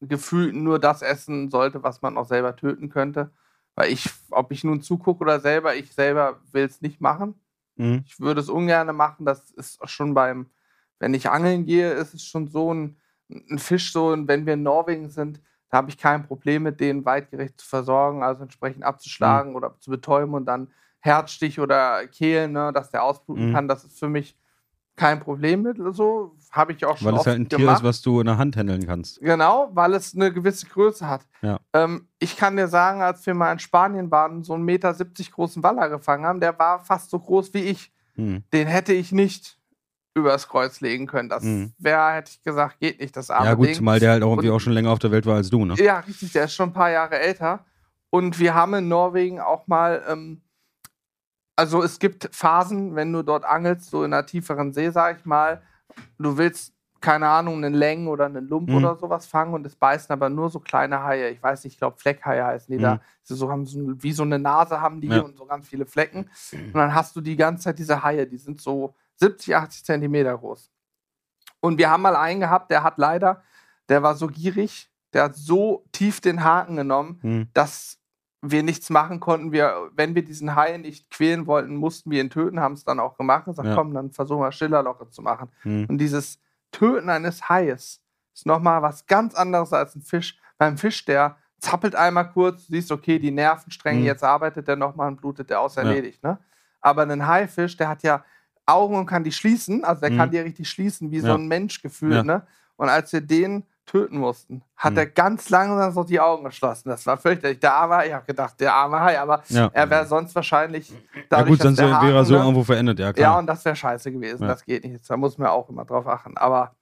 gefühlt 0.00 0.54
nur 0.54 0.78
das 0.78 1.02
essen 1.02 1.50
sollte, 1.50 1.82
was 1.82 2.00
man 2.02 2.16
auch 2.16 2.26
selber 2.26 2.56
töten 2.56 2.88
könnte. 2.90 3.32
Weil 3.74 3.92
ich, 3.92 4.08
ob 4.30 4.52
ich 4.52 4.64
nun 4.64 4.82
zugucke 4.82 5.22
oder 5.22 5.40
selber, 5.40 5.74
ich 5.74 5.92
selber 5.92 6.40
will 6.52 6.64
es 6.64 6.80
nicht 6.80 7.00
machen. 7.00 7.34
Mhm. 7.76 8.04
Ich 8.06 8.20
würde 8.20 8.40
es 8.40 8.48
ungern 8.48 8.94
machen. 8.94 9.26
Das 9.26 9.50
ist 9.50 9.78
schon 9.90 10.14
beim, 10.14 10.46
wenn 11.00 11.14
ich 11.14 11.28
angeln 11.28 11.64
gehe, 11.66 11.92
ist 11.92 12.14
es 12.14 12.24
schon 12.24 12.48
so 12.48 12.72
ein, 12.72 12.96
ein 13.28 13.58
Fisch, 13.58 13.92
so 13.92 14.08
und 14.08 14.28
wenn 14.28 14.46
wir 14.46 14.54
in 14.54 14.62
Norwegen 14.62 15.08
sind, 15.10 15.40
da 15.70 15.78
habe 15.78 15.90
ich 15.90 15.98
kein 15.98 16.24
Problem 16.26 16.62
mit 16.62 16.78
denen 16.78 17.04
weitgerecht 17.04 17.60
zu 17.60 17.66
versorgen, 17.66 18.22
also 18.22 18.42
entsprechend 18.42 18.84
abzuschlagen 18.84 19.56
oder 19.56 19.76
zu 19.80 19.90
betäuben 19.90 20.34
und 20.34 20.46
dann 20.46 20.68
Herzstich 21.00 21.58
oder 21.58 22.06
Kehlen, 22.06 22.52
ne, 22.52 22.72
dass 22.72 22.90
der 22.90 23.02
ausbluten 23.02 23.48
Mhm. 23.48 23.52
kann. 23.52 23.68
Das 23.68 23.84
ist 23.84 23.98
für 23.98 24.08
mich 24.08 24.36
kein 24.96 25.20
Problem 25.20 25.62
mit. 25.62 25.76
So 25.94 26.36
habe 26.52 26.72
ich 26.72 26.84
auch 26.84 26.96
schon 26.96 27.06
Weil 27.12 27.18
es 27.20 27.26
halt 27.26 27.40
ein 27.40 27.48
Tier 27.48 27.58
gemacht. 27.58 27.78
ist, 27.78 27.84
was 27.84 28.02
du 28.02 28.20
in 28.20 28.26
der 28.26 28.38
Hand 28.38 28.56
handeln 28.56 28.86
kannst. 28.86 29.20
Genau, 29.20 29.70
weil 29.72 29.94
es 29.94 30.14
eine 30.14 30.32
gewisse 30.32 30.66
Größe 30.66 31.08
hat. 31.08 31.26
Ja. 31.42 31.58
Ähm, 31.72 32.08
ich 32.18 32.36
kann 32.36 32.56
dir 32.56 32.68
sagen, 32.68 33.02
als 33.02 33.26
wir 33.26 33.34
mal 33.34 33.52
in 33.52 33.58
Spanien 33.58 34.10
waren, 34.10 34.42
so 34.44 34.54
einen 34.54 34.64
Meter 34.64 34.94
70 34.94 35.32
großen 35.32 35.62
Waller 35.62 35.88
gefangen 35.88 36.24
haben, 36.26 36.40
der 36.40 36.56
war 36.58 36.78
fast 36.84 37.10
so 37.10 37.18
groß 37.18 37.52
wie 37.54 37.62
ich. 37.64 37.92
Mhm. 38.16 38.44
Den 38.52 38.68
hätte 38.68 38.92
ich 38.92 39.10
nicht 39.10 39.58
übers 40.16 40.46
Kreuz 40.48 40.80
legen 40.80 41.08
können. 41.08 41.28
Das 41.28 41.42
Mhm. 41.42 41.72
wäre, 41.78 42.12
hätte 42.12 42.30
ich 42.32 42.42
gesagt, 42.44 42.78
geht 42.78 43.00
nicht, 43.00 43.16
das 43.16 43.30
arme 43.30 43.46
Ja, 43.46 43.54
gut, 43.54 43.66
Ding. 43.66 43.74
zumal 43.74 43.98
der 43.98 44.12
halt 44.12 44.22
auch 44.22 44.30
irgendwie 44.30 44.48
Und- 44.50 44.54
auch 44.56 44.60
schon 44.60 44.72
länger 44.74 44.90
auf 44.90 45.00
der 45.00 45.10
Welt 45.10 45.26
war 45.26 45.34
als 45.34 45.50
du, 45.50 45.64
ne? 45.64 45.74
Ja, 45.76 45.98
richtig, 45.98 46.30
der 46.32 46.44
ist 46.44 46.54
schon 46.54 46.68
ein 46.68 46.72
paar 46.72 46.90
Jahre 46.90 47.18
älter. 47.18 47.64
Und 48.10 48.38
wir 48.38 48.54
haben 48.54 48.74
in 48.74 48.86
Norwegen 48.86 49.40
auch 49.40 49.66
mal, 49.66 50.04
ähm, 50.08 50.40
also 51.56 51.82
es 51.82 51.98
gibt 51.98 52.28
Phasen, 52.32 52.94
wenn 52.96 53.12
du 53.12 53.22
dort 53.22 53.44
angelst, 53.44 53.90
so 53.90 54.04
in 54.04 54.12
einer 54.12 54.26
tieferen 54.26 54.72
See, 54.72 54.90
sag 54.90 55.18
ich 55.18 55.24
mal, 55.24 55.62
du 56.18 56.36
willst, 56.36 56.72
keine 57.00 57.28
Ahnung, 57.28 57.56
einen 57.56 57.74
Längen 57.74 58.08
oder 58.08 58.24
einen 58.26 58.48
Lump 58.48 58.70
Mhm. 58.70 58.76
oder 58.76 58.96
sowas 58.96 59.26
fangen 59.26 59.52
und 59.52 59.66
es 59.66 59.76
beißen 59.76 60.10
aber 60.12 60.30
nur 60.30 60.48
so 60.48 60.58
kleine 60.58 61.02
Haie. 61.02 61.28
Ich 61.30 61.42
weiß 61.42 61.62
nicht, 61.64 61.74
ich 61.74 61.78
glaube 61.78 61.98
Fleckhaie 61.98 62.42
heißen 62.42 62.72
die 62.72 62.78
Mhm. 62.78 62.82
da. 62.82 63.00
Sie 63.22 63.34
so 63.34 63.50
haben 63.50 63.66
so, 63.66 63.78
wie 64.02 64.12
so 64.12 64.22
eine 64.22 64.38
Nase 64.38 64.80
haben 64.80 65.00
die 65.00 65.08
Ja. 65.08 65.20
und 65.20 65.36
so 65.36 65.44
ganz 65.44 65.68
viele 65.68 65.84
Flecken. 65.86 66.30
Und 66.52 66.74
dann 66.74 66.94
hast 66.94 67.14
du 67.14 67.20
die 67.20 67.36
ganze 67.36 67.64
Zeit 67.64 67.78
diese 67.78 68.02
Haie, 68.02 68.26
die 68.26 68.38
sind 68.38 68.60
so 68.60 68.94
70, 69.16 69.54
80 69.54 69.84
Zentimeter 69.84 70.36
groß. 70.36 70.70
Und 71.60 71.78
wir 71.78 71.90
haben 71.90 72.02
mal 72.02 72.16
einen 72.16 72.40
gehabt, 72.40 72.70
der 72.70 72.82
hat 72.82 72.98
leider, 72.98 73.42
der 73.88 74.02
war 74.02 74.14
so 74.14 74.26
gierig, 74.26 74.90
der 75.12 75.24
hat 75.24 75.36
so 75.36 75.84
tief 75.92 76.20
den 76.20 76.42
Haken 76.42 76.76
genommen, 76.76 77.18
Mhm. 77.22 77.48
dass 77.52 77.98
wir 78.50 78.62
nichts 78.62 78.90
machen 78.90 79.20
konnten. 79.20 79.52
Wir, 79.52 79.90
wenn 79.94 80.14
wir 80.14 80.24
diesen 80.24 80.54
Hai 80.54 80.76
nicht 80.76 81.10
quälen 81.10 81.46
wollten, 81.46 81.76
mussten 81.76 82.10
wir 82.10 82.20
ihn 82.20 82.30
töten, 82.30 82.60
haben 82.60 82.74
es 82.74 82.84
dann 82.84 83.00
auch 83.00 83.16
gemacht 83.16 83.46
und 83.46 83.52
gesagt, 83.52 83.68
Ja. 83.68 83.74
komm, 83.74 83.94
dann 83.94 84.10
versuchen 84.12 84.40
wir 84.42 84.52
Schillerloche 84.52 85.08
zu 85.08 85.22
machen. 85.22 85.50
Mhm. 85.64 85.86
Und 85.88 85.98
dieses 85.98 86.38
Töten 86.70 87.08
eines 87.08 87.48
Haies 87.48 88.02
ist 88.34 88.46
nochmal 88.46 88.82
was 88.82 89.06
ganz 89.06 89.34
anderes 89.34 89.72
als 89.72 89.94
ein 89.94 90.02
Fisch. 90.02 90.38
Beim 90.58 90.76
Fisch, 90.76 91.04
der 91.04 91.36
zappelt 91.60 91.94
einmal 91.94 92.30
kurz, 92.30 92.66
du 92.66 92.72
siehst, 92.72 92.92
okay, 92.92 93.18
die 93.18 93.30
Nervenstränge, 93.30 94.00
Mhm. 94.00 94.06
jetzt 94.06 94.22
arbeitet 94.24 94.68
der 94.68 94.76
nochmal 94.76 95.08
und 95.08 95.20
blutet 95.20 95.48
der 95.50 95.60
aus, 95.60 95.76
Ja. 95.76 95.82
erledigt. 95.82 96.22
Ne? 96.22 96.38
Aber 96.80 97.02
ein 97.02 97.26
Haifisch, 97.26 97.76
der 97.76 97.88
hat 97.88 98.02
ja 98.02 98.24
Augen 98.66 98.96
und 98.96 99.06
kann 99.06 99.24
die 99.24 99.32
schließen, 99.32 99.84
also 99.84 100.00
der 100.02 100.10
Mhm. 100.10 100.16
kann 100.18 100.30
die 100.30 100.38
richtig 100.38 100.68
schließen, 100.68 101.10
wie 101.10 101.20
so 101.20 101.28
Ja. 101.28 101.34
ein 101.36 101.48
Mensch 101.48 101.80
gefühlt. 101.80 102.14
Ja. 102.16 102.22
Ne? 102.24 102.46
Und 102.76 102.88
als 102.88 103.12
wir 103.12 103.20
den 103.20 103.64
töten 103.86 104.18
mussten, 104.18 104.62
hat 104.76 104.92
Mhm. 104.92 104.98
er 104.98 105.06
ganz 105.06 105.50
langsam 105.50 105.92
so 105.92 106.04
die 106.04 106.18
Augen 106.18 106.44
geschlossen. 106.44 106.88
Das 106.88 107.04
war 107.06 107.16
fürchterlich. 107.16 107.60
Der 107.60 107.74
arme 107.74 108.06
ich 108.06 108.12
habe 108.12 108.24
gedacht, 108.24 108.58
der 108.60 108.72
arme 108.74 109.00
Hai, 109.00 109.18
aber 109.20 109.42
Ja. 109.48 109.70
er 109.72 109.90
wäre 109.90 110.06
sonst 110.06 110.34
wahrscheinlich 110.34 110.90
ja 110.90 110.96
dadurch, 111.28 111.50
gut, 111.50 111.62
sonst 111.62 111.78
wäre 111.78 112.14
er 112.14 112.24
so 112.24 112.34
ne? 112.34 112.40
irgendwo 112.40 112.64
verendet, 112.64 112.98
ja 112.98 113.06
Ja, 113.08 113.12
klar. 113.12 113.38
und 113.38 113.46
das 113.46 113.64
wäre 113.64 113.76
scheiße 113.76 114.10
gewesen. 114.10 114.42
Ja. 114.42 114.48
Das 114.48 114.64
geht 114.64 114.84
nicht. 114.84 115.08
Da 115.08 115.16
muss 115.16 115.36
man 115.38 115.48
auch 115.48 115.68
immer 115.68 115.84
drauf 115.84 116.06
achten. 116.06 116.36
Aber 116.38 116.74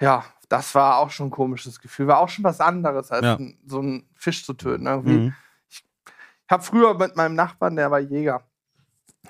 ja, 0.00 0.22
das 0.48 0.74
war 0.74 0.98
auch 0.98 1.10
schon 1.10 1.28
ein 1.28 1.30
komisches 1.30 1.80
Gefühl. 1.80 2.06
War 2.06 2.18
auch 2.18 2.28
schon 2.28 2.44
was 2.44 2.60
anderes, 2.60 3.10
als 3.10 3.24
Ja. 3.24 3.34
ein, 3.36 3.58
so 3.66 3.78
einen 3.80 4.08
Fisch 4.14 4.44
zu 4.44 4.52
töten. 4.54 4.84
Mhm. 4.84 5.34
Ich 5.70 5.84
habe 6.50 6.62
früher 6.62 6.94
mit 6.94 7.16
meinem 7.16 7.34
Nachbarn, 7.34 7.76
der 7.76 7.90
war 7.90 7.98
Jäger, 8.00 8.42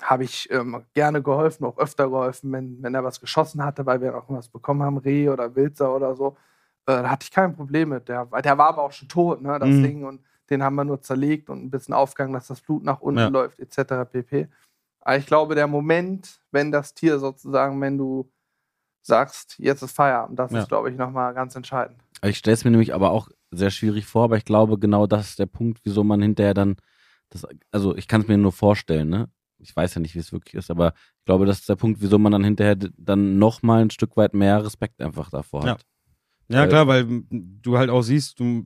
habe 0.01 0.23
ich 0.23 0.49
ähm, 0.51 0.83
gerne 0.93 1.21
geholfen, 1.21 1.65
auch 1.65 1.77
öfter 1.77 2.09
geholfen, 2.09 2.51
wenn, 2.51 2.81
wenn 2.81 2.93
er 2.95 3.03
was 3.03 3.19
geschossen 3.19 3.63
hatte, 3.65 3.85
weil 3.85 3.99
wir 4.01 4.15
auch 4.15 4.25
was 4.29 4.47
bekommen 4.47 4.83
haben, 4.83 4.97
Reh 4.97 5.27
oder 5.29 5.53
Wilzer 5.55 5.93
oder 5.93 6.15
so. 6.15 6.37
Äh, 6.89 7.03
da 7.03 7.09
hatte 7.11 7.23
ich 7.25 7.31
kein 7.31 7.55
Problem 7.55 7.89
mit. 7.89 8.07
Der, 8.09 8.31
weil 8.31 8.41
der 8.41 8.57
war 8.57 8.69
aber 8.69 8.83
auch 8.83 8.91
schon 8.91 9.07
tot, 9.07 9.41
ne, 9.41 9.59
das 9.59 9.69
Mhm. 9.69 9.83
Ding. 9.83 10.03
Und 10.05 10.21
den 10.49 10.63
haben 10.63 10.75
wir 10.75 10.83
nur 10.83 11.01
zerlegt 11.01 11.49
und 11.49 11.63
ein 11.63 11.69
bisschen 11.69 11.93
aufgegangen, 11.93 12.33
dass 12.33 12.47
das 12.47 12.61
Blut 12.61 12.83
nach 12.83 13.01
unten 13.01 13.19
Ja. 13.19 13.27
läuft, 13.27 13.59
etc. 13.59 14.05
pp. 14.05 14.47
Aber 15.01 15.17
ich 15.17 15.25
glaube, 15.27 15.53
der 15.55 15.67
Moment, 15.67 16.41
wenn 16.51 16.71
das 16.71 16.93
Tier 16.95 17.19
sozusagen, 17.19 17.79
wenn 17.81 17.97
du 17.97 18.31
sagst, 19.01 19.57
jetzt 19.59 19.81
ist 19.83 19.95
Feierabend, 19.95 20.37
das 20.39 20.51
Ja. 20.51 20.59
ist, 20.59 20.67
glaube 20.67 20.89
ich, 20.89 20.97
nochmal 20.97 21.33
ganz 21.33 21.55
entscheidend. 21.55 21.97
Ich 22.23 22.37
stelle 22.37 22.53
es 22.55 22.65
mir 22.65 22.71
nämlich 22.71 22.93
aber 22.93 23.11
auch 23.11 23.29
sehr 23.51 23.69
schwierig 23.69 24.05
vor, 24.05 24.25
aber 24.25 24.37
ich 24.37 24.45
glaube, 24.45 24.77
genau 24.77 25.07
das 25.07 25.29
ist 25.29 25.39
der 25.39 25.45
Punkt, 25.45 25.79
wieso 25.83 26.03
man 26.03 26.21
hinterher 26.21 26.53
dann, 26.53 26.75
das, 27.29 27.47
also 27.71 27.95
ich 27.95 28.07
kann 28.07 28.21
es 28.21 28.27
mir 28.27 28.37
nur 28.37 28.51
vorstellen, 28.51 29.09
ne? 29.09 29.29
Ich 29.61 29.75
weiß 29.75 29.95
ja 29.95 30.01
nicht, 30.01 30.15
wie 30.15 30.19
es 30.19 30.31
wirklich 30.31 30.53
ist, 30.55 30.71
aber 30.71 30.93
ich 31.19 31.25
glaube, 31.25 31.45
das 31.45 31.59
ist 31.59 31.69
der 31.69 31.75
Punkt, 31.75 32.01
wieso 32.01 32.17
man 32.17 32.31
dann 32.31 32.43
hinterher 32.43 32.75
dann 32.75 33.37
nochmal 33.39 33.81
ein 33.81 33.89
Stück 33.89 34.15
weit 34.17 34.33
mehr 34.33 34.63
Respekt 34.63 35.01
einfach 35.01 35.29
davor 35.29 35.63
hat. 35.63 35.67
Ja, 35.67 35.85
Äh, 36.49 36.67
klar, 36.67 36.87
weil 36.87 37.05
du 37.29 37.77
halt 37.77 37.89
auch 37.89 38.01
siehst, 38.01 38.39
du 38.39 38.65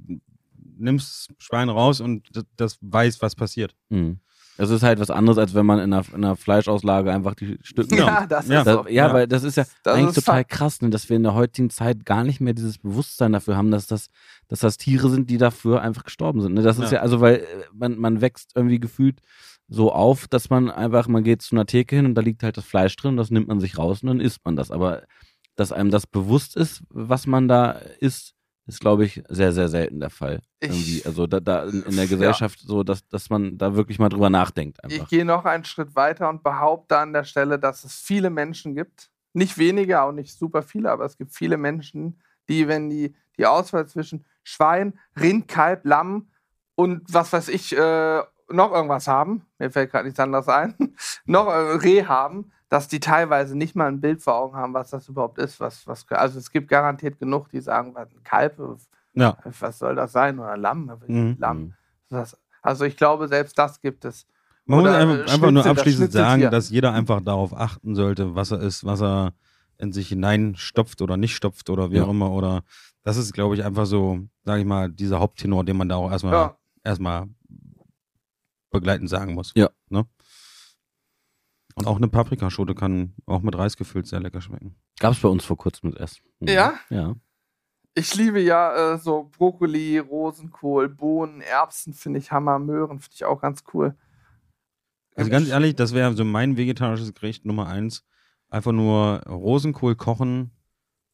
nimmst 0.78 1.30
das 1.30 1.36
Schwein 1.46 1.70
raus 1.70 2.02
und 2.02 2.30
das 2.58 2.78
weiß, 2.82 3.22
was 3.22 3.36
passiert. 3.36 3.76
Mhm. 3.90 4.20
Es 4.56 4.70
ist 4.70 4.84
halt 4.84 5.00
was 5.00 5.10
anderes, 5.10 5.40
als 5.40 5.56
wenn 5.56 5.66
man 5.66 5.80
in 5.80 5.92
einer, 5.94 6.06
in 6.10 6.24
einer 6.24 6.36
Fleischauslage 6.36 7.12
einfach 7.12 7.34
die 7.34 7.58
Stücke 7.64 7.96
Ja. 7.98 8.28
das 8.28 8.48
Ja. 8.48 8.60
ist 8.62 8.66
so. 8.68 8.86
ja, 8.88 9.08
Ja. 9.08 9.14
weil 9.14 9.28
das 9.28 9.44
ist 9.44 9.58
ja 9.58 9.66
Das 9.84 9.96
eigentlich 9.96 10.10
ist 10.18 10.26
total 10.26 10.46
krass, 10.46 10.80
ne, 10.82 10.92
dass 10.92 11.10
wir 11.10 11.18
in 11.18 11.24
der 11.24 11.34
heutigen 11.34 11.72
Zeit 11.72 12.06
gar 12.06 12.24
nicht 12.24 12.40
mehr 12.40 12.54
dieses 12.54 12.78
Bewusstsein 12.78 13.34
dafür 13.34 13.58
haben, 13.58 13.72
dass 13.72 13.88
das, 13.88 14.10
dass 14.50 14.60
das 14.60 14.78
Tiere 14.78 15.10
sind, 15.10 15.30
die 15.32 15.38
dafür 15.40 15.82
einfach 15.82 16.04
gestorben 16.04 16.42
sind. 16.42 16.54
Ne? 16.54 16.62
Das 16.62 16.78
ist 16.78 16.92
Ja. 16.92 16.98
ja, 16.98 17.02
also 17.02 17.20
weil 17.20 17.38
äh, 17.38 17.46
man, 17.74 17.98
man 17.98 18.22
wächst 18.22 18.52
irgendwie 18.56 18.80
gefühlt 18.80 19.22
so 19.70 19.92
auf, 19.92 20.28
dass 20.28 20.52
man 20.52 20.70
einfach, 20.70 21.08
man 21.08 21.24
geht 21.24 21.42
zu 21.42 21.56
einer 21.56 21.66
Theke 21.66 21.96
hin 21.96 22.06
und 22.06 22.14
da 22.14 22.22
liegt 22.22 22.44
halt 22.44 22.56
das 22.58 22.66
Fleisch 22.66 22.96
drin 22.96 23.12
und 23.12 23.18
das 23.18 23.32
nimmt 23.32 23.48
man 23.48 23.60
sich 23.60 23.78
raus 23.80 24.04
und 24.04 24.08
dann 24.08 24.20
isst 24.20 24.46
man 24.46 24.56
das. 24.56 24.70
Aber 24.70 25.02
dass 25.56 25.72
einem 25.72 25.92
das 25.92 26.08
bewusst 26.08 26.56
ist, 26.56 26.84
was 26.90 27.28
man 27.28 27.48
da 27.48 27.72
isst, 28.00 28.34
ist, 28.66 28.80
glaube 28.80 29.04
ich, 29.06 29.22
sehr, 29.28 29.52
sehr 29.52 29.68
selten 29.68 30.00
der 30.00 30.10
Fall. 30.10 30.40
Ich-. 30.62 31.06
Also 31.06 31.28
da, 31.28 31.40
da 31.42 31.64
in, 31.66 31.84
in 31.84 31.96
der 31.96 32.06
Ja. 32.06 32.10
Gesellschaft 32.10 32.60
so, 32.60 32.84
dass, 32.84 33.06
dass 33.10 33.30
man 33.30 33.58
da 33.58 33.76
wirklich 33.76 34.00
mal 34.00 34.10
drüber 34.10 34.30
nachdenkt 34.30 34.80
Ich 34.88 34.94
einfach. 34.96 35.10
gehe 35.10 35.26
noch 35.26 35.44
einen 35.46 35.66
Schritt 35.66 35.96
weiter 35.96 36.30
und 36.30 36.44
behaupte 36.44 36.98
an 36.98 37.12
der 37.14 37.26
Stelle, 37.26 37.60
dass 37.60 37.84
es 37.84 37.96
viele 38.00 38.30
Menschen 38.30 38.74
gibt, 38.76 39.10
nicht 39.34 39.58
wenige, 39.58 40.02
auch 40.02 40.12
nicht 40.14 40.38
super 40.38 40.64
viele, 40.64 40.92
aber 40.92 41.06
es 41.06 41.18
gibt 41.18 41.34
viele 41.34 41.58
Menschen, 41.58 42.22
die, 42.48 42.68
wenn 42.68 42.90
die 42.90 43.16
die 43.38 43.48
Auswahl 43.48 43.88
zwischen 43.88 44.26
Schwein, 44.44 44.98
Rind, 45.20 45.48
Kalb, 45.48 45.82
Lamm 45.86 46.28
und 46.76 47.02
was 47.12 47.34
weiß 47.34 47.48
ich, 47.50 47.76
äh, 47.76 48.22
noch 48.50 48.72
irgendwas 48.72 49.08
haben, 49.08 49.46
mir 49.58 49.72
fällt 49.72 49.92
gerade 49.92 50.06
nichts 50.06 50.20
anderes 50.20 50.48
ein, 50.48 50.76
noch 51.26 51.48
äh, 51.48 51.52
Reh 51.78 52.06
haben, 52.06 52.52
dass 52.74 52.88
die 52.88 53.00
teilweise 53.00 53.56
nicht 53.56 53.76
mal 53.76 53.88
ein 53.88 54.02
Bild 54.02 54.24
vor 54.24 54.34
Augen 54.34 54.56
haben, 54.56 54.74
was 54.74 54.90
das 54.90 55.08
überhaupt 55.08 55.38
ist. 55.38 55.60
Was, 55.60 55.86
was, 55.86 56.10
also 56.10 56.40
es 56.40 56.50
gibt 56.50 56.68
garantiert 56.70 57.20
genug, 57.20 57.48
die 57.50 57.62
sagen, 57.62 57.94
was, 57.94 58.10
ein 58.12 58.24
Kalb, 58.24 58.58
Ja. 59.14 59.38
was 59.60 59.78
soll 59.78 59.94
das 59.94 60.12
sein? 60.12 60.40
Oder 60.40 60.58
Lamm, 60.58 60.92
Mhm. 61.06 61.36
Lamm. 61.38 61.74
Das, 62.10 62.36
also 62.64 62.86
ich 62.86 62.98
glaube, 62.98 63.28
selbst 63.28 63.60
das 63.60 63.80
gibt 63.80 64.06
es. 64.06 64.26
Man 64.66 64.80
muss 64.80 64.90
einfach, 64.90 65.18
äh, 65.18 65.22
einfach 65.22 65.52
nur 65.52 65.62
Schnitzel, 65.62 65.64
das 65.64 65.68
abschließend 65.78 66.12
sagen, 66.14 66.50
dass 66.50 66.72
jeder 66.72 66.94
einfach 66.94 67.22
darauf 67.22 67.56
achten 67.56 67.94
sollte, 67.94 68.34
was 68.34 68.50
er 68.50 68.62
ist, 68.62 68.84
was 68.86 69.02
er 69.04 69.34
in 69.78 69.92
sich 69.92 70.08
hineinstopft 70.08 71.04
oder 71.04 71.16
nicht 71.16 71.36
stopft 71.36 71.70
oder 71.70 71.92
wie 71.92 71.98
Ja. 71.98 72.06
auch 72.06 72.10
immer. 72.10 72.32
Oder 72.32 72.64
das 73.04 73.18
ist, 73.18 73.34
glaube 73.34 73.54
ich, 73.54 73.64
einfach 73.64 73.86
so, 73.86 74.20
sage 74.46 74.62
ich 74.62 74.66
mal, 74.66 74.90
dieser 74.90 75.20
Haupttenor, 75.20 75.64
den 75.64 75.78
man 75.78 75.90
da 75.90 75.98
auch 75.98 76.10
erstmal 76.10 76.34
Ja. 76.34 76.58
erstmal 76.84 77.28
begleitend 78.72 79.12
sagen 79.12 79.36
muss. 79.36 79.52
Ja. 79.56 79.70
Ne? 79.90 80.06
Und 81.76 81.88
auch 81.88 81.98
eine 81.98 82.08
Paprikaschote 82.08 82.76
kann 82.76 83.14
auch 83.26 83.42
mit 83.42 83.58
Reis 83.58 83.78
gefüllt 83.78 84.08
sehr 84.08 84.20
lecker 84.20 84.42
schmecken. 84.42 84.76
Gab's 85.00 85.20
bei 85.20 85.30
uns 85.30 85.44
vor 85.44 85.58
kurzem 85.58 85.90
mit 85.90 86.00
Essen. 86.00 86.22
Mhm. 86.40 86.48
Ja? 86.50 86.74
Ja. 86.90 87.16
Ich 87.96 88.16
liebe 88.16 88.40
ja 88.40 88.94
äh, 88.94 88.98
so 88.98 89.30
Brokkoli, 89.38 90.00
Rosenkohl, 90.00 90.90
Bohnen, 90.90 91.42
Erbsen 91.42 91.94
finde 91.94 92.20
ich 92.20 92.32
Hammer, 92.32 92.58
Möhren 92.60 93.00
finde 93.00 93.14
ich 93.16 93.26
auch 93.26 93.42
ganz 93.42 93.64
cool. 93.74 93.96
Also 95.16 95.30
ganz 95.30 95.48
ehrlich, 95.50 95.76
das 95.76 95.94
wäre 95.94 96.14
so 96.14 96.24
mein 96.26 96.58
vegetarisches 96.58 97.14
Gericht 97.14 97.46
Nummer 97.46 97.68
eins. 97.68 98.04
Einfach 98.50 98.72
nur 98.72 99.22
Rosenkohl 99.28 99.96
kochen, 99.96 100.52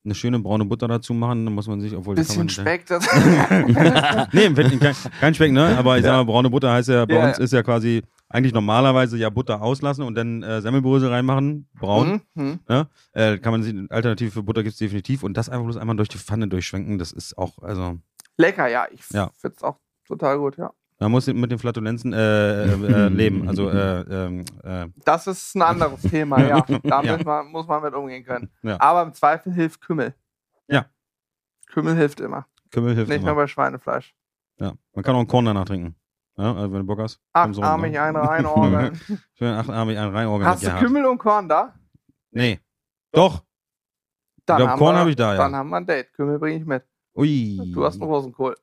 eine 0.05 0.15
schöne 0.15 0.39
braune 0.39 0.65
Butter 0.65 0.87
dazu 0.87 1.13
machen, 1.13 1.45
dann 1.45 1.53
muss 1.53 1.67
man 1.67 1.81
sich, 1.81 1.95
obwohl 1.95 2.15
das 2.15 2.29
kann 2.29 2.45
Bisschen 2.47 2.65
man 2.65 2.77
Speck. 2.77 2.85
Das 2.85 3.05
nee, 4.33 4.77
kein, 4.77 4.95
kein 5.19 5.33
Speck, 5.33 5.51
ne? 5.51 5.77
Aber 5.77 5.97
ich 5.97 6.03
sag 6.03 6.13
mal, 6.13 6.23
braune 6.23 6.49
Butter 6.49 6.71
heißt 6.71 6.89
ja, 6.89 7.05
bei 7.05 7.15
Ja, 7.15 7.27
uns 7.27 7.37
ja. 7.37 7.43
ist 7.43 7.53
ja 7.53 7.63
quasi 7.63 8.03
eigentlich 8.29 8.53
normalerweise 8.53 9.17
ja 9.17 9.29
Butter 9.29 9.61
auslassen 9.61 10.03
und 10.03 10.15
dann 10.15 10.43
äh, 10.43 10.61
Semmelbrösel 10.61 11.09
reinmachen, 11.09 11.67
braun. 11.79 12.21
Mhm, 12.35 12.43
mhm. 12.43 12.59
Ne? 12.69 12.87
Äh, 13.13 13.37
kann 13.39 13.51
man 13.51 13.63
sich, 13.63 13.75
Alternative 13.91 14.31
für 14.31 14.43
Butter 14.43 14.63
gibt 14.63 14.73
es 14.73 14.79
definitiv 14.79 15.23
und 15.23 15.35
das 15.35 15.49
einfach 15.49 15.65
bloß 15.65 15.77
einmal 15.77 15.95
durch 15.95 16.09
die 16.09 16.17
Pfanne 16.19 16.47
durchschwenken, 16.47 16.99
das 16.99 17.11
ist 17.11 17.37
auch, 17.37 17.57
also, 17.63 17.97
Lecker, 18.37 18.67
ja. 18.67 18.87
Ich 18.91 19.01
Ja. 19.11 19.31
finde 19.37 19.55
es 19.57 19.63
auch 19.63 19.77
total 20.07 20.37
gut, 20.37 20.57
ja. 20.57 20.71
man 20.99 21.11
muss 21.11 21.27
mit 21.27 21.51
den 21.51 21.59
Flatulenzen 21.59 22.13
äh, 22.13 22.65
äh, 22.65 23.05
äh, 23.05 23.07
leben. 23.09 23.47
Also, 23.47 23.69
äh, 23.69 24.01
ähm, 24.01 24.45
äh, 24.63 24.87
Das 25.05 25.25
ist 25.27 25.55
ein 25.55 25.61
anderes 25.63 26.01
Thema, 26.09 26.39
ja. 26.41 26.61
Da 26.83 27.01
Ja. 27.01 27.15
muss, 27.17 27.25
man, 27.25 27.47
muss 27.51 27.67
man 27.67 27.81
mit 27.83 27.93
umgehen 27.93 28.23
können. 28.23 28.49
Ja. 28.63 28.79
Aber 28.79 29.03
im 29.03 29.13
Zweifel 29.13 29.51
hilft 29.53 29.81
Kümmel. 29.81 30.13
Ja. 30.67 30.85
Kümmel 31.67 31.95
hilft 31.95 32.19
immer. 32.19 32.45
Kümmel 32.71 32.95
hilft 32.95 33.09
Nicht 33.09 33.21
nur 33.21 33.31
immer. 33.31 33.41
bei 33.41 33.47
Schweinefleisch. 33.47 34.13
Ja. 34.59 34.73
Man 34.93 35.03
kann 35.03 35.15
auch 35.15 35.19
einen 35.19 35.27
Korn 35.27 35.45
danach 35.45 35.65
trinken. 35.65 35.95
Ja, 36.39 36.55
also 36.55 36.71
wenn 36.71 36.79
du 36.79 36.85
Bock 36.85 36.99
hast. 36.99 37.19
Achtarmig 37.33 37.91
ne? 37.91 38.01
ein 38.01 38.15
reinorgeln. 38.15 39.01
Schön 39.37 39.53
achtarmig 39.53 39.97
einen 39.97 40.15
reinorgeln. 40.15 40.49
Hast 40.49 40.63
du 40.63 40.67
gehabt. 40.67 40.81
Kümmel 40.81 41.05
und 41.05 41.17
Korn 41.17 41.49
da? 41.49 41.73
Nee. 42.31 42.61
Doch. 43.11 43.43
Dann 44.45 44.57
glaub, 44.57 44.69
haben 44.69 44.79
Korn 44.79 44.95
wir, 44.95 44.99
hab 45.01 45.07
ich 45.09 45.17
da, 45.17 45.33
ja. 45.33 45.37
Dann 45.37 45.53
haben 45.53 45.69
wir 45.69 45.75
ein 45.77 45.85
Date. 45.85 46.13
Kümmel 46.13 46.39
bringe 46.39 46.59
ich 46.59 46.65
mit. 46.65 46.85
Ui. 47.15 47.59
Du 47.73 47.83
hast 47.83 48.01
einen 48.01 48.09
Rosenkohl. 48.09 48.55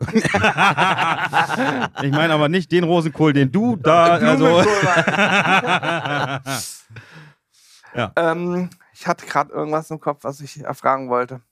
ich 0.12 0.32
meine 2.10 2.34
aber 2.34 2.48
nicht 2.48 2.72
den 2.72 2.82
Rosenkohl, 2.82 3.32
den 3.32 3.52
du 3.52 3.76
da, 3.82 4.14
also. 4.14 4.44
Blumenkohl 4.44 4.72
Ähm, 8.16 8.70
ich 8.92 9.06
hatte 9.06 9.24
gerade 9.24 9.52
irgendwas 9.52 9.88
im 9.92 10.00
Kopf, 10.00 10.24
was 10.24 10.40
ich 10.40 10.64
erfragen 10.64 11.08
wollte. 11.08 11.42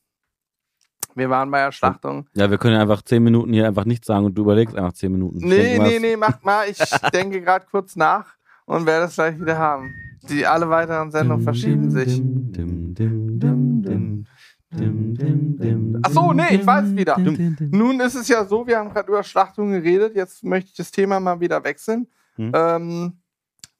Wir 1.14 1.30
waren 1.30 1.50
bei 1.50 1.64
der 1.64 1.72
Schlachtung. 1.72 2.26
Ja, 2.34 2.50
wir 2.50 2.58
können 2.58 2.74
ja 2.74 2.82
einfach 2.82 3.02
zehn 3.02 3.22
Minuten 3.22 3.52
hier 3.52 3.66
einfach 3.66 3.84
nichts 3.84 4.06
sagen 4.06 4.24
und 4.24 4.34
du 4.34 4.42
überlegst 4.42 4.76
einfach 4.76 4.92
zehn 4.92 5.12
Minuten. 5.12 5.38
Nee, 5.38 5.78
nee, 5.78 5.98
nee, 5.98 6.16
macht 6.16 6.44
mal. 6.44 6.68
Ich 6.68 6.78
denke 7.12 7.40
gerade 7.40 7.66
kurz 7.70 7.96
nach 7.96 8.34
und 8.64 8.86
werde 8.86 9.06
es 9.06 9.14
gleich 9.14 9.38
wieder 9.40 9.58
haben. 9.58 9.94
Die 10.28 10.46
alle 10.46 10.68
weiteren 10.68 11.10
Sendungen 11.10 11.42
verschieben 11.42 11.90
sich. 11.90 12.20
Dim, 12.20 12.94
dim, 12.94 13.38
dim, 13.38 13.82
dim, 13.82 14.26
dim, 14.70 15.14
dim, 15.14 15.58
dim, 15.58 16.00
Ach 16.02 16.10
so, 16.10 16.32
nee, 16.32 16.54
ich 16.56 16.66
weiß 16.66 16.94
wieder. 16.96 17.16
dim, 17.16 17.56
dim. 17.56 17.70
Nun 17.70 18.00
ist 18.00 18.14
es 18.14 18.28
ja 18.28 18.44
so, 18.44 18.66
wir 18.66 18.78
haben 18.78 18.90
gerade 18.90 19.08
über 19.08 19.22
Schlachtung 19.22 19.72
geredet. 19.72 20.14
Jetzt 20.14 20.44
möchte 20.44 20.70
ich 20.70 20.76
das 20.76 20.90
Thema 20.90 21.18
mal 21.20 21.40
wieder 21.40 21.62
wechseln. 21.64 22.06
Hm. 22.36 22.52
Ähm, 22.54 23.12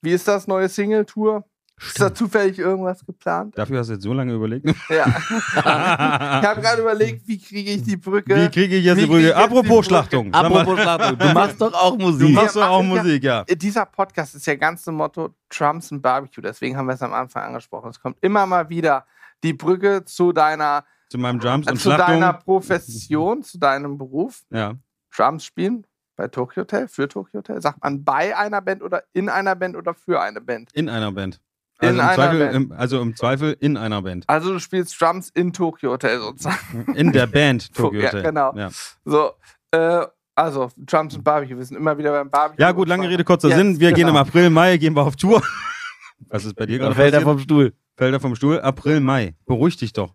wie 0.01 0.11
ist 0.11 0.27
das 0.27 0.47
neue 0.49 0.69
Single-Tour? 0.69 1.45
Ist 1.81 2.01
da 2.01 2.15
zufällig 2.15 2.59
irgendwas 2.61 3.05
geplant? 3.05 3.59
Dafür 3.59 3.81
hast 3.81 3.89
du 3.89 3.95
jetzt 3.95 4.03
so 4.05 4.13
lange 4.13 4.33
überlegt. 4.35 4.67
Ja. 4.89 5.07
ich 5.09 5.65
habe 5.65 6.61
gerade 6.61 6.83
überlegt, 6.83 7.27
wie 7.27 7.39
kriege 7.41 7.73
ich 7.73 7.83
die 7.83 7.97
Brücke? 7.97 8.37
Wie 8.37 8.49
kriege 8.51 8.77
ich 8.77 8.85
jetzt 8.85 8.97
Wie 8.99 9.01
die 9.03 9.07
Brücke? 9.07 9.23
jetzt 9.23 9.37
die 9.39 9.43
Apropos 9.43 9.69
Brücke? 9.69 9.85
Schlachtung. 9.85 10.33
Apropos 10.33 10.81
Schlachtung, 10.81 11.19
du 11.19 11.27
machst 11.33 11.61
doch 11.61 11.73
auch 11.75 11.97
du 11.97 12.05
Musik. 12.05 12.35
machst 12.35 12.57
doch 12.57 12.69
auch 12.69 12.83
Musik, 12.83 13.25
ja. 13.25 13.45
Äh, 13.49 13.57
Dieser 13.57 13.87
Podcast 13.87 14.35
ist 14.37 14.47
ja 14.47 14.55
ganz 14.55 14.87
im 14.87 14.95
Motto 14.95 15.35
Trumps 15.49 15.91
and 15.93 16.03
Barbecue. 16.03 16.41
Deswegen 16.43 16.77
haben 16.77 16.87
wir 16.87 16.95
es 16.95 17.03
am 17.03 17.13
Anfang 17.13 17.43
angesprochen. 17.45 17.91
Es 17.91 18.01
kommt 18.01 18.17
immer 18.21 18.47
mal 18.47 18.69
wieder 18.69 19.05
die 19.43 19.53
Brücke 19.53 20.05
zu 20.05 20.33
deiner, 20.33 20.85
Zu 21.11 21.19
meinem 21.19 21.41
Drums 21.41 21.69
und 21.69 21.79
zu 21.81 21.89
deiner 21.89 22.05
Schlachtung. 22.19 22.45
Profession, 22.45 23.43
zu 23.43 23.59
deinem 23.59 23.99
Beruf. 23.99 24.43
Ja. 24.51 24.75
Drums 25.15 25.45
spielen 25.45 25.85
bei 26.17 26.29
Tokyo 26.29 26.61
Hotel, 26.63 26.87
für 26.87 27.09
Tokyo 27.09 27.39
Hotel. 27.41 27.61
Sagt 27.61 27.83
man 27.83 28.05
bei 28.05 28.37
einer 28.37 28.61
Band 28.61 28.83
oder 28.83 29.03
in 29.15 29.29
einer 29.29 29.57
Band 29.57 29.75
oder 29.77 29.95
für 29.95 30.21
eine 30.21 30.41
Band? 30.41 30.71
In 30.75 30.89
einer 30.89 31.11
Band. 31.11 31.41
In 31.83 31.89
Also, 31.89 32.01
im 32.01 32.01
einer 32.01 32.15
Zweifel, 32.15 32.39
Band. 32.39 32.55
Im, 32.55 32.73
also 32.73 33.01
im 33.01 33.17
Zweifel 33.17 33.57
in 33.61 33.77
einer 33.77 34.03
Band. 34.03 34.25
Also 34.29 34.53
du 34.53 34.59
spielst 34.61 35.01
Drums 35.01 35.31
in 35.35 35.53
Tokyo 35.53 35.91
Hotel 35.93 36.19
sozusagen. 36.21 36.87
In 36.95 37.13
der 37.13 37.27
Band 37.27 37.75
Tokyo 37.75 38.01
Ja, 38.01 38.07
Hotel. 38.09 38.23
genau. 38.23 38.55
Ja. 38.57 38.71
So, 39.05 39.33
äh, 39.73 40.07
also 40.35 40.71
Drums 40.77 41.15
und 41.17 41.25
Barbecue. 41.25 41.57
Wir 41.59 41.65
sind 41.65 41.77
immer 41.77 41.99
wieder 41.99 42.13
beim 42.13 42.31
Barbecue. 42.31 42.63
ja, 42.63 42.73
gut, 42.73 42.89
lange 42.89 43.09
Rede, 43.09 43.25
kurzer 43.25 43.51
Sinn. 43.51 43.79
Wir 43.81 43.93
gehen 43.93 44.09
im 44.09 44.15
genau. 44.15 44.21
April, 44.21 44.49
Mai, 44.51 44.77
gehen 44.79 44.95
wir 44.95 45.03
auf 45.03 45.17
Tour. 45.17 45.43
Was 46.29 46.45
ist 46.45 46.55
bei 46.55 46.67
dir 46.67 46.79
gerade 46.79 46.95
Fällt 46.95 47.13
er 47.13 47.19
passiert? 47.21 47.31
vom 47.31 47.39
Stuhl. 47.41 47.73
Fällt 47.97 48.15
er 48.15 48.21
vom 48.21 48.35
Stuhl? 48.37 48.61
April, 48.61 49.01
Mai. 49.01 49.35
Beruhig 49.45 49.77
dich 49.77 49.93
doch. 49.93 50.15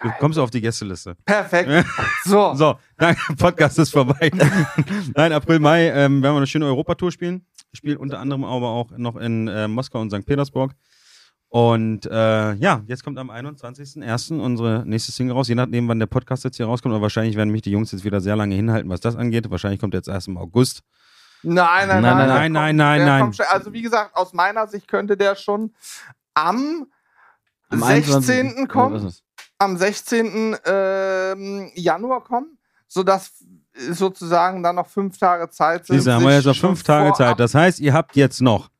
Du 0.00 0.08
Geil. 0.08 0.16
kommst 0.20 0.38
auf 0.38 0.50
die 0.50 0.60
Gästeliste. 0.60 1.16
Perfekt. 1.24 1.86
So, 2.24 2.54
So, 2.56 2.78
danke, 2.96 3.20
Podcast 3.36 3.78
ist 3.78 3.90
vorbei. 3.90 4.30
Nein, 5.14 5.32
April, 5.32 5.58
Mai 5.58 5.88
ähm, 5.88 6.22
werden 6.22 6.34
wir 6.34 6.36
eine 6.38 6.46
schöne 6.46 6.66
Europatour 6.66 7.10
spielen. 7.12 7.44
Ich 7.72 7.78
spiele 7.78 7.98
unter 7.98 8.18
anderem 8.18 8.44
aber 8.44 8.68
auch 8.68 8.90
noch 8.96 9.16
in 9.16 9.48
äh, 9.48 9.68
Moskau 9.68 10.00
und 10.00 10.10
St. 10.10 10.24
Petersburg. 10.26 10.72
Und 11.50 12.04
äh, 12.06 12.52
ja, 12.54 12.82
jetzt 12.86 13.04
kommt 13.04 13.18
am 13.18 13.30
21.01. 13.30 14.38
unsere 14.38 14.84
nächste 14.86 15.12
Single 15.12 15.34
raus. 15.34 15.48
Je 15.48 15.54
nachdem, 15.54 15.88
wann 15.88 15.98
der 15.98 16.06
Podcast 16.06 16.44
jetzt 16.44 16.56
hier 16.58 16.66
rauskommt. 16.66 16.94
Aber 16.94 17.02
wahrscheinlich 17.02 17.36
werden 17.36 17.50
mich 17.50 17.62
die 17.62 17.70
Jungs 17.70 17.90
jetzt 17.92 18.04
wieder 18.04 18.20
sehr 18.20 18.36
lange 18.36 18.54
hinhalten, 18.54 18.90
was 18.90 19.00
das 19.00 19.16
angeht. 19.16 19.50
Wahrscheinlich 19.50 19.80
kommt 19.80 19.94
jetzt 19.94 20.08
erst 20.08 20.28
im 20.28 20.36
August. 20.36 20.82
Nein, 21.42 21.88
nein, 21.88 22.02
Nein, 22.02 22.02
nein. 22.02 22.02
nein, 22.02 22.28
der 22.28 22.28
nein, 22.28 22.52
nein, 22.52 22.66
kommt- 22.68 22.76
nein, 22.78 22.98
der 22.98 23.46
nein. 23.46 23.56
Also 23.60 23.72
wie 23.72 23.82
gesagt, 23.82 24.14
aus 24.16 24.32
meiner 24.34 24.66
Sicht 24.66 24.88
könnte 24.88 25.16
der 25.16 25.36
schon 25.36 25.72
am, 26.34 26.86
Am 27.70 27.80
16. 27.82 28.14
21. 28.14 28.68
kommen, 28.68 29.14
am 29.58 29.76
16. 29.76 30.56
Ähm, 30.66 31.70
Januar 31.74 32.24
kommen, 32.24 32.58
sodass 32.88 33.44
sozusagen 33.90 34.62
dann 34.62 34.76
noch 34.76 34.86
fünf 34.86 35.18
Tage 35.18 35.48
Zeit 35.50 35.86
sind. 35.86 35.96
Diese 35.96 36.12
haben 36.12 36.24
wir 36.24 36.34
jetzt 36.34 36.46
noch 36.46 36.56
fünf 36.56 36.82
Tage 36.82 37.12
Zeit. 37.14 37.38
Das 37.40 37.54
heißt, 37.54 37.80
ihr 37.80 37.92
habt 37.92 38.16
jetzt 38.16 38.40
noch 38.40 38.70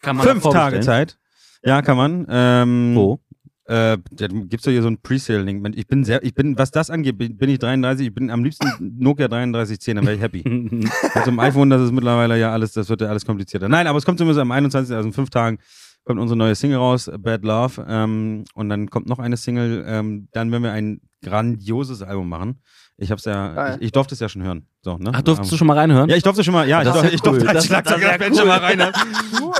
Kann 0.00 0.16
man 0.16 0.26
fünf 0.26 0.42
Tage? 0.44 0.80
Zeit. 0.80 1.18
Ja, 1.62 1.82
kann 1.82 1.96
man. 1.96 2.26
Ähm, 2.28 2.92
Wo? 2.94 3.20
Äh, 3.68 3.98
da 4.12 4.26
gibt's 4.28 4.64
doch 4.64 4.70
hier 4.70 4.80
so 4.80 4.88
ein 4.88 4.98
Presale-Link. 5.02 5.76
Ich 5.76 5.86
bin 5.86 6.02
sehr, 6.02 6.22
ich 6.22 6.34
bin, 6.34 6.56
was 6.56 6.70
das 6.70 6.88
angeht, 6.88 7.18
bin, 7.18 7.36
bin 7.36 7.50
ich 7.50 7.58
33, 7.58 8.06
ich 8.06 8.14
bin 8.14 8.30
am 8.30 8.42
liebsten 8.42 8.66
Nokia 8.98 9.28
3310, 9.28 9.96
dann 9.96 10.06
wäre 10.06 10.16
ich 10.16 10.22
happy. 10.22 10.42
Also 11.14 11.30
im 11.30 11.38
iPhone, 11.38 11.68
das 11.68 11.82
ist 11.82 11.92
mittlerweile 11.92 12.38
ja 12.38 12.50
alles, 12.50 12.72
das 12.72 12.88
wird 12.88 13.02
ja 13.02 13.08
alles 13.08 13.26
komplizierter. 13.26 13.68
Nein, 13.68 13.86
aber 13.86 13.98
es 13.98 14.06
kommt 14.06 14.18
zumindest 14.18 14.40
am 14.40 14.50
21., 14.50 14.96
also 14.96 15.06
in 15.06 15.12
fünf 15.12 15.28
Tagen, 15.28 15.58
kommt 16.04 16.18
unsere 16.18 16.38
neue 16.38 16.54
Single 16.54 16.78
raus, 16.78 17.10
Bad 17.18 17.44
Love. 17.44 17.84
Ähm, 17.86 18.44
und 18.54 18.70
dann 18.70 18.88
kommt 18.88 19.06
noch 19.06 19.18
eine 19.18 19.36
Single, 19.36 19.84
ähm, 19.86 20.28
dann 20.32 20.50
werden 20.50 20.62
wir 20.62 20.72
ein 20.72 21.02
grandioses 21.22 22.00
Album 22.00 22.30
machen. 22.30 22.62
Ich 23.00 23.12
hab's 23.12 23.24
ja, 23.26 23.52
Geil. 23.54 23.76
ich, 23.78 23.86
ich 23.86 23.92
durfte 23.92 24.14
es 24.14 24.20
ja 24.20 24.28
schon 24.28 24.42
hören. 24.42 24.66
So, 24.82 24.96
ne? 24.98 25.12
Ach, 25.14 25.22
durftest 25.22 25.48
Ähm, 25.48 25.54
du 25.54 25.56
schon 25.56 25.66
mal 25.68 25.78
reinhören? 25.78 26.10
ja, 26.10 26.16
ich 26.16 26.22
durfte 26.24 26.42
schon 26.42 26.52
mal, 26.52 26.68
ja, 26.68 26.80
ich 26.82 26.88
Das 26.88 26.96
ist 26.96 27.02
durfte, 27.02 27.08
ja 27.10 27.14
ich 27.14 27.20
durfte 27.20 27.42
cool. 27.42 27.48
als 27.48 27.54
Das- 27.54 27.62
das 27.62 27.66
Schlagzeugerband 27.68 28.22
ist 28.32 28.36
ja 28.36 28.42
schon 28.42 28.48
mal 28.48 28.58
cool. 28.58 28.64
rein. 28.64 28.78
Ne? 28.78 28.92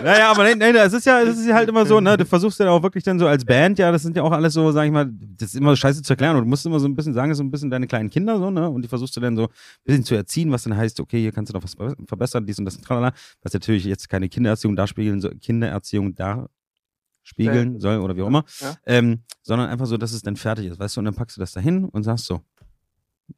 Naja, 0.02 0.30
aber 0.32 0.42
nein, 0.42 0.58
nein, 0.58 0.74
das 0.74 0.92
ist 0.92 1.06
ja, 1.06 1.24
das 1.24 1.38
ist 1.38 1.46
ja 1.46 1.54
halt 1.54 1.68
immer 1.68 1.86
so, 1.86 2.00
ne, 2.00 2.16
du 2.16 2.24
versuchst 2.26 2.58
ja 2.58 2.68
auch 2.70 2.82
wirklich 2.82 3.04
dann 3.04 3.16
so 3.20 3.28
als 3.28 3.44
Band, 3.44 3.78
ja, 3.78 3.92
das 3.92 4.02
sind 4.02 4.16
ja 4.16 4.24
auch 4.24 4.32
alles 4.32 4.54
so, 4.54 4.72
sag 4.72 4.86
ich 4.86 4.90
mal, 4.92 5.08
das 5.36 5.50
ist 5.50 5.54
immer 5.54 5.76
scheiße 5.76 6.02
zu 6.02 6.12
erklären 6.14 6.34
und 6.36 6.42
du 6.42 6.48
musst 6.48 6.66
immer 6.66 6.80
so 6.80 6.88
ein 6.88 6.96
bisschen 6.96 7.14
sagen, 7.14 7.28
das 7.30 7.38
sind 7.38 7.46
so 7.46 7.48
ein 7.48 7.50
bisschen 7.52 7.70
deine 7.70 7.86
kleinen 7.86 8.10
Kinder 8.10 8.38
so, 8.40 8.50
ne, 8.50 8.68
und 8.68 8.82
die 8.82 8.88
versuchst 8.88 9.16
du 9.16 9.20
dann 9.20 9.36
so 9.36 9.44
ein 9.44 9.48
bisschen 9.84 10.04
zu 10.04 10.16
erziehen, 10.16 10.50
was 10.50 10.64
dann 10.64 10.76
heißt, 10.76 10.98
okay, 10.98 11.20
hier 11.20 11.30
kannst 11.30 11.52
du 11.52 11.56
noch 11.56 11.62
was 11.62 11.74
ver- 11.74 11.94
verbessern, 12.08 12.44
dies 12.44 12.58
und 12.58 12.64
das 12.64 12.74
und 12.76 12.84
tralala, 12.84 13.12
was 13.42 13.52
natürlich 13.52 13.84
jetzt 13.84 14.08
keine 14.08 14.28
Kindererziehung 14.28 14.74
darspiegeln 14.74 15.20
soll, 15.20 15.36
Kindererziehung 15.36 16.14
darspiegeln 16.16 17.78
soll 17.80 17.98
oder 17.98 18.16
wie 18.16 18.22
auch 18.22 18.28
immer, 18.28 18.44
Ja. 18.60 18.74
ähm, 18.86 19.22
sondern 19.42 19.68
einfach 19.68 19.86
so, 19.86 19.96
dass 19.96 20.12
es 20.12 20.22
dann 20.22 20.36
fertig 20.36 20.66
ist, 20.66 20.78
weißt 20.80 20.96
du, 20.96 21.00
und 21.00 21.04
dann 21.06 21.14
packst 21.14 21.36
du 21.36 21.40
das 21.40 21.52
dahin 21.52 21.84
und 21.84 22.02
sagst 22.02 22.26
so, 22.26 22.40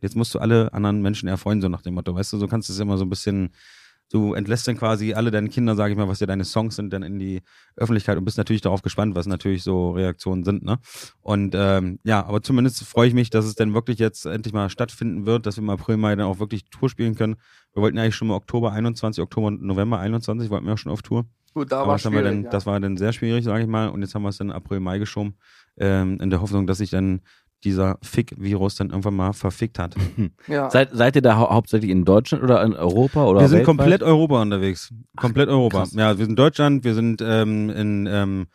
jetzt 0.00 0.16
musst 0.16 0.34
du 0.34 0.38
alle 0.38 0.72
anderen 0.72 1.02
Menschen 1.02 1.28
erfreuen, 1.28 1.60
so 1.60 1.68
nach 1.68 1.82
dem 1.82 1.94
Motto, 1.94 2.14
weißt 2.14 2.32
du, 2.32 2.38
so 2.38 2.46
kannst 2.46 2.68
du 2.68 2.72
es 2.72 2.78
immer 2.78 2.98
so 2.98 3.04
ein 3.04 3.10
bisschen, 3.10 3.50
du 4.10 4.34
entlässt 4.34 4.66
dann 4.68 4.76
quasi 4.76 5.14
alle 5.14 5.30
deine 5.30 5.48
Kinder, 5.48 5.76
sage 5.76 5.92
ich 5.92 5.98
mal, 5.98 6.08
was 6.08 6.20
ja 6.20 6.26
deine 6.26 6.44
Songs 6.44 6.76
sind, 6.76 6.92
dann 6.92 7.02
in 7.02 7.18
die 7.18 7.42
Öffentlichkeit 7.76 8.18
und 8.18 8.24
bist 8.24 8.38
natürlich 8.38 8.62
darauf 8.62 8.82
gespannt, 8.82 9.14
was 9.14 9.26
natürlich 9.26 9.62
so 9.62 9.92
Reaktionen 9.92 10.44
sind, 10.44 10.64
ne? 10.64 10.78
Und 11.20 11.54
ähm, 11.56 11.98
ja, 12.04 12.24
aber 12.24 12.42
zumindest 12.42 12.82
freue 12.84 13.08
ich 13.08 13.14
mich, 13.14 13.30
dass 13.30 13.44
es 13.44 13.54
dann 13.54 13.74
wirklich 13.74 13.98
jetzt 13.98 14.26
endlich 14.26 14.52
mal 14.52 14.68
stattfinden 14.70 15.26
wird, 15.26 15.46
dass 15.46 15.56
wir 15.56 15.62
im 15.62 15.70
April, 15.70 15.96
Mai 15.96 16.16
dann 16.16 16.26
auch 16.26 16.40
wirklich 16.40 16.64
Tour 16.70 16.88
spielen 16.88 17.14
können. 17.14 17.36
Wir 17.72 17.82
wollten 17.82 17.98
eigentlich 17.98 18.16
schon 18.16 18.28
mal 18.28 18.34
Oktober 18.34 18.72
21, 18.72 19.22
Oktober 19.22 19.48
und 19.48 19.62
November 19.62 20.00
21, 20.00 20.50
wollten 20.50 20.66
wir 20.66 20.74
auch 20.74 20.78
schon 20.78 20.92
auf 20.92 21.02
Tour. 21.02 21.26
Gut, 21.52 21.72
da 21.72 21.86
war 21.86 21.94
das, 21.94 22.02
dann, 22.04 22.44
ja. 22.44 22.50
das 22.50 22.66
war 22.66 22.78
dann 22.78 22.96
sehr 22.96 23.12
schwierig, 23.12 23.44
sage 23.44 23.62
ich 23.62 23.68
mal. 23.68 23.88
Und 23.88 24.02
jetzt 24.02 24.14
haben 24.14 24.22
wir 24.22 24.28
es 24.28 24.38
dann 24.38 24.52
April, 24.52 24.78
Mai 24.78 24.98
geschoben, 24.98 25.34
ähm, 25.78 26.18
in 26.20 26.30
der 26.30 26.40
Hoffnung, 26.40 26.66
dass 26.66 26.78
sich 26.78 26.90
dann 26.90 27.22
dieser 27.64 27.98
Fick-Virus 28.02 28.76
dann 28.76 28.90
irgendwann 28.90 29.14
mal 29.14 29.32
verfickt 29.32 29.78
hat. 29.78 29.94
ja. 30.46 30.70
Seid, 30.70 30.90
seid 30.92 31.16
ihr 31.16 31.22
da 31.22 31.36
hau 31.36 31.50
hauptsächlich 31.50 31.90
in 31.90 32.04
Deutschland 32.04 32.42
oder 32.42 32.62
in 32.62 32.74
Europa? 32.74 33.24
Oder 33.24 33.40
wir 33.40 33.48
sind 33.48 33.58
weltweit? 33.58 33.76
komplett 33.78 34.02
Europa 34.02 34.42
unterwegs. 34.42 34.92
Komplett 35.16 35.48
Europa. 35.48 35.78
krass. 35.78 35.92
Ja, 35.92 36.16
wir 36.18 36.24
sind 36.24 36.38
Deutschland, 36.38 36.84
wir 36.84 36.94
sind 36.94 37.20
ähm, 37.22 37.70
in 37.70 38.06
ähm, 38.06 38.46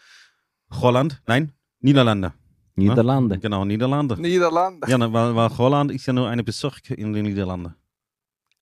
Holland, 0.72 1.22
nein, 1.28 1.52
Niederlande. 1.80 2.34
Niederlande. 2.76 3.40
Genau, 3.40 3.64
Niederlande. 3.64 4.20
Niederlande. 4.20 4.90
Ja, 4.90 4.98
ne, 4.98 5.12
weil, 5.14 5.36
weil 5.36 5.58
Holland 5.58 5.92
ist 5.92 6.06
ja 6.06 6.14
nur 6.14 6.28
eine 6.28 6.44
Bezirk 6.44 6.90
in 6.90 7.14
den 7.14 7.26
Niederlanden. 7.26 7.74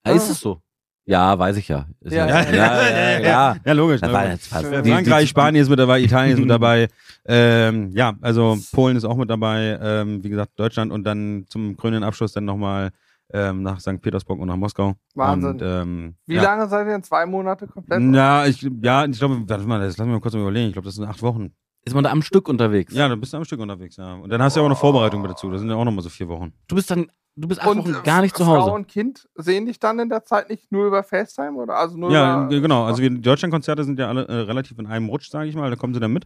Ah, 0.04 0.12
ist 0.12 0.30
es 0.30 0.40
so? 0.40 0.62
Ja, 1.06 1.38
weiß 1.38 1.58
ich 1.58 1.68
ja. 1.68 1.86
Ja, 2.02 2.12
ja, 2.28 2.42
ja, 2.44 2.52
ja, 2.54 2.90
ja, 2.90 3.20
ja. 3.20 3.56
Ja, 3.66 3.74
logisch. 3.74 4.00
Frankreich, 4.00 5.24
die- 5.24 5.28
Spanien 5.28 5.62
ist 5.64 5.70
mit 5.70 5.80
dabei, 5.80 6.00
Italien 6.02 6.34
ist 6.36 6.40
mit 6.40 6.50
dabei. 6.50 6.88
Ähm, 7.26 7.90
ja, 7.92 8.14
also 8.22 8.58
Polen 8.72 8.96
ist 8.96 9.04
auch 9.04 9.18
mit 9.18 9.30
dabei. 9.30 9.78
Ähm, 9.82 10.24
wie 10.24 10.30
gesagt, 10.30 10.52
Deutschland 10.58 10.92
und 10.92 11.04
dann 11.04 11.46
zum 11.50 11.76
krönenden 11.76 12.04
Abschluss 12.04 12.32
dann 12.32 12.46
nochmal 12.46 12.92
ähm, 13.34 13.64
nach 13.64 13.80
St. 13.80 14.02
Petersburg 14.02 14.40
und 14.40 14.48
nach 14.48 14.56
Moskau. 14.56 14.94
Wahnsinn. 15.16 15.52
Und, 15.52 15.62
ähm, 15.62 16.16
Wie 16.26 16.36
ja. 16.36 16.44
lange 16.44 16.68
seid 16.68 16.86
ihr 16.88 16.92
denn? 16.94 17.04
Zwei 17.04 17.26
Monate 17.26 17.68
komplett? 17.68 18.02
Ja, 18.14 18.46
ich, 18.46 18.62
ja, 18.82 19.06
ich 19.06 19.18
glaube, 19.20 19.44
warte 19.48 19.64
mal, 19.66 19.80
das 19.80 19.98
lass 19.98 20.06
mich 20.06 20.14
mal 20.14 20.22
kurz 20.22 20.34
mal 20.36 20.42
überlegen. 20.42 20.68
Ich 20.68 20.74
glaube, 20.74 20.86
das 20.86 20.96
sind 20.96 21.06
acht 21.06 21.22
Wochen. 21.22 21.52
Ist 21.86 21.94
man 21.94 22.04
da 22.04 22.12
am 22.12 22.22
Stück 22.22 22.48
unterwegs? 22.48 22.94
Ja, 22.94 23.10
dann 23.10 23.20
bist 23.20 23.34
du 23.34 23.38
am 23.38 23.46
Stück 23.46 23.60
unterwegs, 23.60 23.98
ja. 23.98 24.14
Und 24.16 24.30
dann 24.30 24.42
hast 24.42 24.56
du 24.56 24.60
ja 24.60 24.64
auch 24.64 24.70
eine 24.70 24.76
Vorbereitung 24.76 25.22
mit 25.22 25.32
dazu. 25.32 25.50
Das 25.52 25.60
sind 25.60 25.70
ja 25.70 25.76
auch 25.76 25.84
nochmal 25.84 26.04
so 26.04 26.10
vier 26.10 26.30
Wochen. 26.30 26.54
Du 26.68 26.76
bist 26.76 26.90
dann, 26.90 27.12
du 27.36 27.48
bist 27.48 27.60
acht 27.62 27.68
Und 27.70 27.80
Wochen 27.80 27.94
äh, 27.96 28.04
gar 28.04 28.22
nicht 28.22 28.38
zu 28.38 28.46
Frau 28.46 28.62
Hause. 28.62 28.72
und 28.72 28.88
Kind 28.88 29.28
sehen 29.36 29.66
dich 29.66 29.80
dann 29.80 30.00
in 30.00 30.08
der 30.08 30.24
Zeit 30.24 30.50
nicht 30.50 30.72
nur 30.72 30.88
über 30.88 31.04
FaceTime 31.04 31.54
oder 31.58 31.76
also 31.76 31.98
nur 31.98 32.12
Ja, 32.12 32.46
über, 32.46 32.62
genau. 32.62 32.86
Also 32.86 33.02
wir, 33.02 33.10
die 33.10 33.20
Deutschlandkonzerte 33.22 33.84
sind 33.84 34.00
ja 34.00 34.08
alle 34.08 34.26
äh, 34.28 34.34
relativ 34.34 34.80
in 34.80 34.88
einem 34.88 35.10
Rutsch, 35.10 35.30
sage 35.30 35.50
ich 35.50 35.56
mal. 35.56 35.70
Da 35.70 35.76
kommen 35.76 35.94
sie 35.94 36.00
dann 36.00 36.14
mit. 36.14 36.26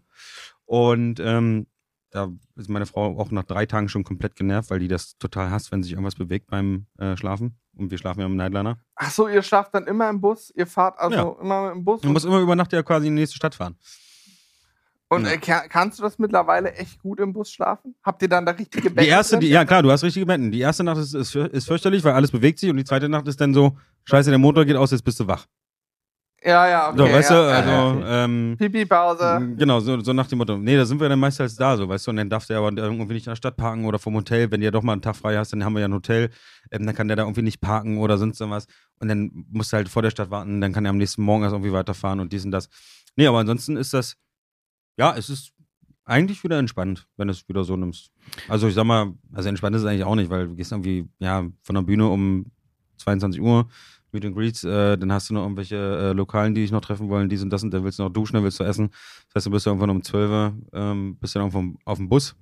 Und 0.66 1.20
ähm, 1.20 1.66
da 2.12 2.30
ist 2.55 2.70
meine 2.70 2.86
Frau 2.86 3.18
auch 3.20 3.32
nach 3.32 3.43
drei 3.43 3.66
Tagen 3.66 3.89
schon 3.89 4.03
komplett 4.03 4.36
genervt, 4.36 4.70
weil 4.70 4.80
die 4.80 4.88
das 4.88 5.18
total 5.18 5.49
hasst, 5.49 5.72
wenn 5.72 5.82
sich 5.84 5.91
irgendwas 5.93 6.16
bewegt 6.16 6.47
beim 6.51 6.86
äh, 6.99 7.18
Schlafen. 7.18 7.58
Und 7.76 7.89
wir 7.91 7.97
schlafen 7.97 8.20
ja 8.22 8.26
im 8.28 8.36
Nightliner. 8.36 8.78
Ach 8.95 9.10
so, 9.12 9.28
ihr 9.28 9.41
schlaft 9.41 9.74
dann 9.74 9.86
immer 9.88 10.10
im 10.10 10.22
Bus, 10.22 10.51
ihr 10.55 10.68
fahrt 10.68 10.97
also 10.99 11.16
Ja. 11.16 11.41
immer 11.41 11.72
dem 11.72 11.84
Bus 11.84 12.01
Du 12.01 12.10
musst 12.10 12.26
immer 12.26 12.39
über 12.39 12.55
Nacht 12.55 12.74
ja 12.74 12.82
quasi 12.84 13.08
in 13.08 13.16
die 13.16 13.22
nächste 13.22 13.36
Stadt 13.38 13.55
fahren. 13.55 13.76
Und 15.10 15.26
Ja. 15.26 15.32
äh, 15.32 15.38
kann, 15.38 15.70
kannst 15.70 15.99
du 15.99 16.03
das 16.03 16.20
mittlerweile 16.20 16.74
echt 16.74 16.99
gut 17.01 17.20
im 17.20 17.34
Bus 17.34 17.51
schlafen? 17.51 17.95
Habt 18.03 18.22
ihr 18.22 18.28
dann 18.30 18.45
da 18.45 18.51
richtige 18.53 18.89
Betten 18.89 19.03
Die 19.03 19.08
erste, 19.10 19.36
drin? 19.36 19.41
die, 19.41 19.47
ja 19.49 19.66
klar, 19.66 19.82
du 19.84 19.91
hast 19.91 20.03
richtige 20.03 20.26
Betten. 20.26 20.51
Die 20.51 20.60
erste 20.60 20.84
Nacht 20.84 20.97
ist, 20.97 21.14
ist, 21.14 21.36
ist 21.36 21.68
fürchterlich, 21.68 22.03
weil 22.03 22.14
alles 22.14 22.32
bewegt 22.32 22.60
sich. 22.60 22.70
Und 22.70 22.78
die 22.78 22.84
zweite 22.86 23.08
Nacht 23.10 23.28
ist 23.28 23.39
dann 23.39 23.53
so, 23.53 23.78
scheiße, 24.05 24.30
der 24.30 24.39
Motor 24.39 24.66
geht 24.66 24.76
aus, 24.76 24.91
jetzt 24.91 25.03
bist 25.03 25.20
du 25.20 25.28
wach. 25.28 25.45
ja, 26.43 26.68
ja, 26.70 26.89
okay. 26.89 26.97
so, 26.97 27.03
weißt 27.14 27.30
ja, 27.32 27.36
du, 27.41 27.49
ja, 27.49 27.55
also, 27.58 27.70
ja, 27.72 27.91
okay. 27.91 28.24
ähm, 28.26 28.55
Pipi-Pause. 28.58 29.55
Genau, 29.58 29.80
so, 29.80 29.99
so 30.01 30.14
nach 30.14 30.28
dem 30.28 30.38
Motto. 30.38 30.58
Nee, 30.58 30.76
da 30.78 30.86
sind 30.86 30.99
wir 31.01 31.10
dann 31.10 31.20
meistens 31.20 31.55
da, 31.55 31.76
so, 31.76 31.89
weißt 31.89 32.05
du, 32.08 32.12
und 32.12 32.18
dann 32.18 32.30
darf 32.30 32.45
der 32.45 32.60
aber 32.60 32.72
irgendwie 32.72 33.14
nicht 33.16 33.26
in 33.28 33.32
der 33.32 33.36
Stadt 33.38 33.58
parken 33.58 33.86
oder 33.86 33.99
vom 33.99 34.14
Hotel. 34.14 34.51
Wenn 34.51 34.60
du 34.62 34.66
ja 34.66 34.72
doch 34.72 34.84
mal 34.84 34.93
einen 34.93 35.01
Tag 35.01 35.16
frei 35.16 35.36
hast, 35.38 35.51
dann 35.51 35.64
haben 35.66 35.74
wir 35.74 35.80
ja 35.82 35.88
ein 35.88 35.93
Hotel, 35.93 36.30
ähm, 36.72 36.86
dann 36.86 36.93
kann 36.95 37.08
der 37.08 37.18
da 37.18 37.24
irgendwie 37.24 37.41
nicht 37.41 37.60
parken 37.60 37.97
oder 37.97 38.18
sonst 38.18 38.39
irgendwas. 38.39 38.68
Und 38.99 39.08
dann 39.08 39.32
musst 39.51 39.74
du 39.74 39.78
halt 39.78 39.89
vor 39.89 40.01
der 40.03 40.12
Stadt 40.12 40.30
warten, 40.30 40.62
dann 40.62 40.74
kann 40.74 40.86
er 40.86 40.89
am 40.91 40.97
nächsten 40.97 41.22
Morgen 41.24 41.43
erst 41.43 41.53
irgendwie 41.53 41.74
weiterfahren 41.74 42.20
und 42.20 42.32
dies 42.32 42.45
und 42.45 42.51
das. 42.51 42.70
Nee, 43.16 43.26
aber 43.28 43.39
ansonsten 43.39 43.76
ist 43.78 43.93
das, 43.93 44.16
ja, 44.97 45.15
es 45.15 45.29
ist 45.29 45.53
eigentlich 46.05 46.43
wieder 46.43 46.57
entspannt, 46.57 47.07
wenn 47.17 47.27
du 47.27 47.33
es 47.33 47.47
wieder 47.47 47.63
so 47.63 47.75
nimmst. 47.75 48.11
Also 48.47 48.67
ich 48.67 48.73
sag 48.73 48.85
mal, 48.85 49.13
also 49.33 49.49
entspannt 49.49 49.75
ist 49.75 49.83
es 49.83 49.87
eigentlich 49.87 50.05
auch 50.05 50.15
nicht, 50.15 50.29
weil 50.29 50.47
du 50.47 50.55
gehst 50.55 50.71
irgendwie, 50.71 51.07
ja, 51.19 51.45
von 51.61 51.75
der 51.75 51.81
Bühne 51.81 52.07
um 52.07 52.45
22 52.97 53.41
Uhr, 53.41 53.67
Meet 54.11 54.25
and 54.25 54.35
Greets, 54.35 54.63
äh, 54.63 54.97
dann 54.97 55.11
hast 55.11 55.29
du 55.29 55.33
noch 55.33 55.43
irgendwelche 55.43 55.75
äh, 55.75 56.13
Lokalen, 56.13 56.55
die 56.55 56.61
dich 56.61 56.71
noch 56.71 56.81
treffen 56.81 57.09
wollen, 57.09 57.29
dies 57.29 57.43
und 57.43 57.49
das 57.49 57.63
und 57.63 57.73
dann 57.73 57.83
willst 57.83 57.99
du 57.99 58.03
noch 58.03 58.09
duschen, 58.09 58.35
dann 58.35 58.43
willst 58.43 58.59
du 58.59 58.63
essen. 58.63 58.89
Das 59.27 59.35
heißt, 59.35 59.45
du 59.47 59.51
bist 59.51 59.67
irgendwann 59.67 59.89
um 59.89 60.01
12 60.01 60.29
Uhr, 60.29 60.57
ähm, 60.73 61.17
bist 61.19 61.35
dann 61.35 61.43
irgendwo 61.43 61.77
auf 61.83 61.97
dem 61.97 62.07
Bus. 62.07 62.35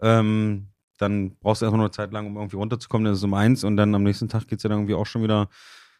Ähm, 0.00 0.68
dann 0.98 1.36
brauchst 1.40 1.60
du 1.60 1.66
erstmal 1.66 1.78
noch 1.78 1.86
eine 1.86 1.90
Zeit 1.90 2.12
lang, 2.12 2.26
um 2.26 2.36
irgendwie 2.36 2.56
runterzukommen, 2.56 3.04
dann 3.04 3.12
ist 3.12 3.18
es 3.18 3.24
um 3.24 3.34
eins 3.34 3.64
und 3.64 3.76
dann 3.76 3.94
am 3.94 4.02
nächsten 4.02 4.28
Tag 4.28 4.46
geht 4.46 4.58
es 4.58 4.62
ja 4.62 4.68
dann 4.68 4.78
irgendwie 4.78 4.94
auch 4.94 5.06
schon 5.06 5.22
wieder, 5.22 5.48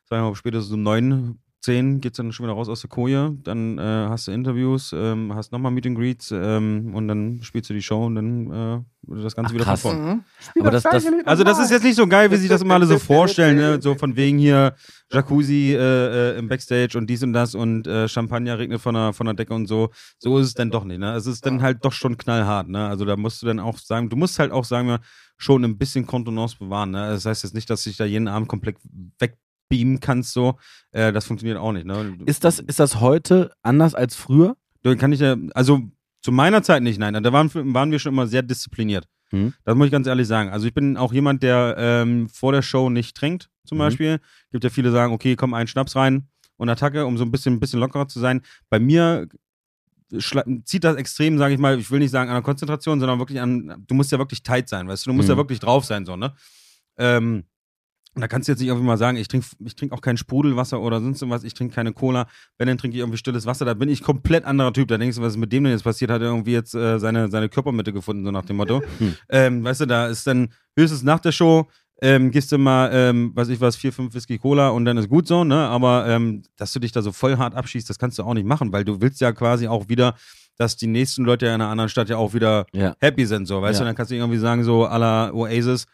sagen 0.08 0.22
wir 0.22 0.30
mal, 0.30 0.34
spätestens 0.34 0.72
um 0.72 0.82
neun, 0.82 1.38
zehn 1.64 2.00
geht 2.00 2.12
es 2.12 2.16
dann 2.18 2.30
schon 2.32 2.44
wieder 2.46 2.54
raus 2.54 2.68
aus 2.68 2.82
der 2.82 2.90
Koje. 2.90 3.36
Dann 3.42 3.78
äh, 3.78 3.82
hast 3.82 4.28
du 4.28 4.32
Interviews, 4.32 4.92
ähm, 4.94 5.34
hast 5.34 5.50
nochmal 5.52 5.72
Meet 5.72 5.86
and 5.86 5.96
Greets 5.98 6.30
ähm, 6.32 6.94
und 6.94 7.08
dann 7.08 7.40
spielst 7.42 7.70
du 7.70 7.74
die 7.74 7.82
Show 7.82 8.04
und 8.06 8.14
dann 8.16 8.50
äh, 8.50 8.80
das 9.22 9.34
Ganze 9.34 9.50
Ach, 9.50 9.54
wieder 9.54 9.64
krass. 9.64 9.80
von 9.82 9.96
vorne. 9.96 10.14
Mhm. 10.14 10.60
Aber 10.60 10.70
das- 10.70 10.82
das- 10.82 11.06
Also 11.24 11.44
das 11.44 11.58
ist 11.58 11.70
jetzt 11.70 11.82
nicht 11.84 11.96
so 11.96 12.06
geil, 12.06 12.30
wie 12.30 12.36
sich 12.36 12.48
das 12.48 12.62
immer 12.62 12.74
alle 12.74 12.86
so 12.86 12.98
vorstellen, 12.98 13.56
ne? 13.56 13.80
so 13.82 13.94
von 13.94 14.14
wegen 14.16 14.38
hier 14.38 14.74
Jacuzzi 15.10 15.74
äh, 15.74 16.32
äh, 16.34 16.38
im 16.38 16.48
Backstage 16.48 16.96
und 16.98 17.08
dies 17.08 17.22
und 17.22 17.32
das 17.32 17.54
und 17.54 17.86
äh, 17.86 18.08
Champagner 18.08 18.58
regnet 18.58 18.80
von 18.80 18.94
der, 18.94 19.12
von 19.12 19.26
der 19.26 19.34
Decke 19.34 19.54
und 19.54 19.66
so. 19.66 19.90
So 20.18 20.38
ist 20.38 20.46
es 20.48 20.54
dann 20.54 20.70
doch 20.70 20.84
nicht. 20.84 20.98
Ne? 21.00 21.14
Es 21.14 21.26
ist 21.26 21.44
dann 21.46 21.62
halt 21.62 21.84
doch 21.84 21.92
schon 21.92 22.16
knallhart. 22.16 22.68
Ne? 22.68 22.86
Also 22.86 23.04
da 23.04 23.16
musst 23.16 23.42
du 23.42 23.46
dann 23.46 23.60
auch 23.60 23.78
sagen, 23.78 24.08
du 24.10 24.16
musst 24.16 24.38
halt 24.38 24.52
auch 24.52 24.64
sagen 24.64 24.88
wir 24.88 25.00
schon 25.36 25.64
ein 25.64 25.76
bisschen 25.78 26.06
Kontenance 26.06 26.56
bewahren. 26.58 26.90
Ne? 26.92 27.08
Das 27.08 27.26
heißt 27.26 27.42
jetzt 27.44 27.54
nicht, 27.54 27.68
dass 27.70 27.82
du 27.84 27.90
dich 27.90 27.96
da 27.96 28.04
jeden 28.04 28.28
Abend 28.28 28.48
komplett 28.48 28.76
wegbeamen 29.70 30.00
kannst. 30.00 30.32
So, 30.32 30.58
äh, 30.92 31.12
das 31.12 31.26
funktioniert 31.26 31.58
auch 31.58 31.72
nicht. 31.72 31.86
Ne? 31.86 32.16
Ist 32.26 32.44
das, 32.44 32.58
ist 32.58 32.80
das 32.80 33.00
heute 33.00 33.52
anders 33.62 33.94
als 33.94 34.14
früher? 34.16 34.56
Da 34.82 34.94
kann 34.94 35.12
ich 35.12 35.20
ja, 35.20 35.36
also 35.54 35.80
zu 36.20 36.32
meiner 36.32 36.62
Zeit 36.62 36.82
nicht, 36.82 36.98
nein. 36.98 37.14
Da 37.22 37.32
waren, 37.32 37.50
waren 37.74 37.90
wir 37.90 37.98
schon 37.98 38.12
immer 38.12 38.26
sehr 38.26 38.42
diszipliniert. 38.42 39.06
Mhm. 39.32 39.54
Das 39.64 39.74
muss 39.76 39.86
ich 39.86 39.92
ganz 39.92 40.06
ehrlich 40.06 40.26
sagen. 40.26 40.50
Also 40.50 40.66
ich 40.66 40.74
bin 40.74 40.96
auch 40.96 41.12
jemand, 41.12 41.42
der 41.42 41.74
ähm, 41.78 42.28
vor 42.28 42.52
der 42.52 42.62
Show 42.62 42.90
nicht 42.90 43.16
trinkt, 43.16 43.48
zum 43.66 43.78
Mhm. 43.78 43.80
Beispiel. 43.80 44.20
Gibt 44.50 44.64
ja 44.64 44.70
viele, 44.70 44.90
sagen, 44.90 45.12
okay, 45.12 45.36
komm, 45.36 45.54
einen 45.54 45.66
Schnaps 45.68 45.96
rein 45.96 46.28
und 46.56 46.68
Attacke, 46.68 47.04
um 47.06 47.16
so 47.18 47.24
ein 47.24 47.30
bisschen, 47.30 47.54
ein 47.54 47.60
bisschen 47.60 47.80
lockerer 47.80 48.08
zu 48.08 48.20
sein. 48.20 48.42
Bei 48.70 48.78
mir 48.78 49.26
zieht 50.64 50.84
das 50.84 50.96
extrem, 50.96 51.38
sage 51.38 51.54
ich 51.54 51.60
mal, 51.60 51.78
ich 51.78 51.90
will 51.90 51.98
nicht 51.98 52.10
sagen 52.10 52.30
an 52.30 52.36
der 52.36 52.42
Konzentration, 52.42 53.00
sondern 53.00 53.18
wirklich 53.18 53.40
an, 53.40 53.74
du 53.86 53.94
musst 53.94 54.12
ja 54.12 54.18
wirklich 54.18 54.42
tight 54.42 54.68
sein, 54.68 54.86
weißt 54.86 55.06
du, 55.06 55.10
du 55.10 55.14
musst 55.16 55.28
ja 55.28 55.34
Mhm. 55.34 55.38
wirklich 55.38 55.58
drauf 55.60 55.84
sein, 55.84 56.04
so, 56.04 56.14
ne? 56.16 56.34
Ähm, 56.96 57.44
und 58.14 58.20
da 58.20 58.28
kannst 58.28 58.46
du 58.48 58.52
jetzt 58.52 58.60
nicht 58.60 58.68
irgendwie 58.68 58.86
mal 58.86 58.96
sagen, 58.96 59.16
ich 59.16 59.28
trinke 59.28 59.46
ich 59.64 59.74
trink 59.74 59.92
auch 59.92 60.00
kein 60.00 60.16
Sprudelwasser 60.16 60.80
oder 60.80 61.00
sonst 61.00 61.20
irgendwas, 61.20 61.44
ich 61.44 61.54
trinke 61.54 61.74
keine 61.74 61.92
Cola, 61.92 62.26
wenn, 62.58 62.68
dann 62.68 62.78
trinke 62.78 62.96
ich 62.96 63.00
irgendwie 63.00 63.18
stilles 63.18 63.44
Wasser, 63.46 63.64
da 63.64 63.74
bin 63.74 63.88
ich 63.88 64.02
komplett 64.02 64.44
anderer 64.44 64.72
Typ. 64.72 64.88
Da 64.88 64.98
denkst 64.98 65.16
du, 65.16 65.22
was 65.22 65.32
ist 65.34 65.38
mit 65.38 65.52
dem 65.52 65.64
denn 65.64 65.72
jetzt 65.72 65.82
passiert? 65.84 66.10
Hat 66.10 66.22
er 66.22 66.28
irgendwie 66.28 66.52
jetzt 66.52 66.74
äh, 66.74 66.98
seine, 66.98 67.28
seine 67.30 67.48
Körpermitte 67.48 67.92
gefunden, 67.92 68.24
so 68.24 68.30
nach 68.30 68.44
dem 68.44 68.56
Motto. 68.56 68.82
Hm. 68.98 69.14
Ähm, 69.28 69.64
weißt 69.64 69.80
du, 69.82 69.86
da 69.86 70.06
ist 70.06 70.26
dann 70.26 70.52
höchstens 70.76 71.02
nach 71.02 71.18
der 71.20 71.32
Show, 71.32 71.66
ähm, 72.02 72.30
gehst 72.30 72.52
du 72.52 72.58
mal, 72.58 72.90
ähm, 72.92 73.32
weiß 73.34 73.48
ich 73.48 73.60
was, 73.60 73.76
vier, 73.76 73.92
fünf 73.92 74.14
Whisky 74.14 74.38
Cola 74.38 74.68
und 74.68 74.84
dann 74.84 74.96
ist 74.96 75.08
gut 75.08 75.26
so, 75.26 75.42
ne? 75.44 75.56
Aber 75.68 76.06
ähm, 76.08 76.42
dass 76.56 76.72
du 76.72 76.78
dich 76.80 76.92
da 76.92 77.02
so 77.02 77.12
voll 77.12 77.36
hart 77.38 77.54
abschießt, 77.54 77.88
das 77.88 77.98
kannst 77.98 78.18
du 78.18 78.22
auch 78.24 78.34
nicht 78.34 78.46
machen, 78.46 78.72
weil 78.72 78.84
du 78.84 79.00
willst 79.00 79.20
ja 79.20 79.32
quasi 79.32 79.66
auch 79.68 79.88
wieder, 79.88 80.14
dass 80.56 80.76
die 80.76 80.86
nächsten 80.86 81.24
Leute 81.24 81.46
ja 81.46 81.54
in 81.54 81.60
einer 81.60 81.70
anderen 81.70 81.88
Stadt 81.88 82.08
ja 82.08 82.16
auch 82.16 82.34
wieder 82.34 82.66
Ja. 82.72 82.94
happy 83.00 83.26
sind, 83.26 83.46
so, 83.46 83.60
weißt 83.62 83.80
Ja. 83.80 83.84
du? 83.84 83.88
Dann 83.88 83.96
kannst 83.96 84.10
du 84.12 84.16
irgendwie 84.16 84.38
sagen, 84.38 84.62
so 84.64 84.84
à 84.86 84.98
la 84.98 85.32
Oasis, 85.32 85.86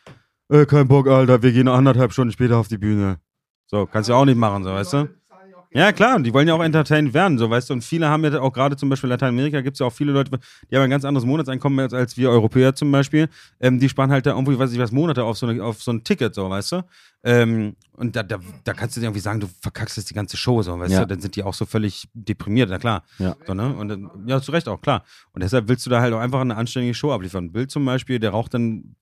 äh, 0.51 0.66
kein 0.66 0.88
Bock, 0.88 1.09
Alter, 1.09 1.42
wir 1.42 1.53
gehen 1.53 1.68
anderthalb 1.68 2.12
Stunden 2.12 2.32
später 2.32 2.59
auf 2.59 2.68
die 2.68 2.78
Bühne. 2.78 3.18
So, 3.66 3.86
kannst 3.86 4.09
du 4.09 4.14
auch 4.14 4.24
nicht 4.24 4.36
machen, 4.38 4.64
so, 4.64 4.70
weißt 4.70 4.92
du? 4.94 5.09
Ja, 5.72 5.92
klar, 5.92 6.18
die 6.18 6.34
wollen 6.34 6.48
ja 6.48 6.55
auch 6.55 6.64
entertained 6.64 7.14
werden, 7.14 7.38
so, 7.38 7.48
weißt 7.48 7.70
du? 7.70 7.74
Und 7.74 7.84
viele 7.84 8.09
haben 8.09 8.24
ja 8.24 8.40
auch 8.40 8.53
gerade 8.53 8.76
zum 8.76 8.88
Beispiel 8.88 9.07
in 9.07 9.12
Lateinamerika 9.12 9.61
gibt 9.61 9.76
es 9.76 9.78
ja 9.78 9.86
auch 9.86 9.92
viele 9.92 10.11
Leute, 10.11 10.32
die 10.68 10.74
haben 10.74 10.82
ein 10.82 10.90
ganz 10.90 11.05
anderes 11.05 11.24
Monatseinkommen 11.24 11.78
als, 11.78 11.94
als 11.94 12.16
wir 12.16 12.28
Europäer 12.28 12.74
zum 12.74 12.90
Beispiel. 12.90 13.28
Ähm, 13.61 13.78
die 13.78 13.88
sparen 13.88 14.11
halt 14.11 14.26
da 14.26 14.32
irgendwie, 14.32 14.59
weiß 14.59 14.72
ich 14.72 14.80
was, 14.80 14.90
Monate 14.90 15.22
auf 15.22 15.38
so, 15.38 15.46
eine, 15.46 15.62
auf 15.62 15.80
so 15.80 15.92
ein 15.92 16.03
Ticket, 16.03 16.34
so, 16.34 16.51
weißt 16.51 16.72
du? 16.72 16.82
Ähm, 17.22 17.76
und 17.92 18.16
da, 18.16 18.24
da, 18.24 18.38
da 18.64 18.72
kannst 18.72 18.96
du 18.96 19.01
dir 19.01 19.07
irgendwie 19.07 19.20
sagen, 19.20 19.38
du 19.38 19.46
verkackst 19.62 19.96
jetzt 19.96 20.11
die 20.11 20.14
ganze 20.14 20.36
Show, 20.36 20.61
so, 20.62 20.76
weißt 20.76 20.92
Ja. 20.92 21.01
du? 21.03 21.07
Dann 21.07 21.20
sind 21.20 21.36
die 21.36 21.44
auch 21.44 21.55
so 21.55 21.66
völlig 21.66 22.09
deprimiert, 22.14 22.68
na 22.68 22.78
klar. 22.80 23.05
Ja. 23.20 23.36
So, 23.46 23.55
ne? 23.55 23.72
Und 23.72 24.11
ja, 24.26 24.40
zu 24.40 24.51
Recht 24.51 24.66
auch, 24.66 24.80
klar. 24.80 25.05
Und 25.30 25.44
deshalb 25.44 25.68
willst 25.68 25.86
du 25.86 25.90
da 25.90 26.01
halt 26.01 26.12
auch 26.12 26.18
einfach 26.18 26.40
eine 26.40 26.57
anständige 26.57 26.94
Show 26.94 27.12
abliefern. 27.12 27.53
Bill 27.53 27.68
zum 27.68 27.84
Beispiel, 27.84 28.18
der 28.18 28.30
raucht 28.30 28.55
dann 28.55 28.96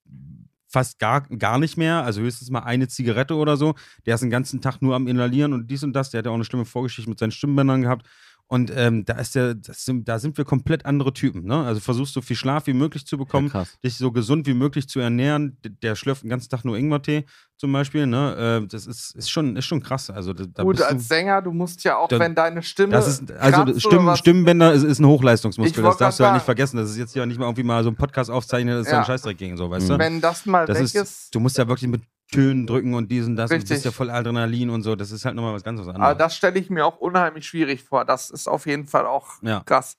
fast 0.69 0.99
gar, 0.99 1.23
gar 1.23 1.59
nicht 1.59 1.77
mehr, 1.77 2.05
also 2.05 2.21
höchstens 2.21 2.51
mal 2.51 2.61
eine 2.61 2.89
Zigarette 2.89 3.35
oder 3.35 3.57
so. 3.57 3.75
Der 4.07 4.15
ist 4.15 4.21
den 4.21 4.31
ganzen 4.31 4.61
Tag 4.61 4.83
nur 4.83 4.95
am 4.95 5.09
Inhalieren 5.09 5.53
und 5.53 5.71
dies 5.71 5.83
und 5.83 5.95
das. 5.95 6.11
Der 6.11 6.19
hat 6.19 6.27
ja 6.27 6.31
auch 6.31 6.37
eine 6.37 6.45
schlimme 6.45 6.67
Vorgeschichte 6.67 7.09
mit 7.09 7.19
seinen 7.19 7.31
Stimmbändern 7.31 7.83
gehabt. 7.83 8.07
Und 8.51 8.73
ähm, 8.75 9.05
da 9.05 9.15
ist 9.19 9.35
der, 9.35 9.55
das 9.55 9.85
sind, 9.85 10.09
da 10.09 10.19
sind 10.19 10.39
wir 10.39 10.47
komplett 10.47 10.87
andere 10.87 11.13
Typen. 11.13 11.45
Ne? 11.45 11.65
Also 11.65 11.81
versuchst 11.81 12.15
so 12.15 12.23
viel 12.23 12.35
Schlaf 12.35 12.67
wie 12.67 12.73
möglich 12.73 13.05
zu 13.07 13.19
bekommen, 13.19 13.51
Ja, 13.53 13.65
dich 13.85 13.97
so 13.99 14.11
gesund 14.11 14.47
wie 14.47 14.55
möglich 14.55 14.89
zu 14.89 15.01
ernähren. 15.01 15.59
Der 15.83 15.95
schlürft 15.95 16.23
den 16.23 16.31
ganzen 16.31 16.49
Tag 16.49 16.65
nur 16.65 16.79
Ingwertee 16.79 17.27
zum 17.59 17.73
Beispiel. 17.73 18.07
Ne? 18.07 18.63
Äh, 18.65 18.67
das 18.67 18.87
ist, 18.87 19.15
ist, 19.17 19.31
schon, 19.31 19.55
ist 19.57 19.67
schon 19.67 19.83
krass. 19.83 20.09
Also 20.09 20.33
da, 20.33 20.45
da 20.47 20.63
Gut, 20.63 20.77
bist 20.77 20.89
du- 20.89 20.95
als 20.95 21.09
Sänger, 21.09 21.43
du 21.43 21.53
musst 21.53 21.85
ja 21.85 21.99
auch, 21.99 22.09
Da- 22.09 22.19
wenn 22.21 22.35
deine 22.35 22.63
Stimme. 22.63 22.93
das 22.93 23.07
ist, 23.07 23.31
also 23.33 23.79
Stimmen, 23.79 24.17
Stimmbänder 24.17 24.73
ist, 24.73 24.83
ist 24.83 24.99
ein 24.99 25.05
Ich 25.05 25.09
Hochleistungsmuskel. 25.11 25.83
Das 25.83 25.99
darfst 25.99 26.19
du 26.19 26.23
grad 26.23 26.31
halt 26.33 26.37
nicht 26.41 26.45
vergessen. 26.47 26.79
Das 26.79 26.89
ist 26.89 26.97
jetzt 26.97 27.15
ja 27.15 27.27
nicht 27.27 27.39
mal 27.39 27.45
irgendwie 27.45 27.65
mal 27.65 27.85
so 27.85 27.91
ein 27.91 27.97
Podcast 27.97 28.31
aufzeichnen, 28.31 28.75
das 28.79 28.87
ist 28.87 28.93
Ja. 28.93 28.99
so 28.99 29.01
ein 29.01 29.07
Scheißdreck 29.09 29.37
gegen 29.37 29.59
so, 29.59 29.69
weißt 29.69 29.89
Mhm. 29.89 29.93
du? 29.93 29.99
Wenn 29.99 30.21
das 30.23 30.47
mal 30.47 30.65
Das 30.65 30.79
weg 30.79 30.85
ist, 30.85 30.95
ist. 30.95 31.35
du 31.35 31.41
musst 31.41 31.59
ja 31.59 31.69
wirklich 31.69 31.91
mit 31.91 32.01
Tönen 32.31 32.67
drücken 32.67 32.95
und 32.95 33.11
diesen, 33.11 33.37
das 33.37 33.51
und 33.51 33.57
Richtig. 33.57 33.71
bist 33.77 33.85
ja 33.85 33.91
voll 33.91 34.11
Adrenalin 34.11 34.71
und 34.71 34.83
so. 34.83 34.97
Das 34.97 35.11
ist 35.11 35.25
halt 35.25 35.35
nochmal 35.35 35.55
was 35.55 35.63
ganz 35.63 35.81
was 35.81 35.89
Aber 35.89 35.97
anderes. 35.97 36.19
das 36.19 36.37
stelle 36.37 36.59
ich 36.59 36.69
mir 36.71 36.85
auch 36.85 36.99
unheimlich 36.99 37.47
schwierig 37.47 37.83
vor. 37.83 38.05
Das 38.05 38.31
ist 38.31 38.49
auf 38.49 38.67
jeden 38.67 38.87
Fall 38.87 39.07
auch 39.07 39.43
Ja. 39.43 39.63
krass. 39.65 39.97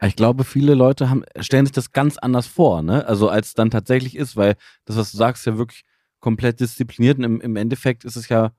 Ich 0.00 0.16
glaube, 0.16 0.44
viele 0.44 0.74
Leute 0.74 1.10
haben, 1.10 1.24
stellen 1.40 1.66
sich 1.66 1.72
das 1.72 1.92
ganz 1.92 2.16
anders 2.18 2.46
vor, 2.46 2.82
ne? 2.82 3.06
Also 3.06 3.28
als 3.28 3.48
es 3.48 3.54
dann 3.54 3.70
tatsächlich 3.70 4.16
ist, 4.16 4.36
weil 4.36 4.56
das, 4.86 4.96
was 4.96 5.12
du 5.12 5.18
sagst, 5.18 5.42
ist 5.42 5.46
ja 5.46 5.58
wirklich 5.58 5.82
komplett 6.20 6.60
diszipliniert 6.60 7.18
und 7.18 7.24
im, 7.24 7.40
im 7.40 7.56
Endeffekt 7.56 8.04
ist 8.04 8.16
es 8.16 8.28
ja, 8.28 8.52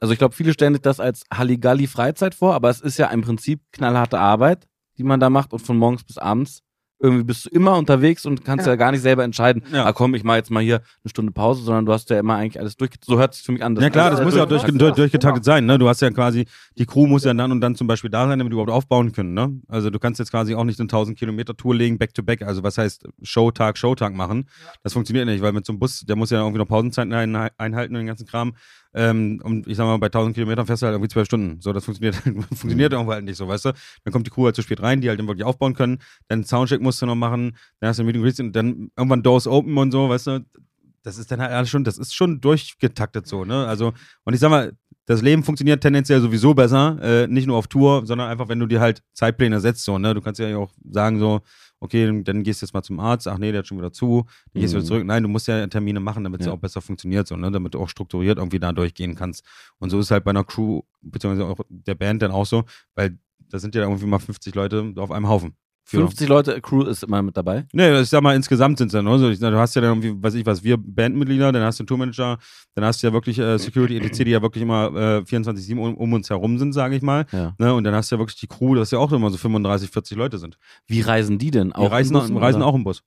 also 0.00 0.12
ich 0.12 0.18
glaube, 0.18 0.34
viele 0.34 0.52
stellen 0.52 0.72
sich 0.74 0.82
das 0.82 0.98
als 0.98 1.24
Halligalli 1.32 1.86
Freizeit 1.86 2.34
vor, 2.34 2.54
aber 2.54 2.70
es 2.70 2.80
ist 2.80 2.98
ja 2.98 3.08
im 3.08 3.20
Prinzip 3.20 3.60
knallharte 3.72 4.18
Arbeit, 4.18 4.66
die 4.98 5.04
man 5.04 5.20
da 5.20 5.28
macht 5.30 5.52
und 5.52 5.60
von 5.60 5.76
morgens 5.76 6.04
bis 6.04 6.16
abends 6.18 6.62
irgendwie 7.02 7.24
bist 7.24 7.46
du 7.46 7.50
immer 7.50 7.76
unterwegs 7.76 8.24
und 8.26 8.44
kannst 8.44 8.66
ja, 8.66 8.72
Ja. 8.72 8.76
gar 8.76 8.92
nicht 8.92 9.02
selber 9.02 9.24
entscheiden, 9.24 9.62
Ja. 9.72 9.84
ah 9.84 9.92
komm, 9.92 10.14
ich 10.14 10.24
mache 10.24 10.36
jetzt 10.38 10.50
mal 10.50 10.62
hier 10.62 10.76
eine 10.76 11.10
Stunde 11.10 11.32
Pause, 11.32 11.62
sondern 11.62 11.84
du 11.84 11.92
hast 11.92 12.08
ja 12.10 12.18
immer 12.18 12.36
eigentlich 12.36 12.60
alles 12.60 12.76
durch. 12.76 12.90
So 13.04 13.18
hört 13.18 13.34
sich 13.34 13.44
für 13.44 13.52
mich 13.52 13.64
an. 13.64 13.76
Ja 13.76 13.90
klar, 13.90 14.10
das 14.10 14.22
muss 14.22 14.34
ja 14.36 14.44
auch 14.44 14.48
durch- 14.48 14.62
durch, 14.64 14.94
durchgetaktet 14.94 15.44
sein. 15.44 15.66
Ne? 15.66 15.78
Du 15.78 15.88
hast 15.88 16.00
ja 16.00 16.10
quasi, 16.10 16.46
die 16.78 16.86
Crew 16.86 17.06
muss 17.06 17.24
ja 17.24 17.34
dann 17.34 17.50
und 17.52 17.60
dann 17.60 17.74
zum 17.74 17.86
Beispiel 17.86 18.10
da 18.10 18.26
sein, 18.28 18.38
damit 18.38 18.52
wir 18.52 18.62
überhaupt 18.62 18.70
aufbauen 18.70 19.12
können. 19.12 19.34
Ne? 19.34 19.60
Also 19.68 19.90
du 19.90 19.98
kannst 19.98 20.18
jetzt 20.20 20.30
quasi 20.30 20.54
auch 20.54 20.64
nicht 20.64 20.78
eine 20.80 20.86
1000 20.88 21.18
Kilometer 21.18 21.56
Tour 21.56 21.74
legen, 21.74 21.98
back 21.98 22.14
to 22.14 22.22
back. 22.22 22.42
Also 22.42 22.62
was 22.62 22.78
heißt 22.78 23.06
Showtag, 23.22 23.76
Showtag 23.78 24.14
machen? 24.14 24.46
Das 24.82 24.92
funktioniert 24.92 25.26
nicht, 25.26 25.42
weil 25.42 25.52
mit 25.52 25.66
so 25.66 25.72
einem 25.72 25.80
Bus, 25.80 26.00
der 26.06 26.16
muss 26.16 26.30
ja 26.30 26.38
irgendwie 26.38 26.58
noch 26.58 26.68
Pausenzeiten 26.68 27.12
ein, 27.12 27.34
einhalten 27.58 27.94
und 27.94 28.00
den 28.00 28.06
ganzen 28.06 28.26
Kram. 28.26 28.54
Ähm, 28.94 29.40
und 29.42 29.66
ich 29.66 29.76
sag 29.76 29.86
mal, 29.86 29.96
bei 29.98 30.08
1000 30.08 30.34
Kilometern 30.34 30.66
fährst 30.66 30.82
du 30.82 30.86
halt 30.86 30.94
irgendwie 30.94 31.08
zwölf 31.08 31.26
Stunden. 31.26 31.60
So, 31.60 31.72
das 31.72 31.84
funktioniert, 31.84 32.16
funktioniert 32.54 32.92
irgendwo 32.92 33.12
halt 33.12 33.24
nicht 33.24 33.36
so, 33.36 33.48
weißt 33.48 33.66
du? 33.66 33.72
Dann 34.04 34.12
kommt 34.12 34.26
die 34.26 34.30
Crew 34.30 34.44
halt 34.44 34.56
zu 34.56 34.62
spät 34.62 34.82
rein, 34.82 35.00
die 35.00 35.08
halt 35.08 35.18
dann 35.18 35.28
wirklich 35.28 35.44
aufbauen 35.44 35.74
können. 35.74 35.98
Dann 36.28 36.44
Soundcheck 36.44 36.80
musst 36.80 37.00
du 37.00 37.06
noch 37.06 37.14
machen, 37.14 37.56
dann 37.80 37.88
hast 37.88 37.98
du 37.98 38.02
ein 38.02 38.06
Meeting 38.06 38.22
Greets 38.22 38.40
und 38.40 38.54
dann 38.54 38.90
irgendwann 38.96 39.22
Doors 39.22 39.46
open 39.46 39.76
und 39.78 39.92
so, 39.92 40.08
weißt 40.08 40.26
du? 40.28 40.46
Das 41.02 41.18
ist 41.18 41.32
dann 41.32 41.40
halt 41.40 41.52
alles 41.52 41.68
schon, 41.68 41.84
das 41.84 41.98
ist 41.98 42.14
schon 42.14 42.40
durchgetaktet 42.40 43.26
so, 43.26 43.44
ne? 43.44 43.66
Also, 43.66 43.92
und 44.24 44.34
ich 44.34 44.40
sag 44.40 44.50
mal, 44.50 44.72
das 45.06 45.20
Leben 45.20 45.42
funktioniert 45.42 45.82
tendenziell 45.82 46.20
sowieso 46.20 46.54
besser, 46.54 46.98
äh, 47.02 47.26
nicht 47.26 47.46
nur 47.46 47.56
auf 47.56 47.66
Tour, 47.66 48.06
sondern 48.06 48.30
einfach, 48.30 48.48
wenn 48.48 48.60
du 48.60 48.66
dir 48.66 48.80
halt 48.80 49.02
Zeitpläne 49.12 49.58
setzt, 49.60 49.84
so, 49.84 49.98
ne? 49.98 50.14
Du 50.14 50.20
kannst 50.20 50.38
ja 50.38 50.56
auch 50.56 50.72
sagen, 50.88 51.18
so, 51.18 51.40
okay, 51.82 52.22
dann 52.22 52.42
gehst 52.42 52.62
du 52.62 52.66
jetzt 52.66 52.72
mal 52.72 52.82
zum 52.82 53.00
Arzt, 53.00 53.26
ach 53.28 53.38
nee, 53.38 53.50
der 53.52 53.60
hat 53.60 53.66
schon 53.66 53.78
wieder 53.78 53.92
zu, 53.92 54.24
dann 54.52 54.60
gehst 54.60 54.72
du 54.72 54.76
wieder 54.78 54.84
Mhm. 54.84 54.88
zurück. 54.88 55.04
Nein, 55.04 55.22
du 55.22 55.28
musst 55.28 55.48
ja 55.48 55.66
Termine 55.66 56.00
machen, 56.00 56.24
damit 56.24 56.40
es 56.40 56.46
Ja. 56.46 56.52
auch 56.52 56.58
besser 56.58 56.80
funktioniert, 56.80 57.26
so, 57.26 57.36
ne? 57.36 57.50
Damit 57.50 57.74
du 57.74 57.80
auch 57.80 57.88
strukturiert 57.88 58.38
irgendwie 58.38 58.58
da 58.60 58.72
durchgehen 58.72 59.14
kannst. 59.14 59.44
Und 59.78 59.90
so 59.90 59.98
ist 59.98 60.10
halt 60.10 60.24
bei 60.24 60.30
einer 60.30 60.44
Crew, 60.44 60.82
beziehungsweise 61.02 61.46
auch 61.48 61.58
der 61.68 61.94
Band 61.94 62.22
dann 62.22 62.30
auch 62.30 62.46
so, 62.46 62.64
weil 62.94 63.18
da 63.48 63.58
sind 63.58 63.74
ja 63.74 63.82
irgendwie 63.82 64.06
mal 64.06 64.18
50 64.18 64.54
Leute 64.54 64.92
auf 64.96 65.10
einem 65.10 65.28
Haufen. 65.28 65.54
Für- 65.84 65.98
50 65.98 66.28
Leute, 66.28 66.60
Crew 66.60 66.82
ist 66.84 67.02
immer 67.02 67.22
mit 67.22 67.36
dabei. 67.36 67.66
Nee, 67.72 68.00
ich 68.00 68.08
sag 68.08 68.22
mal, 68.22 68.36
insgesamt 68.36 68.78
sind 68.78 68.86
es 68.88 68.92
dann, 68.92 69.06
also 69.08 69.30
du 69.32 69.58
hast 69.58 69.74
ja 69.74 69.82
dann 69.82 70.00
irgendwie, 70.00 70.22
weiß 70.22 70.34
ich 70.34 70.46
was, 70.46 70.62
wir 70.62 70.76
Bandmitglieder, 70.78 71.50
dann 71.52 71.62
hast 71.62 71.78
du 71.80 71.82
einen 71.82 71.88
Tourmanager, 71.88 72.38
dann 72.74 72.84
hast 72.84 73.02
du 73.02 73.08
ja 73.08 73.12
wirklich 73.12 73.38
äh, 73.38 73.58
Security, 73.58 73.98
etc., 73.98 74.24
die 74.24 74.30
ja 74.30 74.42
wirklich 74.42 74.62
immer 74.62 74.86
äh, 74.94 75.18
24-7 75.22 75.76
um, 75.76 75.96
um 75.96 76.12
uns 76.12 76.30
herum 76.30 76.58
sind, 76.58 76.72
sage 76.72 76.96
ich 76.96 77.02
mal. 77.02 77.26
Ja. 77.32 77.54
Ne? 77.58 77.74
Und 77.74 77.84
dann 77.84 77.94
hast 77.94 78.10
du 78.10 78.16
ja 78.16 78.20
wirklich 78.20 78.38
die 78.38 78.46
Crew, 78.46 78.74
dass 78.74 78.90
ja 78.92 78.98
auch 78.98 79.12
immer 79.12 79.30
so 79.30 79.36
35, 79.36 79.90
40 79.90 80.16
Leute 80.16 80.38
sind. 80.38 80.56
Wie 80.86 81.00
reisen 81.00 81.38
die 81.38 81.50
denn? 81.50 81.68
Die 81.68 81.74
Auch 81.74 81.90
reisen, 81.90 82.14
in 82.14 82.20
Bussen, 82.20 82.36
reisen 82.36 82.62
auch 82.62 82.74
im 82.74 82.84
Bus. 82.84 83.02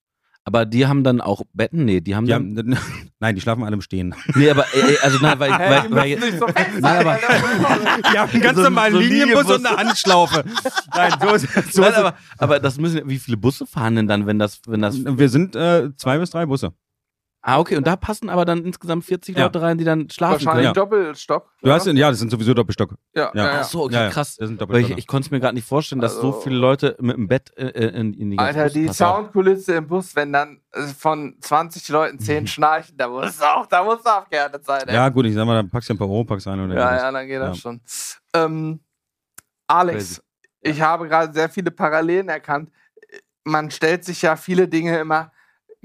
Aber 0.48 0.66
die 0.68 0.86
haben 0.86 1.04
dann 1.04 1.22
auch 1.22 1.42
Betten? 1.54 1.86
Nee, 1.86 2.02
die 2.02 2.16
haben 2.16 2.26
Die 2.26 2.32
dann. 2.32 2.56
haben, 2.56 2.78
nein, 3.20 3.34
die 3.34 3.42
schlafen 3.42 3.64
alle 3.64 3.74
im 3.74 3.82
Stehen. 3.82 4.14
Nee, 4.36 4.50
aber 4.52 4.64
äh, 4.76 4.94
äh, 4.94 4.98
also 5.02 5.18
nein, 5.20 5.40
weil, 5.40 5.50
weil, 5.52 5.92
weil, 5.92 6.16
müssen 6.18 6.30
nicht 6.30 6.40
so 6.40 6.46
Nein, 6.80 6.84
aber-. 7.08 7.20
Die 8.14 8.18
haben 8.20 8.32
einen 8.32 8.42
ganz 8.44 8.58
So- 8.58 8.64
normalen 8.64 8.94
so 8.94 9.00
Linienbus 9.00 9.46
und 9.50 9.66
eine 9.66 9.76
Handschlaufe. 9.78 10.44
Nein, 10.94 11.14
so, 11.20 11.38
so 11.72 11.82
Nein, 11.82 11.94
aber, 11.96 12.14
aber 12.38 12.60
das 12.60 12.78
müssen 12.78 13.02
wie 13.10 13.18
viele 13.18 13.38
Busse 13.38 13.66
fahren 13.66 13.96
denn 13.96 14.08
dann, 14.08 14.28
wenn 14.28 14.38
das, 14.38 14.62
wenn 14.68 14.82
das. 14.82 14.96
Wir 15.04 15.30
sind 15.30 15.56
äh, 15.56 15.90
zwei 15.98 16.20
bis 16.20 16.30
drei 16.30 16.46
Busse. 16.46 16.74
Ah, 17.48 17.60
okay, 17.60 17.78
und 17.78 17.86
da 17.86 17.96
passen 17.96 18.28
aber 18.32 18.44
dann 18.44 18.66
insgesamt 18.66 19.06
40 19.06 19.38
Ja. 19.38 19.44
Leute 19.44 19.62
rein, 19.62 19.78
die 19.78 19.84
dann 19.84 20.10
schlafen 20.10 20.44
Wahrscheinlich 20.48 20.74
können. 20.74 20.74
Doppelstock. 20.74 21.52
Du 21.62 21.72
hast, 21.72 21.86
ja, 21.86 22.10
das 22.10 22.18
sind 22.18 22.32
sowieso 22.32 22.56
Doppelstock. 22.56 22.96
ja, 23.14 23.30
ja. 23.36 23.60
Ach 23.60 23.64
so, 23.64 23.84
okay, 23.84 23.94
Ja, 23.94 24.04
ja, 24.06 24.10
krass. 24.10 24.36
Das 24.38 24.48
sind 24.48 24.60
Weil 24.68 24.82
ich, 24.82 24.98
ich 24.98 25.06
konnte 25.06 25.28
es 25.28 25.32
mir 25.32 25.40
gerade 25.40 25.54
nicht 25.54 25.68
vorstellen, 25.68 26.02
dass 26.02 26.16
so 26.16 26.30
Also- 26.30 26.42
viele 26.42 26.56
Leute 26.56 26.96
mit 27.00 27.16
dem 27.18 27.28
Bett 27.28 27.52
äh, 27.56 27.68
äh, 27.68 28.00
in, 28.00 28.14
in 28.16 28.32
die 28.32 28.38
ganze 28.38 28.62
Alter, 28.62 28.64
Bus 28.64 28.74
die. 28.74 28.88
Soundkulisse 28.94 29.76
im 29.76 29.86
Bus, 29.88 30.16
wenn 30.16 30.34
dann 30.34 30.60
äh, 30.72 30.88
von 30.88 31.36
20 31.40 31.88
Leuten 31.90 32.18
10 32.18 32.48
schnarchen, 32.48 32.98
da 32.98 33.08
muss 33.10 33.40
auch, 33.40 33.68
da 33.68 33.84
muss 33.84 34.04
abgehärtet 34.04 34.66
sein. 34.66 34.82
ey. 34.88 34.96
ja, 34.96 35.08
gut, 35.10 35.28
ich 35.28 35.36
sag 35.36 35.46
mal, 35.46 35.54
dann 35.54 35.70
packst 35.70 35.88
du 35.90 35.94
ein 35.94 35.98
paar 36.00 36.10
Europax 36.10 36.48
rein 36.48 36.60
oder 36.66 36.74
ja, 36.74 36.80
irgendwas. 36.82 37.02
ja, 37.04 37.12
dann 37.12 37.28
geht 37.28 37.42
das 37.42 37.58
schon. 37.60 37.82
Ähm, 38.34 38.80
Alex, 39.68 40.16
Crazy. 40.16 40.22
ich 40.62 40.82
habe 40.82 41.08
gerade 41.08 41.32
sehr 41.32 41.50
viele 41.50 41.70
Parallelen 41.70 42.28
erkannt. 42.30 42.72
Man 43.44 43.70
stellt 43.70 44.04
sich 44.04 44.24
ja 44.24 44.36
viele 44.36 44.68
Dinge 44.68 44.98
immer 44.98 45.32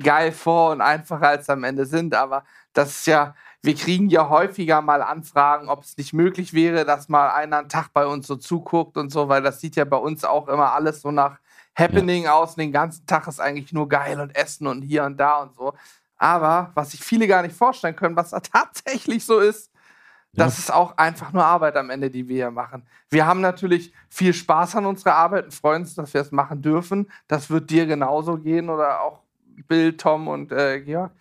geil 0.00 0.32
vor 0.32 0.72
und 0.72 0.80
einfacher 0.80 1.28
als 1.28 1.48
am 1.48 1.64
Ende 1.64 1.86
sind, 1.86 2.14
aber 2.14 2.44
das 2.72 2.90
ist 2.90 3.06
ja, 3.06 3.34
wir 3.62 3.74
kriegen 3.74 4.08
ja 4.08 4.28
häufiger 4.28 4.80
mal 4.80 5.02
Anfragen, 5.02 5.68
ob 5.68 5.82
es 5.82 5.96
nicht 5.96 6.12
möglich 6.12 6.54
wäre, 6.54 6.84
dass 6.84 7.08
mal 7.08 7.30
einer 7.30 7.58
einen 7.58 7.68
Tag 7.68 7.92
bei 7.92 8.06
uns 8.06 8.26
so 8.26 8.36
zuguckt 8.36 8.96
und 8.96 9.10
so, 9.10 9.28
weil 9.28 9.42
das 9.42 9.60
sieht 9.60 9.76
ja 9.76 9.84
bei 9.84 9.96
uns 9.96 10.24
auch 10.24 10.48
immer 10.48 10.72
alles 10.72 11.02
so 11.02 11.10
nach 11.10 11.38
Happening 11.76 12.26
aus 12.26 12.50
und 12.50 12.58
den 12.60 12.72
ganzen 12.72 13.06
Tag 13.06 13.26
ist 13.28 13.40
eigentlich 13.40 13.72
nur 13.72 13.88
geil 13.88 14.20
und 14.20 14.34
Essen 14.36 14.66
und 14.66 14.82
hier 14.82 15.04
und 15.04 15.18
da 15.18 15.42
und 15.42 15.54
so. 15.54 15.74
Aber 16.16 16.70
was 16.74 16.90
sich 16.90 17.00
viele 17.00 17.26
gar 17.26 17.42
nicht 17.42 17.56
vorstellen 17.56 17.96
können, 17.96 18.16
was 18.16 18.30
da 18.30 18.40
tatsächlich 18.40 19.24
so 19.24 19.38
ist, 19.38 19.70
das 20.32 20.58
ist 20.58 20.72
auch 20.72 20.96
einfach 20.96 21.32
nur 21.32 21.44
Arbeit 21.44 21.76
am 21.76 21.90
Ende, 21.90 22.08
die 22.08 22.28
wir 22.28 22.36
hier 22.36 22.50
machen. 22.52 22.86
Wir 23.08 23.26
haben 23.26 23.40
natürlich 23.40 23.92
viel 24.08 24.32
Spaß 24.32 24.76
an 24.76 24.86
unserer 24.86 25.14
Arbeit 25.16 25.46
und 25.46 25.54
freuen 25.54 25.82
uns, 25.82 25.94
dass 25.96 26.14
wir 26.14 26.20
es 26.20 26.30
machen 26.30 26.62
dürfen. 26.62 27.10
Das 27.26 27.50
wird 27.50 27.70
dir 27.70 27.86
genauso 27.86 28.38
gehen 28.38 28.70
oder 28.70 29.00
auch 29.00 29.22
Bill, 29.66 29.96
Tom 29.96 30.28
und 30.28 30.52
äh, 30.52 30.80
Georg. 30.80 31.12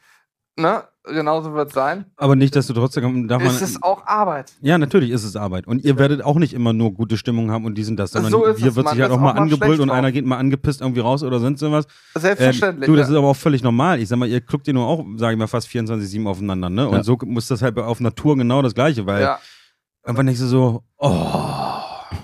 Ne? 0.55 0.83
Genauso 1.05 1.53
wird 1.53 1.69
es 1.69 1.73
sein. 1.73 2.05
Aber 2.17 2.35
nicht, 2.35 2.55
dass 2.55 2.67
du 2.67 2.73
trotzdem 2.73 3.27
darf 3.27 3.41
man. 3.41 3.49
Es 3.49 3.61
ist 3.61 3.81
auch 3.81 4.05
Arbeit. 4.05 4.51
Ja, 4.61 4.77
natürlich 4.77 5.09
ist 5.11 5.23
es 5.23 5.35
Arbeit. 5.35 5.65
Und 5.65 5.83
ihr 5.83 5.97
werdet 5.97 6.21
auch 6.21 6.35
nicht 6.35 6.53
immer 6.53 6.73
nur 6.73 6.93
gute 6.93 7.17
Stimmung 7.17 7.49
haben 7.49 7.65
und 7.65 7.75
dies 7.75 7.89
und 7.89 7.95
das, 7.97 8.11
sondern 8.11 8.31
So 8.31 8.45
ist 8.45 8.59
hier 8.59 8.67
es, 8.67 8.75
wird 8.75 8.85
man 8.85 8.93
sich 8.95 9.01
halt 9.01 9.11
auch 9.11 9.19
mal 9.19 9.31
angebrüllt 9.31 9.79
und 9.79 9.87
drauf. 9.87 9.97
einer 9.97 10.11
geht 10.11 10.25
mal 10.25 10.37
angepisst 10.37 10.81
irgendwie 10.81 10.99
raus 10.99 11.23
oder 11.23 11.39
sonst 11.39 11.61
irgendwas. 11.61 11.85
Ähm, 12.15 12.21
Selbstverständlich. 12.21 12.87
du, 12.87 12.95
das 12.95 13.07
ja. 13.07 13.13
ist 13.13 13.17
aber 13.17 13.29
auch 13.29 13.35
völlig 13.35 13.63
normal. 13.63 13.99
Ich 14.01 14.09
sag 14.09 14.17
mal, 14.19 14.27
ihr 14.27 14.41
guckt 14.41 14.67
ihr 14.67 14.73
nur 14.73 14.85
auch, 14.85 15.03
sage 15.15 15.33
ich 15.33 15.39
mal, 15.39 15.47
fast 15.47 15.67
24-7 15.69 16.27
aufeinander, 16.27 16.69
ne? 16.69 16.87
Und 16.87 16.97
Ja. 16.97 17.03
so 17.03 17.17
muss 17.25 17.47
das 17.47 17.61
halt 17.61 17.77
auf 17.77 17.99
Natur 18.01 18.35
genau 18.37 18.61
das 18.61 18.75
Gleiche, 18.75 19.05
weil 19.05 19.21
ja. 19.21 19.39
irgendwann 20.05 20.27
denkst 20.27 20.41
du 20.41 20.47
so, 20.47 20.83
oh. 20.97 21.58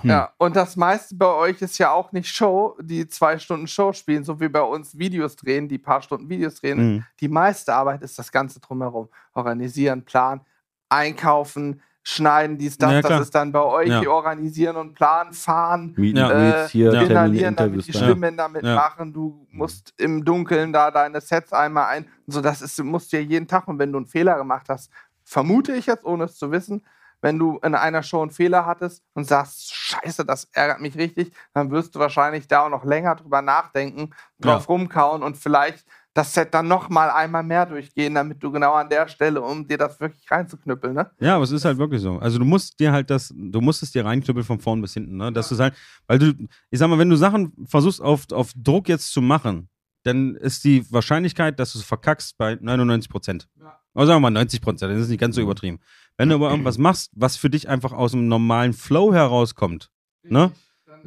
Hm. 0.01 0.09
Ja, 0.09 0.33
und 0.38 0.55
das 0.55 0.75
meiste 0.75 1.15
bei 1.15 1.31
euch 1.33 1.61
ist 1.61 1.77
ja 1.77 1.91
auch 1.91 2.11
nicht 2.11 2.27
Show, 2.27 2.77
die 2.81 3.07
zwei 3.07 3.38
Stunden 3.38 3.67
Show 3.67 3.93
spielen, 3.93 4.23
so 4.23 4.39
wie 4.39 4.49
bei 4.49 4.61
uns 4.61 4.97
Videos 4.97 5.36
drehen, 5.36 5.67
die 5.67 5.77
paar 5.77 6.01
Stunden 6.01 6.29
Videos 6.29 6.55
drehen. 6.55 6.77
Mhm. 6.77 7.05
Die 7.19 7.27
meiste 7.27 7.73
Arbeit 7.73 8.01
ist 8.01 8.17
das 8.17 8.31
Ganze 8.31 8.59
drumherum. 8.59 9.09
Organisieren, 9.33 10.03
planen, 10.03 10.41
einkaufen, 10.89 11.81
schneiden, 12.03 12.57
dies, 12.57 12.77
das. 12.77 12.91
Ja, 12.91 13.01
das 13.01 13.21
ist 13.21 13.36
dann 13.36 13.51
bei 13.51 13.63
euch. 13.63 13.89
Ja. 13.89 13.99
Die 13.99 14.07
organisieren 14.07 14.75
und 14.75 14.93
planen, 14.93 15.33
fahren, 15.33 15.95
and 15.97 15.97
Greets 15.97 16.71
hier, 16.71 16.93
Ja. 16.93 17.01
Inhalieren, 17.01 17.55
damit 17.55 17.88
die. 17.88 17.93
Stimmen 17.93 18.38
damit 18.38 18.63
machen. 18.63 19.11
Du 19.11 19.47
musst 19.51 19.93
im 19.97 20.23
Dunkeln 20.23 20.71
da 20.71 20.91
deine 20.91 21.19
Sets 21.19 21.51
einmal 21.51 21.88
ein. 21.88 22.07
So, 22.27 22.41
das 22.41 22.61
ist, 22.61 22.77
du 22.77 22.83
musst 22.83 23.11
ja 23.11 23.19
jeden 23.19 23.47
Tag. 23.47 23.67
Und 23.67 23.79
wenn 23.79 23.91
du 23.91 23.97
einen 23.97 24.07
Fehler 24.07 24.38
gemacht 24.38 24.67
hast, 24.69 24.91
vermute 25.23 25.73
ich 25.73 25.88
jetzt, 25.88 26.05
ohne 26.05 26.25
es 26.25 26.38
zu 26.38 26.51
wissen, 26.51 26.86
wenn 27.22 27.39
du 27.39 27.57
in 27.63 27.76
einer 27.76 28.03
Show 28.03 28.22
einen 28.22 28.32
Fehler 28.32 28.66
hattest 28.66 29.03
und 29.13 29.28
sagst, 29.28 29.74
scheiße, 29.74 30.26
das 30.26 30.49
ärgert 30.53 30.82
mich 30.82 30.95
richtig, 30.97 31.34
dann 31.53 31.72
wirst 31.72 31.95
du 31.95 31.99
wahrscheinlich 31.99 32.47
da 32.47 32.66
auch 32.66 32.70
noch 32.70 32.86
länger 32.86 33.16
drüber 33.16 33.41
nachdenken, 33.41 34.11
drauf 34.39 34.70
rumkauen 34.70 35.24
und 35.24 35.38
vielleicht 35.38 35.86
das 36.16 36.34
Set 36.34 36.53
dann 36.53 36.70
noch 36.70 36.88
mal 36.88 37.09
einmal 37.09 37.43
mehr 37.43 37.66
durchgehen, 37.66 38.16
damit 38.16 38.41
du 38.41 38.49
genau 38.49 38.74
an 38.74 38.88
der 38.88 39.07
Stelle, 39.09 39.41
um 39.41 39.68
dir 39.68 39.78
das 39.78 39.99
wirklich 39.99 40.32
reinzuknüppeln, 40.32 40.93
ne? 40.93 41.11
Ja, 41.20 41.36
aber 41.36 41.43
es 41.43 41.51
ist 41.51 41.66
halt 41.66 41.78
wirklich 41.78 42.01
so. 42.01 42.18
Also 42.20 42.39
du 42.39 42.45
musst 42.45 42.80
dir 42.80 42.93
halt 42.93 43.09
das, 43.09 43.34
du 43.36 43.59
musst 43.59 43.84
es 43.84 43.91
dir 43.91 44.05
reinknüppeln 44.05 44.45
von 44.45 44.59
vorn 44.59 44.82
bis 44.82 44.93
hinten, 44.93 45.18
ne? 45.18 45.34
Dass 45.34 45.49
du 45.49 45.57
halt, 45.57 45.74
weil 46.07 46.18
du, 46.18 46.34
ich 46.70 46.80
sag 46.80 46.88
mal, 46.89 46.97
wenn 46.97 47.09
du 47.09 47.18
Sachen 47.18 47.51
versuchst 47.68 48.01
auf, 48.01 48.32
auf 48.32 48.53
Druck 48.55 48.88
jetzt 48.88 49.11
zu 49.11 49.22
machen, 49.22 49.68
dann 50.03 50.36
ist 50.36 50.63
die 50.63 50.89
Wahrscheinlichkeit, 50.89 51.59
dass 51.59 51.74
du 51.74 51.80
es 51.80 51.86
verkackst, 51.86 52.38
bei 52.38 52.57
99 52.61 53.09
Prozent. 53.09 53.49
Ja. 53.59 53.78
Oder 53.93 54.07
sagen 54.07 54.18
wir 54.18 54.32
mal 54.32 54.39
90 54.39 54.61
Prozent, 54.61 54.93
das 54.93 55.01
ist 55.01 55.09
nicht 55.09 55.20
ganz 55.20 55.36
so 55.36 55.41
übertrieben. 55.41 55.80
Wenn 56.18 56.30
du 56.30 56.36
aber 56.36 56.49
irgendwas 56.51 56.78
machst, 56.78 57.11
was 57.16 57.38
für 57.38 57.49
dich 57.49 57.70
einfach 57.70 57.91
aus 57.93 58.11
dem 58.11 58.28
normalen 58.28 58.74
Flow 58.74 59.13
herauskommt, 59.13 59.91
ne? 60.24 60.51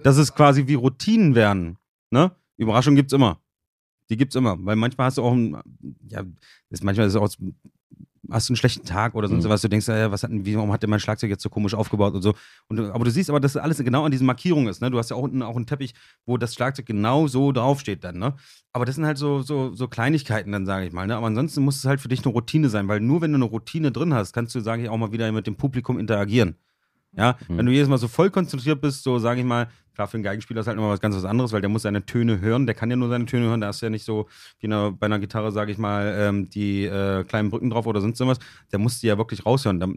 Das 0.02 0.16
ist 0.16 0.34
quasi 0.34 0.66
wie 0.66 0.74
Routinen 0.74 1.34
werden, 1.34 1.78
ne? 2.10 2.32
Überraschung 2.56 2.94
gibt's 2.94 3.12
immer. 3.12 3.40
Die 4.10 4.16
gibt's 4.16 4.36
immer, 4.36 4.56
weil 4.64 4.76
manchmal 4.76 5.06
hast 5.06 5.18
du 5.18 5.22
auch 5.22 5.32
ein, 5.32 5.60
ja, 6.08 6.24
ist 6.70 6.82
manchmal 6.82 7.06
ist 7.06 7.14
es 7.14 7.20
auch, 7.20 7.28
hast 8.30 8.48
du 8.48 8.52
einen 8.52 8.56
schlechten 8.56 8.84
Tag 8.84 9.14
oder 9.14 9.28
sonst 9.28 9.44
Mhm. 9.44 9.48
was, 9.48 9.62
du 9.62 9.68
denkst, 9.68 9.88
äh, 9.88 10.10
was 10.10 10.22
hat 10.22 10.30
denn, 10.30 10.44
warum 10.54 10.72
hat 10.72 10.82
der 10.82 10.88
mein 10.90 11.00
Schlagzeug 11.00 11.30
jetzt 11.30 11.42
so 11.42 11.48
komisch 11.48 11.74
aufgebaut 11.74 12.14
und 12.14 12.22
so. 12.22 12.34
Und, 12.68 12.78
aber 12.80 13.04
du 13.04 13.10
siehst 13.10 13.30
aber, 13.30 13.40
dass 13.40 13.54
das 13.54 13.62
alles 13.62 13.78
genau 13.78 14.04
an 14.04 14.10
diesen 14.10 14.26
Markierungen 14.26 14.68
ist, 14.68 14.80
ne? 14.82 14.90
Du 14.90 14.98
hast 14.98 15.10
ja 15.10 15.16
auch 15.16 15.22
unten 15.22 15.42
auch 15.42 15.56
einen 15.56 15.66
Teppich, 15.66 15.94
wo 16.26 16.36
das 16.36 16.54
Schlagzeug 16.54 16.86
genau 16.86 17.26
so 17.26 17.52
draufsteht 17.52 18.04
dann, 18.04 18.18
ne? 18.18 18.34
Aber 18.72 18.84
das 18.84 18.96
sind 18.96 19.06
halt 19.06 19.18
so, 19.18 19.42
so, 19.42 19.74
so 19.74 19.88
Kleinigkeiten 19.88 20.52
dann, 20.52 20.66
sage 20.66 20.86
ich 20.86 20.92
mal, 20.92 21.06
ne? 21.06 21.16
Aber 21.16 21.26
ansonsten 21.26 21.62
muss 21.62 21.76
es 21.76 21.84
halt 21.84 22.00
für 22.00 22.08
dich 22.08 22.24
eine 22.24 22.32
Routine 22.32 22.68
sein, 22.68 22.86
weil 22.88 23.00
nur 23.00 23.20
wenn 23.22 23.32
du 23.32 23.36
eine 23.36 23.44
Routine 23.46 23.90
drin 23.92 24.12
hast, 24.14 24.32
kannst 24.32 24.54
du, 24.54 24.60
sage 24.60 24.82
ich, 24.82 24.88
auch 24.88 24.96
mal 24.98 25.12
wieder 25.12 25.30
mit 25.32 25.46
dem 25.46 25.56
Publikum 25.56 25.98
interagieren. 25.98 26.56
Ja, 27.16 27.36
Mhm. 27.48 27.56
wenn 27.58 27.66
du 27.66 27.72
jedes 27.72 27.88
Mal 27.88 27.96
so 27.98 28.06
voll 28.08 28.30
konzentriert 28.30 28.80
bist, 28.82 29.02
so 29.02 29.18
sage 29.18 29.40
ich 29.40 29.46
mal, 29.46 29.68
klar, 29.98 30.06
für 30.06 30.16
einen 30.16 30.22
Geigenspieler 30.22 30.60
ist 30.60 30.68
halt 30.68 30.78
immer 30.78 30.90
was 30.90 31.00
ganz 31.00 31.16
was 31.16 31.24
anderes, 31.24 31.50
weil 31.50 31.60
der 31.60 31.70
muss 31.70 31.82
seine 31.82 32.06
Töne 32.06 32.40
hören, 32.40 32.66
der 32.66 32.76
kann 32.76 32.88
ja 32.88 32.94
nur 32.94 33.08
seine 33.08 33.26
Töne 33.26 33.46
hören, 33.46 33.60
da 33.60 33.70
ist 33.70 33.80
ja 33.80 33.90
nicht 33.90 34.04
so 34.04 34.28
wie 34.60 34.68
eine, 34.68 34.92
bei 34.92 35.06
einer 35.06 35.18
Gitarre, 35.18 35.50
sage 35.50 35.72
ich 35.72 35.78
mal, 35.78 36.14
ähm, 36.16 36.48
die 36.48 36.84
äh, 36.84 37.24
kleinen 37.24 37.50
Brücken 37.50 37.70
drauf 37.70 37.84
oder 37.84 38.00
sonst 38.00 38.20
irgendwas, 38.20 38.38
der 38.70 38.78
muss 38.78 39.00
die 39.00 39.08
ja 39.08 39.18
wirklich 39.18 39.44
raushören. 39.44 39.80
Der, 39.80 39.88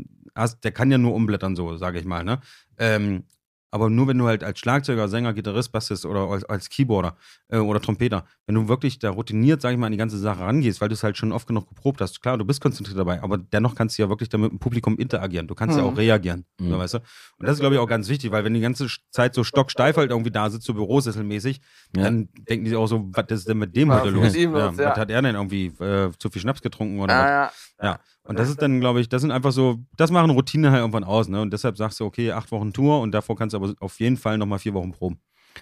der 0.63 0.71
kann 0.71 0.89
ja 0.89 0.97
nur 0.97 1.13
umblättern, 1.13 1.55
so, 1.55 1.77
sage 1.77 1.99
ich 1.99 2.05
mal, 2.05 2.23
ne? 2.23 2.39
Ähm, 2.79 3.25
Aber 3.73 3.89
nur 3.89 4.07
wenn 4.09 4.17
du 4.17 4.27
halt 4.27 4.43
als 4.43 4.59
Schlagzeuger, 4.59 5.07
Sänger, 5.07 5.33
Gitarrist, 5.33 5.71
Bassist 5.71 6.05
oder 6.05 6.27
als, 6.29 6.43
als 6.43 6.69
Keyboarder 6.69 7.15
äh, 7.47 7.57
oder 7.57 7.81
Trompeter, 7.81 8.25
wenn 8.45 8.55
du 8.55 8.67
wirklich 8.67 8.99
da 8.99 9.09
routiniert, 9.11 9.61
sag 9.61 9.71
ich 9.71 9.77
mal, 9.77 9.85
an 9.85 9.93
die 9.93 9.97
ganze 9.97 10.17
Sache 10.19 10.41
rangehst, 10.41 10.81
weil 10.81 10.89
du 10.89 10.93
es 10.93 11.03
halt 11.03 11.15
schon 11.17 11.31
oft 11.31 11.47
genug 11.47 11.69
geprobt 11.69 12.01
hast, 12.01 12.21
klar, 12.21 12.37
du 12.37 12.43
bist 12.43 12.59
konzentriert 12.59 12.97
dabei, 12.99 13.23
aber 13.23 13.37
dennoch 13.37 13.73
kannst 13.73 13.97
du 13.97 14.01
ja 14.03 14.09
wirklich 14.09 14.27
damit 14.27 14.51
mit 14.51 14.59
dem 14.59 14.59
Publikum 14.59 14.97
interagieren. 14.97 15.47
Du 15.47 15.55
kannst 15.55 15.77
ja 15.77 15.83
Mhm. 15.83 15.89
auch 15.89 15.97
reagieren, 15.97 16.45
Mhm. 16.59 16.69
so, 16.69 16.77
weißt 16.79 16.93
du? 16.95 16.97
Und 16.97 17.47
das 17.47 17.53
ist, 17.53 17.59
glaube 17.61 17.75
ich, 17.75 17.79
auch 17.81 17.87
ganz 17.87 18.09
wichtig, 18.09 18.29
weil 18.31 18.43
wenn 18.43 18.53
die 18.53 18.59
ganze 18.59 18.87
Zeit 19.09 19.33
so 19.33 19.43
stocksteif 19.45 19.95
halt 19.95 20.11
irgendwie 20.11 20.31
da 20.31 20.49
sitzt, 20.49 20.65
so 20.65 20.73
bürosesselmäßig, 20.73 21.61
Ja. 21.95 22.03
dann 22.03 22.27
denken 22.49 22.65
die 22.65 22.71
sich 22.71 22.77
auch 22.77 22.87
so, 22.87 23.09
was 23.13 23.25
ist 23.29 23.47
denn 23.47 23.57
mit 23.57 23.73
dem 23.75 23.87
Was 23.87 24.01
heute 24.01 24.09
los? 24.09 24.35
ja. 24.35 24.77
Was 24.77 24.97
hat 24.97 25.09
er 25.09 25.21
denn 25.21 25.35
irgendwie 25.35 25.67
äh, 25.79 26.11
zu 26.19 26.29
viel 26.29 26.41
Schnaps 26.41 26.61
getrunken 26.61 26.99
oder 26.99 27.13
was? 27.13 27.25
Ja, 27.29 27.41
ja. 27.43 27.51
Ja, 27.83 27.99
und 28.31 28.39
das 28.39 28.49
ist 28.49 28.61
dann, 28.61 28.79
glaube 28.79 28.99
ich, 29.01 29.07
das 29.09 29.21
sind 29.21 29.31
einfach 29.31 29.51
so, 29.51 29.79
das 29.97 30.11
machen 30.11 30.31
Routine 30.31 30.71
halt 30.71 30.79
irgendwann 30.81 31.03
aus, 31.03 31.27
ne? 31.29 31.39
Und 31.41 31.51
deshalb 31.53 31.77
sagst 31.77 31.99
du, 31.99 32.05
okay, 32.05 32.31
acht 32.31 32.51
Wochen 32.51 32.73
Tour 32.73 32.99
und 33.01 33.11
davor 33.11 33.35
kannst 33.35 33.53
du 33.53 33.57
aber 33.57 33.73
auf 33.79 33.99
jeden 33.99 34.17
Fall 34.17 34.37
nochmal 34.37 34.59
vier 34.59 34.73
Wochen 34.73 34.91
proben. 34.91 35.19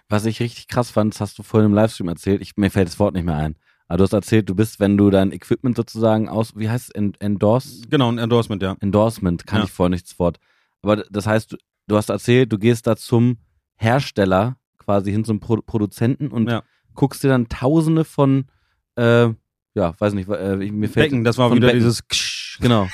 Was 0.07 0.25
ich 0.25 0.39
richtig 0.39 0.67
krass 0.67 0.91
fand, 0.91 1.13
das 1.13 1.21
hast 1.21 1.37
du 1.39 1.43
vorhin 1.43 1.69
im 1.69 1.75
Livestream 1.75 2.07
erzählt. 2.07 2.41
Ich, 2.41 2.55
mir 2.57 2.69
fällt 2.71 2.87
das 2.87 2.99
Wort 2.99 3.13
nicht 3.15 3.25
mehr 3.25 3.35
ein. 3.37 3.55
Aber 3.87 3.97
du 3.97 4.03
hast 4.03 4.13
erzählt, 4.13 4.47
du 4.47 4.53
bist, 4.53 4.79
wenn 4.79 4.97
du 4.97 5.09
dein 5.09 5.31
Equipment 5.31 5.75
sozusagen 5.75 6.29
aus, 6.29 6.53
wie 6.55 6.69
heißt 6.69 6.89
es, 6.89 6.95
En- 6.95 7.13
Endorse? 7.19 7.81
Genau, 7.89 8.11
ein 8.11 8.19
Endorsement, 8.19 8.61
ja. 8.61 8.75
Endorsement, 8.81 9.47
kann 9.47 9.59
Ja. 9.59 9.65
ich 9.65 9.71
vorher 9.71 9.89
nicht 9.89 10.05
das 10.05 10.19
Wort. 10.19 10.37
Aber 10.83 10.97
das 10.97 11.25
heißt, 11.25 11.53
du, 11.53 11.57
du 11.87 11.97
hast 11.97 12.09
erzählt, 12.09 12.51
du 12.53 12.59
gehst 12.59 12.85
da 12.85 12.95
zum 12.95 13.37
Hersteller, 13.77 14.57
quasi 14.77 15.11
hin 15.11 15.25
zum 15.25 15.39
Pro 15.39 15.57
Produzenten 15.65 16.27
und 16.27 16.49
Ja. 16.49 16.61
guckst 16.93 17.23
dir 17.23 17.29
dann 17.29 17.49
tausende 17.49 18.03
von, 18.05 18.45
äh, 18.95 19.29
ja, 19.73 19.93
weiß 19.99 20.13
nicht, 20.13 20.29
äh, 20.29 20.55
mir 20.57 20.89
fällt. 20.89 21.09
Becken, 21.09 21.23
das 21.23 21.37
war 21.37 21.51
wieder 21.53 21.67
Becken. 21.67 21.79
dieses 21.79 22.07
Ksch. 22.07 22.28
Genau. 22.59 22.87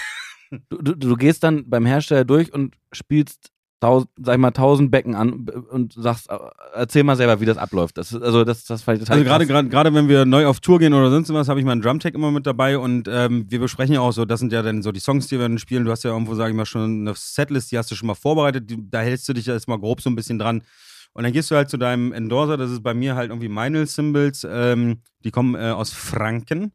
Du, 0.70 0.78
du, 0.78 0.96
du 0.96 1.16
gehst 1.16 1.44
dann 1.44 1.70
beim 1.70 1.86
Hersteller 1.86 2.24
durch 2.24 2.54
und 2.54 2.76
spielst 2.92 3.52
tausend, 3.80 4.10
sag 4.22 4.36
ich 4.36 4.40
mal, 4.40 4.52
tausend 4.52 4.92
Becken 4.92 5.16
an 5.16 5.48
und 5.70 5.94
sagst, 5.94 6.30
äh, 6.30 6.38
erzähl 6.74 7.04
mal 7.04 7.16
selber, 7.16 7.40
wie 7.40 7.46
das 7.46 7.58
abläuft. 7.58 7.98
Das 7.98 8.14
also 8.16 8.44
das, 8.44 8.66
das 8.66 8.84
fand 8.84 8.98
ich 8.98 9.04
total 9.04 9.20
Also 9.20 9.30
gerade 9.30 9.46
gerade 9.46 9.70
gerade 9.70 9.94
wenn 9.94 10.08
wir 10.08 10.26
neu 10.26 10.48
auf 10.48 10.60
Tour 10.60 10.80
gehen 10.80 10.94
oder 10.94 11.10
sonst 11.10 11.32
was, 11.34 11.50
habe 11.50 11.60
ich 11.60 11.66
meinen 11.66 11.82
Drumtech 11.82 12.14
immer 12.14 12.32
mit 12.32 12.46
dabei 12.46 12.78
und 12.78 13.08
ähm, 13.12 13.46
wir 13.50 13.60
besprechen 13.60 13.94
ja 13.96 14.02
auch 14.02 14.12
so, 14.12 14.26
das 14.26 14.40
sind 14.40 14.52
ja 14.54 14.62
dann 14.62 14.82
so 14.82 14.92
die 14.92 15.00
Songs, 15.00 15.28
die 15.28 15.38
wir 15.38 15.48
dann 15.48 15.60
spielen. 15.60 15.86
Du 15.86 15.92
hast 15.92 16.04
ja 16.04 16.12
irgendwo, 16.12 16.36
sage 16.36 16.52
ich 16.52 16.56
mal, 16.56 16.66
schon 16.66 17.02
eine 17.02 17.14
Setlist, 17.16 17.72
die 17.72 17.78
hast 17.78 17.92
du 17.92 17.96
schon 17.96 18.08
mal 18.08 18.16
vorbereitet, 18.16 18.70
die, 18.70 18.78
da 18.90 19.02
hältst 19.02 19.28
du 19.30 19.34
dich 19.34 19.46
ja 19.46 19.54
erstmal 19.54 19.80
grob 19.80 20.02
so 20.02 20.10
ein 20.10 20.16
bisschen 20.16 20.40
dran. 20.40 20.62
Und 21.14 21.24
dann 21.24 21.32
gehst 21.32 21.50
du 21.50 21.56
halt 21.56 21.70
zu 21.70 21.78
deinem 21.78 22.12
Endorser, 22.12 22.58
das 22.58 22.72
ist 22.72 22.84
bei 22.84 22.94
mir 22.94 23.16
halt 23.16 23.30
irgendwie 23.30 23.48
Meinl 23.48 23.88
Symbols, 23.88 24.46
ähm, 24.50 25.02
die 25.24 25.32
kommen 25.32 25.56
äh, 25.56 25.72
aus 25.72 25.92
Franken. 25.92 26.74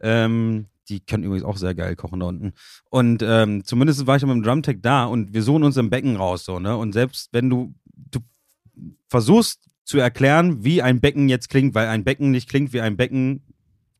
Ähm, 0.00 0.66
die 0.88 1.00
können 1.00 1.24
übrigens 1.24 1.44
auch 1.44 1.56
sehr 1.56 1.74
geil 1.74 1.96
kochen 1.96 2.20
da 2.20 2.26
unten. 2.26 2.52
Und 2.90 3.22
ähm, 3.22 3.64
zumindest 3.64 4.06
war 4.06 4.16
ich 4.16 4.22
mit 4.22 4.32
dem 4.32 4.42
Drumtech 4.42 4.78
da 4.82 5.04
und 5.04 5.34
wir 5.34 5.42
suchen 5.42 5.64
uns 5.64 5.76
im 5.76 5.90
Becken 5.90 6.16
raus, 6.16 6.44
so, 6.44 6.58
ne? 6.58 6.76
Und 6.76 6.92
selbst 6.92 7.28
wenn 7.32 7.50
du, 7.50 7.74
du 7.94 8.20
versuchst 9.08 9.68
zu 9.84 9.98
erklären, 9.98 10.64
wie 10.64 10.82
ein 10.82 11.00
Becken 11.00 11.28
jetzt 11.28 11.48
klingt, 11.48 11.74
weil 11.74 11.88
ein 11.88 12.04
Becken 12.04 12.30
nicht 12.30 12.48
klingt 12.48 12.72
wie 12.72 12.80
ein 12.80 12.96
Becken 12.96 13.42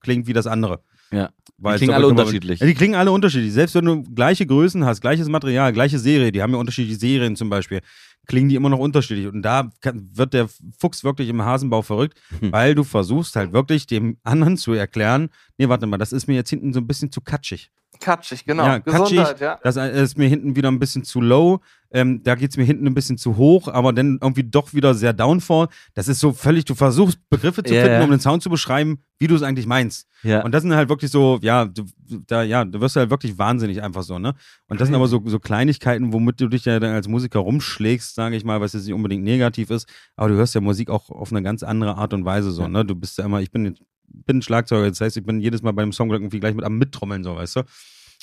klingt 0.00 0.26
wie 0.26 0.32
das 0.32 0.46
andere. 0.46 0.82
Ja. 1.10 1.30
Weil 1.58 1.74
Die 1.78 1.84
klingen 1.84 1.94
alle 1.94 2.06
unterschiedlich. 2.08 2.60
Ja, 2.60 2.66
die 2.66 2.74
klingen 2.74 2.94
alle 2.94 3.10
unterschiedlich. 3.10 3.52
Selbst 3.52 3.74
wenn 3.74 3.84
du 3.86 4.02
gleiche 4.02 4.46
Größen 4.46 4.84
hast, 4.84 5.00
gleiches 5.00 5.28
Material, 5.28 5.72
gleiche 5.72 5.98
Serie, 5.98 6.30
die 6.30 6.42
haben 6.42 6.52
ja 6.52 6.58
unterschiedliche 6.58 6.98
Serien 6.98 7.34
zum 7.34 7.48
Beispiel, 7.48 7.80
klingen 8.26 8.48
die 8.50 8.56
immer 8.56 8.68
noch 8.68 8.78
unterschiedlich. 8.78 9.26
Und 9.26 9.42
da 9.42 9.70
kann, 9.80 10.10
wird 10.12 10.34
der 10.34 10.48
Fuchs 10.78 11.02
wirklich 11.02 11.28
im 11.30 11.42
Hasenbau 11.42 11.80
verrückt, 11.82 12.20
Hm. 12.40 12.52
weil 12.52 12.74
du 12.74 12.84
versuchst 12.84 13.36
halt 13.36 13.52
wirklich 13.52 13.86
dem 13.86 14.18
anderen 14.22 14.56
zu 14.58 14.72
erklären, 14.74 15.30
nee, 15.56 15.68
warte 15.68 15.86
mal, 15.86 15.96
das 15.98 16.12
ist 16.12 16.26
mir 16.26 16.34
jetzt 16.34 16.50
hinten 16.50 16.72
so 16.74 16.80
ein 16.80 16.86
bisschen 16.86 17.10
zu 17.10 17.20
katschig. 17.22 17.70
Katschig, 18.00 18.44
genau. 18.44 18.64
Ja, 18.64 18.80
katschig. 18.80 19.18
Gesundheit, 19.18 19.40
ja. 19.40 19.58
Das 19.62 19.76
ist 19.76 20.18
mir 20.18 20.28
hinten 20.28 20.56
wieder 20.56 20.70
ein 20.70 20.78
bisschen 20.78 21.04
zu 21.04 21.20
low. 21.20 21.60
Ähm, 21.92 22.22
da 22.24 22.34
geht 22.34 22.50
es 22.50 22.56
mir 22.56 22.64
hinten 22.64 22.86
ein 22.86 22.94
bisschen 22.94 23.16
zu 23.16 23.36
hoch, 23.36 23.68
aber 23.68 23.92
dann 23.92 24.18
irgendwie 24.20 24.42
doch 24.42 24.74
wieder 24.74 24.92
sehr 24.94 25.12
downfall. 25.12 25.68
Das 25.94 26.08
ist 26.08 26.18
so 26.18 26.32
völlig, 26.32 26.64
du 26.64 26.74
versuchst 26.74 27.18
Begriffe 27.30 27.62
zu 27.62 27.72
Ja, 27.74 27.84
finden, 27.84 28.02
um 28.02 28.10
den 28.10 28.20
Sound 28.20 28.42
zu 28.42 28.50
beschreiben, 28.50 28.98
wie 29.18 29.28
du 29.28 29.36
es 29.36 29.42
eigentlich 29.42 29.66
meinst. 29.66 30.08
Ja. 30.22 30.42
Und 30.42 30.52
das 30.52 30.62
sind 30.62 30.74
halt 30.74 30.88
wirklich 30.88 31.10
so, 31.12 31.38
ja, 31.42 31.64
du, 31.64 31.84
da, 32.26 32.42
ja, 32.42 32.64
du 32.64 32.80
wirst 32.80 32.96
halt 32.96 33.10
wirklich 33.10 33.38
wahnsinnig 33.38 33.82
einfach 33.82 34.02
so, 34.02 34.18
ne? 34.18 34.34
Und 34.68 34.80
das 34.80 34.88
sind 34.88 34.96
aber 34.96 35.06
so, 35.06 35.22
so 35.26 35.38
Kleinigkeiten, 35.38 36.12
womit 36.12 36.40
du 36.40 36.48
dich 36.48 36.64
ja 36.64 36.80
dann 36.80 36.92
als 36.92 37.06
Musiker 37.06 37.38
rumschlägst, 37.38 38.14
sage 38.16 38.34
ich 38.36 38.44
mal, 38.44 38.60
was 38.60 38.72
jetzt 38.72 38.84
nicht 38.86 38.94
unbedingt 38.94 39.22
negativ 39.22 39.70
ist, 39.70 39.88
aber 40.16 40.28
du 40.30 40.34
hörst 40.34 40.54
ja 40.56 40.60
Musik 40.60 40.90
auch 40.90 41.08
auf 41.10 41.30
eine 41.30 41.42
ganz 41.42 41.62
andere 41.62 41.96
Art 41.96 42.12
und 42.12 42.24
Weise 42.24 42.50
so, 42.50 42.62
Ja. 42.62 42.68
ne? 42.68 42.84
Du 42.84 42.96
bist 42.96 43.16
ja 43.18 43.24
immer, 43.24 43.40
ich 43.40 43.52
bin, 43.52 43.76
bin 44.08 44.42
Schlagzeuger, 44.42 44.88
das 44.88 45.00
heißt, 45.00 45.16
ich 45.16 45.24
bin 45.24 45.40
jedes 45.40 45.62
Mal 45.62 45.72
beim 45.72 45.92
Song 45.92 46.10
irgendwie 46.10 46.40
gleich 46.40 46.54
mit 46.54 46.64
am 46.64 46.78
Mittrommeln, 46.78 47.24
so, 47.24 47.36
weißt 47.36 47.56
du? 47.56 47.62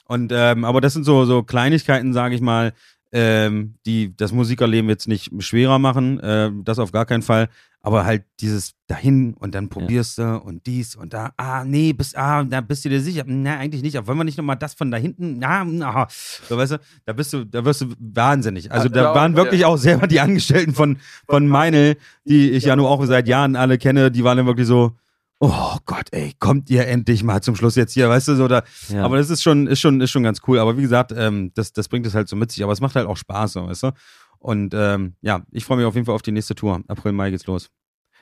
Und, 0.05 0.31
ähm, 0.35 0.65
aber 0.65 0.81
das 0.81 0.93
sind 0.93 1.05
so, 1.05 1.25
so 1.25 1.43
Kleinigkeiten, 1.43 2.13
sage 2.13 2.35
ich 2.35 2.41
mal, 2.41 2.73
ähm, 3.13 3.75
die 3.85 4.15
das 4.17 4.31
Musikerleben 4.33 4.89
jetzt 4.89 5.07
nicht 5.07 5.31
schwerer 5.39 5.79
machen, 5.79 6.19
äh, 6.19 6.51
das 6.63 6.79
auf 6.79 6.91
gar 6.91 7.05
keinen 7.05 7.21
Fall. 7.21 7.47
Aber 7.85 8.05
halt 8.05 8.23
dieses 8.39 8.75
dahin 8.87 9.33
und 9.33 9.53
dann 9.53 9.67
probierst 9.67 10.17
du 10.17 10.37
und 10.37 10.65
dies 10.65 10.95
und 10.95 11.13
da, 11.13 11.33
ah, 11.35 11.65
nee, 11.65 11.91
bist, 11.91 12.17
ah, 12.17 12.43
da 12.43 12.61
bist 12.61 12.85
du 12.85 12.89
dir 12.89 13.01
sicher. 13.01 13.23
Na, 13.27 13.57
eigentlich 13.57 13.83
nicht. 13.83 13.97
Aber 13.97 14.07
wollen 14.07 14.19
wir 14.19 14.23
nicht 14.23 14.37
nochmal 14.37 14.55
das 14.55 14.73
von 14.73 14.89
da 14.89 14.97
hinten? 14.97 15.37
Na, 15.37 15.65
na, 15.65 16.07
so 16.09 16.57
weißt 16.57 16.71
du, 16.71 16.77
da 17.05 17.13
bist 17.13 17.33
du, 17.33 17.45
da 17.45 17.65
wirst 17.65 17.81
du 17.81 17.93
wahnsinnig. 17.99 18.71
Also 18.71 18.87
Ja, 18.87 18.93
da 18.93 19.01
glaub 19.01 19.15
waren 19.15 19.31
ich, 19.33 19.37
wirklich 19.37 19.61
ja. 19.61 19.67
auch 19.67 19.77
selber 19.77 20.07
die 20.07 20.21
Angestellten 20.21 20.73
von, 20.73 20.97
von 21.27 21.45
Meinl, 21.47 21.97
die 22.23 22.51
ich 22.51 22.63
ja 22.63 22.77
nur 22.77 22.89
auch 22.89 23.03
seit 23.05 23.27
Jahren 23.27 23.57
alle 23.57 23.77
kenne, 23.77 24.09
die 24.11 24.23
waren 24.23 24.37
dann 24.37 24.47
wirklich 24.47 24.67
so, 24.67 24.95
oh 25.43 25.77
Gott, 25.85 26.07
ey, 26.11 26.33
kommt 26.39 26.69
ihr 26.69 26.87
endlich 26.87 27.21
mal 27.21 27.41
zum 27.41 27.57
Schluss 27.57 27.75
jetzt 27.75 27.93
hier, 27.93 28.07
weißt 28.07 28.29
du, 28.29 28.35
so 28.35 28.47
da, 28.47 28.63
ja. 28.87 29.03
aber 29.03 29.17
das 29.17 29.29
ist 29.29 29.43
schon, 29.43 29.67
ist 29.67 29.81
schon, 29.81 29.99
ist 29.99 30.11
schon 30.11 30.23
ganz 30.23 30.39
cool. 30.47 30.57
Aber 30.57 30.77
wie 30.77 30.81
gesagt, 30.81 31.13
ähm, 31.15 31.51
das, 31.53 31.73
das 31.73 31.89
bringt 31.89 32.05
es 32.05 32.15
halt 32.15 32.29
so 32.29 32.37
mit 32.37 32.51
sich. 32.51 32.63
Aber 32.63 32.71
es 32.71 32.79
macht 32.79 32.95
halt 32.95 33.07
auch 33.07 33.17
Spaß, 33.17 33.53
so, 33.53 33.67
weißt 33.67 33.83
du? 33.83 33.91
Und 34.39 34.73
ähm, 34.73 35.15
ja, 35.21 35.41
ich 35.51 35.65
freue 35.65 35.77
mich 35.77 35.85
auf 35.85 35.95
jeden 35.95 36.05
Fall 36.05 36.15
auf 36.15 36.21
die 36.21 36.31
nächste 36.31 36.55
Tour. 36.55 36.81
April, 36.87 37.11
Mai 37.11 37.29
geht's 37.29 37.45
los. 37.45 37.69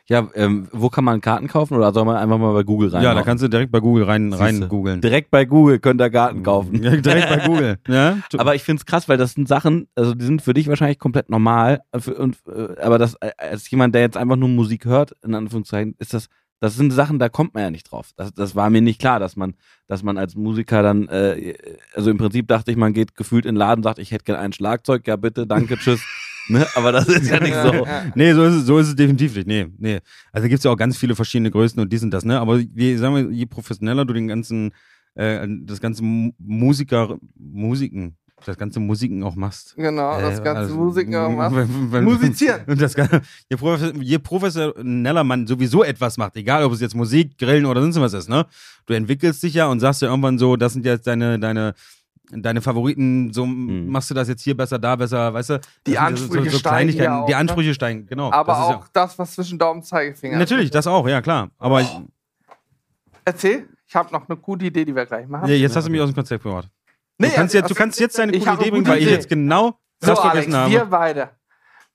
ja 0.07 0.27
ähm, 0.33 0.67
wo 0.71 0.89
kann 0.89 1.03
man 1.03 1.21
Karten 1.21 1.47
kaufen 1.47 1.75
oder 1.75 1.93
soll 1.93 2.05
man 2.05 2.15
einfach 2.15 2.39
mal 2.39 2.53
bei 2.53 2.63
Google 2.63 2.89
rein? 2.89 3.03
Ja, 3.03 3.13
da 3.13 3.21
kannst 3.21 3.43
du 3.43 3.47
direkt 3.47 3.71
bei 3.71 3.79
Google 3.79 4.05
rein, 4.05 4.33
rein 4.33 4.67
googeln. 4.67 5.01
Direkt 5.01 5.29
bei 5.29 5.45
Google 5.45 5.79
könnt 5.79 6.01
ihr 6.01 6.09
Garten 6.09 6.41
kaufen. 6.41 6.81
Ja, 6.81 6.95
direkt 6.95 7.29
bei 7.29 7.47
Google. 7.47 7.77
Ja? 7.87 8.17
Aber 8.37 8.55
ich 8.55 8.63
finde 8.63 8.79
es 8.79 8.85
krass, 8.87 9.07
weil 9.07 9.17
das 9.17 9.33
sind 9.33 9.47
Sachen, 9.47 9.87
also 9.93 10.15
die 10.15 10.25
sind 10.25 10.41
für 10.41 10.55
dich 10.55 10.67
wahrscheinlich 10.67 10.97
komplett 10.97 11.29
normal. 11.29 11.81
Und, 11.91 12.37
äh, 12.47 12.81
aber 12.81 12.97
das, 12.97 13.15
äh, 13.21 13.31
als 13.37 13.69
jemand, 13.69 13.93
der 13.93 14.01
jetzt 14.01 14.17
einfach 14.17 14.37
nur 14.37 14.49
Musik 14.49 14.85
hört, 14.85 15.15
in 15.23 15.35
Anführungszeichen, 15.35 15.95
ist 15.99 16.13
das, 16.15 16.29
das 16.61 16.75
sind 16.75 16.91
Sachen, 16.91 17.19
da 17.19 17.27
kommt 17.27 17.53
man 17.55 17.63
ja 17.63 17.71
nicht 17.71 17.91
drauf. 17.91 18.11
Das, 18.15 18.33
das 18.33 18.55
war 18.55 18.69
mir 18.69 18.81
nicht 18.81 18.99
klar, 19.01 19.19
dass 19.19 19.35
man, 19.35 19.55
dass 19.87 20.03
man 20.03 20.17
als 20.17 20.35
Musiker 20.35 20.81
dann, 20.83 21.07
äh, 21.09 21.55
also 21.93 22.09
im 22.11 22.17
Prinzip 22.17 22.47
dachte 22.47 22.71
ich, 22.71 22.77
man 22.77 22.93
geht 22.93 23.15
gefühlt 23.15 23.45
in 23.45 23.55
den 23.55 23.59
Laden, 23.59 23.83
sagt, 23.83 23.99
ich 23.99 24.11
hätte 24.11 24.23
gerne 24.23 24.39
ein 24.41 24.53
Schlagzeug, 24.53 25.05
ja 25.07 25.15
bitte, 25.17 25.45
danke, 25.45 25.77
tschüss. 25.77 26.01
ne? 26.49 26.65
Aber 26.75 26.91
das 26.91 27.07
ist 27.07 27.29
ja 27.29 27.39
nicht 27.39 27.55
so. 27.55 27.85
Nee, 28.15 28.33
so 28.33 28.43
ist, 28.45 28.53
es, 28.55 28.65
so 28.65 28.77
ist 28.77 28.87
es 28.89 28.95
definitiv 28.95 29.35
nicht. 29.35 29.47
Nee, 29.47 29.67
nee. 29.77 29.99
Also 30.31 30.47
gibt 30.47 30.59
es 30.59 30.63
ja 30.63 30.71
auch 30.71 30.77
ganz 30.77 30.97
viele 30.97 31.15
verschiedene 31.15 31.51
Größen 31.51 31.79
und 31.81 31.91
dies 31.91 32.03
und 32.03 32.11
das, 32.11 32.23
ne? 32.25 32.39
Aber 32.39 32.57
je, 32.57 32.95
sagen 32.97 33.15
wir, 33.15 33.31
je 33.31 33.45
professioneller 33.47 34.05
du 34.05 34.13
den 34.13 34.27
ganzen, 34.27 34.71
äh, 35.15 35.47
das 35.63 35.81
ganze 35.81 36.03
Mu- 36.03 36.31
Musiker, 36.37 37.17
Musiken, 37.35 38.15
das 38.45 38.57
ganze 38.57 38.79
Musiken 38.79 39.23
auch 39.23 39.35
machst. 39.35 39.75
Genau, 39.75 40.19
das 40.19 40.39
Äh, 40.39 40.43
ganze 40.43 40.61
also, 40.61 40.75
Musik 40.75 41.13
auch 41.15 41.29
macht. 41.29 41.55
wenn- 41.55 41.91
wenn- 41.91 42.03
Musizieren. 42.03 42.61
Und 42.67 42.81
das, 42.81 42.95
Ganze- 42.95 43.21
je, 43.49 43.57
profes- 43.57 43.93
je 44.01 44.17
professioneller 44.19 45.23
man 45.23 45.47
sowieso 45.47 45.83
etwas 45.83 46.17
macht, 46.17 46.35
egal 46.35 46.63
ob 46.63 46.73
es 46.73 46.81
jetzt 46.81 46.95
Musik, 46.95 47.37
Grillen 47.37 47.65
oder 47.65 47.81
sonst 47.81 47.99
was 48.01 48.13
ist, 48.13 48.29
ne? 48.29 48.45
Du 48.85 48.93
entwickelst 48.93 49.41
dich 49.43 49.53
ja 49.53 49.67
und 49.67 49.79
sagst 49.79 50.01
ja 50.01 50.09
irgendwann 50.09 50.37
so, 50.37 50.55
das 50.55 50.73
sind 50.73 50.85
jetzt 50.85 51.05
deine, 51.07 51.37
deine, 51.39 51.73
deine 52.33 52.61
Favoriten, 52.61 53.31
so 53.33 53.45
machst 53.45 54.09
du 54.09 54.13
das 54.13 54.27
jetzt 54.29 54.41
hier 54.41 54.55
besser, 54.55 54.79
da 54.79 54.95
besser, 54.95 55.33
weißt 55.33 55.49
du? 55.49 55.53
Mhm. 55.55 55.59
Die 55.85 55.91
sind 55.91 55.99
so- 55.99 56.05
Ansprüche 56.05 56.49
steigen 56.51 56.61
Kleinigkeiten, 56.63 57.03
ja 57.11 57.21
auch, 57.21 57.25
Die 57.27 57.31
ne? 57.33 57.37
Ansprüche 57.37 57.73
steigen, 57.73 58.05
genau. 58.07 58.31
Aber 58.31 58.53
das 58.53 58.59
ist 58.69 58.75
auch 58.75 58.87
das, 58.93 59.19
was 59.19 59.33
zwischen 59.35 59.59
Daumen 59.59 59.79
und 59.81 59.85
Zeigefinger 59.85 60.33
Ja, 60.33 60.39
natürlich, 60.39 60.71
das 60.71 60.87
auch, 60.87 61.07
ja 61.07 61.21
klar. 61.21 61.49
Aber 61.59 61.81
ich, 61.81 61.89
Erzähl, 63.23 63.67
ich 63.87 63.95
habe 63.95 64.11
noch 64.11 64.27
eine 64.27 64.37
gute 64.37 64.65
Idee, 64.65 64.83
die 64.85 64.95
wir 64.95 65.05
gleich 65.05 65.27
machen. 65.27 65.47
ja, 65.47 65.55
jetzt 65.55 65.75
hast 65.75 65.87
du 65.87 65.91
mich 65.91 66.01
aus 66.01 66.09
dem 66.09 66.15
Konzept 66.15 66.43
gebracht. 66.43 66.67
Nee, 67.21 67.29
du, 67.29 67.35
kannst 67.35 67.55
also- 67.55 67.57
jetzt, 67.59 67.69
du 67.71 67.75
kannst 67.75 67.99
jetzt 67.99 68.17
deine 68.17 68.31
gute 68.33 68.45
habe 68.45 68.61
Idee 68.61 68.71
bringen, 68.71 68.87
weil 68.87 69.01
ich 69.01 69.09
jetzt 69.09 69.29
genau 69.29 69.79
So, 69.99 70.07
das 70.13 70.19
Alex, 70.19 70.53
habe. 70.53 70.71
wir 70.71 70.85
beide. 70.85 71.29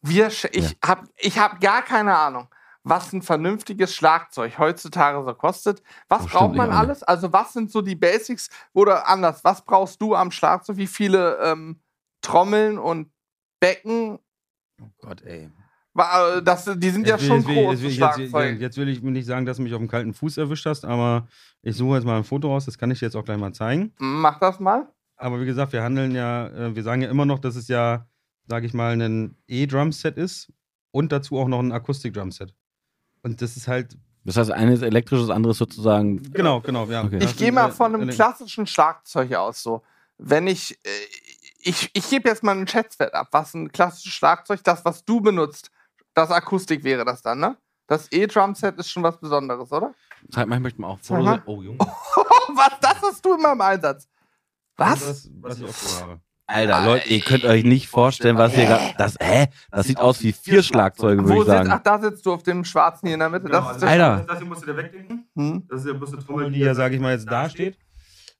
Wir, 0.02 0.28
ich 0.28 0.76
habe 0.84 1.08
ich 1.16 1.38
hab 1.38 1.60
gar 1.60 1.82
keine 1.82 2.16
Ahnung, 2.16 2.48
was 2.84 3.12
ein 3.12 3.22
vernünftiges 3.22 3.94
Schlagzeug 3.94 4.58
heutzutage 4.58 5.24
so 5.24 5.34
kostet. 5.34 5.82
Was 6.08 6.24
Oh, 6.24 6.28
braucht 6.28 6.54
man 6.54 6.70
alles? 6.70 7.02
Also, 7.02 7.32
was 7.32 7.52
sind 7.52 7.70
so 7.72 7.82
die 7.82 7.96
Basics? 7.96 8.48
Oder 8.72 9.08
anders, 9.08 9.42
was 9.42 9.62
brauchst 9.64 10.00
du 10.00 10.14
am 10.14 10.30
Schlagzeug? 10.30 10.76
Wie 10.76 10.86
viele 10.86 11.38
ähm, 11.42 11.80
Trommeln 12.22 12.78
und 12.78 13.10
Becken? 13.60 14.18
Oh 14.80 14.86
Gott, 15.02 15.22
ey. 15.22 15.50
Äh, 15.98 16.42
Das, 16.42 16.70
die 16.76 16.90
sind 16.90 17.06
ja 17.08 17.14
Jetzt 17.16 17.22
will- 17.22 17.28
schon 17.28 17.46
will- 17.48 17.54
groß, 17.64 17.72
jetzt 17.72 17.82
will- 17.82 17.90
jetzt- 17.90 18.18
jetzt-. 18.34 18.60
Jetzt 18.60 18.76
will 18.76 18.88
ich 18.90 19.02
mir 19.02 19.10
nicht 19.12 19.26
sagen, 19.26 19.46
dass 19.46 19.56
du 19.56 19.62
mich 19.64 19.72
auf 19.72 19.80
dem 19.80 19.88
kalten 19.88 20.12
Fuß 20.12 20.36
erwischt 20.36 20.66
hast, 20.66 20.84
aber 20.84 21.26
ich 21.62 21.74
suche 21.76 21.96
jetzt 21.96 22.04
mal 22.04 22.18
ein 22.18 22.24
Foto 22.24 22.48
raus, 22.52 22.66
das 22.66 22.76
kann 22.78 22.90
ich 22.90 22.98
dir 23.00 23.06
jetzt 23.06 23.16
auch 23.16 23.24
gleich 23.24 23.38
mal 23.38 23.52
zeigen. 23.54 23.92
Mach 23.98 24.38
das 24.38 24.60
mal. 24.60 24.86
Aber 25.16 25.40
wie 25.40 25.46
gesagt, 25.46 25.72
wir 25.72 25.82
handeln 25.82 26.14
ja, 26.14 26.48
äh, 26.48 26.74
wir 26.76 26.82
sagen 26.82 27.02
ja 27.02 27.08
immer 27.10 27.24
noch, 27.26 27.38
dass 27.38 27.56
es 27.56 27.68
ja, 27.68 28.06
sage 28.46 28.66
ich 28.66 28.74
mal, 28.74 29.00
ein 29.00 29.36
E-Drum-Set 29.48 30.16
ist 30.16 30.52
und 30.90 31.12
dazu 31.12 31.38
auch 31.38 31.48
noch 31.48 31.60
ein 31.60 31.72
Akustik-Drum-Set. 31.72 32.54
Und 33.22 33.42
das 33.42 33.56
ist 33.56 33.66
halt, 33.66 33.96
Das 34.24 34.36
heißt, 34.36 34.50
eine 34.50 34.74
ist 34.74 34.82
elektrisch, 34.82 35.20
das 35.20 35.30
andere 35.30 35.52
ist 35.52 35.58
sozusagen. 35.58 36.22
genau, 36.32 36.60
genau, 36.60 36.86
ja. 36.86 37.04
Okay. 37.04 37.18
Ich 37.22 37.36
gehe 37.36 37.52
mal 37.52 37.70
äh, 37.70 37.72
von 37.72 37.94
einem 37.94 38.08
klassischen 38.10 38.66
Schlagzeug 38.66 39.34
aus. 39.34 39.62
So, 39.62 39.82
wenn 40.18 40.46
ich, 40.46 40.78
äh, 40.84 40.90
ich, 41.60 41.90
ich 41.92 42.08
gebe 42.10 42.28
jetzt 42.28 42.42
mal 42.42 42.52
einen 42.52 42.68
Schätzwert 42.68 43.14
ab. 43.14 43.28
Was 43.32 43.54
ein 43.54 43.72
klassisches 43.72 44.12
Schlagzeug, 44.12 44.60
das, 44.62 44.84
was 44.84 45.04
du 45.04 45.20
benutzt, 45.20 45.70
das 46.14 46.30
Akustik 46.30 46.84
wäre 46.84 47.04
das 47.04 47.22
dann, 47.22 47.40
ne? 47.40 47.56
Das 47.88 48.10
E-Drum-Set 48.10 48.78
ist 48.78 48.90
schon 48.90 49.02
was 49.02 49.18
Besonderes, 49.18 49.70
oder? 49.70 49.94
Zeig 50.30 50.48
mal, 50.48 50.56
ich 50.56 50.62
möchte 50.62 50.80
mal 50.80 50.88
auch 50.88 51.00
Zeig 51.00 51.22
mal. 51.22 51.42
Oh, 51.46 51.62
Junge. 51.62 51.78
was, 51.78 52.72
das 52.80 53.00
hast 53.02 53.24
du 53.24 53.34
immer 53.34 53.52
im 53.52 53.60
Einsatz. 53.60 54.08
Was? 54.76 55.00
Das, 55.06 55.30
was 55.40 55.58
ich 55.58 55.64
auch 55.64 55.72
so 55.72 56.00
habe. 56.02 56.20
Alter, 56.48 56.84
Leute, 56.84 57.08
ihr 57.08 57.20
könnt 57.20 57.44
euch 57.44 57.64
nicht 57.64 57.88
vorstellen, 57.88 58.36
was 58.36 58.54
hier 58.54 58.66
gerade. 58.66 58.94
Das, 58.98 59.16
hä? 59.20 59.48
Das 59.72 59.86
sieht 59.88 59.98
aus 59.98 60.22
wie 60.22 60.32
vier 60.32 60.62
Schlagzeuge, 60.62 61.22
würde 61.24 61.34
Wo 61.34 61.42
ich 61.42 61.46
sitzt, 61.46 61.56
sagen. 61.56 61.70
ach, 61.72 61.82
da 61.82 61.98
sitzt 62.00 62.24
du 62.24 62.32
auf 62.32 62.44
dem 62.44 62.64
schwarzen 62.64 63.08
hier 63.08 63.14
in 63.14 63.20
der 63.20 63.30
Mitte. 63.30 63.48
Das 63.48 63.72
ist 63.72 63.82
der 63.82 63.88
Alter. 63.88 64.24
Das 64.28 64.38
hier 64.38 64.46
musst 64.46 64.62
du 64.62 64.66
dir 64.66 64.76
wegdenken. 64.76 65.26
Hm? 65.34 65.64
Das 65.68 65.80
ist 65.80 65.88
ja 65.88 65.94
bloß 65.94 66.12
eine 66.12 66.24
Trommel, 66.24 66.52
die 66.52 66.60
ja, 66.60 66.72
sage 66.74 66.94
ich 66.94 67.00
mal, 67.00 67.12
jetzt 67.12 67.28
da 67.28 67.50
steht. 67.50 67.76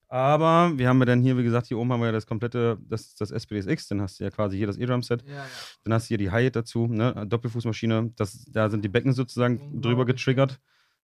Aber 0.09 0.71
wir 0.77 0.89
haben 0.89 1.01
ja 1.01 1.05
dann 1.05 1.21
hier, 1.21 1.37
wie 1.37 1.43
gesagt, 1.43 1.67
hier 1.67 1.79
oben 1.79 1.93
haben 1.93 1.99
wir 1.99 2.07
ja 2.07 2.13
das 2.13 2.27
komplette, 2.27 2.79
das, 2.81 3.17
das 3.17 3.33
SPDSX, 3.33 3.89
dann 3.89 4.01
hast 4.01 4.21
du 4.21 4.25
ja 4.25 4.31
quasi 4.31 4.57
hier 4.57 4.69
das 4.69 4.79
E-Drum-Set. 4.79 5.25
Dann 5.83 5.93
hast 5.93 6.05
du 6.05 6.09
hier 6.09 6.19
die 6.19 6.31
Hi-Hat 6.31 6.55
dazu, 6.55 6.87
ne? 6.87 7.27
Doppelfußmaschine. 7.27 8.13
Das, 8.15 8.45
da 8.45 8.71
sind 8.71 8.85
die 8.85 8.89
Becken 8.89 9.15
sozusagen 9.15 9.83
drüber 9.83 10.05
getriggert. 10.05 10.61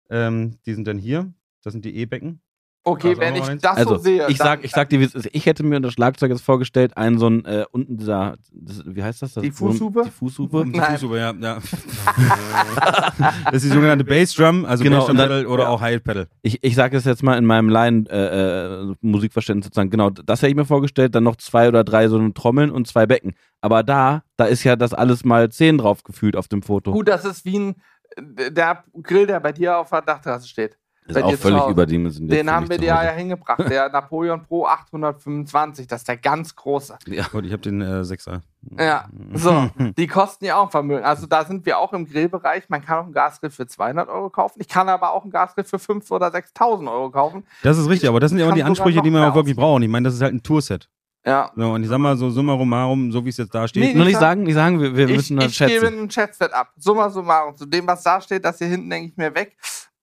Ähm, 0.08 0.58
die 0.66 0.74
sind 0.74 0.86
dann 0.86 0.98
hier. 0.98 1.32
Das 1.64 1.72
sind 1.72 1.84
die 1.84 1.96
E-Becken. 1.96 2.40
Okay, 2.84 3.10
Also 3.10 3.20
wenn 3.20 3.36
ich 3.36 3.44
eins. 3.44 3.62
das 3.62 3.76
Also, 3.76 3.96
so 3.96 4.02
sehe. 4.02 4.26
ich 4.28 4.38
sag, 4.38 4.64
ich 4.64 4.72
sag 4.72 4.88
dir. 4.88 5.08
Ich 5.32 5.46
hätte 5.46 5.62
mir 5.62 5.78
das 5.80 5.92
Schlagzeug 5.92 6.30
jetzt 6.30 6.42
vorgestellt, 6.42 6.96
einen 6.96 7.16
so 7.18 7.28
ein, 7.28 7.44
äh, 7.44 7.64
unten 7.70 7.96
dieser, 7.96 8.36
das, 8.52 8.82
wie 8.84 9.02
heißt 9.02 9.22
das? 9.22 9.34
das 9.34 9.42
Die 9.42 9.52
Fußhupe? 9.52 10.02
Die 10.04 10.10
Fußhupe. 10.10 10.64
Die. 10.66 10.80
Fußhupe, 10.80 11.16
ja. 11.16 11.32
ja. 11.32 11.58
das 13.44 13.54
ist 13.54 13.66
die 13.66 13.68
sogenannte 13.68 14.04
Bassdrum, 14.04 14.64
also 14.64 14.82
Genau, 14.82 14.96
Bassdrum 14.96 15.16
Pedal 15.16 15.46
oder 15.46 15.64
ja. 15.64 15.68
auch 15.68 15.80
Hi-Hat 15.80 16.02
Pedal. 16.02 16.26
Ich, 16.42 16.64
ich 16.64 16.74
sage 16.74 16.96
es 16.96 17.04
jetzt 17.04 17.22
mal 17.22 17.38
in 17.38 17.46
meinem 17.46 17.68
Laien-Musikverständnis 17.68 19.66
sozusagen, 19.66 19.90
genau, 19.90 20.10
das 20.10 20.42
hätte 20.42 20.50
ich 20.50 20.56
mir 20.56 20.64
vorgestellt, 20.64 21.14
dann 21.14 21.22
noch 21.24 21.36
zwei 21.36 21.68
oder 21.68 21.84
drei 21.84 22.08
so 22.08 22.18
eine 22.18 22.34
Trommeln 22.34 22.72
und 22.72 22.88
zwei 22.88 23.06
Becken. 23.06 23.34
Aber 23.60 23.84
da, 23.84 24.24
da 24.36 24.46
ist 24.46 24.64
ja 24.64 24.74
das 24.74 24.92
alles 24.92 25.24
mal 25.24 25.50
zehn 25.50 25.78
drauf 25.78 26.02
gefühlt 26.02 26.34
auf 26.34 26.48
dem 26.48 26.62
Foto. 26.62 26.90
Gut, 26.90 27.06
das 27.06 27.24
ist 27.24 27.44
wie 27.44 27.58
ein 27.58 27.76
der 28.18 28.84
Grill, 29.02 29.26
der 29.26 29.40
bei 29.40 29.52
dir 29.52 29.78
auf 29.78 29.90
der 29.90 30.02
Dachterrasse 30.02 30.48
steht. 30.48 30.76
Ist 31.06 31.22
auch 31.22 31.34
völlig 31.34 31.60
Hause. 31.60 31.70
überdimensioniert. 31.72 32.32
Den 32.38 32.50
haben 32.50 32.68
wir 32.68 32.78
dir 32.78 32.86
ja 32.86 33.00
hingebracht. 33.10 33.60
Der 33.68 33.88
Napoleon 33.92 34.42
Pro 34.42 34.66
825, 34.66 35.86
das 35.86 36.02
ist 36.02 36.08
der 36.08 36.16
ganz 36.16 36.54
große. 36.54 36.96
Ja. 37.06 37.26
Gut, 37.30 37.44
ich 37.44 37.52
habe 37.52 37.62
den 37.62 37.80
äh, 37.80 38.04
Sechser. 38.04 38.42
Ja, 38.78 39.06
so, 39.34 39.68
die 39.96 40.06
kosten 40.06 40.44
ja 40.44 40.56
auch 40.56 40.70
Vermögen. 40.70 41.04
Also 41.04 41.26
da 41.26 41.44
sind 41.44 41.66
wir 41.66 41.78
auch 41.78 41.92
im 41.92 42.06
Grillbereich. 42.06 42.68
Man 42.68 42.84
kann 42.84 42.98
auch 42.98 43.04
einen 43.04 43.12
Gasgrill 43.12 43.50
für 43.50 43.66
200 43.66 44.08
Euro 44.08 44.30
kaufen. 44.30 44.60
Ich 44.60 44.68
kann 44.68 44.88
aber 44.88 45.12
auch 45.12 45.22
einen 45.22 45.32
Gasgrill 45.32 45.64
für 45.64 45.76
5.000 45.78 46.12
oder 46.12 46.28
6.000 46.28 46.90
Euro 46.90 47.10
kaufen. 47.10 47.44
Das 47.62 47.78
ist 47.78 47.88
richtig, 47.88 48.08
aber 48.08 48.20
das 48.20 48.30
sind 48.30 48.38
ja 48.38 48.48
auch 48.48 48.54
die 48.54 48.62
Ansprüche, 48.62 49.02
die 49.02 49.10
man 49.10 49.28
auch 49.30 49.34
wirklich 49.34 49.56
braucht. 49.56 49.82
Ich 49.82 49.88
meine, 49.88 50.04
das 50.06 50.14
ist 50.14 50.22
halt 50.22 50.34
ein 50.34 50.42
Tourset. 50.42 50.88
Ja, 51.24 51.52
So, 51.54 51.70
und 51.72 51.84
ich 51.84 51.88
sag 51.88 51.98
mal 51.98 52.16
so 52.16 52.30
summa 52.30 52.58
summarum, 52.58 53.12
so 53.12 53.24
wie 53.24 53.28
es 53.28 53.36
jetzt 53.36 53.54
da 53.54 53.68
steht. 53.68 53.82
Nee, 53.84 53.92
Nur 53.94 54.00
Ich 54.02 54.06
nicht 54.08 54.14
sag- 54.14 54.20
sagen, 54.22 54.42
nicht 54.42 54.54
sagen, 54.54 54.80
wir, 54.80 54.96
wir 54.96 55.08
ich, 55.08 55.16
müssen 55.16 55.36
das 55.36 55.52
ich 55.52 55.58
gebe 55.58 55.70
schätzen. 55.70 55.86
einen 55.86 56.08
Chatset 56.08 56.52
ab. 56.52 56.72
Summa 56.76 57.10
summarum. 57.10 57.56
Zu 57.56 57.64
dem, 57.66 57.86
was 57.86 58.02
da 58.02 58.20
steht, 58.20 58.44
das 58.44 58.58
hier 58.58 58.66
hinten 58.66 58.90
denke 58.90 59.08
ich 59.10 59.16
mir 59.16 59.32
weg. 59.32 59.56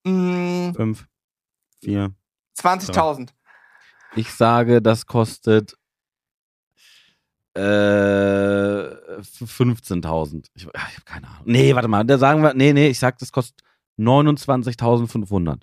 Mm, 0.09 0.73
Fünf, 0.75 1.07
vier. 1.81 2.13
20.000. 2.57 3.29
Ich 4.15 4.33
sage, 4.33 4.81
das 4.81 5.05
kostet 5.05 5.75
äh, 7.55 7.59
15.000. 7.61 10.47
Ich, 10.53 10.63
ich 10.63 10.67
habe 10.67 10.75
keine 11.05 11.27
Ahnung. 11.27 11.41
Nee, 11.45 11.73
warte 11.75 11.87
mal, 11.87 12.03
da 12.03 12.17
sagen 12.17 12.41
wir, 12.41 12.53
nee, 12.53 12.73
nee, 12.73 12.87
ich 12.89 12.99
sag, 12.99 13.17
das 13.19 13.31
kostet 13.31 13.61
29.500. 13.99 15.61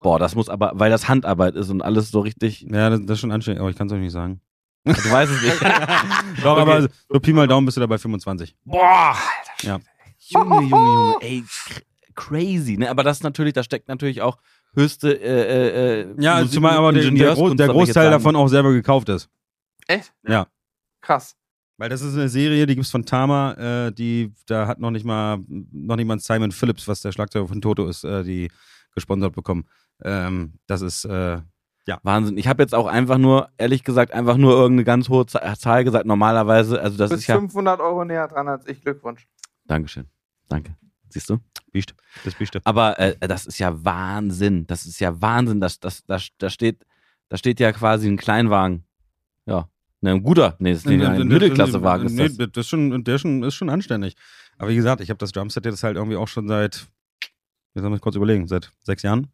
Boah, 0.00 0.18
das 0.18 0.34
muss 0.34 0.48
aber, 0.48 0.72
weil 0.74 0.90
das 0.90 1.08
Handarbeit 1.08 1.54
ist 1.56 1.68
und 1.70 1.82
alles 1.82 2.10
so 2.10 2.20
richtig. 2.20 2.62
Ja, 2.62 2.88
das, 2.90 3.00
das 3.02 3.10
ist 3.16 3.20
schon 3.20 3.32
anstrengend, 3.32 3.60
aber 3.60 3.70
ich 3.70 3.76
kann 3.76 3.86
es 3.86 3.92
euch 3.92 4.00
nicht 4.00 4.12
sagen. 4.12 4.40
Du 4.84 4.92
weißt 4.92 5.30
es 5.30 5.42
nicht. 5.42 5.62
Doch, 6.42 6.56
Okay. 6.56 6.60
aber 6.62 6.88
so 7.08 7.20
Pi 7.20 7.32
mal 7.34 7.46
Daumen 7.46 7.66
bist 7.66 7.76
du 7.76 7.80
dabei 7.82 7.98
25. 7.98 8.56
Boah! 8.64 9.14
Ja. 9.62 9.78
Junge, 10.18 10.54
Junge, 10.62 10.68
Junge, 10.70 11.14
ey, 11.20 11.44
crazy. 12.20 12.76
Ne? 12.76 12.90
Aber 12.90 13.02
das 13.02 13.18
ist 13.18 13.22
natürlich, 13.22 13.54
da 13.54 13.62
steckt 13.62 13.88
natürlich 13.88 14.20
auch 14.22 14.38
höchste 14.74 15.12
äh, 15.20 16.00
äh, 16.02 16.14
Ja, 16.18 16.36
Musik- 16.40 16.52
zumal 16.54 16.76
aber 16.76 16.92
der, 16.92 17.02
der, 17.02 17.10
Gro 17.10 17.14
Ingenieurskunst, 17.16 17.58
der 17.60 17.68
Großteil 17.68 18.10
davon 18.10 18.36
auch 18.36 18.48
selber 18.48 18.72
gekauft 18.72 19.08
ist. 19.08 19.28
Echt? 19.86 20.12
Ja. 20.26 20.46
Krass. 21.00 21.36
Weil 21.78 21.88
das 21.88 22.02
ist 22.02 22.14
eine 22.14 22.28
Serie, 22.28 22.66
die 22.66 22.74
gibt's 22.74 22.90
von 22.90 23.06
Tama, 23.06 23.52
äh, 23.86 23.92
die, 23.92 24.32
da 24.46 24.66
hat 24.66 24.78
noch 24.80 24.90
nicht 24.90 25.04
mal, 25.06 25.38
noch 25.48 25.96
nicht 25.96 26.06
mal 26.06 26.18
Simon 26.20 26.52
Phillips, 26.52 26.86
was 26.86 27.00
der 27.00 27.10
Schlagzeuger 27.12 27.48
von 27.48 27.60
Toto 27.62 27.88
ist, 27.88 28.04
äh, 28.04 28.22
die 28.22 28.50
gesponsert 28.94 29.34
bekommen. 29.34 29.64
Ähm, 30.02 30.54
das 30.66 30.82
ist, 30.82 31.04
äh, 31.06 31.38
Wahnsinn. 32.04 32.38
Ich 32.38 32.46
habe 32.46 32.62
jetzt 32.62 32.72
auch 32.74 32.86
einfach 32.86 33.18
nur, 33.18 33.48
ehrlich 33.58 33.82
gesagt, 33.82 34.12
einfach 34.12 34.36
nur 34.36 34.52
irgendeine 34.52 34.84
ganz 34.84 35.08
hohe 35.08 35.26
Zahl 35.26 35.82
gesagt. 35.82 36.06
Normalerweise, 36.06 36.80
also 36.80 36.96
das 36.96 37.08
Du 37.08 37.14
ist 37.14 37.20
bist 37.20 37.28
ja. 37.28 37.34
500 37.36 37.80
Euro 37.80 38.04
näher 38.04 38.28
dran 38.28 38.46
als 38.46 38.64
ich. 38.68 38.80
Glückwunsch. 38.82 39.26
Dankeschön. 39.64 40.06
Danke. 40.48 40.76
Siehst 41.10 41.28
du? 41.30 41.38
Biest, 41.72 41.94
das 42.24 42.34
Bieste. 42.34 42.60
Aber 42.64 42.98
äh, 42.98 43.16
das 43.20 43.46
ist 43.46 43.58
ja 43.58 43.84
Wahnsinn. 43.84 44.66
Das 44.66 44.86
ist 44.86 45.00
ja 45.00 45.20
Wahnsinn. 45.20 45.60
Das, 45.60 45.78
das, 45.80 46.04
das, 46.06 46.28
da, 46.38 46.50
steht, 46.50 46.84
da 47.28 47.36
steht 47.36 47.60
ja 47.60 47.72
quasi 47.72 48.08
ein 48.08 48.16
Kleinwagen. 48.16 48.84
Ja. 49.46 49.68
Ne, 50.00 50.12
ein 50.12 50.22
guter. 50.22 50.56
Nee, 50.58 50.70
das 50.72 50.80
ist 50.80 50.86
nicht 50.86 51.04
ein 51.04 51.28
Mittelklassewagen. 51.28 52.06
Ist 52.06 52.12
Nee, 52.14 52.28
das. 52.28 52.36
das 52.52 52.64
ist 52.64 52.68
schon, 52.68 53.04
der 53.04 53.14
ist 53.16 53.20
schon, 53.20 53.42
ist 53.42 53.54
schon 53.54 53.68
anständig. 53.68 54.16
Aber 54.56 54.70
wie 54.70 54.76
gesagt, 54.76 55.00
ich 55.02 55.10
habe 55.10 55.18
das 55.18 55.32
Drumset 55.32 55.64
jetzt 55.64 55.82
halt 55.82 55.96
irgendwie 55.96 56.16
auch 56.16 56.28
schon 56.28 56.48
seit, 56.48 56.86
jetzt 57.74 57.84
muss 57.84 57.96
ich 57.96 58.00
kurz 58.02 58.16
überlegen, 58.16 58.48
seit 58.48 58.72
sechs 58.80 59.02
Jahren. 59.02 59.28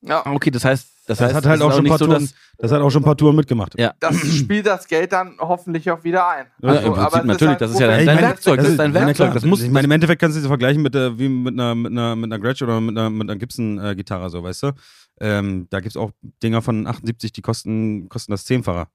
Ja, 0.00 0.26
Okay, 0.26 0.50
das 0.50 0.64
heißt, 0.64 0.88
das, 1.08 1.18
Das 1.18 1.26
heißt, 1.26 1.34
hat 1.36 1.46
halt 1.46 1.62
auch 1.62 1.72
schon 1.72 1.84
ein 1.86 1.88
paar 1.88 1.98
so, 1.98 2.04
Touren- 2.06 2.20
dass, 2.22 2.34
Das 2.58 2.70
hat 2.72 2.80
auch 2.80 2.90
schon 2.90 3.02
ein 3.02 3.04
paar 3.04 3.16
Touren 3.16 3.34
mitgemacht. 3.34 3.78
Ja. 3.78 3.94
das 3.98 4.14
spielt 4.36 4.66
das 4.66 4.86
Geld 4.86 5.10
dann 5.12 5.34
hoffentlich 5.40 5.90
auch 5.90 6.04
wieder 6.04 6.28
ein. 6.28 6.46
Ja, 6.62 6.74
im 6.74 6.92
Prinzip 6.92 6.98
aber 6.98 7.24
natürlich, 7.24 7.48
halt 7.50 7.60
das 7.62 7.70
ist 7.72 7.80
ja 7.80 7.86
dein 7.88 8.06
Werkzeug, 8.06 8.56
das 8.58 8.68
ist 8.68 8.78
dein 8.78 8.90
ich 8.90 8.94
meine, 8.94 9.06
Werkzeug, 9.06 9.26
klar, 9.26 9.34
das 9.34 9.44
muss- 9.44 9.62
ich 9.62 9.70
meine, 9.70 9.86
im 9.86 9.90
Endeffekt 9.90 10.20
kannst 10.20 10.36
du 10.36 10.40
es 10.40 10.46
vergleichen 10.46 10.82
mit, 10.82 10.94
äh, 10.94 11.18
wie 11.18 11.28
mit 11.28 11.54
einer, 11.54 11.74
mit 11.74 11.90
einer, 11.92 12.14
mit 12.14 12.32
einer 12.32 12.38
Gretsch 12.40 12.62
oder 12.62 12.80
mit 12.80 12.96
einer, 12.96 13.10
mit 13.10 13.28
einer 13.28 13.38
Gibson-Gitarre, 13.38 14.30
so, 14.30 14.42
weißt 14.42 14.62
du? 14.64 14.72
Ähm, 15.20 15.66
da 15.70 15.80
gibt 15.80 15.90
es 15.90 15.96
auch 15.96 16.12
Dinger 16.42 16.62
von 16.62 16.86
78, 16.86 17.32
die 17.32 17.42
kosten, 17.42 18.08
kosten 18.08 18.30
das 18.32 18.44
Zehnfache. 18.44 18.86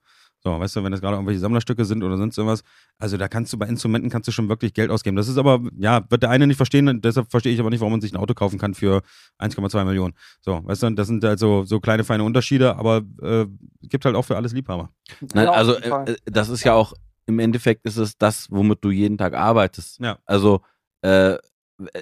So, 0.46 0.60
weißt 0.60 0.76
du, 0.76 0.84
wenn 0.84 0.92
das 0.92 1.00
gerade 1.00 1.16
irgendwelche 1.16 1.40
Sammlerstücke 1.40 1.86
sind 1.86 2.04
oder 2.04 2.18
sonst 2.18 2.38
irgendwas. 2.38 2.64
Also 2.98 3.16
da 3.16 3.30
kannst 3.30 3.54
du 3.54 3.58
bei 3.58 3.66
Instrumenten 3.66 4.10
kannst 4.10 4.28
du 4.28 4.32
schon 4.34 4.50
wirklich 4.50 4.74
Geld 4.74 4.92
ausgeben. 4.92 5.16
Das 5.16 5.30
ist 5.30 5.38
aber, 5.38 5.62
ja, 5.78 6.04
wird 6.10 6.24
der 6.24 6.30
eine 6.32 6.48
nicht 6.48 6.58
verstehen, 6.58 7.02
deshalb 7.02 7.32
verstehe 7.32 7.54
ich 7.54 7.60
aber 7.62 7.70
nicht, 7.70 7.80
warum 7.80 7.94
man 7.94 8.02
sich 8.02 8.14
ein 8.14 8.18
Auto 8.18 8.34
kaufen 8.34 8.60
kann 8.60 8.74
für 8.74 9.02
1,2 9.40 9.86
Millionen. 9.86 10.14
So, 10.42 10.62
weißt 10.66 10.84
du, 10.84 10.90
das 10.92 11.08
sind 11.08 11.24
halt 11.24 11.40
so, 11.40 11.64
so 11.64 11.80
kleine, 11.80 12.04
feine 12.04 12.26
Unterschiede, 12.26 12.76
aber 12.76 13.04
äh, 13.22 13.46
gibt 13.84 14.04
halt 14.04 14.16
auch 14.16 14.24
für 14.24 14.36
alles 14.36 14.52
Liebhaber. 14.52 14.90
Nein, 15.34 15.48
also 15.48 15.80
Fall. 15.80 16.10
äh, 16.10 16.16
das 16.26 16.50
ist 16.50 16.64
ja 16.66 16.74
auch, 16.74 16.94
im 17.26 17.40
Endeffekt 17.40 17.86
ist 17.86 17.96
es 17.96 18.18
das, 18.18 18.52
womit 18.52 18.84
du 18.84 18.92
jeden 18.92 19.18
Tag 19.18 19.34
arbeitest. 19.36 20.00
Ja. 20.02 20.18
Also, 20.26 20.62
äh, 21.02 21.38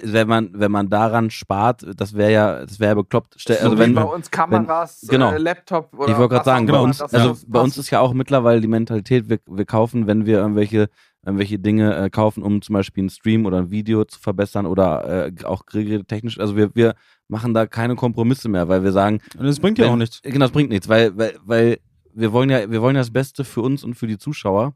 wenn 0.02 0.28
man, 0.28 0.50
wenn 0.54 0.70
man 0.70 0.88
daran 0.88 1.30
spart, 1.30 1.84
das 1.96 2.14
wäre 2.14 2.32
ja, 2.32 2.60
das 2.66 2.80
wäre 2.80 2.90
ja 2.90 2.94
bekloppt. 2.94 3.34
Stell, 3.36 3.56
so 3.56 3.64
also 3.64 3.76
wie 3.76 3.80
wenn, 3.80 3.94
bei 3.94 4.02
uns 4.02 4.30
Kameras, 4.30 5.06
genau. 5.08 5.32
äh, 5.32 5.38
Laptop 5.38 5.92
oder 5.96 6.12
ich 6.12 6.18
wollte 6.18 6.34
gerade 6.34 6.44
sagen, 6.44 6.66
bei 6.66 6.78
uns, 6.78 7.00
also 7.00 7.36
bei 7.46 7.60
uns 7.60 7.78
ist 7.78 7.90
ja 7.90 8.00
auch 8.00 8.12
mittlerweile 8.12 8.60
die 8.60 8.68
Mentalität, 8.68 9.28
wir, 9.28 9.38
wir 9.46 9.64
kaufen, 9.64 10.06
wenn 10.06 10.26
wir 10.26 10.38
irgendwelche, 10.38 10.88
irgendwelche 11.24 11.58
Dinge 11.58 11.96
äh, 11.96 12.10
kaufen, 12.10 12.42
um 12.42 12.62
zum 12.62 12.74
Beispiel 12.74 13.02
einen 13.02 13.10
Stream 13.10 13.46
oder 13.46 13.58
ein 13.58 13.70
Video 13.70 14.04
zu 14.04 14.18
verbessern 14.18 14.66
oder 14.66 15.26
äh, 15.26 15.44
auch 15.44 15.62
technisch, 16.06 16.38
also 16.40 16.56
wir, 16.56 16.74
wir 16.74 16.94
machen 17.28 17.54
da 17.54 17.66
keine 17.66 17.96
Kompromisse 17.96 18.48
mehr, 18.48 18.68
weil 18.68 18.84
wir 18.84 18.92
sagen, 18.92 19.20
Und 19.38 19.46
das 19.46 19.60
bringt 19.60 19.78
ja 19.78 19.84
Wenn- 19.86 19.92
auch 19.92 19.96
nichts. 19.96 20.20
Genau, 20.22 20.40
das 20.40 20.52
bringt 20.52 20.70
nichts, 20.70 20.88
weil, 20.88 21.16
weil, 21.16 21.34
weil 21.44 21.78
wir 22.14 22.32
wollen 22.32 22.50
ja, 22.50 22.70
wir 22.70 22.82
wollen 22.82 22.94
ja 22.94 23.00
das 23.00 23.12
Beste 23.12 23.44
für 23.44 23.62
uns 23.62 23.84
und 23.84 23.94
für 23.94 24.06
die 24.06 24.18
Zuschauer. 24.18 24.74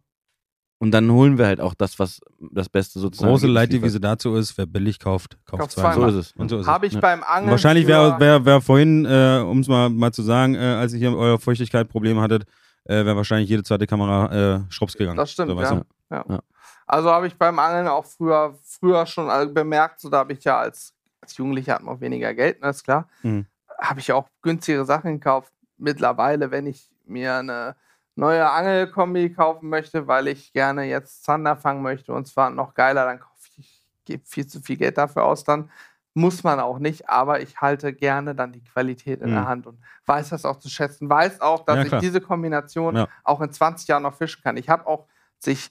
Und 0.78 0.90
dann 0.90 1.10
holen 1.10 1.38
wir 1.38 1.46
halt 1.46 1.60
auch 1.60 1.72
das, 1.72 1.98
was 1.98 2.20
das 2.38 2.68
Beste 2.68 2.98
sozusagen 2.98 3.30
Große 3.30 3.46
liefert. 3.46 3.70
Leitdevise 3.70 3.98
dazu 3.98 4.34
ist, 4.34 4.58
wer 4.58 4.66
billig 4.66 4.98
kauft, 4.98 5.38
kauft 5.46 5.60
Kauft 5.60 5.72
zweimal. 5.72 5.94
So 5.94 6.00
zweimal. 6.00 6.18
ist 6.20 6.26
es. 6.26 6.32
Und 6.36 6.48
so 6.50 6.58
ist 6.58 6.66
Habe 6.66 6.86
es. 6.86 6.92
ich 6.92 7.00
beim 7.00 7.22
Angeln. 7.22 7.50
Wahrscheinlich 7.50 7.86
wäre 7.86 8.20
wär, 8.20 8.44
wär 8.44 8.60
vorhin, 8.60 9.06
äh, 9.06 9.42
um 9.42 9.60
es 9.60 9.68
mal, 9.68 9.88
mal 9.88 10.12
zu 10.12 10.22
sagen, 10.22 10.54
äh, 10.54 10.58
als 10.58 10.92
ihr 10.92 10.98
hier 10.98 11.16
euer 11.16 11.38
Feuchtigkeit-Problem 11.38 12.20
hattet, 12.20 12.44
äh, 12.84 13.06
wäre 13.06 13.16
wahrscheinlich 13.16 13.48
jede 13.48 13.62
zweite 13.62 13.86
Kamera 13.86 14.56
äh, 14.56 14.60
Schrups 14.68 14.96
gegangen. 14.96 15.16
Das 15.16 15.32
stimmt, 15.32 15.50
so, 15.50 15.60
ja. 15.60 15.82
Ja. 16.10 16.24
Ja. 16.28 16.40
Also 16.86 17.10
habe 17.10 17.26
ich 17.26 17.36
beim 17.36 17.58
Angeln 17.58 17.88
auch 17.88 18.04
früher, 18.04 18.54
früher 18.62 19.06
schon 19.06 19.30
äh, 19.30 19.46
bemerkt, 19.46 20.00
so 20.00 20.10
da 20.10 20.18
habe 20.18 20.34
ich 20.34 20.44
ja 20.44 20.58
als, 20.58 20.94
als 21.20 21.36
Jugendlicher 21.38 21.74
hat 21.74 21.82
man 21.82 21.96
auch 21.96 22.00
weniger 22.00 22.32
Geld, 22.34 22.60
ne, 22.60 22.68
ist 22.68 22.84
klar. 22.84 23.08
Mhm. 23.22 23.46
Habe 23.80 24.00
ich 24.00 24.12
auch 24.12 24.28
günstigere 24.42 24.84
Sachen 24.84 25.14
gekauft. 25.14 25.52
Mittlerweile, 25.78 26.50
wenn 26.50 26.66
ich 26.66 26.90
mir 27.06 27.36
eine 27.36 27.76
neue 28.16 28.50
Angelkombi 28.50 29.30
kaufen 29.32 29.68
möchte, 29.68 30.06
weil 30.08 30.28
ich 30.28 30.52
gerne 30.52 30.84
jetzt 30.84 31.22
Zander 31.24 31.56
fangen 31.56 31.82
möchte 31.82 32.12
und 32.12 32.26
zwar 32.26 32.50
noch 32.50 32.74
geiler, 32.74 33.04
dann 33.04 33.20
kaufe 33.20 33.48
ich, 33.58 33.86
gebe 34.04 34.24
viel 34.26 34.46
zu 34.46 34.60
viel 34.60 34.76
Geld 34.76 34.98
dafür 34.98 35.24
aus, 35.24 35.44
dann 35.44 35.70
muss 36.14 36.42
man 36.42 36.58
auch 36.60 36.78
nicht, 36.78 37.10
aber 37.10 37.40
ich 37.42 37.60
halte 37.60 37.92
gerne 37.92 38.34
dann 38.34 38.50
die 38.52 38.64
Qualität 38.64 39.20
in 39.20 39.28
Mhm. 39.30 39.34
der 39.34 39.46
Hand 39.46 39.66
und 39.66 39.78
weiß 40.06 40.30
das 40.30 40.46
auch 40.46 40.56
zu 40.56 40.70
schätzen, 40.70 41.10
weiß 41.10 41.42
auch, 41.42 41.64
dass 41.66 41.76
Ja, 41.76 41.84
ich 41.84 41.92
diese 42.00 42.22
Kombination 42.22 42.96
Ja. 42.96 43.08
auch 43.22 43.42
in 43.42 43.52
20 43.52 43.86
Jahren 43.88 44.02
noch 44.04 44.14
fischen 44.14 44.42
kann. 44.42 44.56
Ich 44.56 44.70
habe 44.70 44.86
auch 44.86 45.06
sich, 45.38 45.70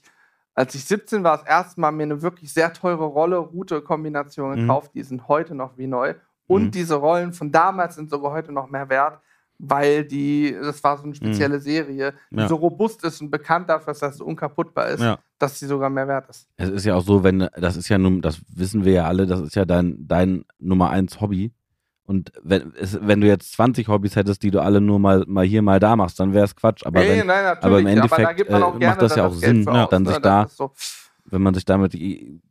als 0.54 0.74
ich 0.76 0.84
17 0.84 1.24
war, 1.24 1.38
das 1.38 1.46
erste 1.48 1.80
Mal 1.80 1.90
mir 1.90 2.04
eine 2.04 2.22
wirklich 2.22 2.52
sehr 2.52 2.72
teure 2.72 3.04
Rolle-Route-Kombination 3.06 4.50
Mhm. 4.52 4.60
gekauft. 4.60 4.92
Die 4.94 5.02
sind 5.02 5.26
heute 5.28 5.54
noch 5.56 5.76
wie 5.78 5.86
neu. 5.88 6.14
Und 6.46 6.66
Mhm. 6.66 6.70
diese 6.70 6.94
Rollen 6.94 7.32
von 7.32 7.50
damals 7.50 7.96
sind 7.96 8.08
sogar 8.08 8.30
heute 8.30 8.52
noch 8.52 8.68
mehr 8.68 8.88
wert, 8.88 9.20
weil 9.58 10.04
die, 10.04 10.54
das 10.60 10.82
war 10.84 10.96
so 10.98 11.04
eine 11.04 11.14
spezielle 11.14 11.60
Serie, 11.60 12.12
die 12.30 12.34
Mhm. 12.34 12.40
Ja. 12.40 12.48
so 12.48 12.56
robust 12.56 13.02
ist 13.04 13.20
und 13.22 13.30
bekannt 13.30 13.68
dafür, 13.70 13.92
ist, 13.92 14.02
dass 14.02 14.16
es 14.16 14.20
unkaputtbar 14.20 14.88
ist, 14.88 15.00
Ja. 15.02 15.18
dass 15.38 15.58
sie 15.58 15.66
sogar 15.66 15.88
mehr 15.90 16.06
wert 16.08 16.28
ist. 16.28 16.48
Es 16.56 16.68
ist 16.68 16.84
ja 16.84 16.94
auch 16.94 17.02
so, 17.02 17.22
wenn, 17.24 17.48
das 17.56 17.76
ist 17.76 17.88
ja 17.88 17.96
nun, 17.98 18.20
das 18.20 18.40
wissen 18.54 18.84
wir 18.84 18.92
ja 18.92 19.06
alle, 19.06 19.26
das 19.26 19.40
ist 19.40 19.54
ja 19.56 19.64
dein, 19.64 19.96
dein 20.06 20.44
Nummer 20.58 20.90
eins 20.90 21.20
Hobby. 21.20 21.52
Und 22.04 22.30
wenn, 22.42 22.72
es, 22.78 22.98
wenn 23.02 23.20
du 23.20 23.26
jetzt 23.26 23.52
20 23.54 23.88
Hobbys 23.88 24.14
hättest, 24.14 24.42
die 24.44 24.50
du 24.52 24.60
alle 24.60 24.80
nur 24.80 24.98
mal, 25.00 25.24
mal 25.26 25.44
hier, 25.44 25.60
mal 25.62 25.80
da 25.80 25.96
machst, 25.96 26.20
dann 26.20 26.32
wäre 26.32 26.44
es 26.44 26.54
Quatsch. 26.54 26.86
Aber 26.86 27.00
Nee, 27.00 27.18
wenn, 27.20 27.26
nein, 27.26 27.42
natürlich, 27.44 27.64
aber 27.64 27.80
im 27.80 27.86
Endeffekt, 27.88 28.50
man 28.50 28.62
äh, 28.80 28.86
macht 28.86 29.02
das 29.02 29.16
ja 29.16 29.26
auch 29.26 29.30
Geld 29.32 29.42
Sinn, 29.42 29.62
ja, 29.64 29.84
aus, 29.84 29.90
dann 29.90 30.02
ne? 30.04 30.08
sich 30.10 30.18
Das 30.18 30.22
da, 30.22 30.48
so. 30.48 30.72
wenn 31.24 31.42
man 31.42 31.54
sich 31.54 31.64
damit 31.64 31.94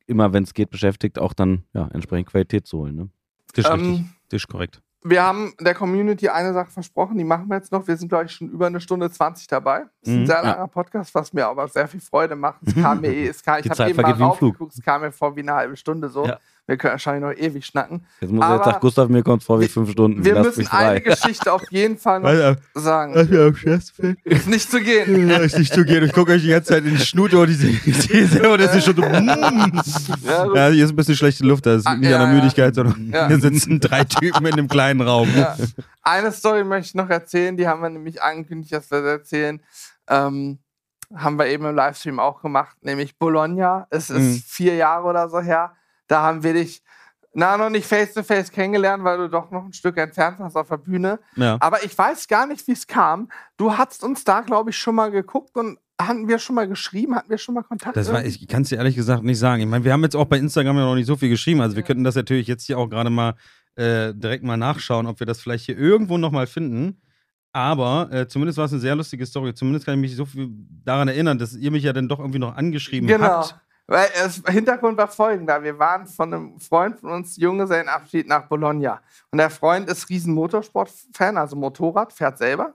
immer, 0.08 0.34
wenn 0.34 0.44
es 0.44 0.54
geht, 0.54 0.72
beschäftigt, 0.72 1.20
auch 1.20 1.34
dann 1.34 1.64
ja, 1.74 1.88
entsprechend 1.94 2.28
Qualität 2.30 2.68
zu 2.68 2.80
holen. 2.80 2.96
Ne? 2.96 3.10
Das 3.54 3.64
ist 3.66 3.72
richtig. 3.72 3.88
Ähm, 4.00 4.10
Das 4.30 4.42
ist 4.42 4.48
korrekt. 4.50 4.82
Wir 5.08 5.22
haben 5.24 5.54
der 5.60 5.76
Community 5.76 6.30
eine 6.30 6.52
Sache 6.54 6.72
versprochen, 6.72 7.18
die 7.18 7.24
machen 7.24 7.48
wir 7.48 7.58
jetzt 7.58 7.72
noch. 7.72 7.88
Wir 7.88 7.96
sind, 7.96 8.10
glaube 8.10 8.26
ich, 8.26 8.32
schon 8.32 8.50
über 8.50 8.66
eine 8.66 8.82
Stunde 8.82 9.10
20 9.12 9.46
dabei. 9.48 9.82
Das 10.02 10.10
ist 10.10 10.14
ein 10.14 10.22
Mhm, 10.22 10.26
sehr 10.26 10.36
ja. 10.38 10.42
langer 10.42 10.68
Podcast, 10.68 11.14
was 11.14 11.32
mir 11.32 11.46
aber 11.48 11.68
sehr 11.68 11.88
viel 11.88 12.02
Freude 12.02 12.36
macht. 12.36 12.60
Es 12.66 12.74
kam 12.74 13.02
mir 13.02 13.10
eh, 13.14 13.28
es 13.28 13.44
kam, 13.44 13.60
ich 13.64 13.70
habe 13.70 13.90
eben 13.90 14.02
mal 14.02 14.12
raufgeguckt, 14.12 14.74
es 14.74 14.84
kam 14.84 15.02
mir 15.02 15.12
vor 15.12 15.36
wie 15.36 15.42
eine 15.42 15.54
halbe 15.54 15.78
Stunde 15.78 16.10
so. 16.10 16.26
Ja. 16.26 16.40
Wir 16.68 16.78
können 16.78 16.94
wahrscheinlich 16.94 17.22
noch 17.24 17.32
ewig 17.46 17.64
schnacken. 17.64 18.08
Jetzt, 18.20 18.32
muss, 18.32 18.44
Aber 18.44 18.56
jetzt 18.56 18.66
sagt 18.66 18.82
Gustav, 18.82 19.08
mir 19.10 19.22
kommt 19.22 19.44
vor 19.44 19.60
wie 19.60 19.68
fünf 19.68 19.92
Stunden. 19.92 20.26
Wir 20.26 20.34
Lasst 20.34 20.58
müssen 20.58 20.72
eine 20.72 21.00
Geschichte 21.00 21.54
auf 21.54 21.62
jeden 21.70 21.96
Fall 21.98 22.22
noch 22.22 22.30
Weil, 22.30 22.58
sagen. 22.74 23.14
äh, 23.14 23.24
mir 23.26 23.42
am 23.46 23.56
schwersten 23.56 24.18
Ist 24.24 24.48
nicht 24.48 24.72
zu 24.72 24.82
gehen. 24.82 25.30
Ja, 25.30 25.38
ist 25.38 25.60
nicht 25.60 25.72
zu 25.72 25.86
gehen. 25.86 26.04
Ich 26.04 26.12
gucke 26.12 26.32
euch 26.32 26.42
die 26.42 26.50
ganze 26.50 26.70
Zeit 26.74 26.84
in 26.86 26.96
die 26.98 27.06
Schnute 27.06 27.38
und 27.38 27.48
diese 27.50 27.68
These 27.68 28.50
und 28.52 28.60
es 28.62 28.74
ist 28.74 28.86
schon 28.86 28.96
so. 28.96 29.04
mm. 29.04 29.82
Ja, 30.24 30.46
gut. 30.46 30.56
Ja, 30.56 30.68
hier 30.70 30.86
ist 30.86 30.90
ein 30.92 30.96
bisschen 30.96 31.16
schlechte 31.16 31.44
Luft. 31.46 31.68
Das 31.68 31.86
Ah, 31.86 31.92
liegt 31.92 32.02
nicht 32.02 32.10
ja, 32.10 32.18
an 32.20 32.32
der. 32.32 32.42
Müdigkeit, 32.42 32.74
sondern 32.74 33.12
Ja. 33.14 33.28
hier 33.28 33.40
sitzen 33.40 33.80
drei 33.80 34.04
Typen 34.04 34.46
in 34.48 34.54
einem 34.54 34.68
kleinen 34.68 35.02
Raum. 35.02 35.30
Ja. 35.36 35.56
Eine 36.02 36.32
Story 36.32 36.64
möchte 36.64 36.88
ich 36.90 36.96
noch 36.96 37.10
erzählen, 37.12 37.56
die 37.58 37.68
haben 37.68 37.82
wir 37.84 37.90
nämlich 37.92 38.24
angekündigt, 38.24 38.74
dass 38.74 38.90
wir 38.90 39.02
das 39.02 39.12
erzählen. 39.20 39.62
Ähm, 40.10 40.58
haben 41.16 41.38
wir 41.38 41.46
eben 41.46 41.66
im 41.66 41.76
Livestream 41.76 42.20
auch 42.20 42.42
gemacht, 42.42 42.76
nämlich 42.82 43.20
Bologna. 43.20 43.86
Es 43.92 44.10
ist 44.10 44.20
Mhm. 44.20 44.44
vier 44.48 44.76
Jahre 44.76 45.06
oder 45.08 45.30
so 45.30 45.40
her. 45.40 45.74
Da 46.08 46.22
haben 46.24 46.44
wir 46.44 46.54
dich, 46.54 46.82
na, 47.34 47.58
noch 47.58 47.70
nicht 47.70 47.86
face 47.86 48.14
to 48.14 48.24
face 48.24 48.52
kennengelernt, 48.52 49.04
weil 49.04 49.18
du 49.18 49.30
doch 49.30 49.52
noch 49.52 49.66
ein 49.66 49.74
Stück 49.74 49.98
entfernt 49.98 50.40
warst 50.40 50.56
auf 50.56 50.70
der 50.70 50.78
Bühne. 50.78 51.20
Ja. 51.36 51.58
Aber 51.60 51.84
ich 51.84 51.98
weiß 51.98 52.28
gar 52.28 52.48
nicht, 52.48 52.66
wie 52.68 52.72
es 52.74 52.88
kam. 52.88 53.30
Du 53.58 53.78
hast 53.78 54.04
uns 54.04 54.24
da, 54.24 54.42
glaube 54.42 54.70
ich, 54.70 54.78
schon 54.78 54.96
mal 54.96 55.12
geguckt 55.12 55.56
und 55.58 55.78
hatten 56.02 56.28
wir 56.28 56.40
schon 56.40 56.56
mal 56.56 56.68
geschrieben, 56.68 57.16
hatten 57.16 57.30
wir 57.30 57.38
schon 57.38 57.56
mal 57.56 57.64
Kontakt? 57.64 57.96
Das 57.96 58.12
war, 58.12 58.24
ich 58.26 58.48
kann 58.48 58.64
es 58.64 58.70
dir 58.70 58.78
ehrlich 58.78 58.96
gesagt 58.96 59.24
nicht 59.24 59.40
sagen. 59.40 59.62
Ich 59.62 59.68
meine, 59.68 59.84
wir 59.86 59.94
haben 59.94 60.04
jetzt 60.04 60.16
auch 60.16 60.26
bei 60.26 60.38
Instagram 60.38 60.78
ja 60.78 60.84
noch 60.84 60.96
nicht 60.96 61.06
so 61.08 61.16
viel 61.16 61.30
geschrieben. 61.30 61.62
Also 61.62 61.76
wir 61.76 61.84
könnten 61.84 62.04
das 62.04 62.16
natürlich 62.16 62.48
jetzt 62.48 62.66
hier 62.66 62.78
auch 62.78 62.90
gerade 62.90 63.10
mal 63.10 63.36
äh, 63.76 64.14
direkt 64.14 64.44
mal 64.44 64.58
nachschauen, 64.58 65.08
ob 65.08 65.20
wir 65.20 65.28
das 65.28 65.40
vielleicht 65.42 65.66
hier 65.66 65.78
irgendwo 65.78 66.18
nochmal 66.18 66.48
finden. 66.48 67.02
Aber 67.54 68.10
äh, 68.12 68.28
zumindest 68.28 68.58
war 68.58 68.66
es 68.66 68.74
eine 68.74 68.82
sehr 68.82 68.96
lustige 68.96 69.26
Story. 69.26 69.54
Zumindest 69.54 69.86
kann 69.86 69.96
ich 69.96 70.02
mich 70.02 70.16
so 70.18 70.26
viel 70.26 70.50
daran 70.84 71.08
erinnern, 71.08 71.38
dass 71.40 71.56
ihr 71.56 71.72
mich 71.72 71.84
ja 71.84 71.94
dann 71.94 72.10
doch 72.10 72.20
irgendwie 72.20 72.40
noch 72.40 72.56
angeschrieben 72.58 73.08
Genau. 73.08 73.24
habt. 73.26 73.56
Weil 73.88 74.10
es, 74.16 74.42
Hintergrund 74.48 74.98
war 74.98 75.08
folgender. 75.08 75.62
Wir 75.62 75.78
waren 75.78 76.08
von 76.08 76.34
einem 76.34 76.60
Freund 76.60 77.00
von 77.00 77.12
uns 77.12 77.38
Junggesellenabschied 77.38 78.28
nach 78.28 78.48
Bologna. 78.48 79.02
Und 79.32 79.38
der 79.38 79.52
Freund 79.52 79.88
ist 79.90 80.10
riesen 80.10 80.34
Motorsport-Fan, 80.34 81.38
also 81.38 81.56
Motorrad, 81.56 82.12
fährt 82.12 82.38
selber. 82.38 82.74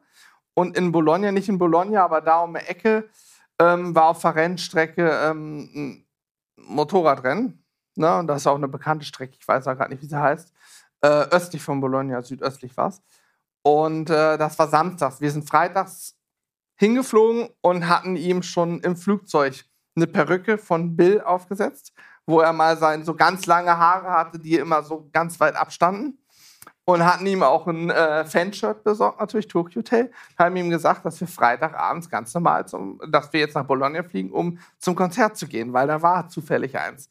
Und 0.54 0.76
in 0.76 0.92
Bologna, 0.92 1.32
nicht 1.32 1.48
in 1.48 1.58
Bologna, 1.58 2.04
aber 2.04 2.20
da 2.20 2.40
um 2.40 2.54
die 2.54 2.60
Ecke, 2.60 3.08
ähm, 3.58 3.94
war 3.94 4.04
auf 4.04 4.20
der 4.22 4.36
Rennstrecke 4.36 5.10
ähm, 5.24 5.70
ein 5.74 6.06
Motorradrennen. 6.56 7.64
Ne? 7.96 8.18
Und 8.18 8.26
das 8.28 8.42
ist 8.42 8.46
auch 8.46 8.56
eine 8.56 8.68
bekannte 8.68 9.04
Strecke, 9.04 9.36
ich 9.38 9.46
weiß 9.46 9.66
auch 9.66 9.76
gerade 9.76 9.90
nicht, 9.90 10.02
wie 10.02 10.08
sie 10.08 10.20
heißt. 10.20 10.52
Äh, 11.02 11.08
östlich 11.08 11.62
von 11.62 11.80
Bologna, 11.80 12.22
südöstlich 12.22 12.76
war 12.76 12.88
es. 12.88 13.02
Und 13.62 14.10
äh, 14.10 14.38
das 14.38 14.58
war 14.58 14.68
samstags. 14.68 15.20
Wir 15.20 15.30
sind 15.30 15.48
freitags 15.48 16.16
hingeflogen 16.76 17.48
und 17.60 17.88
hatten 17.88 18.16
ihm 18.16 18.42
schon 18.42 18.80
im 18.80 18.96
Flugzeug 18.96 19.64
eine 19.96 20.06
Perücke 20.06 20.58
von 20.58 20.96
Bill 20.96 21.20
aufgesetzt, 21.20 21.92
wo 22.26 22.40
er 22.40 22.52
mal 22.52 22.76
sein 22.76 23.04
so 23.04 23.14
ganz 23.14 23.46
lange 23.46 23.76
Haare 23.76 24.10
hatte, 24.10 24.38
die 24.38 24.56
immer 24.56 24.82
so 24.82 25.08
ganz 25.12 25.38
weit 25.40 25.56
abstanden. 25.56 26.16
Und 26.86 27.04
hatten 27.04 27.26
ihm 27.26 27.42
auch 27.44 27.68
ein 27.68 27.88
äh, 27.90 28.24
Fanshirt 28.24 28.82
besorgt, 28.82 29.20
natürlich 29.20 29.46
Tokyo 29.46 29.80
Hotel. 29.80 30.10
Haben 30.36 30.56
ihm 30.56 30.70
gesagt, 30.70 31.04
dass 31.04 31.20
wir 31.20 31.28
Freitagabends 31.28 32.08
ganz 32.10 32.34
normal, 32.34 32.66
zum, 32.66 33.00
dass 33.08 33.32
wir 33.32 33.40
jetzt 33.40 33.54
nach 33.54 33.64
Bologna 33.66 34.02
fliegen, 34.02 34.32
um 34.32 34.58
zum 34.78 34.96
Konzert 34.96 35.36
zu 35.36 35.46
gehen, 35.46 35.72
weil 35.72 35.86
da 35.86 36.02
war 36.02 36.28
zufällig 36.28 36.76
eins. 36.76 37.08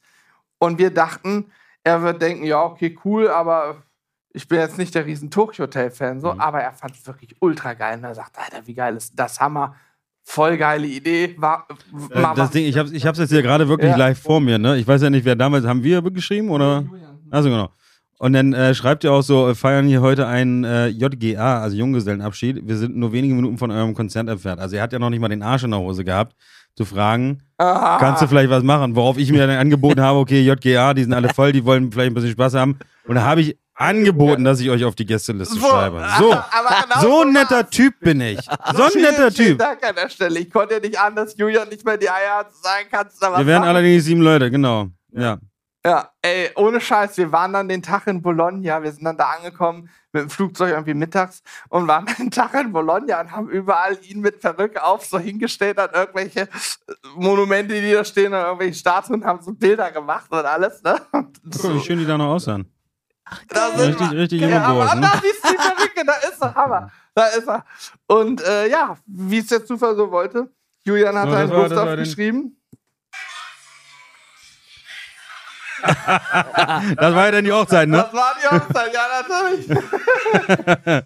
Und 0.57 0.79
wir 0.79 0.93
dachten, 0.93 1.51
er 1.83 2.01
wird 2.01 2.21
denken, 2.21 2.43
ja, 2.43 2.61
okay, 2.61 2.97
cool, 3.05 3.29
aber 3.29 3.77
ich 4.33 4.47
bin 4.49 4.59
jetzt 4.59 4.77
nicht 4.77 4.93
der 4.95 5.05
riesen 5.05 5.31
Tokyo 5.31 5.63
Hotel-Fan, 5.63 6.19
so, 6.19 6.33
Mhm. 6.33 6.41
aber 6.41 6.61
er 6.61 6.73
fand 6.73 6.95
es 6.95 7.07
wirklich 7.07 7.37
ultra 7.39 7.73
geil. 7.73 7.99
Und 7.99 8.03
er 8.03 8.15
sagt, 8.15 8.37
Alter, 8.37 8.67
wie 8.67 8.73
geil 8.73 8.97
ist 8.97 9.13
das? 9.17 9.39
Hammer. 9.39 9.75
Voll 10.31 10.57
geile 10.57 10.85
Idee. 10.85 11.33
War, 11.39 11.65
Äh, 12.11 12.21
das 12.35 12.51
Ding, 12.51 12.63
ich 12.65 12.77
hab's, 12.77 12.91
ich 12.91 13.03
hab's 13.07 13.17
jetzt 13.17 13.31
hier 13.31 13.41
gerade 13.41 13.67
wirklich 13.67 13.89
Ja. 13.89 13.97
live 13.97 14.19
vor 14.19 14.39
mir, 14.39 14.59
ne? 14.59 14.77
Ich 14.77 14.87
weiß 14.87 15.01
ja 15.01 15.09
nicht, 15.09 15.25
wer 15.25 15.35
damals, 15.35 15.65
haben 15.65 15.83
wir 15.83 16.03
geschrieben 16.03 16.51
oder? 16.51 16.83
Also 17.31 17.49
genau. 17.49 17.69
Und 18.19 18.33
dann 18.33 18.53
äh, 18.53 18.75
schreibt 18.75 19.03
ihr 19.03 19.11
auch 19.11 19.23
so, 19.23 19.49
äh, 19.49 19.55
feiern 19.55 19.87
hier 19.87 20.01
heute 20.01 20.27
einen 20.27 20.63
äh, 20.65 20.87
JGA, 20.89 21.61
also 21.63 21.75
Junggesellenabschied. 21.75 22.67
Wir 22.67 22.77
sind 22.77 22.95
nur 22.95 23.11
wenige 23.11 23.33
Minuten 23.33 23.57
von 23.57 23.71
eurem 23.71 23.95
Konzert 23.95 24.27
entfernt. 24.29 24.61
Also 24.61 24.75
er 24.75 24.83
hat 24.83 24.93
ja 24.93 24.99
noch 24.99 25.09
nicht 25.09 25.19
mal 25.19 25.29
den 25.29 25.41
Arsch 25.41 25.63
in 25.63 25.71
der 25.71 25.79
Hose 25.79 26.03
gehabt, 26.03 26.35
zu 26.75 26.85
fragen, 26.85 27.41
Ah. 27.57 27.97
kannst 27.99 28.21
du 28.21 28.27
vielleicht 28.27 28.51
was 28.51 28.61
machen? 28.63 28.95
Worauf 28.95 29.17
ich 29.17 29.31
mir 29.31 29.47
dann 29.47 29.57
angeboten 29.57 29.99
habe, 30.07 30.19
okay, 30.19 30.41
JGA, 30.41 30.93
die 30.93 31.03
sind 31.03 31.13
alle 31.13 31.29
voll, 31.29 31.53
die 31.53 31.65
wollen 31.65 31.91
vielleicht 31.91 32.11
ein 32.11 32.13
bisschen 32.13 32.31
Spaß 32.31 32.53
haben. 32.53 32.77
Und 33.07 33.15
da 33.15 33.23
habe 33.23 33.41
ich 33.41 33.57
angeboten, 33.79 34.43
dass 34.43 34.59
ich 34.59 34.69
euch 34.69 34.83
auf 34.83 34.95
die 34.95 35.05
Gästeliste 35.05 35.59
schreibe. 35.59 36.05
So, 36.19 36.33
aber 36.33 36.83
genau 36.83 37.01
so 37.01 37.21
ein 37.21 37.31
netter. 37.31 37.69
Typ 37.69 37.99
bin 37.99 38.21
ich. 38.21 38.39
So 38.75 38.83
ein 38.83 38.91
Vielen, 38.91 39.03
netter 39.03 39.31
vielen 39.31 39.49
Typ. 39.49 39.59
Dank 39.59 39.83
an 39.83 39.95
der 39.95 40.09
Stelle. 40.09 40.39
Ich 40.39 40.51
konnte 40.51 40.75
ja 40.75 40.79
nicht 40.79 40.99
anders, 40.99 41.35
Julian 41.37 41.69
nicht 41.69 41.85
mehr 41.85 41.97
die 41.97 42.09
Eier 42.09 42.37
hat, 42.39 42.53
sagen, 42.53 42.87
kannst 42.91 43.21
Wir 43.21 43.45
wären 43.45 43.63
allerdings 43.63 44.05
sieben 44.05 44.21
Leute, 44.21 44.51
genau. 44.51 44.87
Ja. 45.11 45.39
Ja, 45.85 46.09
ey, 46.21 46.49
ohne 46.55 46.81
Scheiß, 46.81 47.17
wir 47.17 47.31
waren 47.31 47.53
dann 47.53 47.69
den 47.69 47.81
Tag 47.81 48.05
in 48.07 48.21
Bologna, 48.21 48.83
wir 48.83 48.91
sind 48.91 49.05
dann 49.05 49.15
da 49.15 49.29
angekommen 49.37 49.89
mit 50.11 50.23
dem 50.23 50.29
Flugzeug 50.29 50.71
irgendwie 50.71 50.93
mittags 50.93 51.41
und 51.69 51.87
waren 51.87 52.05
den 52.19 52.31
Tag 52.31 52.53
in 52.55 52.73
Bologna 52.73 53.21
und 53.21 53.31
haben 53.31 53.49
überall 53.49 53.97
ihn 54.03 54.19
mit 54.19 54.41
Perücke 54.41 54.83
auf 54.83 55.05
so 55.05 55.17
hingestellt 55.17 55.79
an 55.79 55.89
irgendwelche 55.93 56.41
äh, 56.41 56.47
Monumente, 57.15 57.79
die 57.81 57.91
da 57.93 58.03
stehen, 58.03 58.33
an 58.33 58.45
irgendwelche 58.45 58.75
Statuen, 58.75 59.23
haben 59.23 59.41
so 59.41 59.53
Bilder 59.53 59.91
gemacht 59.91 60.29
und 60.31 60.45
alles, 60.45 60.83
ne? 60.83 60.99
Und 61.13 61.39
Guck 61.49 61.63
mal, 61.63 61.75
wie 61.75 61.79
schön 61.79 61.99
die 61.99 62.05
da 62.05 62.17
noch 62.17 62.39
da 63.47 63.69
sind 63.77 63.89
Richtig, 63.89 64.11
wir. 64.11 64.17
richtig 64.19 64.41
Ja, 64.41 64.47
junge 64.47 64.61
aber 64.65 64.79
Boys, 64.85 64.95
ne? 64.95 65.01
da 65.01 65.11
siehst 65.21 65.43
du 65.43 65.49
die 65.49 65.55
Perücke, 65.57 66.05
da 66.05 66.13
ist 66.29 66.41
er, 66.41 66.55
Hammer. 66.55 66.91
Da 67.15 67.25
ist 67.27 67.47
er. 67.47 67.65
Und 68.07 68.41
äh, 68.41 68.67
ja, 68.69 68.97
wie 69.05 69.39
es 69.39 69.47
der 69.47 69.65
Zufall 69.65 69.95
so 69.95 70.09
wollte, 70.11 70.49
Julian 70.85 71.17
hat 71.17 71.29
So, 71.29 71.35
einen 71.35 71.49
Gustav 71.49 71.95
geschrieben. 71.97 72.55
Das 75.81 77.15
war 77.15 77.25
ja 77.25 77.31
dann 77.31 77.45
die 77.45 77.51
Hochzeit, 77.51 77.87
ne? 77.87 77.97
Das 77.97 78.13
war 78.13 78.33
die 78.41 78.47
Hochzeit, 78.47 78.93
ja, 78.93 79.07
natürlich. 79.21 81.03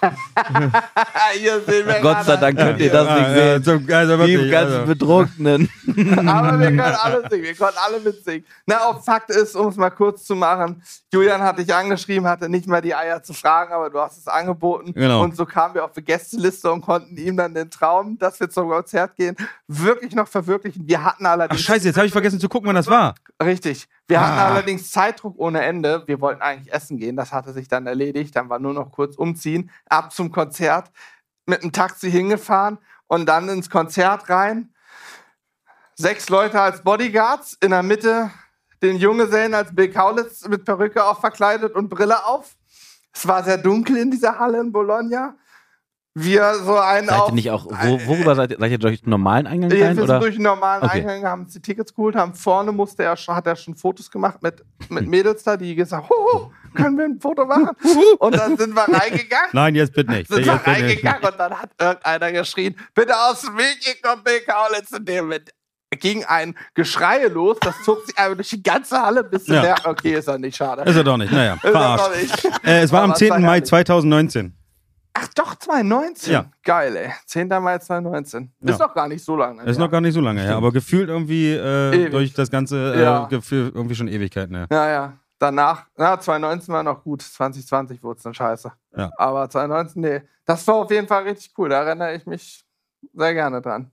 Gott 2.02 2.24
sei 2.24 2.36
Dank 2.36 2.58
könnt 2.58 2.80
ihr 2.80 2.90
das 2.90 3.18
nicht 3.18 3.28
sehen. 3.28 3.48
ja, 3.48 3.62
zum, 3.62 3.92
also 3.94 4.16
Die 4.26 4.32
wirklich, 4.34 4.52
ganzen 4.52 4.74
also. 4.74 4.86
Betrunkenen. 4.86 5.68
Aber 6.28 6.58
wir 6.60 6.66
können 6.68 6.80
alle 6.80 7.28
singen, 7.30 7.42
wir 7.44 7.54
konnten 7.56 7.78
alle 7.84 8.00
mitsingen. 8.00 8.44
Na, 8.66 8.86
auch 8.86 9.02
Fakt 9.02 9.30
ist, 9.30 9.56
um 9.56 9.68
es 9.68 9.76
mal 9.76 9.90
kurz 9.90 10.24
zu 10.24 10.34
machen, 10.34 10.82
Julian 11.12 11.42
hat 11.42 11.58
dich 11.58 11.72
angeschrieben, 11.74 12.28
hatte 12.28 12.48
nicht 12.48 12.66
mal 12.66 12.80
die 12.80 12.94
Eier 12.94 13.22
zu 13.22 13.32
fragen, 13.32 13.72
aber 13.72 13.90
du 13.90 13.98
hast 13.98 14.18
es 14.18 14.28
angeboten. 14.28 14.92
Genau. 14.94 15.22
Und 15.22 15.36
so 15.36 15.46
kamen 15.46 15.74
wir 15.74 15.84
auf 15.84 15.92
die 15.92 16.02
Gästeliste 16.02 16.70
und 16.70 16.80
konnten 16.82 17.16
ihm 17.16 17.36
dann 17.36 17.54
den 17.54 17.70
Traum, 17.70 18.18
dass 18.18 18.38
wir 18.40 18.50
zum 18.50 18.68
Konzert 18.68 19.16
gehen, 19.16 19.36
wirklich 19.66 20.14
noch 20.14 20.28
verwirklichen. 20.28 20.86
Wir 20.86 21.02
hatten 21.04 21.26
Ach 21.26 21.30
allerdings 21.32 21.62
scheiße, 21.62 21.86
jetzt 21.86 21.96
habe 21.96 22.06
ich 22.06 22.12
vergessen 22.12 22.40
zu 22.40 22.48
gucken, 22.48 22.68
wann 22.68 22.76
das 22.76 22.88
war. 22.88 23.14
Richtig. 23.42 23.88
Wir 24.08 24.20
hatten 24.20 24.38
Ah. 24.38 24.48
allerdings 24.48 24.90
Zeitdruck 24.90 25.34
ohne 25.36 25.60
Ende. 25.62 26.02
Wir 26.06 26.20
wollten 26.20 26.40
eigentlich 26.40 26.72
essen 26.72 26.96
gehen. 26.96 27.14
Das 27.14 27.30
hatte 27.30 27.52
sich 27.52 27.68
dann 27.68 27.86
erledigt. 27.86 28.34
Dann 28.34 28.48
war 28.48 28.58
nur 28.58 28.72
noch 28.72 28.90
kurz 28.90 29.16
umziehen. 29.16 29.70
Ab 29.90 30.12
zum 30.12 30.30
Konzert. 30.30 30.90
Mit 31.46 31.62
dem 31.62 31.72
Taxi 31.72 32.10
hingefahren 32.10 32.78
und 33.06 33.26
dann 33.26 33.48
ins 33.48 33.70
Konzert 33.70 34.28
rein. 34.28 34.74
Sechs 35.96 36.28
Leute 36.28 36.60
als 36.60 36.82
Bodyguards. 36.82 37.56
In 37.60 37.70
der 37.70 37.82
Mitte 37.82 38.30
den 38.82 38.96
Junggesellen 38.96 39.54
als 39.54 39.74
Bill 39.74 39.90
Kaulitz 39.90 40.46
mit 40.46 40.64
Perücke 40.64 41.04
auch 41.04 41.20
verkleidet 41.20 41.74
und 41.74 41.88
Brille 41.88 42.24
auf. 42.24 42.56
Es 43.12 43.26
war 43.26 43.42
sehr 43.42 43.58
dunkel 43.58 43.96
in 43.96 44.10
dieser 44.10 44.38
Halle 44.38 44.60
in 44.60 44.70
Bologna. 44.70 45.34
Wir 46.20 46.54
so 46.64 46.76
einen 46.76 47.08
Seid 47.08 47.18
auf 47.20 47.28
ihr 47.30 47.34
nicht 47.34 47.50
auch, 47.50 47.66
wo, 47.66 48.00
worüber 48.06 48.34
seid 48.34 48.50
ihr? 48.50 48.56
Seid 48.58 48.70
ihr 48.72 48.78
durch 48.78 49.02
den 49.02 49.10
normalen 49.10 49.46
Eingang 49.46 49.70
ja, 49.70 49.86
rein? 49.86 49.96
wir 49.96 50.04
Oder? 50.04 50.14
sind 50.14 50.22
durch 50.22 50.34
den 50.36 50.42
normalen 50.44 50.82
Okay. 50.84 51.00
Eingang, 51.00 51.24
haben 51.24 51.42
uns 51.42 51.52
die 51.52 51.60
Tickets 51.62 51.94
geholt, 51.94 52.16
haben 52.16 52.34
vorne 52.34 52.72
musste 52.72 53.02
er 53.04 53.16
schon, 53.16 53.34
hat 53.34 53.46
er 53.46 53.56
schon 53.56 53.74
Fotos 53.76 54.10
gemacht 54.10 54.42
mit, 54.42 54.64
mit 54.88 55.06
Mädels 55.06 55.42
da, 55.44 55.56
die 55.56 55.74
gesagt, 55.74 56.08
Huhu, 56.08 56.50
können 56.74 56.98
wir 56.98 57.04
ein 57.04 57.20
Foto 57.20 57.44
machen? 57.44 57.70
Und 58.18 58.34
dann 58.36 58.56
sind 58.56 58.74
wir 58.74 58.82
reingegangen. 58.82 59.48
Nein, 59.52 59.74
jetzt 59.74 59.92
bitte 59.94 60.10
nicht. 60.12 60.28
Sind 60.28 60.44
wir 60.46 60.54
Jetzt 60.54 60.66
nicht. 60.66 60.76
reingegangen 60.76 61.22
und 61.24 61.38
dann 61.38 61.52
hat 61.60 61.70
irgendeiner 61.80 62.32
geschrien, 62.32 62.76
bitte 62.94 63.14
aus 63.16 63.42
dem 63.42 63.56
Weg, 63.56 63.76
hier 63.80 63.94
kommt 64.02 64.24
Bill 64.24 64.40
Kaulitz 64.46 64.90
in 64.92 65.04
dem 65.04 65.28
mit 65.28 65.50
ging 66.00 66.22
ein 66.24 66.54
Geschrei 66.74 67.24
los, 67.28 67.56
das 67.62 67.74
zog 67.82 68.04
sich 68.04 68.16
einfach 68.18 68.34
durch 68.36 68.50
die 68.50 68.62
ganze 68.62 69.00
Halle 69.00 69.24
bis 69.24 69.44
zu 69.46 69.54
Ja. 69.54 69.62
der. 69.62 69.76
Okay, 69.86 70.12
ist 70.18 70.28
er 70.28 70.36
nicht, 70.38 70.54
schade. 70.56 70.82
Ist 70.82 70.94
er 70.96 71.02
doch 71.02 71.16
nicht, 71.16 71.32
naja, 71.32 71.54
Ist 71.54 71.64
er 71.64 71.70
verarscht. 71.72 72.04
doch 72.04 72.16
nicht. 72.16 72.44
Äh, 72.66 72.82
es 72.82 72.92
war 72.92 73.02
am 73.04 73.10
Aber 73.12 73.18
10. 73.18 73.28
Mai 73.40 73.40
herrlich. 73.40 73.64
2019. 73.64 74.54
Ach 75.20 75.28
doch, 75.34 75.54
2019. 75.56 76.32
Ja. 76.32 76.46
Geil, 76.62 76.94
ey. 76.96 77.10
10. 77.26 77.48
Mai 77.48 77.78
2019. 77.78 78.52
Ja. 78.60 78.70
Ist 78.72 78.78
noch 78.78 78.94
gar 78.94 79.08
nicht 79.08 79.24
so 79.24 79.36
lange. 79.36 79.62
Ist 79.64 79.78
noch 79.78 79.90
gar 79.90 80.00
nicht 80.00 80.14
so 80.14 80.20
lange 80.20 80.40
her, 80.42 80.56
aber 80.56 80.70
gefühlt 80.72 81.08
irgendwie 81.08 81.52
äh, 81.52 82.08
durch 82.10 82.32
das 82.34 82.50
ganze 82.50 82.94
äh, 82.94 83.02
Ja. 83.02 83.26
Gefühl 83.26 83.72
irgendwie 83.74 83.94
schon 83.94 84.06
Ewigkeiten 84.08 84.54
her. 84.54 84.66
Ja, 84.70 84.88
ja. 84.90 85.12
Danach, 85.40 85.86
na, 85.96 86.18
2019 86.18 86.72
war 86.74 86.82
noch 86.82 87.02
gut. 87.02 87.22
2020 87.22 88.02
wurde 88.02 88.18
es 88.18 88.22
dann 88.24 88.34
scheiße. 88.34 88.72
Ja. 88.96 89.10
Aber 89.16 89.48
2019, 89.48 90.02
nee. 90.02 90.22
Das 90.44 90.66
war 90.66 90.76
auf 90.76 90.90
jeden 90.90 91.06
Fall 91.06 91.24
richtig 91.24 91.52
cool. 91.58 91.68
Da 91.68 91.82
erinnere 91.82 92.14
ich 92.14 92.26
mich 92.26 92.64
sehr 93.14 93.34
gerne 93.34 93.60
dran. 93.62 93.90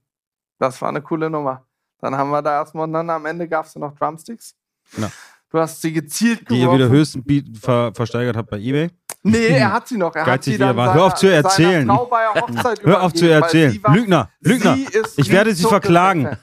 Das 0.58 0.80
war 0.82 0.88
eine 0.88 1.02
coole 1.02 1.28
Nummer. 1.30 1.64
Dann 2.00 2.16
haben 2.16 2.30
wir 2.30 2.42
da 2.42 2.60
erstmal 2.60 2.84
und 2.84 2.92
dann 2.92 3.08
am 3.10 3.26
Ende 3.26 3.46
gab 3.48 3.64
es 3.66 3.74
noch 3.76 3.94
Drumsticks. 3.96 4.54
Ja. 4.96 5.10
Du 5.50 5.60
hast 5.60 5.80
sie 5.80 5.92
gezielt 5.92 6.50
Die 6.50 6.54
ihr 6.54 6.60
geworfen. 6.62 6.78
wieder 6.78 6.88
höchst 6.88 7.16
biet- 7.18 7.56
ver 7.58 7.92
versteigert 7.94 8.36
habt 8.36 8.50
bei 8.50 8.58
Ebay. 8.58 8.90
Nee, 9.30 9.46
er 9.58 9.72
hat 9.72 9.88
sie 9.88 9.96
noch. 9.96 10.14
Er 10.14 10.22
hat 10.22 10.26
Geizig 10.26 10.54
sie 10.54 10.58
wie 10.58 10.62
er 10.62 10.68
dann 10.68 10.76
war. 10.76 10.86
seiner, 10.86 10.98
Hör 11.00 11.06
auf 11.06 11.14
zu 11.14 11.26
erzählen. 11.26 11.88
Hör 12.84 13.02
auf 13.02 13.12
zu 13.12 13.28
erzählen. 13.30 13.72
sie 13.72 13.82
war- 13.84 13.94
Lügner, 13.94 14.28
Lügner. 14.40 14.74
Sie 14.76 14.86
Ich 15.16 15.30
werde 15.30 15.54
Sie 15.54 15.64
verklagen. 15.64 16.36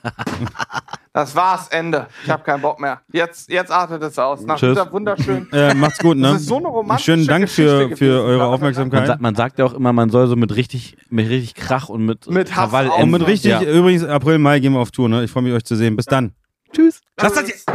Das 1.12 1.36
war's, 1.36 1.68
Ende. 1.68 2.08
Ich 2.24 2.30
habe 2.30 2.42
keinen 2.42 2.60
Bock 2.60 2.80
mehr. 2.80 3.00
Jetzt, 3.12 3.48
jetzt 3.48 3.70
artet 3.70 4.02
es 4.02 4.18
aus. 4.18 4.42
Nach 4.42 4.56
Tschüss. 4.58 4.70
dieser 4.76 4.90
wunderschönen. 4.92 5.48
Äh, 5.52 5.72
macht's 5.74 5.98
gut, 6.00 6.16
ne? 6.16 6.32
Das 6.32 6.40
ist 6.40 6.48
so 6.48 6.56
eine 6.58 6.66
romantische 6.66 7.12
Schönen 7.12 7.26
Dank 7.28 7.42
Geschichte 7.44 7.88
für, 7.90 7.96
für 7.96 8.22
eure 8.24 8.38
da. 8.38 8.44
Man, 8.46 8.54
Aufmerksamkeit. 8.54 9.06
sa 9.06 9.16
man 9.20 9.34
sagt 9.36 9.60
ja 9.60 9.64
auch 9.64 9.74
immer, 9.74 9.92
man 9.92 10.10
soll 10.10 10.26
so 10.26 10.34
mit 10.34 10.56
richtig, 10.56 10.96
mit 11.10 11.28
richtig 11.28 11.54
Krach 11.54 11.88
und 11.88 12.04
mit, 12.04 12.28
Mit 12.28 12.48
Hass 12.56 12.70
Krawall 12.70 12.88
auch. 12.90 12.98
Und 12.98 13.10
mit 13.12 13.20
enden. 13.20 13.30
richtig, 13.30 13.52
Ja. 13.52 13.62
übrigens, 13.62 14.02
April, 14.04 14.38
Mai 14.38 14.58
gehen 14.58 14.72
wir 14.72 14.80
auf 14.80 14.90
Tour, 14.90 15.08
ne? 15.08 15.22
Ich 15.22 15.30
freue 15.30 15.44
mich, 15.44 15.52
euch 15.52 15.64
zu 15.64 15.76
sehen. 15.76 15.94
Bis 15.94 16.06
dann. 16.06 16.32
Tschüss. 16.74 17.00
Lass 17.20 17.32
das 17.34 17.46
jetzt. 17.48 17.66